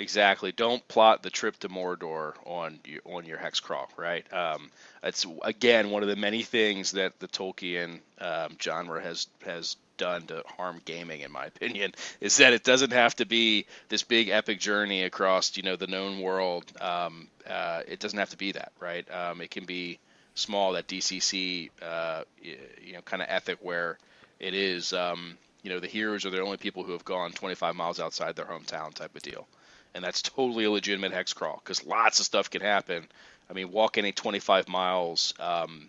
Exactly. 0.00 0.52
Don't 0.52 0.86
plot 0.86 1.24
the 1.24 1.30
trip 1.30 1.58
to 1.58 1.68
Mordor 1.68 2.34
on 2.46 2.78
your, 2.84 3.00
on 3.04 3.24
your 3.24 3.36
hex 3.36 3.58
crawl, 3.58 3.88
right? 3.96 4.32
Um, 4.32 4.70
it's 5.02 5.26
again 5.42 5.90
one 5.90 6.04
of 6.04 6.08
the 6.08 6.14
many 6.14 6.44
things 6.44 6.92
that 6.92 7.18
the 7.18 7.26
Tolkien 7.26 8.00
um, 8.20 8.56
genre 8.62 9.02
has 9.02 9.26
has 9.44 9.76
done 9.98 10.22
to 10.28 10.42
harm 10.56 10.80
gaming, 10.84 11.20
in 11.20 11.30
my 11.30 11.46
opinion, 11.46 11.92
is 12.20 12.38
that 12.38 12.54
it 12.54 12.64
doesn't 12.64 12.92
have 12.92 13.14
to 13.16 13.26
be 13.26 13.66
this 13.88 14.02
big 14.02 14.30
epic 14.30 14.60
journey 14.60 15.02
across 15.02 15.56
you 15.56 15.62
know 15.62 15.76
the 15.76 15.86
known 15.86 16.20
world. 16.20 16.64
Um, 16.80 17.28
uh, 17.46 17.82
it 17.86 18.00
doesn't 18.00 18.18
have 18.18 18.30
to 18.30 18.38
be 18.38 18.52
that, 18.52 18.72
right? 18.80 19.06
Um, 19.10 19.42
it 19.42 19.50
can 19.50 19.66
be 19.66 19.98
small. 20.34 20.72
That 20.72 20.86
DCC, 20.86 21.70
uh, 21.82 22.22
you 22.42 22.94
know, 22.94 23.02
kind 23.02 23.22
of 23.22 23.28
ethic 23.30 23.58
where 23.60 23.98
it 24.40 24.54
is. 24.54 24.92
Um, 24.94 25.36
you 25.62 25.70
know, 25.70 25.80
the 25.80 25.88
heroes 25.88 26.24
are 26.24 26.30
the 26.30 26.40
only 26.40 26.56
people 26.56 26.84
who 26.84 26.92
have 26.92 27.04
gone 27.04 27.32
25 27.32 27.74
miles 27.74 28.00
outside 28.00 28.36
their 28.36 28.46
hometown, 28.46 28.94
type 28.94 29.14
of 29.14 29.22
deal 29.22 29.46
and 29.94 30.04
that's 30.04 30.22
totally 30.22 30.64
a 30.64 30.70
legitimate 30.70 31.12
hex 31.12 31.32
crawl 31.32 31.60
because 31.62 31.84
lots 31.84 32.20
of 32.20 32.26
stuff 32.26 32.50
can 32.50 32.62
happen. 32.62 33.06
I 33.50 33.52
mean, 33.52 33.72
walking 33.72 34.04
a 34.04 34.12
25 34.12 34.68
miles, 34.68 35.34
um, 35.40 35.88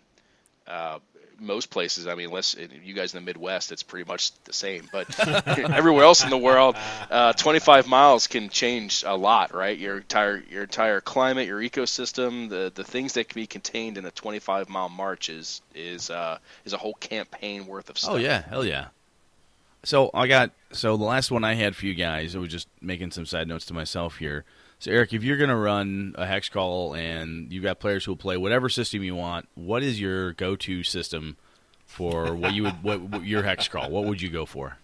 uh, 0.66 0.98
most 1.40 1.70
places, 1.70 2.06
I 2.06 2.14
mean, 2.14 2.28
unless 2.28 2.54
you 2.84 2.94
guys 2.94 3.14
in 3.14 3.24
the 3.24 3.26
Midwest, 3.26 3.72
it's 3.72 3.82
pretty 3.82 4.06
much 4.06 4.32
the 4.44 4.52
same. 4.52 4.88
But 4.92 5.28
everywhere 5.48 6.04
else 6.04 6.22
in 6.22 6.30
the 6.30 6.38
world, 6.38 6.76
uh, 7.10 7.32
25 7.32 7.88
miles 7.88 8.26
can 8.26 8.48
change 8.50 9.02
a 9.06 9.16
lot, 9.16 9.54
right? 9.54 9.76
Your 9.76 9.98
entire 9.98 10.42
your 10.50 10.62
entire 10.62 11.00
climate, 11.00 11.46
your 11.46 11.60
ecosystem, 11.60 12.48
the 12.48 12.70
the 12.74 12.84
things 12.84 13.14
that 13.14 13.28
can 13.28 13.40
be 13.40 13.46
contained 13.46 13.98
in 13.98 14.04
a 14.04 14.10
25 14.10 14.68
mile 14.68 14.88
march 14.88 15.28
is 15.28 15.62
is 15.74 16.10
uh, 16.10 16.38
is 16.64 16.72
a 16.72 16.78
whole 16.78 16.94
campaign 16.94 17.66
worth 17.66 17.90
of 17.90 17.98
stuff. 17.98 18.12
Oh 18.14 18.16
yeah, 18.16 18.42
hell 18.42 18.64
yeah. 18.64 18.88
So 19.82 20.10
I 20.12 20.26
got 20.26 20.50
so 20.72 20.96
the 20.96 21.04
last 21.04 21.30
one 21.30 21.44
I 21.44 21.54
had 21.54 21.74
for 21.74 21.86
you 21.86 21.94
guys. 21.94 22.36
I 22.36 22.38
was 22.38 22.50
just 22.50 22.68
making 22.80 23.12
some 23.12 23.26
side 23.26 23.48
notes 23.48 23.64
to 23.66 23.74
myself 23.74 24.18
here. 24.18 24.44
So 24.80 24.90
Eric, 24.90 25.12
if 25.12 25.22
you're 25.22 25.36
going 25.36 25.50
to 25.50 25.56
run 25.56 26.14
a 26.16 26.24
hex 26.24 26.48
call 26.48 26.94
and 26.94 27.52
you've 27.52 27.62
got 27.62 27.80
players 27.80 28.06
who 28.06 28.12
will 28.12 28.16
play 28.16 28.38
whatever 28.38 28.70
system 28.70 29.02
you 29.02 29.14
want, 29.14 29.46
what 29.54 29.82
is 29.82 30.00
your 30.00 30.32
go-to 30.32 30.82
system 30.84 31.36
for 31.84 32.34
what 32.34 32.54
you 32.54 32.62
would 32.62 32.82
what, 32.82 33.00
what 33.02 33.24
your 33.26 33.42
hex 33.42 33.68
crawl? 33.68 33.90
What 33.90 34.06
would 34.06 34.22
you 34.22 34.30
go 34.30 34.46
for? 34.46 34.78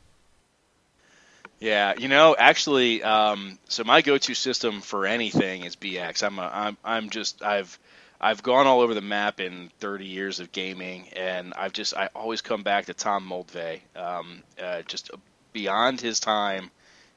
Yeah, 1.60 1.94
you 1.96 2.08
know, 2.08 2.36
actually, 2.38 3.02
um, 3.02 3.58
so 3.68 3.84
my 3.84 4.02
go-to 4.02 4.34
system 4.34 4.82
for 4.82 5.06
anything 5.06 5.64
is 5.64 5.76
BX. 5.76 6.22
I'm 6.22 6.38
a, 6.38 6.50
I'm 6.52 6.76
I'm 6.84 7.08
just 7.08 7.42
I've 7.42 7.78
I've 8.20 8.42
gone 8.42 8.66
all 8.66 8.82
over 8.82 8.92
the 8.92 9.00
map 9.00 9.40
in 9.40 9.70
30 9.80 10.04
years 10.04 10.40
of 10.40 10.52
gaming, 10.52 11.08
and 11.16 11.54
I've 11.54 11.72
just 11.72 11.96
I 11.96 12.10
always 12.14 12.42
come 12.42 12.62
back 12.62 12.84
to 12.86 12.94
Tom 12.94 13.26
Moldvay, 13.26 13.80
um, 13.96 14.42
uh, 14.62 14.82
just 14.82 15.10
beyond 15.54 16.02
his 16.02 16.20
time 16.20 16.70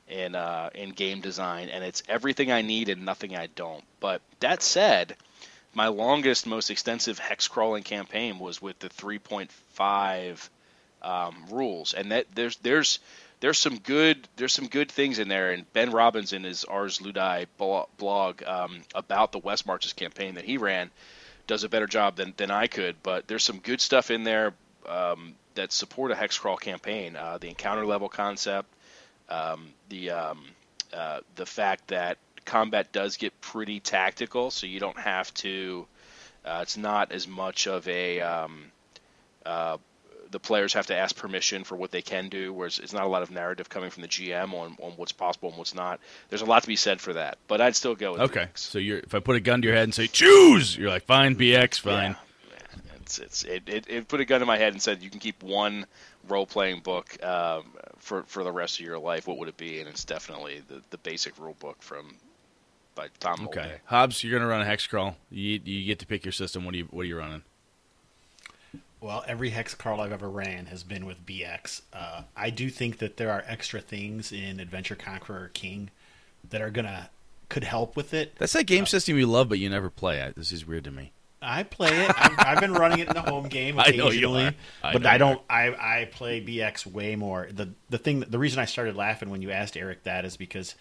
in 0.10 0.36
uh, 0.36 0.70
in 0.74 0.92
game 0.92 1.22
design, 1.22 1.70
and 1.70 1.84
it's 1.84 2.04
everything 2.08 2.52
I 2.52 2.62
need 2.62 2.90
and 2.90 3.06
nothing 3.06 3.36
I 3.36 3.48
don't. 3.48 3.84
But 4.00 4.22
that 4.40 4.62
said, 4.62 5.16
my 5.74 5.88
longest, 5.88 6.48
most 6.48 6.70
extensive 6.70 7.20
hex 7.20 7.48
crawling 7.48 7.84
campaign 7.84 8.40
was 8.40 8.62
with 8.62 8.80
the 8.80 8.90
3.5 8.90 10.50
um, 11.02 11.46
rules, 11.52 11.94
and 11.94 12.12
that 12.12 12.26
there's 12.34 12.58
there's 12.58 13.00
there's 13.40 13.58
some 13.58 13.78
good 13.78 14.28
there's 14.36 14.54
some 14.54 14.68
good 14.68 14.92
things 14.92 15.20
in 15.20 15.28
there. 15.28 15.52
And 15.52 15.72
Ben 15.74 15.92
Robbins 15.92 16.34
in 16.34 16.44
his 16.44 16.66
Ars 16.66 17.00
Ludicae 17.00 17.46
blog 17.98 18.44
um, 18.44 18.82
about 18.94 19.32
the 19.32 19.40
West 19.40 19.66
Marches 19.66 19.94
campaign 19.94 20.36
that 20.36 20.46
he 20.46 20.58
ran 20.58 20.92
does 21.48 21.64
a 21.64 21.70
better 21.70 21.88
job 21.88 22.16
than, 22.16 22.34
than 22.38 22.52
I 22.52 22.68
could. 22.68 23.02
But 23.02 23.28
there's 23.28 23.44
some 23.44 23.60
good 23.60 23.82
stuff 23.82 24.12
in 24.12 24.24
there 24.24 24.54
um, 24.88 25.36
that 25.56 25.72
support 25.72 26.12
a 26.12 26.16
hex 26.16 26.38
crawl 26.38 26.58
campaign. 26.58 27.16
Uh, 27.16 27.38
the 27.38 27.48
encounter 27.48 27.86
level 27.86 28.10
concept, 28.10 28.70
um, 29.30 29.68
the 29.90 30.12
um, 30.12 30.44
uh, 30.94 31.20
the 31.36 31.46
fact 31.46 31.90
that 31.90 32.18
combat 32.46 32.92
does 32.92 33.18
get 33.18 33.40
pretty 33.42 33.80
tactical, 33.80 34.52
so 34.52 34.68
you 34.68 34.80
don't 34.80 35.00
have 35.00 35.34
to. 35.36 35.86
Uh, 36.44 36.60
it's 36.62 36.78
not 36.78 37.12
as 37.12 37.28
much 37.28 37.68
of 37.68 37.88
a 37.88 38.22
um, 38.22 38.72
uh, 39.46 39.78
the 40.32 40.40
players 40.40 40.74
have 40.74 40.88
to 40.88 40.96
ask 40.96 41.16
permission 41.16 41.64
for 41.64 41.76
what 41.76 41.92
they 41.92 42.02
can 42.02 42.30
do, 42.30 42.54
whereas 42.54 42.80
it's 42.80 42.94
not 42.94 43.04
a 43.04 43.08
lot 43.08 43.24
of 43.24 43.32
narrative 43.32 43.70
coming 43.70 43.90
from 43.90 44.02
the 44.02 44.08
GM 44.08 44.54
on, 44.54 44.78
on 44.82 44.92
what's 44.96 45.12
possible 45.12 45.50
and 45.50 45.58
what's 45.58 45.74
not. 45.74 46.00
There's 46.30 46.42
a 46.42 46.46
lot 46.46 46.62
to 46.62 46.68
be 46.68 46.76
said 46.76 47.02
for 47.02 47.14
that, 47.14 47.38
but 47.48 47.62
I'd 47.62 47.76
still 47.76 47.96
go 47.96 48.14
with 48.14 48.22
okay. 48.22 48.48
BX. 48.54 48.58
So 48.58 48.80
you're 48.80 49.00
if 49.00 49.16
I 49.16 49.20
put 49.20 49.36
a 49.36 49.40
gun 49.40 49.62
to 49.62 49.68
your 49.68 49.76
head 49.76 49.86
and 49.86 49.94
say 49.94 50.08
choose, 50.08 50.78
you're 50.78 50.90
like 50.90 51.06
fine, 51.06 51.36
BX, 51.36 51.80
fine. 51.80 52.16
Yeah. 52.50 52.58
It's, 53.02 53.20
it's 53.20 53.44
it, 53.44 53.64
it, 53.68 53.86
it, 53.88 54.08
put 54.08 54.20
a 54.20 54.26
gun 54.26 54.42
to 54.42 54.46
my 54.46 54.58
head 54.58 54.74
and 54.74 54.82
said 54.82 55.02
you 55.02 55.10
can 55.10 55.20
keep 55.20 55.42
one 55.42 55.86
role 56.28 56.46
playing 56.46 56.82
book 56.82 57.24
um, 57.24 57.64
for 57.98 58.24
for 58.24 58.44
the 58.44 58.52
rest 58.52 58.80
of 58.80 58.86
your 58.86 59.00
life. 59.00 59.28
What 59.28 59.38
would 59.38 59.50
it 59.50 59.58
be? 59.58 59.80
And 59.80 59.88
it's 59.88 60.04
definitely 60.04 60.62
the, 60.68 60.82
the 60.90 60.98
basic 60.98 61.38
rule 61.40 61.56
book 61.60 61.82
from 61.82 62.16
by 62.96 63.08
Tom. 63.20 63.48
Okay, 63.48 63.62
Moldvay. 63.62 63.80
Hobbs, 63.86 64.24
you're 64.24 64.38
gonna 64.38 64.50
run 64.50 64.62
a 64.62 64.66
hex 64.66 64.88
crawl. 64.88 65.16
You 65.30 65.60
you 65.64 65.86
get 65.86 66.00
to 66.00 66.06
pick 66.06 66.26
your 66.26 66.32
system. 66.32 66.66
What 66.66 66.72
do 66.72 66.80
you 66.80 66.88
what 66.92 67.02
are 67.02 67.06
you 67.06 67.18
running? 67.18 67.44
Well, 69.02 69.24
every 69.28 69.52
hex 69.52 69.74
crawl 69.76 70.02
I've 70.02 70.12
ever 70.12 70.30
ran 70.30 70.66
has 70.66 70.84
been 70.84 71.06
with 71.06 71.26
BX. 71.26 71.84
Uh, 71.94 72.24
I 72.36 72.50
do 72.50 72.70
think 72.70 72.98
that 72.98 73.16
there 73.16 73.32
are 73.32 73.46
extra 73.48 73.80
things 73.80 74.34
in 74.34 74.60
Adventure 74.60 74.96
Conqueror 74.96 75.52
King 75.54 75.90
that 76.50 76.62
are 76.62 76.70
gonna 76.70 77.10
could 77.48 77.64
help 77.64 77.96
with 77.96 78.14
it. 78.14 78.36
That's 78.38 78.54
that 78.54 78.66
game 78.66 78.84
uh, 78.84 78.88
system 78.88 79.18
you 79.18 79.26
love, 79.26 79.50
but 79.50 79.60
you 79.60 79.70
never 79.70 79.90
play. 79.90 80.20
It. 80.20 80.36
This 80.36 80.52
is 80.52 80.68
weird 80.68 80.84
to 80.84 80.92
me. 80.92 81.12
I 81.42 81.64
play 81.64 82.06
it. 82.06 82.12
I've, 82.16 82.40
I've 82.40 82.60
been 82.60 82.74
running 82.74 83.00
it 83.00 83.08
in 83.08 83.14
the 83.14 83.22
home 83.22 83.48
game 83.48 83.80
occasionally, 83.80 84.44
I 84.44 84.56
I 84.84 84.94
but 84.94 85.06
I 85.06 85.18
don't. 85.18 85.42
I, 85.50 85.68
I 86.02 86.06
play 86.12 86.42
BX 86.44 86.86
way 86.86 87.16
more. 87.16 87.48
the 87.52 87.70
The 87.90 87.98
thing, 87.98 88.22
the 88.22 88.40
reason 88.40 88.60
I 88.60 88.66
started 88.66 88.96
laughing 88.96 89.30
when 89.30 89.42
you 89.42 89.52
asked 89.52 89.78
Eric 89.78 90.04
that 90.04 90.26
is 90.26 90.38
because 90.38 90.76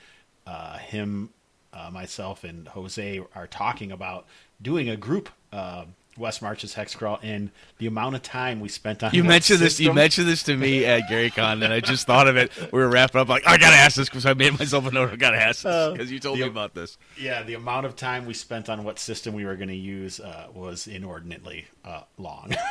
uh, 0.47 0.79
him, 0.79 1.31
uh, 1.73 1.91
myself, 1.93 2.45
and 2.45 2.67
Jose 2.69 3.21
are 3.35 3.47
talking 3.47 3.93
about 3.93 4.27
doing 4.61 4.89
a 4.89 4.97
group 4.97 5.29
uh, 5.53 5.85
West 6.19 6.43
Marches 6.43 6.75
hex 6.75 6.95
crawl 6.95 7.19
and 7.23 7.51
the 7.79 7.87
amount 7.87 8.17
of 8.17 8.23
time 8.23 8.61
we 8.61 8.69
spent 8.69 9.03
on 9.03 9.13
you 9.15 9.23
mentioned 9.23 9.61
system. 9.61 9.65
this 9.65 9.81
you 9.81 9.93
mentioned 9.93 10.29
this 10.29 10.43
to 10.45 10.57
me 10.57 10.85
at 10.85 11.09
Gary 11.09 11.31
Con 11.31 11.63
and 11.63 11.73
I 11.73 11.81
just 11.81 12.07
thought 12.07 12.29
of 12.29 12.37
it. 12.37 12.51
We 12.73 12.79
were 12.79 12.89
wrapping 12.89 13.21
up 13.21 13.29
like 13.29 13.47
I 13.47 13.57
gotta 13.57 13.77
ask 13.77 13.97
this 13.97 14.09
because 14.09 14.27
I 14.27 14.35
made 14.35 14.59
myself 14.59 14.87
a 14.87 14.91
note 14.91 15.11
I 15.11 15.17
gotta 15.17 15.41
ask 15.41 15.63
this 15.63 15.93
because 15.93 16.11
uh, 16.11 16.13
you 16.13 16.19
told 16.19 16.39
the, 16.39 16.43
me 16.43 16.49
about 16.49 16.75
this. 16.75 16.99
Yeah 17.19 17.43
the 17.43 17.55
amount 17.55 17.87
of 17.87 17.97
time 17.97 18.27
we 18.27 18.35
spent 18.35 18.69
on 18.69 18.85
what 18.85 18.99
system 18.99 19.35
we 19.35 19.45
were 19.45 19.57
going 19.57 19.69
to 19.69 19.75
use 19.75 20.21
uh, 20.21 20.49
was 20.53 20.87
inordinately 20.87 21.67
uh, 21.85 22.03
long. 22.17 22.55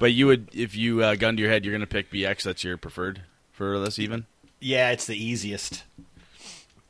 But 0.00 0.14
you 0.14 0.26
would 0.28 0.48
if 0.54 0.74
you 0.74 1.04
uh, 1.04 1.14
gun 1.14 1.36
to 1.36 1.42
your 1.42 1.50
head 1.50 1.62
you're 1.64 1.72
going 1.72 1.82
to 1.82 1.86
pick 1.86 2.10
BX 2.10 2.42
that's 2.42 2.64
your 2.64 2.78
preferred 2.78 3.20
for 3.52 3.78
this 3.78 3.98
even? 3.98 4.24
Yeah 4.58 4.90
it's 4.90 5.06
the 5.06 5.16
easiest. 5.16 5.84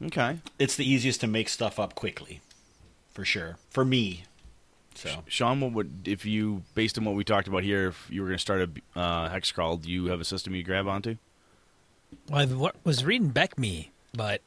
Okay. 0.02 0.38
It's 0.60 0.76
the 0.76 0.88
easiest 0.88 1.20
to 1.22 1.26
make 1.26 1.48
stuff 1.48 1.80
up 1.80 1.96
quickly 1.96 2.40
for 3.12 3.24
sure. 3.24 3.56
For 3.68 3.84
me 3.84 4.24
so, 4.94 5.10
Sean, 5.28 5.60
what 5.60 5.72
would 5.72 6.08
if 6.08 6.24
you, 6.26 6.62
based 6.74 6.98
on 6.98 7.04
what 7.04 7.14
we 7.14 7.24
talked 7.24 7.48
about 7.48 7.62
here, 7.62 7.88
if 7.88 8.06
you 8.10 8.22
were 8.22 8.28
going 8.28 8.36
to 8.36 8.40
start 8.40 8.68
a 8.96 8.98
uh, 8.98 9.28
hex 9.28 9.52
crawl, 9.52 9.76
do 9.76 9.90
you 9.90 10.06
have 10.06 10.20
a 10.20 10.24
system 10.24 10.54
you 10.54 10.62
grab 10.62 10.88
onto? 10.88 11.16
Well, 12.28 12.66
I 12.66 12.70
was 12.84 13.04
reading 13.04 13.30
BECMI, 13.30 13.88
but 14.14 14.42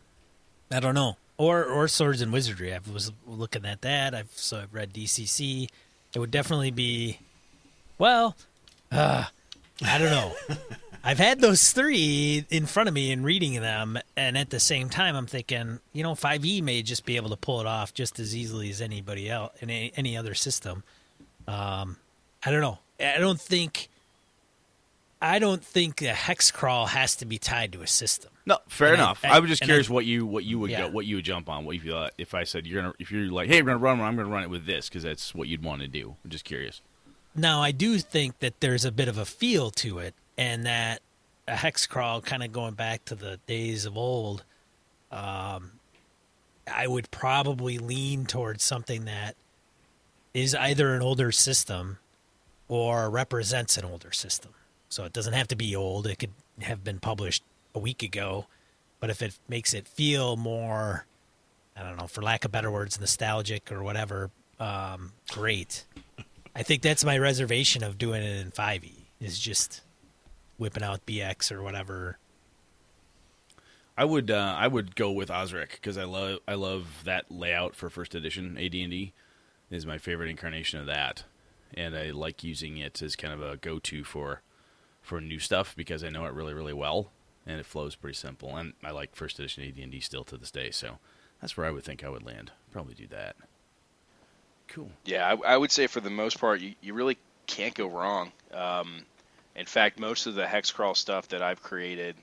I 0.70 0.80
don't 0.80 0.94
know. 0.94 1.16
Or 1.36 1.64
or 1.64 1.88
Swords 1.88 2.20
and 2.20 2.32
Wizardry. 2.32 2.74
I 2.74 2.80
was 2.92 3.12
looking 3.26 3.64
at 3.64 3.80
that. 3.80 4.14
I've 4.14 4.30
so 4.34 4.60
I've 4.60 4.74
read 4.74 4.92
DCC. 4.92 5.68
It 6.14 6.18
would 6.18 6.30
definitely 6.30 6.70
be, 6.70 7.18
well, 7.98 8.36
uh, 8.92 9.24
I 9.82 9.98
don't 9.98 10.10
know. 10.10 10.32
I've 11.02 11.18
had 11.18 11.40
those 11.40 11.72
three 11.72 12.44
in 12.50 12.66
front 12.66 12.88
of 12.88 12.94
me 12.94 13.10
and 13.10 13.24
reading 13.24 13.54
them, 13.60 13.98
and 14.16 14.36
at 14.36 14.50
the 14.50 14.60
same 14.60 14.90
time, 14.90 15.16
I'm 15.16 15.26
thinking, 15.26 15.80
you 15.94 16.02
know, 16.02 16.12
5e 16.14 16.62
may 16.62 16.82
just 16.82 17.06
be 17.06 17.16
able 17.16 17.30
to 17.30 17.36
pull 17.36 17.60
it 17.60 17.66
off 17.66 17.94
just 17.94 18.18
as 18.18 18.36
easily 18.36 18.68
as 18.70 18.80
anybody 18.82 19.30
else 19.30 19.52
in 19.60 19.70
any, 19.70 19.92
any 19.96 20.16
other 20.16 20.34
system. 20.34 20.84
Um, 21.48 21.96
I 22.44 22.50
don't 22.50 22.60
know. 22.60 22.78
I 23.00 23.18
don't 23.18 23.40
think. 23.40 23.88
I 25.22 25.38
don't 25.38 25.62
think 25.62 26.00
a 26.00 26.14
hex 26.14 26.50
crawl 26.50 26.86
has 26.86 27.14
to 27.16 27.26
be 27.26 27.36
tied 27.38 27.72
to 27.72 27.82
a 27.82 27.86
system. 27.86 28.30
No, 28.46 28.56
fair 28.68 28.88
And 28.88 28.94
enough. 28.96 29.20
I, 29.22 29.36
I- 29.36 29.38
was 29.40 29.50
just 29.50 29.62
curious 29.62 29.90
I- 29.90 29.92
what 29.92 30.06
you 30.06 30.24
what 30.24 30.44
you 30.44 30.58
would 30.58 30.70
Yeah. 30.70 30.82
go 30.82 30.88
what 30.90 31.04
you 31.04 31.16
would 31.16 31.24
jump 31.26 31.48
on. 31.50 31.66
What 31.66 31.76
if 31.76 31.84
you 31.84 31.94
uh, 31.94 32.08
if 32.16 32.32
I 32.34 32.44
said 32.44 32.66
you're 32.66 32.80
gonna 32.80 32.94
if 32.98 33.10
you're 33.10 33.30
like 33.30 33.48
hey 33.48 33.60
we're 33.60 33.66
gonna 33.66 33.78
run 33.78 33.98
one 33.98 34.08
I'm 34.08 34.16
gonna 34.16 34.30
run 34.30 34.44
it 34.44 34.48
with 34.50 34.64
this 34.64 34.88
because 34.88 35.02
that's 35.02 35.34
what 35.34 35.46
you'd 35.46 35.62
want 35.62 35.82
to 35.82 35.88
do. 35.88 36.16
I'm 36.24 36.30
just 36.30 36.44
curious. 36.46 36.80
Now, 37.36 37.60
I 37.62 37.70
do 37.70 37.98
think 37.98 38.38
that 38.40 38.60
there's 38.60 38.84
a 38.86 38.90
bit 38.90 39.08
of 39.08 39.18
a 39.18 39.24
feel 39.26 39.70
to 39.72 39.98
it, 39.98 40.14
and 40.40 40.64
that 40.64 41.02
a 41.46 41.54
hex 41.54 41.86
crawl, 41.86 42.22
kind 42.22 42.42
of 42.42 42.50
going 42.50 42.72
back 42.72 43.04
to 43.04 43.14
the 43.14 43.38
days 43.46 43.84
of 43.84 43.96
old, 43.96 44.42
um, 45.12 45.72
I 46.66 46.86
would 46.86 47.10
probably 47.10 47.78
lean 47.78 48.24
towards 48.24 48.64
something 48.64 49.04
that 49.04 49.36
is 50.32 50.54
either 50.54 50.94
an 50.94 51.02
older 51.02 51.30
system 51.30 51.98
or 52.68 53.10
represents 53.10 53.76
an 53.76 53.84
older 53.84 54.12
system. 54.12 54.52
So 54.88 55.04
it 55.04 55.12
doesn't 55.12 55.34
have 55.34 55.48
to 55.48 55.56
be 55.56 55.76
old; 55.76 56.06
it 56.06 56.18
could 56.18 56.32
have 56.62 56.82
been 56.82 57.00
published 57.00 57.42
a 57.74 57.78
week 57.78 58.02
ago. 58.02 58.46
But 58.98 59.10
if 59.10 59.20
it 59.20 59.38
makes 59.46 59.74
it 59.74 59.86
feel 59.86 60.36
more, 60.36 61.06
I 61.76 61.82
don't 61.82 61.98
know, 61.98 62.06
for 62.06 62.22
lack 62.22 62.46
of 62.46 62.52
better 62.52 62.70
words, 62.70 62.98
nostalgic 62.98 63.70
or 63.70 63.82
whatever, 63.82 64.30
um, 64.58 65.12
great. 65.30 65.84
I 66.54 66.62
think 66.62 66.82
that's 66.82 67.04
my 67.04 67.18
reservation 67.18 67.84
of 67.84 67.98
doing 67.98 68.22
it 68.22 68.40
in 68.40 68.50
5e 68.52 68.92
is 69.20 69.38
just 69.38 69.82
whipping 70.60 70.82
out 70.82 71.06
BX 71.06 71.50
or 71.50 71.62
whatever. 71.62 72.18
I 73.96 74.04
would 74.04 74.30
uh, 74.30 74.54
I 74.56 74.68
would 74.68 74.94
go 74.94 75.10
with 75.10 75.30
Osric 75.30 75.72
because 75.72 75.98
I 75.98 76.04
love 76.04 76.38
I 76.46 76.54
love 76.54 77.02
that 77.04 77.30
layout 77.30 77.74
for 77.74 77.90
first 77.90 78.14
edition 78.14 78.56
AD&D 78.56 79.12
is 79.70 79.86
my 79.86 79.98
favorite 79.98 80.30
incarnation 80.30 80.78
of 80.78 80.86
that, 80.86 81.24
and 81.74 81.96
I 81.96 82.10
like 82.10 82.44
using 82.44 82.76
it 82.76 83.02
as 83.02 83.16
kind 83.16 83.32
of 83.34 83.42
a 83.42 83.56
go 83.56 83.78
to 83.80 84.04
for 84.04 84.42
for 85.02 85.20
new 85.20 85.38
stuff 85.38 85.74
because 85.76 86.04
I 86.04 86.10
know 86.10 86.26
it 86.26 86.34
really 86.34 86.54
really 86.54 86.72
well 86.72 87.10
and 87.46 87.58
it 87.58 87.66
flows 87.66 87.96
pretty 87.96 88.16
simple. 88.16 88.56
And 88.56 88.74
I 88.84 88.90
like 88.90 89.16
first 89.16 89.38
edition 89.38 89.64
AD&D 89.64 90.00
still 90.00 90.24
to 90.24 90.36
this 90.36 90.50
day, 90.50 90.70
so 90.70 90.98
that's 91.40 91.56
where 91.56 91.66
I 91.66 91.70
would 91.70 91.84
think 91.84 92.04
I 92.04 92.10
would 92.10 92.24
land. 92.24 92.52
Probably 92.70 92.94
do 92.94 93.06
that. 93.08 93.36
Cool. 94.68 94.90
Yeah, 95.04 95.26
I, 95.26 95.54
I 95.54 95.56
would 95.56 95.72
say 95.72 95.88
for 95.88 96.00
the 96.00 96.10
most 96.10 96.38
part, 96.38 96.60
you, 96.60 96.74
you 96.80 96.94
really 96.94 97.18
can't 97.46 97.74
go 97.74 97.88
wrong. 97.88 98.30
Um, 98.52 99.04
in 99.56 99.66
fact, 99.66 99.98
most 99.98 100.26
of 100.26 100.34
the 100.34 100.46
hex 100.46 100.70
crawl 100.70 100.94
stuff 100.94 101.28
that 101.28 101.42
I've 101.42 101.62
created, 101.62 102.16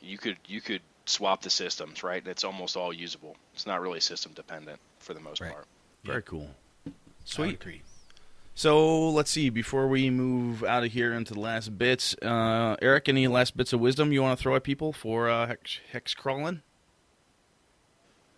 you 0.00 0.18
could 0.18 0.36
you 0.46 0.60
could 0.60 0.82
swap 1.06 1.42
the 1.42 1.50
systems, 1.50 2.02
right? 2.02 2.20
And 2.20 2.28
it's 2.28 2.44
almost 2.44 2.76
all 2.76 2.92
usable. 2.92 3.36
It's 3.54 3.66
not 3.66 3.80
really 3.80 4.00
system 4.00 4.32
dependent 4.34 4.80
for 4.98 5.14
the 5.14 5.20
most 5.20 5.40
Right. 5.40 5.52
part. 5.52 5.66
Very 6.04 6.22
cool. 6.22 6.50
Sweet. 7.24 7.60
So 8.54 9.10
let's 9.10 9.30
see. 9.30 9.50
Before 9.50 9.86
we 9.86 10.08
move 10.08 10.64
out 10.64 10.82
of 10.82 10.92
here 10.92 11.12
into 11.12 11.34
the 11.34 11.40
last 11.40 11.76
bits, 11.78 12.14
uh, 12.22 12.76
Eric, 12.80 13.08
any 13.08 13.28
last 13.28 13.56
bits 13.56 13.72
of 13.72 13.80
wisdom 13.80 14.12
you 14.12 14.22
want 14.22 14.38
to 14.38 14.42
throw 14.42 14.56
at 14.56 14.62
people 14.64 14.92
for 14.92 15.28
uh, 15.28 15.46
hex, 15.46 15.80
hex 15.92 16.14
crawling? 16.14 16.62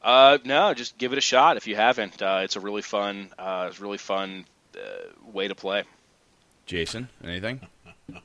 Uh, 0.02 0.38
no, 0.44 0.74
just 0.74 0.98
give 0.98 1.12
it 1.12 1.18
a 1.18 1.22
shot 1.22 1.56
if 1.56 1.66
you 1.66 1.76
haven't. 1.76 2.20
Uh, 2.20 2.40
it's 2.42 2.56
a 2.56 2.60
really 2.60 2.82
fun, 2.82 3.30
uh, 3.38 3.66
it's 3.68 3.78
a 3.78 3.82
really 3.82 3.98
fun 3.98 4.44
uh, 4.76 4.80
way 5.32 5.48
to 5.48 5.54
play. 5.54 5.84
Jason, 6.66 7.08
anything? 7.22 7.60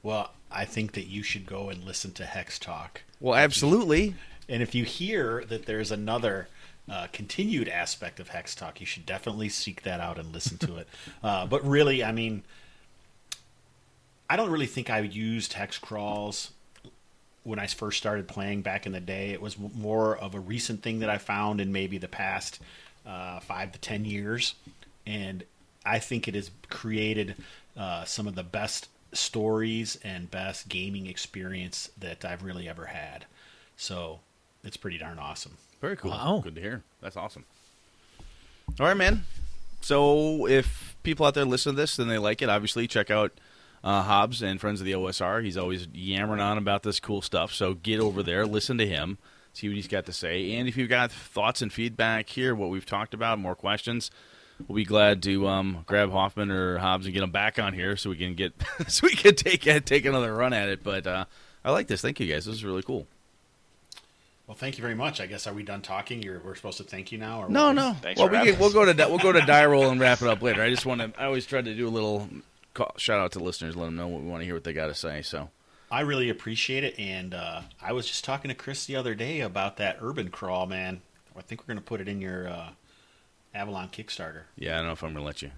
Well, 0.00 0.30
I 0.50 0.64
think 0.64 0.92
that 0.92 1.06
you 1.06 1.24
should 1.24 1.44
go 1.44 1.70
and 1.70 1.82
listen 1.82 2.12
to 2.12 2.24
Hex 2.24 2.58
Talk. 2.58 3.02
Well, 3.20 3.34
absolutely. 3.34 4.14
And 4.48 4.62
if 4.62 4.72
you 4.72 4.84
hear 4.84 5.44
that 5.48 5.66
there's 5.66 5.90
another 5.90 6.46
uh, 6.88 7.08
continued 7.12 7.68
aspect 7.68 8.20
of 8.20 8.28
Hex 8.28 8.54
Talk, 8.54 8.80
you 8.80 8.86
should 8.86 9.04
definitely 9.04 9.48
seek 9.48 9.82
that 9.82 9.98
out 9.98 10.16
and 10.16 10.32
listen 10.32 10.56
to 10.58 10.76
it. 10.76 10.88
Uh, 11.22 11.46
but 11.46 11.66
really, 11.66 12.04
I 12.04 12.12
mean, 12.12 12.44
I 14.30 14.36
don't 14.36 14.50
really 14.50 14.66
think 14.66 14.88
I 14.88 15.00
used 15.00 15.54
hex 15.54 15.78
crawls 15.78 16.52
when 17.42 17.58
I 17.58 17.66
first 17.66 17.98
started 17.98 18.28
playing 18.28 18.62
back 18.62 18.86
in 18.86 18.92
the 18.92 19.00
day. 19.00 19.30
It 19.30 19.42
was 19.42 19.56
more 19.58 20.16
of 20.16 20.34
a 20.34 20.40
recent 20.40 20.82
thing 20.82 21.00
that 21.00 21.10
I 21.10 21.18
found 21.18 21.60
in 21.60 21.72
maybe 21.72 21.98
the 21.98 22.08
past 22.08 22.60
uh, 23.04 23.40
five 23.40 23.72
to 23.72 23.80
ten 23.80 24.04
years, 24.04 24.54
and 25.06 25.42
I 25.84 25.98
think 25.98 26.28
it 26.28 26.34
has 26.34 26.50
created 26.68 27.34
uh, 27.76 28.04
some 28.04 28.28
of 28.28 28.34
the 28.34 28.44
best 28.44 28.88
stories 29.12 29.98
and 30.02 30.30
best 30.30 30.68
gaming 30.68 31.06
experience 31.06 31.90
that 31.98 32.24
I've 32.24 32.42
really 32.42 32.68
ever 32.68 32.86
had. 32.86 33.26
So 33.76 34.20
it's 34.64 34.76
pretty 34.76 34.98
darn 34.98 35.18
awesome. 35.18 35.56
Very 35.80 35.96
cool. 35.96 36.10
Wow. 36.10 36.40
Good 36.42 36.56
to 36.56 36.60
hear. 36.60 36.82
That's 37.00 37.16
awesome. 37.16 37.44
All 38.80 38.86
right, 38.86 38.96
man. 38.96 39.24
So 39.80 40.46
if 40.46 40.96
people 41.02 41.24
out 41.24 41.34
there 41.34 41.44
listen 41.44 41.74
to 41.74 41.76
this 41.80 41.98
and 41.98 42.10
they 42.10 42.18
like 42.18 42.42
it, 42.42 42.48
obviously 42.48 42.86
check 42.86 43.10
out 43.10 43.32
uh, 43.82 44.02
Hobbs 44.02 44.42
and 44.42 44.60
Friends 44.60 44.80
of 44.80 44.86
the 44.86 44.92
OSR. 44.92 45.44
He's 45.44 45.56
always 45.56 45.86
yammering 45.92 46.40
on 46.40 46.58
about 46.58 46.82
this 46.82 47.00
cool 47.00 47.22
stuff. 47.22 47.52
So 47.52 47.74
get 47.74 48.00
over 48.00 48.22
there, 48.22 48.44
listen 48.46 48.78
to 48.78 48.86
him, 48.86 49.18
see 49.52 49.68
what 49.68 49.76
he's 49.76 49.88
got 49.88 50.06
to 50.06 50.12
say. 50.12 50.54
And 50.54 50.68
if 50.68 50.76
you've 50.76 50.88
got 50.88 51.12
thoughts 51.12 51.62
and 51.62 51.72
feedback 51.72 52.28
here, 52.28 52.54
what 52.54 52.70
we've 52.70 52.86
talked 52.86 53.14
about, 53.14 53.38
more 53.38 53.54
questions, 53.54 54.10
we'll 54.66 54.76
be 54.76 54.84
glad 54.84 55.22
to 55.24 55.46
um, 55.46 55.84
grab 55.86 56.10
Hoffman 56.10 56.50
or 56.50 56.78
Hobbs 56.78 57.06
and 57.06 57.14
get 57.14 57.20
them 57.20 57.30
back 57.30 57.58
on 57.58 57.72
here 57.72 57.96
so 57.96 58.10
we 58.10 58.16
can 58.16 58.34
get 58.34 58.52
so 58.88 59.06
we 59.06 59.14
can 59.14 59.34
take 59.34 59.62
take 59.84 60.04
another 60.04 60.34
run 60.34 60.52
at 60.52 60.68
it. 60.68 60.82
But 60.82 61.06
uh, 61.06 61.24
I 61.64 61.70
like 61.70 61.86
this. 61.86 62.00
Thank 62.00 62.20
you 62.20 62.32
guys. 62.32 62.44
This 62.44 62.56
is 62.56 62.64
really 62.64 62.82
cool. 62.82 63.06
Well, 64.46 64.56
thank 64.56 64.78
you 64.78 64.82
very 64.82 64.94
much. 64.94 65.20
I 65.20 65.26
guess 65.26 65.46
are 65.46 65.52
we 65.52 65.62
done 65.62 65.82
talking? 65.82 66.22
You're, 66.22 66.40
we're 66.40 66.54
supposed 66.54 66.78
to 66.78 66.84
thank 66.84 67.12
you 67.12 67.18
now, 67.18 67.42
or 67.42 67.50
No, 67.50 67.70
no. 67.70 67.94
Thanks 68.00 68.18
well, 68.18 68.30
we 68.30 68.50
can, 68.50 68.58
we'll 68.58 68.72
go 68.72 68.82
to 68.86 68.94
di- 68.94 69.06
we'll 69.06 69.18
go 69.18 69.30
to 69.30 69.42
die 69.42 69.66
roll 69.66 69.90
and 69.90 70.00
wrap 70.00 70.22
it 70.22 70.28
up 70.28 70.40
later. 70.40 70.62
I 70.62 70.70
just 70.70 70.86
want 70.86 71.02
to. 71.02 71.12
I 71.20 71.26
always 71.26 71.44
try 71.44 71.60
to 71.60 71.74
do 71.74 71.86
a 71.86 71.90
little 71.90 72.28
call, 72.72 72.94
shout 72.96 73.20
out 73.20 73.32
to 73.32 73.40
listeners, 73.40 73.76
let 73.76 73.84
them 73.84 73.96
know 73.96 74.08
what 74.08 74.22
we 74.22 74.28
want 74.28 74.40
to 74.40 74.46
hear, 74.46 74.54
what 74.54 74.64
they 74.64 74.72
got 74.72 74.86
to 74.86 74.94
say. 74.94 75.20
So 75.20 75.50
I 75.90 76.00
really 76.00 76.30
appreciate 76.30 76.82
it, 76.82 76.98
and 76.98 77.34
uh, 77.34 77.60
I 77.82 77.92
was 77.92 78.06
just 78.06 78.24
talking 78.24 78.48
to 78.48 78.54
Chris 78.54 78.86
the 78.86 78.96
other 78.96 79.14
day 79.14 79.40
about 79.40 79.76
that 79.76 79.98
urban 80.00 80.30
crawl, 80.30 80.66
man. 80.66 81.02
I 81.36 81.42
think 81.42 81.60
we're 81.60 81.74
going 81.74 81.84
to 81.84 81.84
put 81.84 82.00
it 82.00 82.08
in 82.08 82.20
your 82.20 82.48
uh, 82.48 82.68
Avalon 83.58 83.88
Kickstarter. 83.88 84.42
yeah, 84.56 84.74
I 84.74 84.76
don't 84.78 84.86
know 84.86 84.92
if 84.92 85.02
I'm 85.02 85.12
gonna 85.12 85.24
let 85.24 85.42
you. 85.42 85.50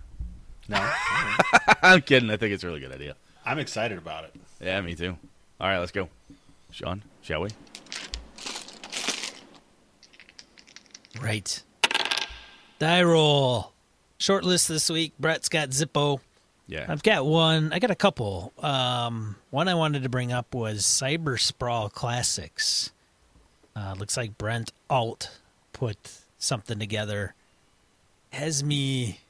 No, 0.68 0.76
I'm 1.82 2.00
kidding. 2.00 2.30
I 2.30 2.36
think 2.36 2.54
it's 2.54 2.64
a 2.64 2.66
really 2.66 2.80
good 2.80 2.92
idea. 2.92 3.14
I'm 3.44 3.58
excited 3.58 3.98
about 3.98 4.24
it. 4.24 4.34
Yeah, 4.60 4.80
me 4.80 4.94
too. 4.94 5.16
All 5.60 5.68
right, 5.68 5.78
let's 5.78 5.92
go, 5.92 6.08
Sean. 6.72 7.02
Shall 7.22 7.42
we? 7.42 7.50
Right. 11.20 11.62
Die 12.78 13.02
roll. 13.02 13.72
Short 14.18 14.44
list 14.44 14.68
this 14.68 14.88
week. 14.88 15.12
Brett's 15.18 15.48
got 15.48 15.70
Zippo. 15.70 16.20
Yeah. 16.66 16.86
I've 16.88 17.02
got 17.02 17.26
one. 17.26 17.72
I 17.72 17.78
got 17.78 17.90
a 17.90 17.96
couple. 17.96 18.52
Um, 18.62 19.36
one 19.50 19.68
I 19.68 19.74
wanted 19.74 20.04
to 20.04 20.08
bring 20.08 20.32
up 20.32 20.54
was 20.54 20.82
Cyber 20.82 21.38
Sprawl 21.38 21.88
Classics. 21.90 22.92
Uh, 23.74 23.94
looks 23.98 24.16
like 24.16 24.38
Brent 24.38 24.72
Alt 24.88 25.38
put 25.72 25.96
something 26.38 26.78
together. 26.78 27.34
Has 28.32 28.62
me 28.62 29.20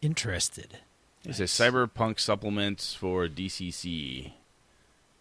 interested. 0.00 0.78
It's 1.24 1.40
a 1.40 1.44
cyberpunk 1.44 2.18
supplement 2.18 2.96
for 2.98 3.28
DCC. 3.28 4.32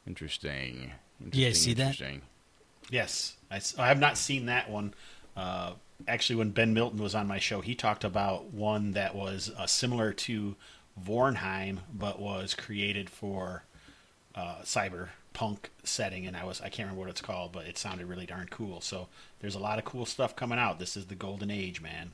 Interesting. 0.07 0.93
interesting 1.24 1.41
Yeah, 1.41 1.53
see 1.53 1.74
that? 1.76 1.82
interesting. 1.84 2.22
Yes, 2.89 3.38
I, 3.49 3.88
have 3.88 3.99
not 3.99 4.17
seen 4.17 4.47
that 4.47 4.69
one. 4.69 4.93
Uh, 5.38 5.74
actually, 6.07 6.38
when 6.38 6.49
Ben 6.49 6.74
Milton 6.74 7.01
was 7.01 7.15
on 7.15 7.28
my 7.28 7.39
show, 7.39 7.61
he 7.61 7.76
talked 7.76 8.03
about 8.03 8.51
one 8.51 8.93
that 8.93 9.15
was 9.15 9.51
uh, 9.57 9.67
similar 9.67 10.11
to 10.11 10.55
Vornheim, 11.01 11.80
but 11.93 12.19
was 12.19 12.53
created 12.53 13.09
for 13.09 13.63
uh, 14.36 14.57
cyberpunk 14.63 15.69
setting, 15.84 16.26
and 16.26 16.36
I 16.36 16.43
was 16.43 16.59
I 16.59 16.65
can't 16.65 16.88
remember 16.88 17.01
what 17.01 17.09
it's 17.09 17.22
called, 17.22 17.51
but 17.51 17.67
it 17.67 17.78
sounded 17.78 18.07
really 18.07 18.26
darn 18.26 18.47
cool. 18.49 18.82
So 18.82 19.07
there's 19.39 19.55
a 19.55 19.59
lot 19.59 19.80
of 19.80 19.86
cool 19.86 20.05
stuff 20.05 20.36
coming 20.36 20.59
out. 20.59 20.80
This 20.80 20.97
is 20.97 21.05
the 21.05 21.15
golden 21.15 21.51
age, 21.51 21.82
man. 21.82 22.11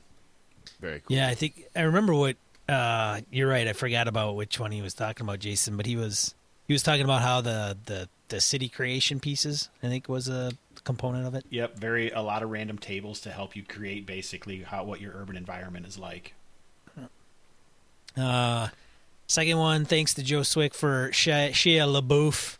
Very 0.80 1.00
cool. 1.00 1.16
Yeah, 1.16 1.28
I 1.28 1.34
think 1.34 1.64
I 1.74 1.82
remember 1.82 2.14
what. 2.14 2.36
Uh, 2.68 3.20
you're 3.30 3.48
right. 3.48 3.66
I 3.66 3.72
forgot 3.72 4.08
about 4.08 4.36
which 4.36 4.60
one 4.60 4.72
he 4.72 4.82
was 4.82 4.92
talking 4.92 5.24
about, 5.24 5.38
Jason. 5.38 5.76
But 5.76 5.86
he 5.86 5.96
was 5.96 6.34
he 6.66 6.74
was 6.74 6.82
talking 6.82 7.04
about 7.04 7.22
how 7.22 7.40
the 7.40 7.78
the 7.86 8.08
the 8.28 8.40
city 8.40 8.68
creation 8.68 9.20
pieces. 9.20 9.68
I 9.82 9.88
think 9.88 10.08
was 10.08 10.28
a 10.28 10.52
component 10.84 11.26
of 11.26 11.34
it. 11.34 11.44
Yep, 11.50 11.78
very 11.78 12.10
a 12.10 12.20
lot 12.20 12.42
of 12.42 12.50
random 12.50 12.78
tables 12.78 13.20
to 13.20 13.30
help 13.30 13.56
you 13.56 13.62
create 13.62 14.06
basically 14.06 14.62
how 14.62 14.84
what 14.84 15.00
your 15.00 15.12
urban 15.14 15.36
environment 15.36 15.86
is 15.86 15.98
like. 15.98 16.34
Uh, 18.16 18.68
second 19.26 19.58
one, 19.58 19.84
thanks 19.84 20.14
to 20.14 20.22
Joe 20.22 20.42
Swick 20.42 20.74
for 20.74 21.10
Shia, 21.10 21.50
Shia 21.50 21.86
LaBeouf, 21.86 22.58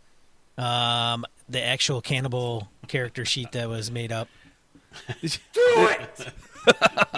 um, 0.63 1.25
the 1.49 1.63
actual 1.63 2.01
cannibal 2.01 2.69
character 2.87 3.25
sheet 3.25 3.53
that 3.53 3.69
was 3.69 3.91
made 3.91 4.13
up. 4.13 4.29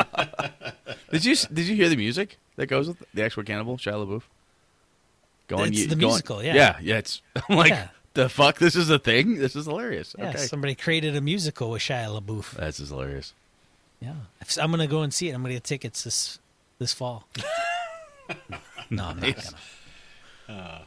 Did 1.11 1.25
you 1.25 1.37
did 1.53 1.67
you 1.69 1.75
hear 1.77 1.89
the 1.89 1.97
music 1.97 2.39
that 2.57 2.67
goes 2.67 2.89
with 2.89 3.03
the 3.15 3.25
actual 3.25 3.43
Cannibal 3.45 3.77
Shia 3.77 3.95
LaBeouf? 4.07 4.23
Going, 5.49 5.73
It's 5.73 5.81
you- 5.83 5.87
the 5.89 5.97
go 5.97 6.07
on- 6.07 6.13
musical, 6.13 6.43
yeah. 6.45 6.55
yeah, 6.55 6.79
yeah. 6.81 6.99
It's 6.99 7.23
I'm 7.49 7.57
like 7.57 7.71
Yeah. 7.71 7.89
The 8.15 8.29
fuck? 8.29 8.59
This 8.59 8.75
is 8.75 8.91
a 8.91 8.99
thing. 8.99 9.39
This 9.39 9.55
is 9.55 9.67
hilarious. 9.67 10.17
Yeah, 10.19 10.31
okay, 10.31 10.39
somebody 10.39 10.75
created 10.75 11.15
a 11.15 11.21
musical 11.21 11.71
with 11.71 11.83
Shia 11.83 12.09
LaBeouf. 12.21 12.53
that's 12.57 12.79
just 12.79 12.91
hilarious. 12.91 13.35
Yeah, 14.01 14.15
If- 14.41 14.59
I'm 14.59 14.71
gonna 14.71 14.87
go 14.89 15.03
and 15.03 15.13
see 15.15 15.29
it. 15.29 15.33
I'm 15.35 15.43
gonna 15.43 15.55
get 15.55 15.65
tickets 15.65 16.03
this 16.05 16.39
this 16.79 16.93
fall. 16.93 17.29
no, 18.91 19.05
I'm 19.05 19.21
not 19.21 19.37
gonna. 20.49 20.83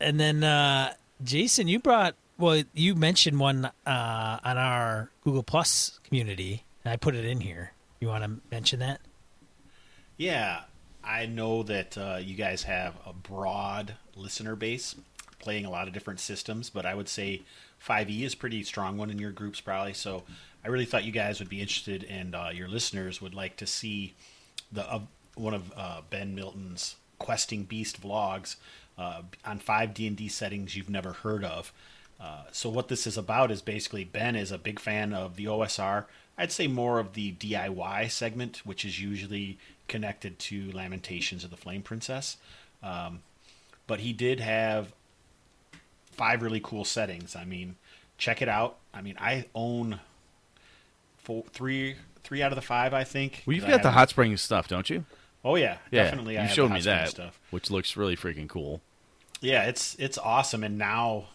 and 0.00 0.20
then 0.20 0.44
uh, 0.44 0.92
Jason, 1.22 1.68
you 1.68 1.78
brought 1.78 2.14
well, 2.38 2.62
you 2.74 2.94
mentioned 2.94 3.38
one 3.38 3.66
uh, 3.86 4.38
on 4.44 4.58
our 4.58 5.10
Google 5.24 5.42
Plus 5.42 5.98
community, 6.04 6.64
and 6.84 6.92
I 6.92 6.96
put 6.96 7.14
it 7.14 7.24
in 7.24 7.40
here. 7.40 7.72
You 8.00 8.08
want 8.08 8.24
to 8.24 8.30
mention 8.50 8.80
that? 8.80 9.00
Yeah, 10.22 10.60
I 11.02 11.26
know 11.26 11.64
that 11.64 11.98
uh, 11.98 12.20
you 12.22 12.36
guys 12.36 12.62
have 12.62 12.94
a 13.04 13.12
broad 13.12 13.94
listener 14.14 14.54
base, 14.54 14.94
playing 15.40 15.64
a 15.64 15.70
lot 15.70 15.88
of 15.88 15.94
different 15.94 16.20
systems, 16.20 16.70
but 16.70 16.86
I 16.86 16.94
would 16.94 17.08
say 17.08 17.42
5e 17.84 18.22
is 18.22 18.36
pretty 18.36 18.62
strong 18.62 18.96
one 18.96 19.10
in 19.10 19.18
your 19.18 19.32
groups, 19.32 19.60
probably. 19.60 19.94
So 19.94 20.22
I 20.64 20.68
really 20.68 20.84
thought 20.84 21.02
you 21.02 21.10
guys 21.10 21.40
would 21.40 21.48
be 21.48 21.60
interested, 21.60 22.04
and 22.04 22.36
uh, 22.36 22.50
your 22.54 22.68
listeners 22.68 23.20
would 23.20 23.34
like 23.34 23.56
to 23.56 23.66
see 23.66 24.14
the 24.70 24.88
uh, 24.88 25.00
one 25.34 25.54
of 25.54 25.72
uh, 25.76 26.02
Ben 26.08 26.36
Milton's 26.36 26.94
questing 27.18 27.64
beast 27.64 28.00
vlogs 28.00 28.54
uh, 28.96 29.22
on 29.44 29.58
five 29.58 29.92
D 29.92 30.06
and 30.06 30.16
D 30.16 30.28
settings 30.28 30.76
you've 30.76 30.88
never 30.88 31.14
heard 31.14 31.42
of. 31.42 31.72
Uh, 32.20 32.44
so 32.52 32.70
what 32.70 32.86
this 32.86 33.08
is 33.08 33.18
about 33.18 33.50
is 33.50 33.60
basically 33.60 34.04
Ben 34.04 34.36
is 34.36 34.52
a 34.52 34.58
big 34.58 34.78
fan 34.78 35.12
of 35.12 35.34
the 35.34 35.46
OSR. 35.46 36.04
I'd 36.38 36.52
say 36.52 36.68
more 36.68 37.00
of 37.00 37.14
the 37.14 37.32
DIY 37.32 38.10
segment, 38.10 38.62
which 38.64 38.84
is 38.84 39.00
usually 39.00 39.58
connected 39.92 40.38
to 40.38 40.72
Lamentations 40.72 41.44
of 41.44 41.50
the 41.50 41.56
Flame 41.56 41.82
Princess. 41.82 42.38
Um, 42.82 43.20
but 43.86 44.00
he 44.00 44.14
did 44.14 44.40
have 44.40 44.92
five 46.12 46.42
really 46.42 46.60
cool 46.60 46.84
settings. 46.86 47.36
I 47.36 47.44
mean, 47.44 47.76
check 48.16 48.40
it 48.40 48.48
out. 48.48 48.78
I 48.94 49.02
mean, 49.02 49.16
I 49.20 49.44
own 49.54 50.00
four, 51.18 51.44
three, 51.52 51.96
three 52.24 52.42
out 52.42 52.52
of 52.52 52.56
the 52.56 52.62
five. 52.62 52.94
I 52.94 53.04
think. 53.04 53.42
Well, 53.46 53.54
you've 53.54 53.66
I 53.66 53.70
got 53.70 53.82
the 53.82 53.90
hot 53.90 54.08
spring 54.08 54.34
stuff, 54.38 54.66
don't 54.66 54.88
you? 54.88 55.04
Oh 55.44 55.56
yeah, 55.56 55.76
Yeah, 55.90 56.04
definitely. 56.04 56.38
I 56.38 56.42
You 56.42 56.46
have 56.46 56.56
showed 56.56 56.70
me 56.72 56.80
that, 56.80 57.10
stuff. 57.10 57.38
which 57.50 57.70
looks 57.70 57.96
really 57.96 58.16
freaking 58.16 58.48
cool. 58.48 58.80
Yeah, 59.40 59.64
it's 59.64 59.94
it's 59.98 60.16
awesome, 60.16 60.64
and 60.64 60.78
now 60.78 61.26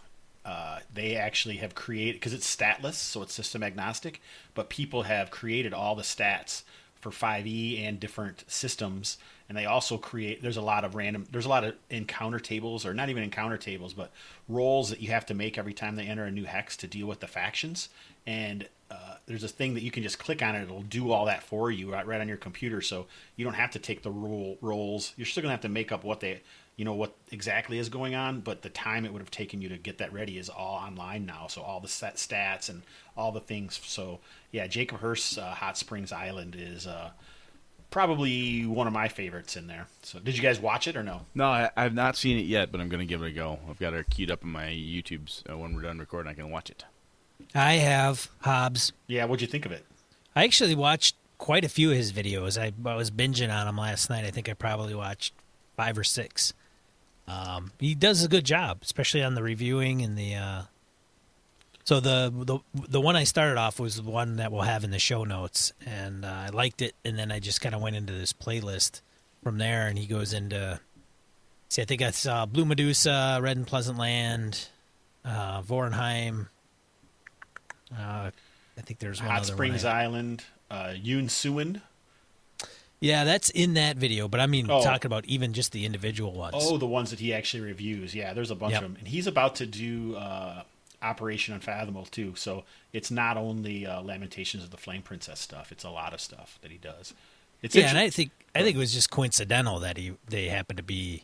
uh, 0.45 0.79
they 0.91 1.15
actually 1.15 1.57
have 1.57 1.75
created 1.75 2.15
because 2.15 2.33
it's 2.33 2.47
statless, 2.47 2.97
so 2.97 3.21
it's 3.21 3.33
system 3.33 3.61
agnostic. 3.61 4.19
But 4.55 4.69
people 4.69 5.03
have 5.03 5.29
created 5.29 5.73
all 5.73 5.95
the 5.95 6.03
stats 6.03 6.63
for 6.99 7.11
5e 7.11 7.87
and 7.87 7.99
different 7.99 8.43
systems, 8.47 9.17
and 9.49 9.57
they 9.57 9.65
also 9.65 9.97
create. 9.97 10.41
There's 10.41 10.57
a 10.57 10.61
lot 10.61 10.83
of 10.83 10.95
random. 10.95 11.25
There's 11.31 11.45
a 11.45 11.49
lot 11.49 11.63
of 11.63 11.75
encounter 11.89 12.39
tables, 12.39 12.85
or 12.85 12.93
not 12.93 13.09
even 13.09 13.23
encounter 13.23 13.57
tables, 13.57 13.93
but 13.93 14.11
rolls 14.47 14.89
that 14.89 15.01
you 15.01 15.11
have 15.11 15.25
to 15.27 15.33
make 15.33 15.57
every 15.57 15.73
time 15.73 15.95
they 15.95 16.05
enter 16.05 16.25
a 16.25 16.31
new 16.31 16.45
hex 16.45 16.77
to 16.77 16.87
deal 16.87 17.07
with 17.07 17.19
the 17.19 17.27
factions. 17.27 17.89
And 18.25 18.67
uh, 18.91 19.15
there's 19.25 19.43
a 19.43 19.49
thing 19.49 19.73
that 19.73 19.83
you 19.83 19.91
can 19.91 20.03
just 20.03 20.19
click 20.19 20.41
on 20.41 20.55
it; 20.55 20.63
it'll 20.63 20.81
do 20.81 21.11
all 21.11 21.25
that 21.25 21.43
for 21.43 21.71
you 21.71 21.91
right, 21.93 22.05
right 22.05 22.21
on 22.21 22.27
your 22.27 22.37
computer. 22.37 22.81
So 22.81 23.05
you 23.35 23.45
don't 23.45 23.53
have 23.53 23.71
to 23.71 23.79
take 23.79 24.03
the 24.03 24.11
roll 24.11 24.57
rolls. 24.61 25.13
You're 25.17 25.25
still 25.25 25.43
gonna 25.43 25.53
have 25.53 25.61
to 25.61 25.69
make 25.69 25.91
up 25.91 26.03
what 26.03 26.19
they 26.19 26.41
you 26.77 26.85
know 26.85 26.93
what 26.93 27.13
exactly 27.31 27.79
is 27.79 27.89
going 27.89 28.15
on, 28.15 28.39
but 28.39 28.61
the 28.61 28.69
time 28.69 29.03
it 29.03 29.11
would 29.11 29.21
have 29.21 29.31
taken 29.31 29.61
you 29.61 29.69
to 29.69 29.77
get 29.77 29.97
that 29.97 30.13
ready 30.13 30.37
is 30.37 30.47
all 30.47 30.75
online 30.75 31.25
now. 31.25 31.47
So 31.47 31.61
all 31.61 31.79
the 31.79 31.87
set 31.87 32.15
stats 32.15 32.69
and 32.69 32.83
all 33.17 33.31
the 33.31 33.41
things. 33.41 33.79
So 33.83 34.19
yeah, 34.51 34.67
Jacob 34.67 34.99
Hurst's 34.99 35.37
uh, 35.37 35.49
Hot 35.55 35.75
Springs 35.75 36.11
Island 36.11 36.55
is 36.57 36.85
uh, 36.85 37.09
probably 37.89 38.65
one 38.67 38.85
of 38.85 38.93
my 38.93 39.07
favorites 39.07 39.57
in 39.57 39.65
there. 39.65 39.87
So 40.03 40.19
did 40.19 40.37
you 40.37 40.43
guys 40.43 40.59
watch 40.59 40.87
it 40.87 40.95
or 40.95 41.03
no? 41.03 41.21
No, 41.33 41.45
I, 41.45 41.71
I've 41.75 41.95
not 41.95 42.15
seen 42.15 42.37
it 42.37 42.45
yet, 42.45 42.71
but 42.71 42.79
I'm 42.79 42.89
going 42.89 42.99
to 42.99 43.05
give 43.07 43.23
it 43.23 43.27
a 43.27 43.31
go. 43.31 43.57
I've 43.67 43.79
got 43.79 43.95
it 43.95 44.09
queued 44.11 44.29
up 44.29 44.43
in 44.43 44.49
my 44.49 44.65
YouTube's. 44.67 45.43
Uh, 45.49 45.57
when 45.57 45.75
we're 45.75 45.81
done 45.81 45.97
recording, 45.97 46.31
I 46.31 46.35
can 46.35 46.51
watch 46.51 46.69
it. 46.69 46.85
I 47.55 47.73
have 47.73 48.29
Hobbs. 48.41 48.93
Yeah, 49.07 49.25
what'd 49.25 49.41
you 49.41 49.47
think 49.47 49.65
of 49.65 49.71
it? 49.71 49.83
I 50.35 50.43
actually 50.43 50.75
watched 50.75 51.15
quite 51.39 51.65
a 51.65 51.69
few 51.69 51.89
of 51.89 51.97
his 51.97 52.13
videos. 52.13 52.59
I, 52.61 52.71
I 52.87 52.95
was 52.95 53.09
binging 53.09 53.51
on 53.51 53.67
him 53.67 53.77
last 53.77 54.11
night. 54.11 54.25
I 54.25 54.31
think 54.31 54.47
I 54.47 54.53
probably 54.53 54.93
watched 54.93 55.33
five 55.75 55.97
or 55.97 56.03
six. 56.03 56.53
Um, 57.27 57.71
he 57.79 57.93
does 57.95 58.23
a 58.23 58.27
good 58.27 58.45
job, 58.45 58.79
especially 58.81 59.21
on 59.23 59.35
the 59.35 59.43
reviewing 59.43 60.01
and 60.01 60.17
the. 60.17 60.35
Uh, 60.35 60.61
so 61.83 61.99
the 61.99 62.31
the 62.33 62.59
the 62.87 63.01
one 63.01 63.15
I 63.15 63.23
started 63.23 63.57
off 63.57 63.79
was 63.79 63.95
the 63.97 64.09
one 64.09 64.37
that 64.37 64.51
we'll 64.51 64.61
have 64.61 64.83
in 64.83 64.91
the 64.91 64.99
show 64.99 65.23
notes, 65.23 65.73
and 65.85 66.23
uh, 66.25 66.27
I 66.27 66.49
liked 66.49 66.81
it. 66.81 66.93
And 67.05 67.17
then 67.17 67.31
I 67.31 67.39
just 67.39 67.61
kind 67.61 67.73
of 67.75 67.81
went 67.81 67.95
into 67.95 68.13
this 68.13 68.33
playlist 68.33 69.01
from 69.43 69.57
there, 69.57 69.87
and 69.87 69.97
he 69.97 70.05
goes 70.05 70.33
into. 70.33 70.79
See, 71.69 71.81
I 71.81 71.85
think 71.85 72.01
I 72.01 72.11
saw 72.11 72.45
Blue 72.45 72.63
Medusa, 72.65 73.39
Red 73.41 73.57
and 73.57 73.67
Pleasant 73.67 73.97
Land, 73.97 74.69
uh, 75.25 75.61
Vornheim. 75.61 76.47
Uh, 77.93 78.31
I 78.77 78.81
think 78.81 78.99
there's 78.99 79.21
one 79.21 79.31
Hot 79.31 79.41
other 79.41 79.51
Springs. 79.53 79.83
I- 79.83 80.03
Island, 80.03 80.43
uh, 80.71 80.93
Yoon 80.95 81.29
Suin. 81.29 81.81
Yeah, 82.99 83.23
that's 83.25 83.49
in 83.51 83.75
that 83.75 83.97
video, 83.97 84.27
but 84.27 84.39
I 84.39 84.47
mean, 84.47 84.69
Oh. 84.71 84.81
talking 84.81 85.07
about 85.07 85.25
even 85.25 85.53
just 85.53 85.71
the 85.71 85.85
individual 85.85 86.31
ones. 86.33 86.55
Oh, 86.57 86.77
the 86.77 86.87
ones 86.87 87.11
that 87.11 87.19
he 87.19 87.33
actually 87.33 87.61
reviews. 87.61 88.15
Yeah, 88.15 88.33
there's 88.33 88.49
a 88.49 88.55
bunch 88.55 88.73
Yep. 88.73 88.81
of 88.81 88.89
them, 88.89 88.95
and 88.99 89.07
he's 89.07 89.27
about 89.27 89.55
to 89.57 89.67
do 89.67 90.15
uh, 90.15 90.63
Operation 91.01 91.53
Unfathomable 91.53 92.05
too. 92.05 92.33
So 92.35 92.63
it's 92.93 93.11
not 93.11 93.37
only 93.37 93.85
uh, 93.85 94.01
Lamentations 94.01 94.63
of 94.63 94.71
the 94.71 94.77
Flame 94.77 95.03
Princess 95.03 95.39
stuff; 95.39 95.71
it's 95.71 95.83
a 95.83 95.91
lot 95.91 96.13
of 96.13 96.19
stuff 96.21 96.57
that 96.63 96.71
he 96.71 96.77
does. 96.77 97.13
It's 97.61 97.75
yeah, 97.75 97.89
and 97.89 97.97
I 97.99 98.09
think 98.09 98.31
I 98.55 98.63
think 98.63 98.75
it 98.75 98.79
was 98.79 98.93
just 98.93 99.11
coincidental 99.11 99.77
that 99.79 99.97
he 99.97 100.13
they 100.27 100.47
happened 100.47 100.77
to 100.77 100.83
be 100.83 101.23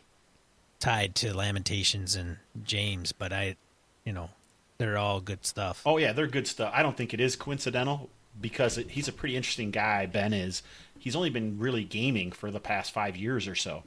tied 0.78 1.14
to 1.16 1.34
Lamentations 1.36 2.14
and 2.14 2.36
James, 2.62 3.10
but 3.12 3.32
I, 3.32 3.56
you 4.04 4.12
know, 4.12 4.30
they're 4.78 4.98
all 4.98 5.20
good 5.20 5.44
stuff. 5.44 5.82
Oh 5.84 5.96
yeah, 5.96 6.12
they're 6.12 6.26
good 6.28 6.46
stuff. 6.46 6.72
I 6.74 6.82
don't 6.84 6.96
think 6.96 7.12
it 7.14 7.20
is 7.20 7.34
coincidental 7.34 8.10
because 8.40 8.78
it, 8.78 8.90
he's 8.90 9.08
a 9.08 9.12
pretty 9.12 9.34
interesting 9.36 9.72
guy. 9.72 10.06
Ben 10.06 10.32
is. 10.32 10.62
He's 11.04 11.14
only 11.14 11.28
been 11.28 11.58
really 11.58 11.84
gaming 11.84 12.32
for 12.32 12.50
the 12.50 12.58
past 12.58 12.90
five 12.90 13.14
years 13.14 13.46
or 13.46 13.54
so, 13.54 13.82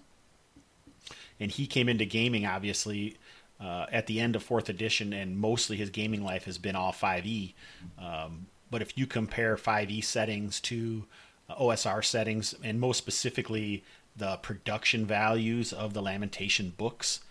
and 1.39 1.49
he 1.49 1.65
came 1.65 1.89
into 1.89 2.05
gaming 2.05 2.45
obviously 2.45 3.17
uh, 3.59 3.87
at 3.91 4.05
the 4.05 4.19
end 4.19 4.35
of 4.35 4.43
fourth 4.43 4.69
edition, 4.69 5.13
and 5.13 5.35
mostly 5.35 5.77
his 5.77 5.89
gaming 5.89 6.23
life 6.23 6.43
has 6.43 6.59
been 6.59 6.75
all 6.75 6.93
5e. 6.93 7.55
Um, 7.97 8.45
but 8.69 8.83
if 8.83 8.95
you 8.95 9.07
compare 9.07 9.55
5e 9.55 10.03
settings 10.03 10.59
to 10.59 11.05
uh, 11.49 11.55
OSR 11.55 12.05
settings, 12.05 12.53
and 12.63 12.79
most 12.79 12.99
specifically 12.99 13.83
the 14.15 14.37
production 14.37 15.03
values 15.03 15.73
of 15.73 15.95
the 15.95 16.03
Lamentation 16.03 16.71
books, 16.77 17.21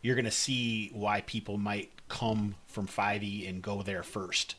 you're 0.00 0.14
going 0.14 0.26
to 0.26 0.30
see 0.30 0.90
why 0.92 1.22
people 1.22 1.58
might 1.58 1.90
come 2.06 2.54
from 2.68 2.86
5e 2.86 3.48
and 3.48 3.62
go 3.62 3.82
there 3.82 4.04
first. 4.04 4.54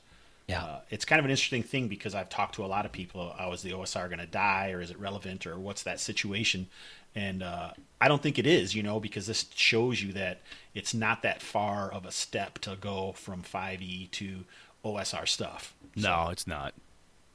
Yeah. 0.49 0.63
Uh, 0.63 0.79
it's 0.89 1.05
kind 1.05 1.19
of 1.19 1.25
an 1.25 1.31
interesting 1.31 1.61
thing 1.61 1.87
because 1.87 2.15
I've 2.15 2.27
talked 2.27 2.55
to 2.55 2.65
a 2.65 2.67
lot 2.67 2.83
of 2.83 2.91
people. 2.91 3.33
Oh, 3.39 3.53
is 3.53 3.61
the 3.61 3.71
OSR 3.71 4.07
going 4.07 4.17
to 4.19 4.25
die, 4.25 4.71
or 4.71 4.81
is 4.81 4.89
it 4.89 4.99
relevant, 4.99 5.45
or 5.45 5.59
what's 5.59 5.83
that 5.83 5.99
situation? 5.99 6.67
And 7.13 7.43
uh, 7.43 7.71
I 8.01 8.07
don't 8.07 8.21
think 8.21 8.39
it 8.39 8.47
is, 8.47 8.73
you 8.73 8.81
know, 8.81 8.99
because 8.99 9.27
this 9.27 9.45
shows 9.53 10.01
you 10.01 10.11
that 10.13 10.41
it's 10.73 10.93
not 10.93 11.21
that 11.21 11.43
far 11.43 11.91
of 11.91 12.03
a 12.03 12.11
step 12.11 12.57
to 12.59 12.75
go 12.81 13.11
from 13.11 13.43
5e 13.43 14.09
to 14.09 14.45
OSR 14.83 15.27
stuff. 15.27 15.75
No, 15.95 16.29
it's 16.31 16.47
not. 16.47 16.73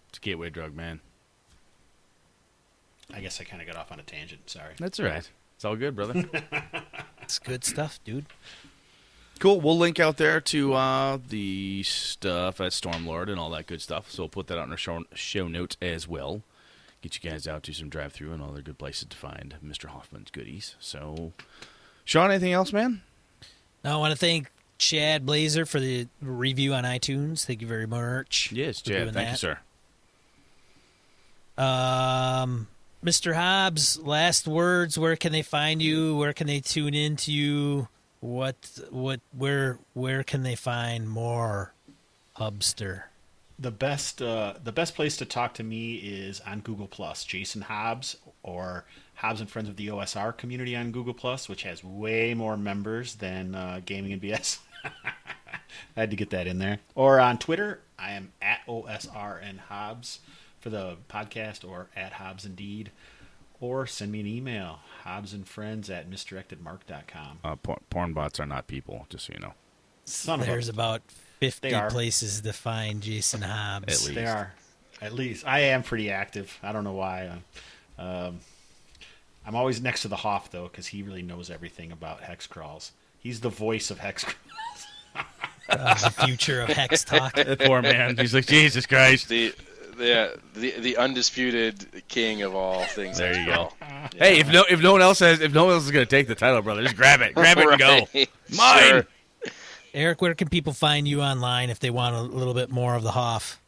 It's 0.09 0.19
a 0.19 0.21
gateway 0.21 0.51
drug, 0.51 0.75
man. 0.75 1.01
I 3.13 3.21
guess 3.21 3.41
I 3.41 3.45
kind 3.45 3.63
of 3.63 3.69
got 3.69 3.77
off 3.77 3.93
on 3.93 4.01
a 4.01 4.03
tangent. 4.03 4.51
Sorry. 4.51 4.75
That's 4.79 4.99
all 4.99 5.07
right. 5.07 5.29
It's 5.55 5.65
all 5.65 5.77
good, 5.77 5.95
brother. 5.95 6.25
It's 7.23 7.39
good 7.39 7.65
stuff, 7.65 7.99
dude. 8.05 8.27
Cool. 9.39 9.61
We'll 9.61 9.79
link 9.79 9.99
out 10.01 10.17
there 10.17 10.41
to 10.41 10.75
uh, 10.75 11.19
the 11.29 11.83
stuff 11.83 12.61
at 12.61 12.73
Stormlord 12.73 13.29
and 13.31 13.39
all 13.39 13.51
that 13.51 13.67
good 13.67 13.83
stuff. 13.83 14.11
So 14.11 14.25
we'll 14.25 14.29
put 14.29 14.47
that 14.49 14.59
out 14.59 14.67
in 14.67 14.71
our 14.71 14.77
show, 14.77 15.05
show 15.15 15.49
notes 15.49 15.77
as 15.83 16.09
well. 16.09 16.43
Get 17.03 17.23
you 17.23 17.31
guys 17.31 17.47
out 17.47 17.63
to 17.65 17.73
some 17.75 17.89
drive 17.89 18.13
through 18.13 18.33
and 18.33 18.43
all 18.43 18.51
other 18.51 18.63
good 18.63 18.79
places 18.79 19.09
to 19.09 19.17
find 19.17 19.57
Mr. 19.65 19.87
Hoffman's 19.87 20.31
goodies. 20.31 20.75
So, 20.81 21.33
Sean, 22.05 22.31
anything 22.31 22.53
else, 22.53 22.73
man? 22.73 23.03
Now 23.85 23.99
I 23.99 24.01
want 24.01 24.13
to 24.13 24.19
thank 24.19 24.51
Chad 24.79 25.27
Blazer 25.27 25.67
for 25.67 25.81
the 25.81 26.09
review 26.23 26.73
on 26.73 26.85
iTunes. 26.85 27.45
Thank 27.45 27.61
you 27.61 27.69
very 27.69 27.87
much. 27.87 28.51
Yes, 28.53 28.81
Chad. 28.81 29.13
Thank 29.13 29.29
you, 29.29 29.37
that. 29.37 29.39
sir. 29.39 29.59
Um, 31.57 32.69
Mr. 33.05 33.35
Hobbs, 33.35 33.99
last 33.99 34.49
words. 34.49 34.99
Where 34.99 35.17
can 35.17 35.33
they 35.33 35.43
find 35.43 35.83
you? 35.83 36.17
Where 36.17 36.33
can 36.33 36.47
they 36.47 36.61
tune 36.61 36.95
in 36.95 37.17
to 37.17 37.33
you? 37.33 37.89
What, 38.25 38.81
what, 38.91 39.21
where, 39.37 39.79
where 39.93 40.25
can 40.25 40.45
they 40.45 40.55
find 40.55 41.09
more 41.09 41.75
Hubster? 42.39 43.03
the 43.59 43.71
best 43.71 44.21
uh, 44.21 44.55
the 44.63 44.73
best 44.73 44.95
place 44.95 45.17
to 45.19 45.25
talk 45.25 45.55
to 45.55 45.63
me 45.63 45.95
is 45.95 46.41
on 46.41 46.61
Google 46.61 46.89
Plus, 46.89 47.25
Jason 47.25 47.63
Hobbs 47.63 48.17
or 48.43 48.85
Hobbs 49.15 49.41
and 49.41 49.49
Friends 49.49 49.69
of 49.69 49.77
the 49.77 49.89
OSR 49.89 50.37
community 50.37 50.75
on 50.75 50.91
Google 50.91 51.15
Plus, 51.15 51.49
which 51.49 51.63
has 51.63 51.85
way 51.85 52.35
more 52.35 52.57
members 52.57 53.15
than 53.17 53.55
uh, 53.55 53.81
Gaming 53.85 54.13
and 54.13 54.21
BS. 54.21 54.59
I 54.85 56.01
had 56.01 56.11
to 56.11 56.17
get 56.17 56.31
that 56.31 56.47
in 56.47 56.59
there. 56.59 56.81
Or 56.95 57.21
on 57.21 57.39
Twitter, 57.39 57.81
I 57.99 58.13
am 58.13 58.33
at 58.43 58.61
OSR 58.67 59.39
and 59.43 59.61
Hobbs 59.61 60.19
for 60.61 60.71
the 60.71 60.97
podcast, 61.09 61.69
or 61.69 61.89
at 61.95 62.15
Hobbs 62.15 62.45
Indeed, 62.45 62.91
or 63.65 63.87
send 63.87 64.13
me 64.13 64.21
an 64.21 64.27
email, 64.27 64.81
Hobbs 65.03 65.33
and 65.33 65.47
Friends 65.49 65.89
at 65.91 66.11
misdirectedmark.com. 66.11 67.39
Uh, 67.43 67.57
por- 67.57 67.79
porn 67.91 68.13
bots 68.13 68.39
are 68.39 68.47
not 68.47 68.67
people, 68.67 69.07
just 69.09 69.27
so 69.27 69.33
you 69.33 69.41
know. 69.41 69.55
Son 70.05 70.41
of 70.41 70.47
a- 70.47 70.51
There's 70.51 70.69
about 70.69 71.03
50 71.41 71.71
places 71.91 72.41
to 72.43 72.53
find 72.53 73.01
Jason 73.03 73.43
Hobbs. 73.43 73.85
At 73.85 74.07
least. 74.09 74.15
They 74.15 74.27
are, 74.27 74.53
at 75.01 75.13
least. 75.15 75.47
I 75.47 75.61
am 75.61 75.83
pretty 75.83 76.11
active. 76.11 76.59
I 76.63 76.73
don't 76.73 76.85
know 76.85 76.93
why. 76.93 77.31
Um, 77.99 78.41
I'm 79.47 79.55
always 79.57 79.81
next 79.81 80.03
to 80.03 80.09
the 80.09 80.17
Hoff 80.17 80.51
though, 80.51 80.65
because 80.65 80.87
he 80.89 81.03
really 81.03 81.23
knows 81.23 81.51
everything 81.51 81.93
about 81.93 82.21
hex 82.21 82.47
crawls. 82.47 82.93
He's 83.21 83.41
the 83.41 83.49
voice 83.51 83.91
of 83.91 83.99
hex 83.99 84.25
crawls. 84.25 84.39
Uh, 85.67 85.95
the 85.95 86.11
future 86.11 86.61
of 86.61 86.69
Hex 86.69 87.05
Talk. 87.05 87.37
That 87.37 87.59
poor 87.65 87.81
man. 87.81 88.19
He's 88.19 88.35
like, 88.35 88.45
Jesus 88.45 88.85
Christ. 88.85 89.31
The 89.31 89.55
the 89.97 90.39
the, 90.55 90.71
the 90.81 90.97
undisputed 90.97 92.03
king 92.09 92.43
of 92.43 92.55
all 92.55 92.85
things. 92.85 93.19
There 93.19 93.39
you 93.39 93.47
go. 93.47 93.73
XCrawl. 93.81 94.15
Hey, 94.19 94.39
if 94.39 94.49
no 94.53 94.65
if 94.69 94.81
no 94.83 94.93
one 94.93 95.01
else 95.03 95.19
has 95.21 95.41
if 95.41 95.53
no 95.55 95.65
one 95.65 95.75
else 95.75 95.85
is 95.85 95.91
gonna 95.91 96.05
take 96.07 96.29
the 96.29 96.35
title, 96.35 96.61
brother, 96.63 96.83
just 96.83 96.97
grab 96.97 97.21
it. 97.23 97.35
Grab 97.35 97.59
it 97.59 97.69
and 97.69 97.79
go. 97.79 98.07
Mine. 98.57 98.83
Sure. 98.83 99.07
Eric, 99.95 100.21
where 100.21 100.35
can 100.35 100.49
people 100.49 100.73
find 100.73 101.07
you 101.09 101.23
online 101.23 101.71
if 101.71 101.79
they 101.79 101.91
want 101.91 102.15
a 102.15 102.21
little 102.21 102.53
bit 102.55 102.69
more 102.71 102.95
of 102.97 103.03
the 103.03 103.13
Hoff? 103.13 103.61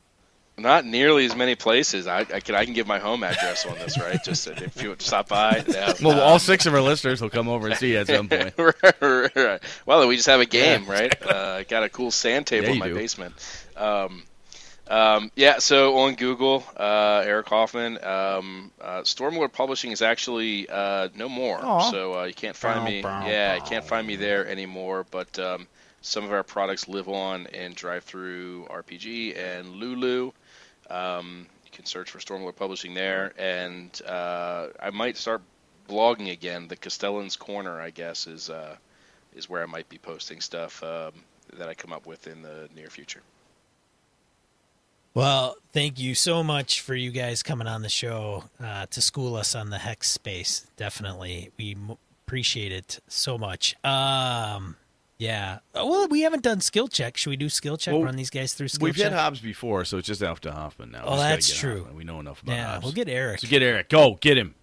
Not 0.58 0.84
nearly 0.86 1.26
as 1.26 1.36
many 1.36 1.54
places. 1.54 2.06
I, 2.06 2.20
I 2.20 2.40
can 2.40 2.54
I 2.54 2.64
can 2.64 2.72
give 2.74 2.86
my 2.86 2.98
home 2.98 3.22
address 3.22 3.66
on 3.66 3.74
this, 3.74 3.98
right? 3.98 4.22
Just 4.24 4.46
if 4.48 4.82
you 4.82 4.88
would 4.88 5.02
stop 5.02 5.28
by. 5.28 5.62
Yeah. 5.68 5.92
Well, 6.02 6.18
all 6.20 6.38
six 6.38 6.64
of 6.66 6.74
our 6.74 6.80
listeners 6.80 7.20
will 7.20 7.28
come 7.30 7.46
over 7.48 7.68
and 7.68 7.76
see 7.76 7.92
you 7.92 7.98
at 7.98 8.06
some 8.06 8.28
point. 8.28 8.54
right. 9.00 9.62
Well, 9.84 10.08
we 10.08 10.16
just 10.16 10.28
have 10.28 10.40
a 10.40 10.46
game, 10.46 10.86
right? 10.86 11.14
Uh, 11.22 11.62
got 11.64 11.82
a 11.82 11.88
cool 11.90 12.10
sand 12.10 12.46
table 12.46 12.68
Yeah, 12.68 12.72
in 12.72 12.78
my 12.78 12.88
do. 12.88 12.94
basement. 12.94 13.34
Um, 13.76 14.22
um, 14.88 15.30
yeah, 15.34 15.58
so 15.58 15.98
on 15.98 16.14
Google, 16.14 16.64
uh, 16.76 17.22
Eric 17.24 17.48
Hoffman. 17.48 18.02
Um, 18.02 18.70
uh, 18.80 19.00
Stormlord 19.00 19.52
Publishing 19.52 19.90
is 19.92 20.02
actually 20.02 20.68
uh, 20.68 21.08
no 21.14 21.28
more, 21.28 21.58
Aw. 21.60 21.90
so 21.90 22.20
uh, 22.20 22.24
you 22.24 22.34
can't 22.34 22.56
find 22.56 22.80
Bow, 22.80 22.84
me. 22.84 23.02
bow, 23.02 23.26
Yeah, 23.26 23.56
you 23.56 23.62
can't 23.62 23.84
find 23.84 24.06
me 24.06 24.16
there 24.16 24.46
anymore. 24.46 25.04
But 25.10 25.38
um, 25.38 25.66
some 26.02 26.24
of 26.24 26.32
our 26.32 26.44
products 26.44 26.88
live 26.88 27.08
on 27.08 27.46
in 27.46 27.74
DriveThruRPG 27.74 29.36
and 29.36 29.68
Lulu. 29.70 30.30
Um, 30.88 31.46
you 31.64 31.70
can 31.72 31.84
search 31.84 32.10
for 32.10 32.18
Stormlord 32.18 32.54
Publishing 32.56 32.94
there, 32.94 33.32
and 33.38 33.90
uh, 34.06 34.68
I 34.80 34.90
might 34.90 35.16
start 35.16 35.42
blogging 35.88 36.30
again. 36.30 36.68
The 36.68 36.76
Castellan's 36.76 37.36
Corner, 37.36 37.80
I 37.80 37.90
guess, 37.90 38.28
is 38.28 38.50
uh, 38.50 38.76
is 39.34 39.48
where 39.50 39.62
I 39.62 39.66
might 39.66 39.88
be 39.88 39.98
posting 39.98 40.40
stuff 40.40 40.82
um, 40.84 41.12
that 41.54 41.68
I 41.68 41.74
come 41.74 41.92
up 41.92 42.06
with 42.06 42.28
in 42.28 42.42
the 42.42 42.68
near 42.74 42.88
future. 42.88 43.22
Well, 45.16 45.56
thank 45.72 45.98
you 45.98 46.14
so 46.14 46.42
much 46.42 46.82
for 46.82 46.94
you 46.94 47.10
guys 47.10 47.42
coming 47.42 47.66
on 47.66 47.80
the 47.80 47.88
show 47.88 48.44
uh, 48.62 48.84
to 48.90 49.00
school 49.00 49.34
us 49.36 49.54
on 49.54 49.70
the 49.70 49.78
hex 49.78 50.10
space. 50.10 50.66
Definitely, 50.76 51.52
we 51.56 51.72
m- 51.72 51.96
appreciate 52.26 52.70
it 52.70 53.00
so 53.08 53.38
much. 53.38 53.74
Um, 53.82 54.76
yeah. 55.16 55.60
Oh, 55.74 55.88
Well, 55.88 56.08
we 56.08 56.20
haven't 56.20 56.42
done 56.42 56.60
skill 56.60 56.86
check. 56.86 57.16
Should 57.16 57.30
we 57.30 57.36
do 57.38 57.48
skill 57.48 57.78
check? 57.78 57.94
Well, 57.94 58.02
Run 58.02 58.16
these 58.16 58.28
guys 58.28 58.52
through 58.52 58.68
skill 58.68 58.84
We've 58.84 58.94
check. 58.94 59.04
had 59.10 59.12
Hobbs 59.14 59.40
before, 59.40 59.86
so 59.86 59.96
it's 59.96 60.06
just 60.06 60.22
up 60.22 60.40
to 60.40 60.52
Hoffman 60.52 60.90
now. 60.90 61.04
Oh, 61.06 61.12
We 61.12 61.16
just 61.16 61.22
gotta 61.22 61.28
that's 61.34 61.54
true. 61.56 61.78
Hoffman. 61.78 61.96
We 61.96 62.04
know 62.04 62.20
enough 62.20 62.42
about 62.42 62.52
yeah, 62.52 62.66
Hobbs. 62.72 62.84
we'll 62.84 62.92
get 62.92 63.08
Eric. 63.08 63.40
so 63.40 63.48
get 63.48 63.62
Eric. 63.62 63.88
Go 63.88 64.18
get 64.20 64.36
him. 64.36 64.54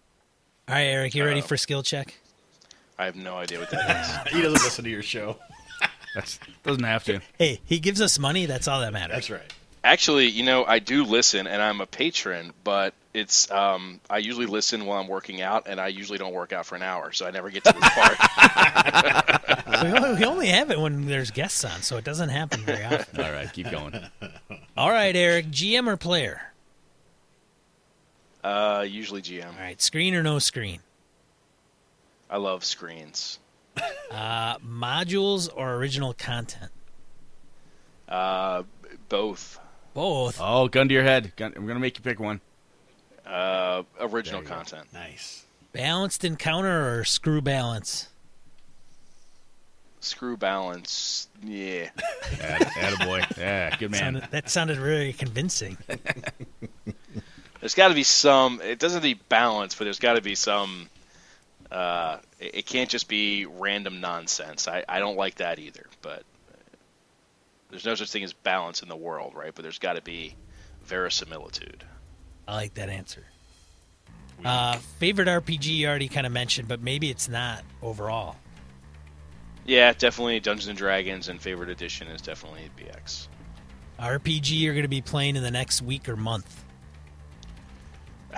All 0.68 0.76
right, 0.76 0.84
Eric, 0.84 1.16
you 1.16 1.26
ready 1.26 1.39
Uh-oh. 1.41 1.47
for 1.47 1.58
skill 1.58 1.82
check? 1.82 2.14
I 2.99 3.06
have 3.06 3.16
no 3.16 3.38
idea 3.38 3.58
what 3.58 3.72
that 3.72 4.28
is. 4.28 4.34
he 4.34 4.39
doesn't 4.43 4.64
listen 4.64 4.84
to 4.84 4.91
your 4.91 5.01
show. 5.01 5.36
That's 6.14 6.38
doesn't 6.62 6.84
have 6.84 7.04
to. 7.06 7.22
Hey, 7.39 7.60
he 7.66 7.80
gives 7.80 7.99
us 8.01 8.20
money. 8.20 8.45
That's 8.45 8.68
all 8.68 8.82
that 8.82 8.93
matters. 8.93 9.16
That's 9.16 9.30
right. 9.32 9.51
Actually, 9.84 10.27
you 10.27 10.43
know, 10.43 10.63
I 10.63 10.79
do 10.79 11.03
listen, 11.03 11.45
and 11.45 11.61
I'm 11.61 11.81
a 11.81 11.86
patron, 11.86 12.53
but 12.63 12.93
it's 13.13 13.51
um, 13.51 13.99
I 14.09 14.19
usually 14.19 14.45
listen 14.45 14.86
while 14.86 14.99
I'm 14.99 15.09
working 15.09 15.41
out, 15.41 15.67
and 15.67 15.79
I 15.79 15.88
usually 15.88 16.17
don't 16.17 16.34
work 16.34 16.53
out 16.53 16.65
for 16.65 16.75
an 16.75 16.84
hour, 16.84 17.11
so 17.11 17.25
I 17.25 17.31
never 17.31 17.49
get 17.49 17.65
to 17.65 17.73
this 17.73 17.89
part. 17.89 18.17
we, 19.84 19.89
only, 19.89 20.19
we 20.19 20.25
only 20.25 20.47
have 20.47 20.71
it 20.71 20.79
when 20.79 21.05
there's 21.05 21.31
guests 21.31 21.65
on, 21.65 21.81
so 21.81 21.97
it 21.97 22.05
doesn't 22.05 22.29
happen 22.29 22.61
very 22.61 22.84
often. 22.86 23.21
All 23.21 23.31
right, 23.31 23.51
keep 23.51 23.69
going. 23.69 23.99
All 24.77 24.89
right, 24.89 25.15
Eric, 25.15 25.47
GM 25.47 25.88
or 25.88 25.97
player? 25.97 26.41
uh, 28.43 28.86
usually 28.88 29.21
GM. 29.21 29.53
All 29.53 29.59
right, 29.59 29.81
screen 29.81 30.15
or 30.15 30.23
no 30.23 30.39
screen? 30.39 30.79
I 32.29 32.38
love 32.38 32.63
screens. 32.63 33.39
Uh, 34.11 34.57
modules 34.59 35.49
or 35.53 35.75
original 35.75 36.13
content? 36.13 36.71
Uh, 38.07 38.63
both. 39.09 39.59
Both. 39.94 40.39
Oh, 40.41 40.68
gun 40.68 40.88
to 40.88 40.94
your 40.94 41.04
head. 41.04 41.34
Gun, 41.36 41.54
I'm 41.56 41.68
gonna 41.68 41.80
make 41.80 41.98
you 41.98 42.04
pick 42.04 42.20
one. 42.20 42.41
Uh, 43.26 43.84
original 44.00 44.41
There 44.41 44.50
you 44.50 44.50
go. 44.50 44.56
content. 44.56 44.88
Nice. 44.94 45.46
Balanced 45.72 46.24
encounter 46.26 47.00
or 47.00 47.04
screw 47.04 47.41
balance? 47.41 48.10
Screw 50.02 50.36
balance. 50.36 51.28
Yeah. 51.41 51.89
Atta, 52.41 52.66
attaboy. 52.66 53.38
Yeah, 53.38 53.76
good 53.78 53.91
man. 53.91 54.00
Sounded, 54.00 54.24
that 54.32 54.50
sounded 54.50 54.78
really 54.78 55.14
convincing. 55.14 55.78
There's 57.60 57.76
got 57.76 57.88
to 57.88 57.94
be 57.94 58.04
some. 58.04 58.60
It 58.62 58.78
doesn't 58.80 58.98
have 58.98 59.10
to 59.10 59.16
be 59.16 59.22
balanced, 59.30 59.78
but 59.78 59.86
there's 59.86 60.00
got 60.00 60.16
to 60.16 60.22
be 60.22 60.36
some. 60.36 60.89
Uh, 61.72 62.18
it, 62.38 62.56
it 62.56 62.66
can't 62.66 62.89
just 62.89 63.08
be 63.08 63.46
random 63.46 64.02
nonsense. 64.02 64.68
I, 64.68 64.84
I 64.89 65.00
don't 65.00 65.16
like 65.16 65.36
that 65.36 65.60
either. 65.60 65.86
But 66.02 66.24
there's 67.74 67.86
no 67.86 67.95
such 67.95 68.11
thing 68.11 68.24
as 68.24 68.34
balance 68.34 68.84
in 68.84 68.88
the 68.88 68.95
world, 68.95 69.34
right? 69.34 69.51
But 69.53 69.63
there's 69.63 69.80
got 69.80 69.93
to 69.93 70.01
be 70.03 70.36
verisimilitude. 70.84 71.84
I 72.47 72.53
like 72.53 72.76
that 72.76 72.88
answer. 72.88 73.26
Uh, 74.45 74.78
favorite 74.99 75.28
RPG 75.28 75.65
you 75.65 75.88
already 75.88 76.07
kind 76.07 76.28
of 76.28 76.32
mentioned, 76.32 76.67
but 76.67 76.82
maybe 76.82 77.09
it's 77.09 77.28
not 77.28 77.63
overall. 77.82 78.36
Yeah, 79.65 79.91
definitely 79.93 80.39
Dungeons 80.39 80.67
and 80.67 80.78
Dragons, 80.78 81.30
and 81.30 81.41
favorite 81.41 81.69
edition 81.69 82.09
is 82.09 82.21
definitely 82.21 82.69
BX. 82.78 83.28
RPG 83.99 84.59
you're 84.59 84.74
going 84.74 84.84
to 84.84 84.88
be 84.88 85.01
playing 85.01 85.36
in 85.36 85.41
the 85.41 85.51
next 85.51 85.82
week 85.82 86.07
or 86.07 86.15
month. 86.15 86.63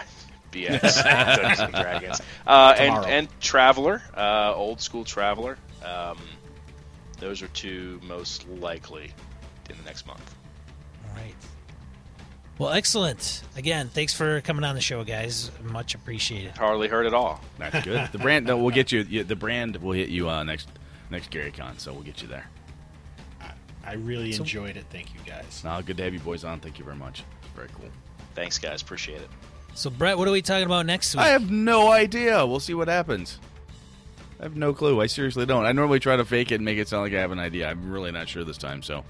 BX 0.53 1.03
Dungeons 1.03 1.59
and 1.59 1.73
Dragons, 1.73 2.21
uh, 2.47 2.73
and 2.77 3.05
and 3.05 3.41
Traveller, 3.41 4.01
uh, 4.15 4.53
old 4.55 4.79
school 4.79 5.03
Traveller. 5.03 5.57
Um, 5.83 6.19
those 7.19 7.41
are 7.41 7.47
two 7.49 7.99
most 8.03 8.47
likely 8.49 9.11
in 9.69 9.77
the 9.77 9.83
next 9.83 10.05
month. 10.07 10.35
All 11.09 11.15
right. 11.15 11.33
Well, 12.57 12.69
excellent. 12.71 13.43
Again, 13.57 13.89
thanks 13.89 14.13
for 14.13 14.39
coming 14.41 14.63
on 14.63 14.75
the 14.75 14.81
show, 14.81 15.03
guys. 15.03 15.51
Much 15.63 15.93
appreciated. 15.93 16.55
Hardly 16.57 16.87
heard 16.87 17.05
at 17.05 17.13
all. 17.13 17.41
That's 17.57 17.83
good. 17.83 18.09
The 18.13 18.17
brand. 18.17 18.45
No, 18.45 18.57
we'll 18.57 18.73
get 18.73 18.91
you. 18.93 19.01
you- 19.01 19.23
The 19.25 19.35
brand 19.35 19.75
will 19.77 19.91
hit 19.91 20.07
you 20.09 20.29
uh, 20.29 20.43
next 20.43 20.69
next 21.09 21.31
GaryCon, 21.31 21.79
so 21.79 21.91
we'll 21.93 22.03
get 22.03 22.21
you 22.21 22.27
there. 22.27 22.47
I 23.85 23.93
really 23.93 24.31
So- 24.31 24.43
enjoyed 24.43 24.77
it. 24.77 24.85
Thank 24.89 25.13
you 25.13 25.19
guys. 25.25 25.61
Now, 25.63 25.79
good 25.81 25.97
to 25.97 26.03
have 26.03 26.13
you 26.13 26.19
boys 26.19 26.43
on. 26.43 26.59
Thank 26.59 26.79
you 26.79 26.85
very 26.85 26.97
much. 26.97 27.23
Very 27.55 27.67
cool. 27.75 27.89
Thanks, 28.33 28.57
guys. 28.57 28.81
Appreciate 28.81 29.21
it. 29.21 29.29
So, 29.75 29.89
Brett, 29.89 30.17
what 30.17 30.27
are 30.27 30.31
we 30.31 30.41
talking 30.41 30.65
about 30.65 30.85
next 30.85 31.13
week? 31.13 31.23
I 31.23 31.27
have 31.29 31.51
no 31.51 31.91
idea. 31.91 32.45
We'll 32.45 32.59
see 32.61 32.73
what 32.73 32.87
happens. 32.87 33.37
I 34.39 34.43
have 34.43 34.55
no 34.55 34.73
clue. 34.73 35.01
I 35.01 35.07
seriously 35.07 35.45
don't. 35.45 35.65
I 35.65 35.71
normally 35.71 35.99
try 35.99 36.15
to 36.15 36.25
fake 36.25 36.51
it 36.51 36.55
and 36.55 36.65
make 36.65 36.77
it 36.77 36.87
sound 36.87 37.03
like 37.03 37.13
I 37.13 37.21
have 37.21 37.31
an 37.31 37.39
idea. 37.39 37.69
I'm 37.69 37.91
really 37.91 38.11
not 38.11 38.27
sure 38.27 38.43
this 38.43 38.57
time, 38.57 38.81
so 38.81 39.03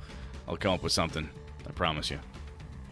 I'll 0.47 0.57
come 0.57 0.73
up 0.73 0.83
with 0.83 0.91
something. 0.91 1.29
I 1.67 1.71
promise 1.71 2.11
you. 2.11 2.19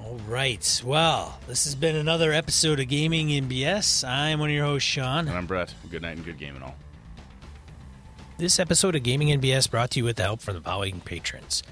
All 0.03 0.19
right. 0.27 0.81
Well, 0.83 1.39
this 1.47 1.63
has 1.63 1.75
been 1.75 1.95
another 1.95 2.33
episode 2.33 2.79
of 2.79 2.87
Gaming 2.87 3.27
& 3.27 3.49
BS. 3.49 4.07
I'm 4.07 4.39
one 4.39 4.49
of 4.49 4.55
your 4.55 4.65
hosts, 4.65 4.89
Sean. 4.89 5.27
And 5.27 5.37
I'm 5.37 5.45
Brett. 5.45 5.73
Good 5.89 6.01
night 6.01 6.17
and 6.17 6.25
good 6.25 6.37
game 6.37 6.55
and 6.55 6.63
all. 6.63 6.75
This 8.37 8.59
episode 8.59 8.95
of 8.95 9.03
Gaming 9.03 9.29
& 9.39 9.41
BS 9.41 9.69
brought 9.69 9.91
to 9.91 9.99
you 9.99 10.03
with 10.05 10.17
the 10.17 10.23
help 10.23 10.41
from 10.41 10.55
the 10.55 10.61
following 10.61 10.99
patrons 11.01 11.63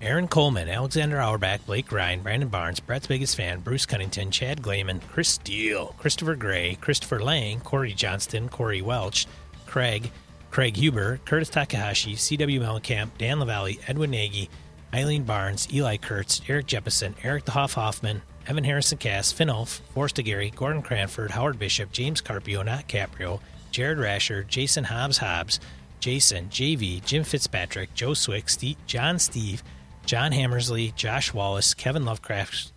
Aaron 0.00 0.28
Coleman, 0.28 0.68
Alexander 0.68 1.20
Auerbach, 1.20 1.64
Blake 1.64 1.90
Ryan, 1.90 2.20
Brandon 2.20 2.48
Barnes, 2.48 2.80
Brett's 2.80 3.06
biggest 3.06 3.36
fan, 3.36 3.60
Bruce 3.60 3.86
Cunnington, 3.86 4.30
Chad 4.30 4.62
Glayman, 4.62 5.00
Chris 5.08 5.28
Steele, 5.28 5.94
Christopher 5.98 6.36
Gray, 6.36 6.76
Christopher 6.80 7.20
Lang, 7.20 7.60
Corey 7.60 7.94
Johnston, 7.94 8.48
Corey 8.48 8.82
Welch, 8.82 9.26
Craig, 9.68 10.10
Craig 10.50 10.76
Huber, 10.76 11.20
Curtis 11.24 11.50
Takahashi, 11.50 12.16
C.W. 12.16 12.60
Mellencamp, 12.60 13.10
Dan 13.18 13.38
Lavalley, 13.38 13.78
Edwin 13.86 14.10
Nagy, 14.10 14.48
Eileen 14.92 15.24
Barnes, 15.24 15.68
Eli 15.72 15.98
Kurtz, 15.98 16.40
Eric 16.48 16.66
Jeppesen, 16.66 17.14
Eric 17.22 17.44
the 17.44 17.52
Hoff 17.52 17.74
Hoffman, 17.74 18.22
Evan 18.46 18.64
Harrison 18.64 18.96
Cass, 18.96 19.30
Finn 19.30 19.50
Ulf, 19.50 19.82
Forrest 19.92 20.16
Gary, 20.16 20.50
Gordon 20.56 20.80
Cranford, 20.80 21.32
Howard 21.32 21.58
Bishop, 21.58 21.92
James 21.92 22.22
Carpio, 22.22 22.62
not 22.62 22.88
Caprio, 22.88 23.40
Jared 23.70 23.98
Rascher, 23.98 24.46
Jason 24.46 24.84
Hobbs 24.84 25.18
Hobbs, 25.18 25.60
Jason, 26.00 26.48
JV, 26.48 27.04
Jim 27.04 27.24
Fitzpatrick, 27.24 27.92
Joe 27.94 28.14
Swick, 28.14 28.48
Steve, 28.48 28.76
John 28.86 29.18
Steve, 29.18 29.62
John 30.06 30.32
Hammersley, 30.32 30.94
Josh 30.96 31.34
Wallace, 31.34 31.74
Kevin 31.74 32.06
Lovecraft, 32.06 32.72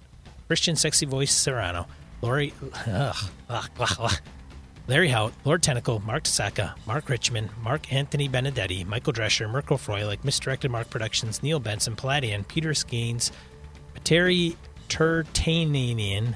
Christian 0.48 0.76
Sexy 0.76 1.06
Voice 1.06 1.34
Serrano, 1.34 1.88
Lori, 2.22 2.54
ugh, 2.88 3.16
ugh, 3.50 3.70
ugh. 3.80 4.12
Larry 4.92 5.08
Hout, 5.08 5.32
Lord 5.46 5.64
Tentacle, 5.64 6.02
Mark 6.06 6.24
Tasaka, 6.24 6.74
Mark 6.86 7.08
Richmond, 7.08 7.50
Mark 7.64 7.94
Anthony 7.94 8.28
Benedetti, 8.28 8.84
Michael 8.84 9.14
Drescher, 9.14 9.50
Mirko 9.50 9.78
Froelich, 9.78 10.26
Misdirected 10.26 10.70
Mark 10.70 10.90
Productions, 10.90 11.42
Neil 11.42 11.62
Benson, 11.62 11.96
Palladian, 11.96 12.46
Peter 12.46 12.72
Skeens, 12.72 13.32
Terry 14.04 14.58
Turtanian, 14.90 16.36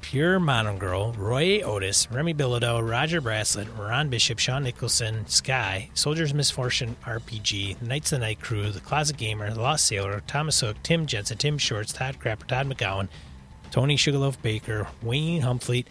Pure 0.00 0.40
Mono 0.40 0.76
Girl, 0.76 1.12
Roy 1.12 1.62
Otis, 1.62 2.10
Remy 2.10 2.34
Bilodeau, 2.34 2.80
Roger 2.82 3.20
Braslett, 3.20 3.68
Ron 3.78 4.08
Bishop, 4.08 4.40
Sean 4.40 4.64
Nicholson, 4.64 5.24
Sky, 5.28 5.88
Soldiers 5.94 6.34
Misfortune 6.34 6.96
RPG, 7.04 7.80
Knights 7.80 8.10
of 8.10 8.18
the 8.18 8.26
Night 8.26 8.40
Crew, 8.40 8.72
The 8.72 8.80
Closet 8.80 9.16
Gamer, 9.16 9.54
The 9.54 9.60
Lost 9.60 9.86
Sailor, 9.86 10.20
Thomas 10.26 10.58
Hook, 10.58 10.78
Tim 10.82 11.06
Jensen, 11.06 11.38
Tim 11.38 11.58
Shorts, 11.58 11.92
Todd 11.92 12.16
Crapper, 12.18 12.48
Todd 12.48 12.68
McGowan, 12.68 13.06
Tony 13.70 13.96
Sugarloaf 13.96 14.42
Baker, 14.42 14.88
Wayne 15.00 15.42
Humfleet, 15.42 15.86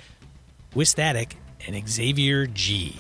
Wistatic, 0.76 1.34
and 1.68 1.90
Xavier 1.90 2.46
G. 2.46 2.98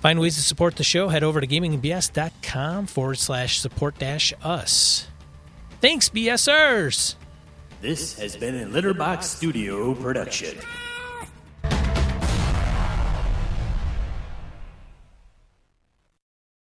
Find 0.00 0.20
ways 0.20 0.36
to 0.36 0.42
support 0.42 0.76
the 0.76 0.84
show. 0.84 1.08
Head 1.08 1.24
over 1.24 1.40
to 1.40 1.46
gamingbs.com 1.46 2.86
forward 2.86 3.18
slash 3.18 3.58
support 3.60 3.98
dash 3.98 4.32
us. 4.42 5.08
Thanks, 5.80 6.08
BSers! 6.08 7.16
This 7.80 8.18
has 8.18 8.36
been 8.36 8.56
a 8.56 8.66
Litterbox 8.66 9.24
Studio 9.24 9.94
production. 9.94 10.58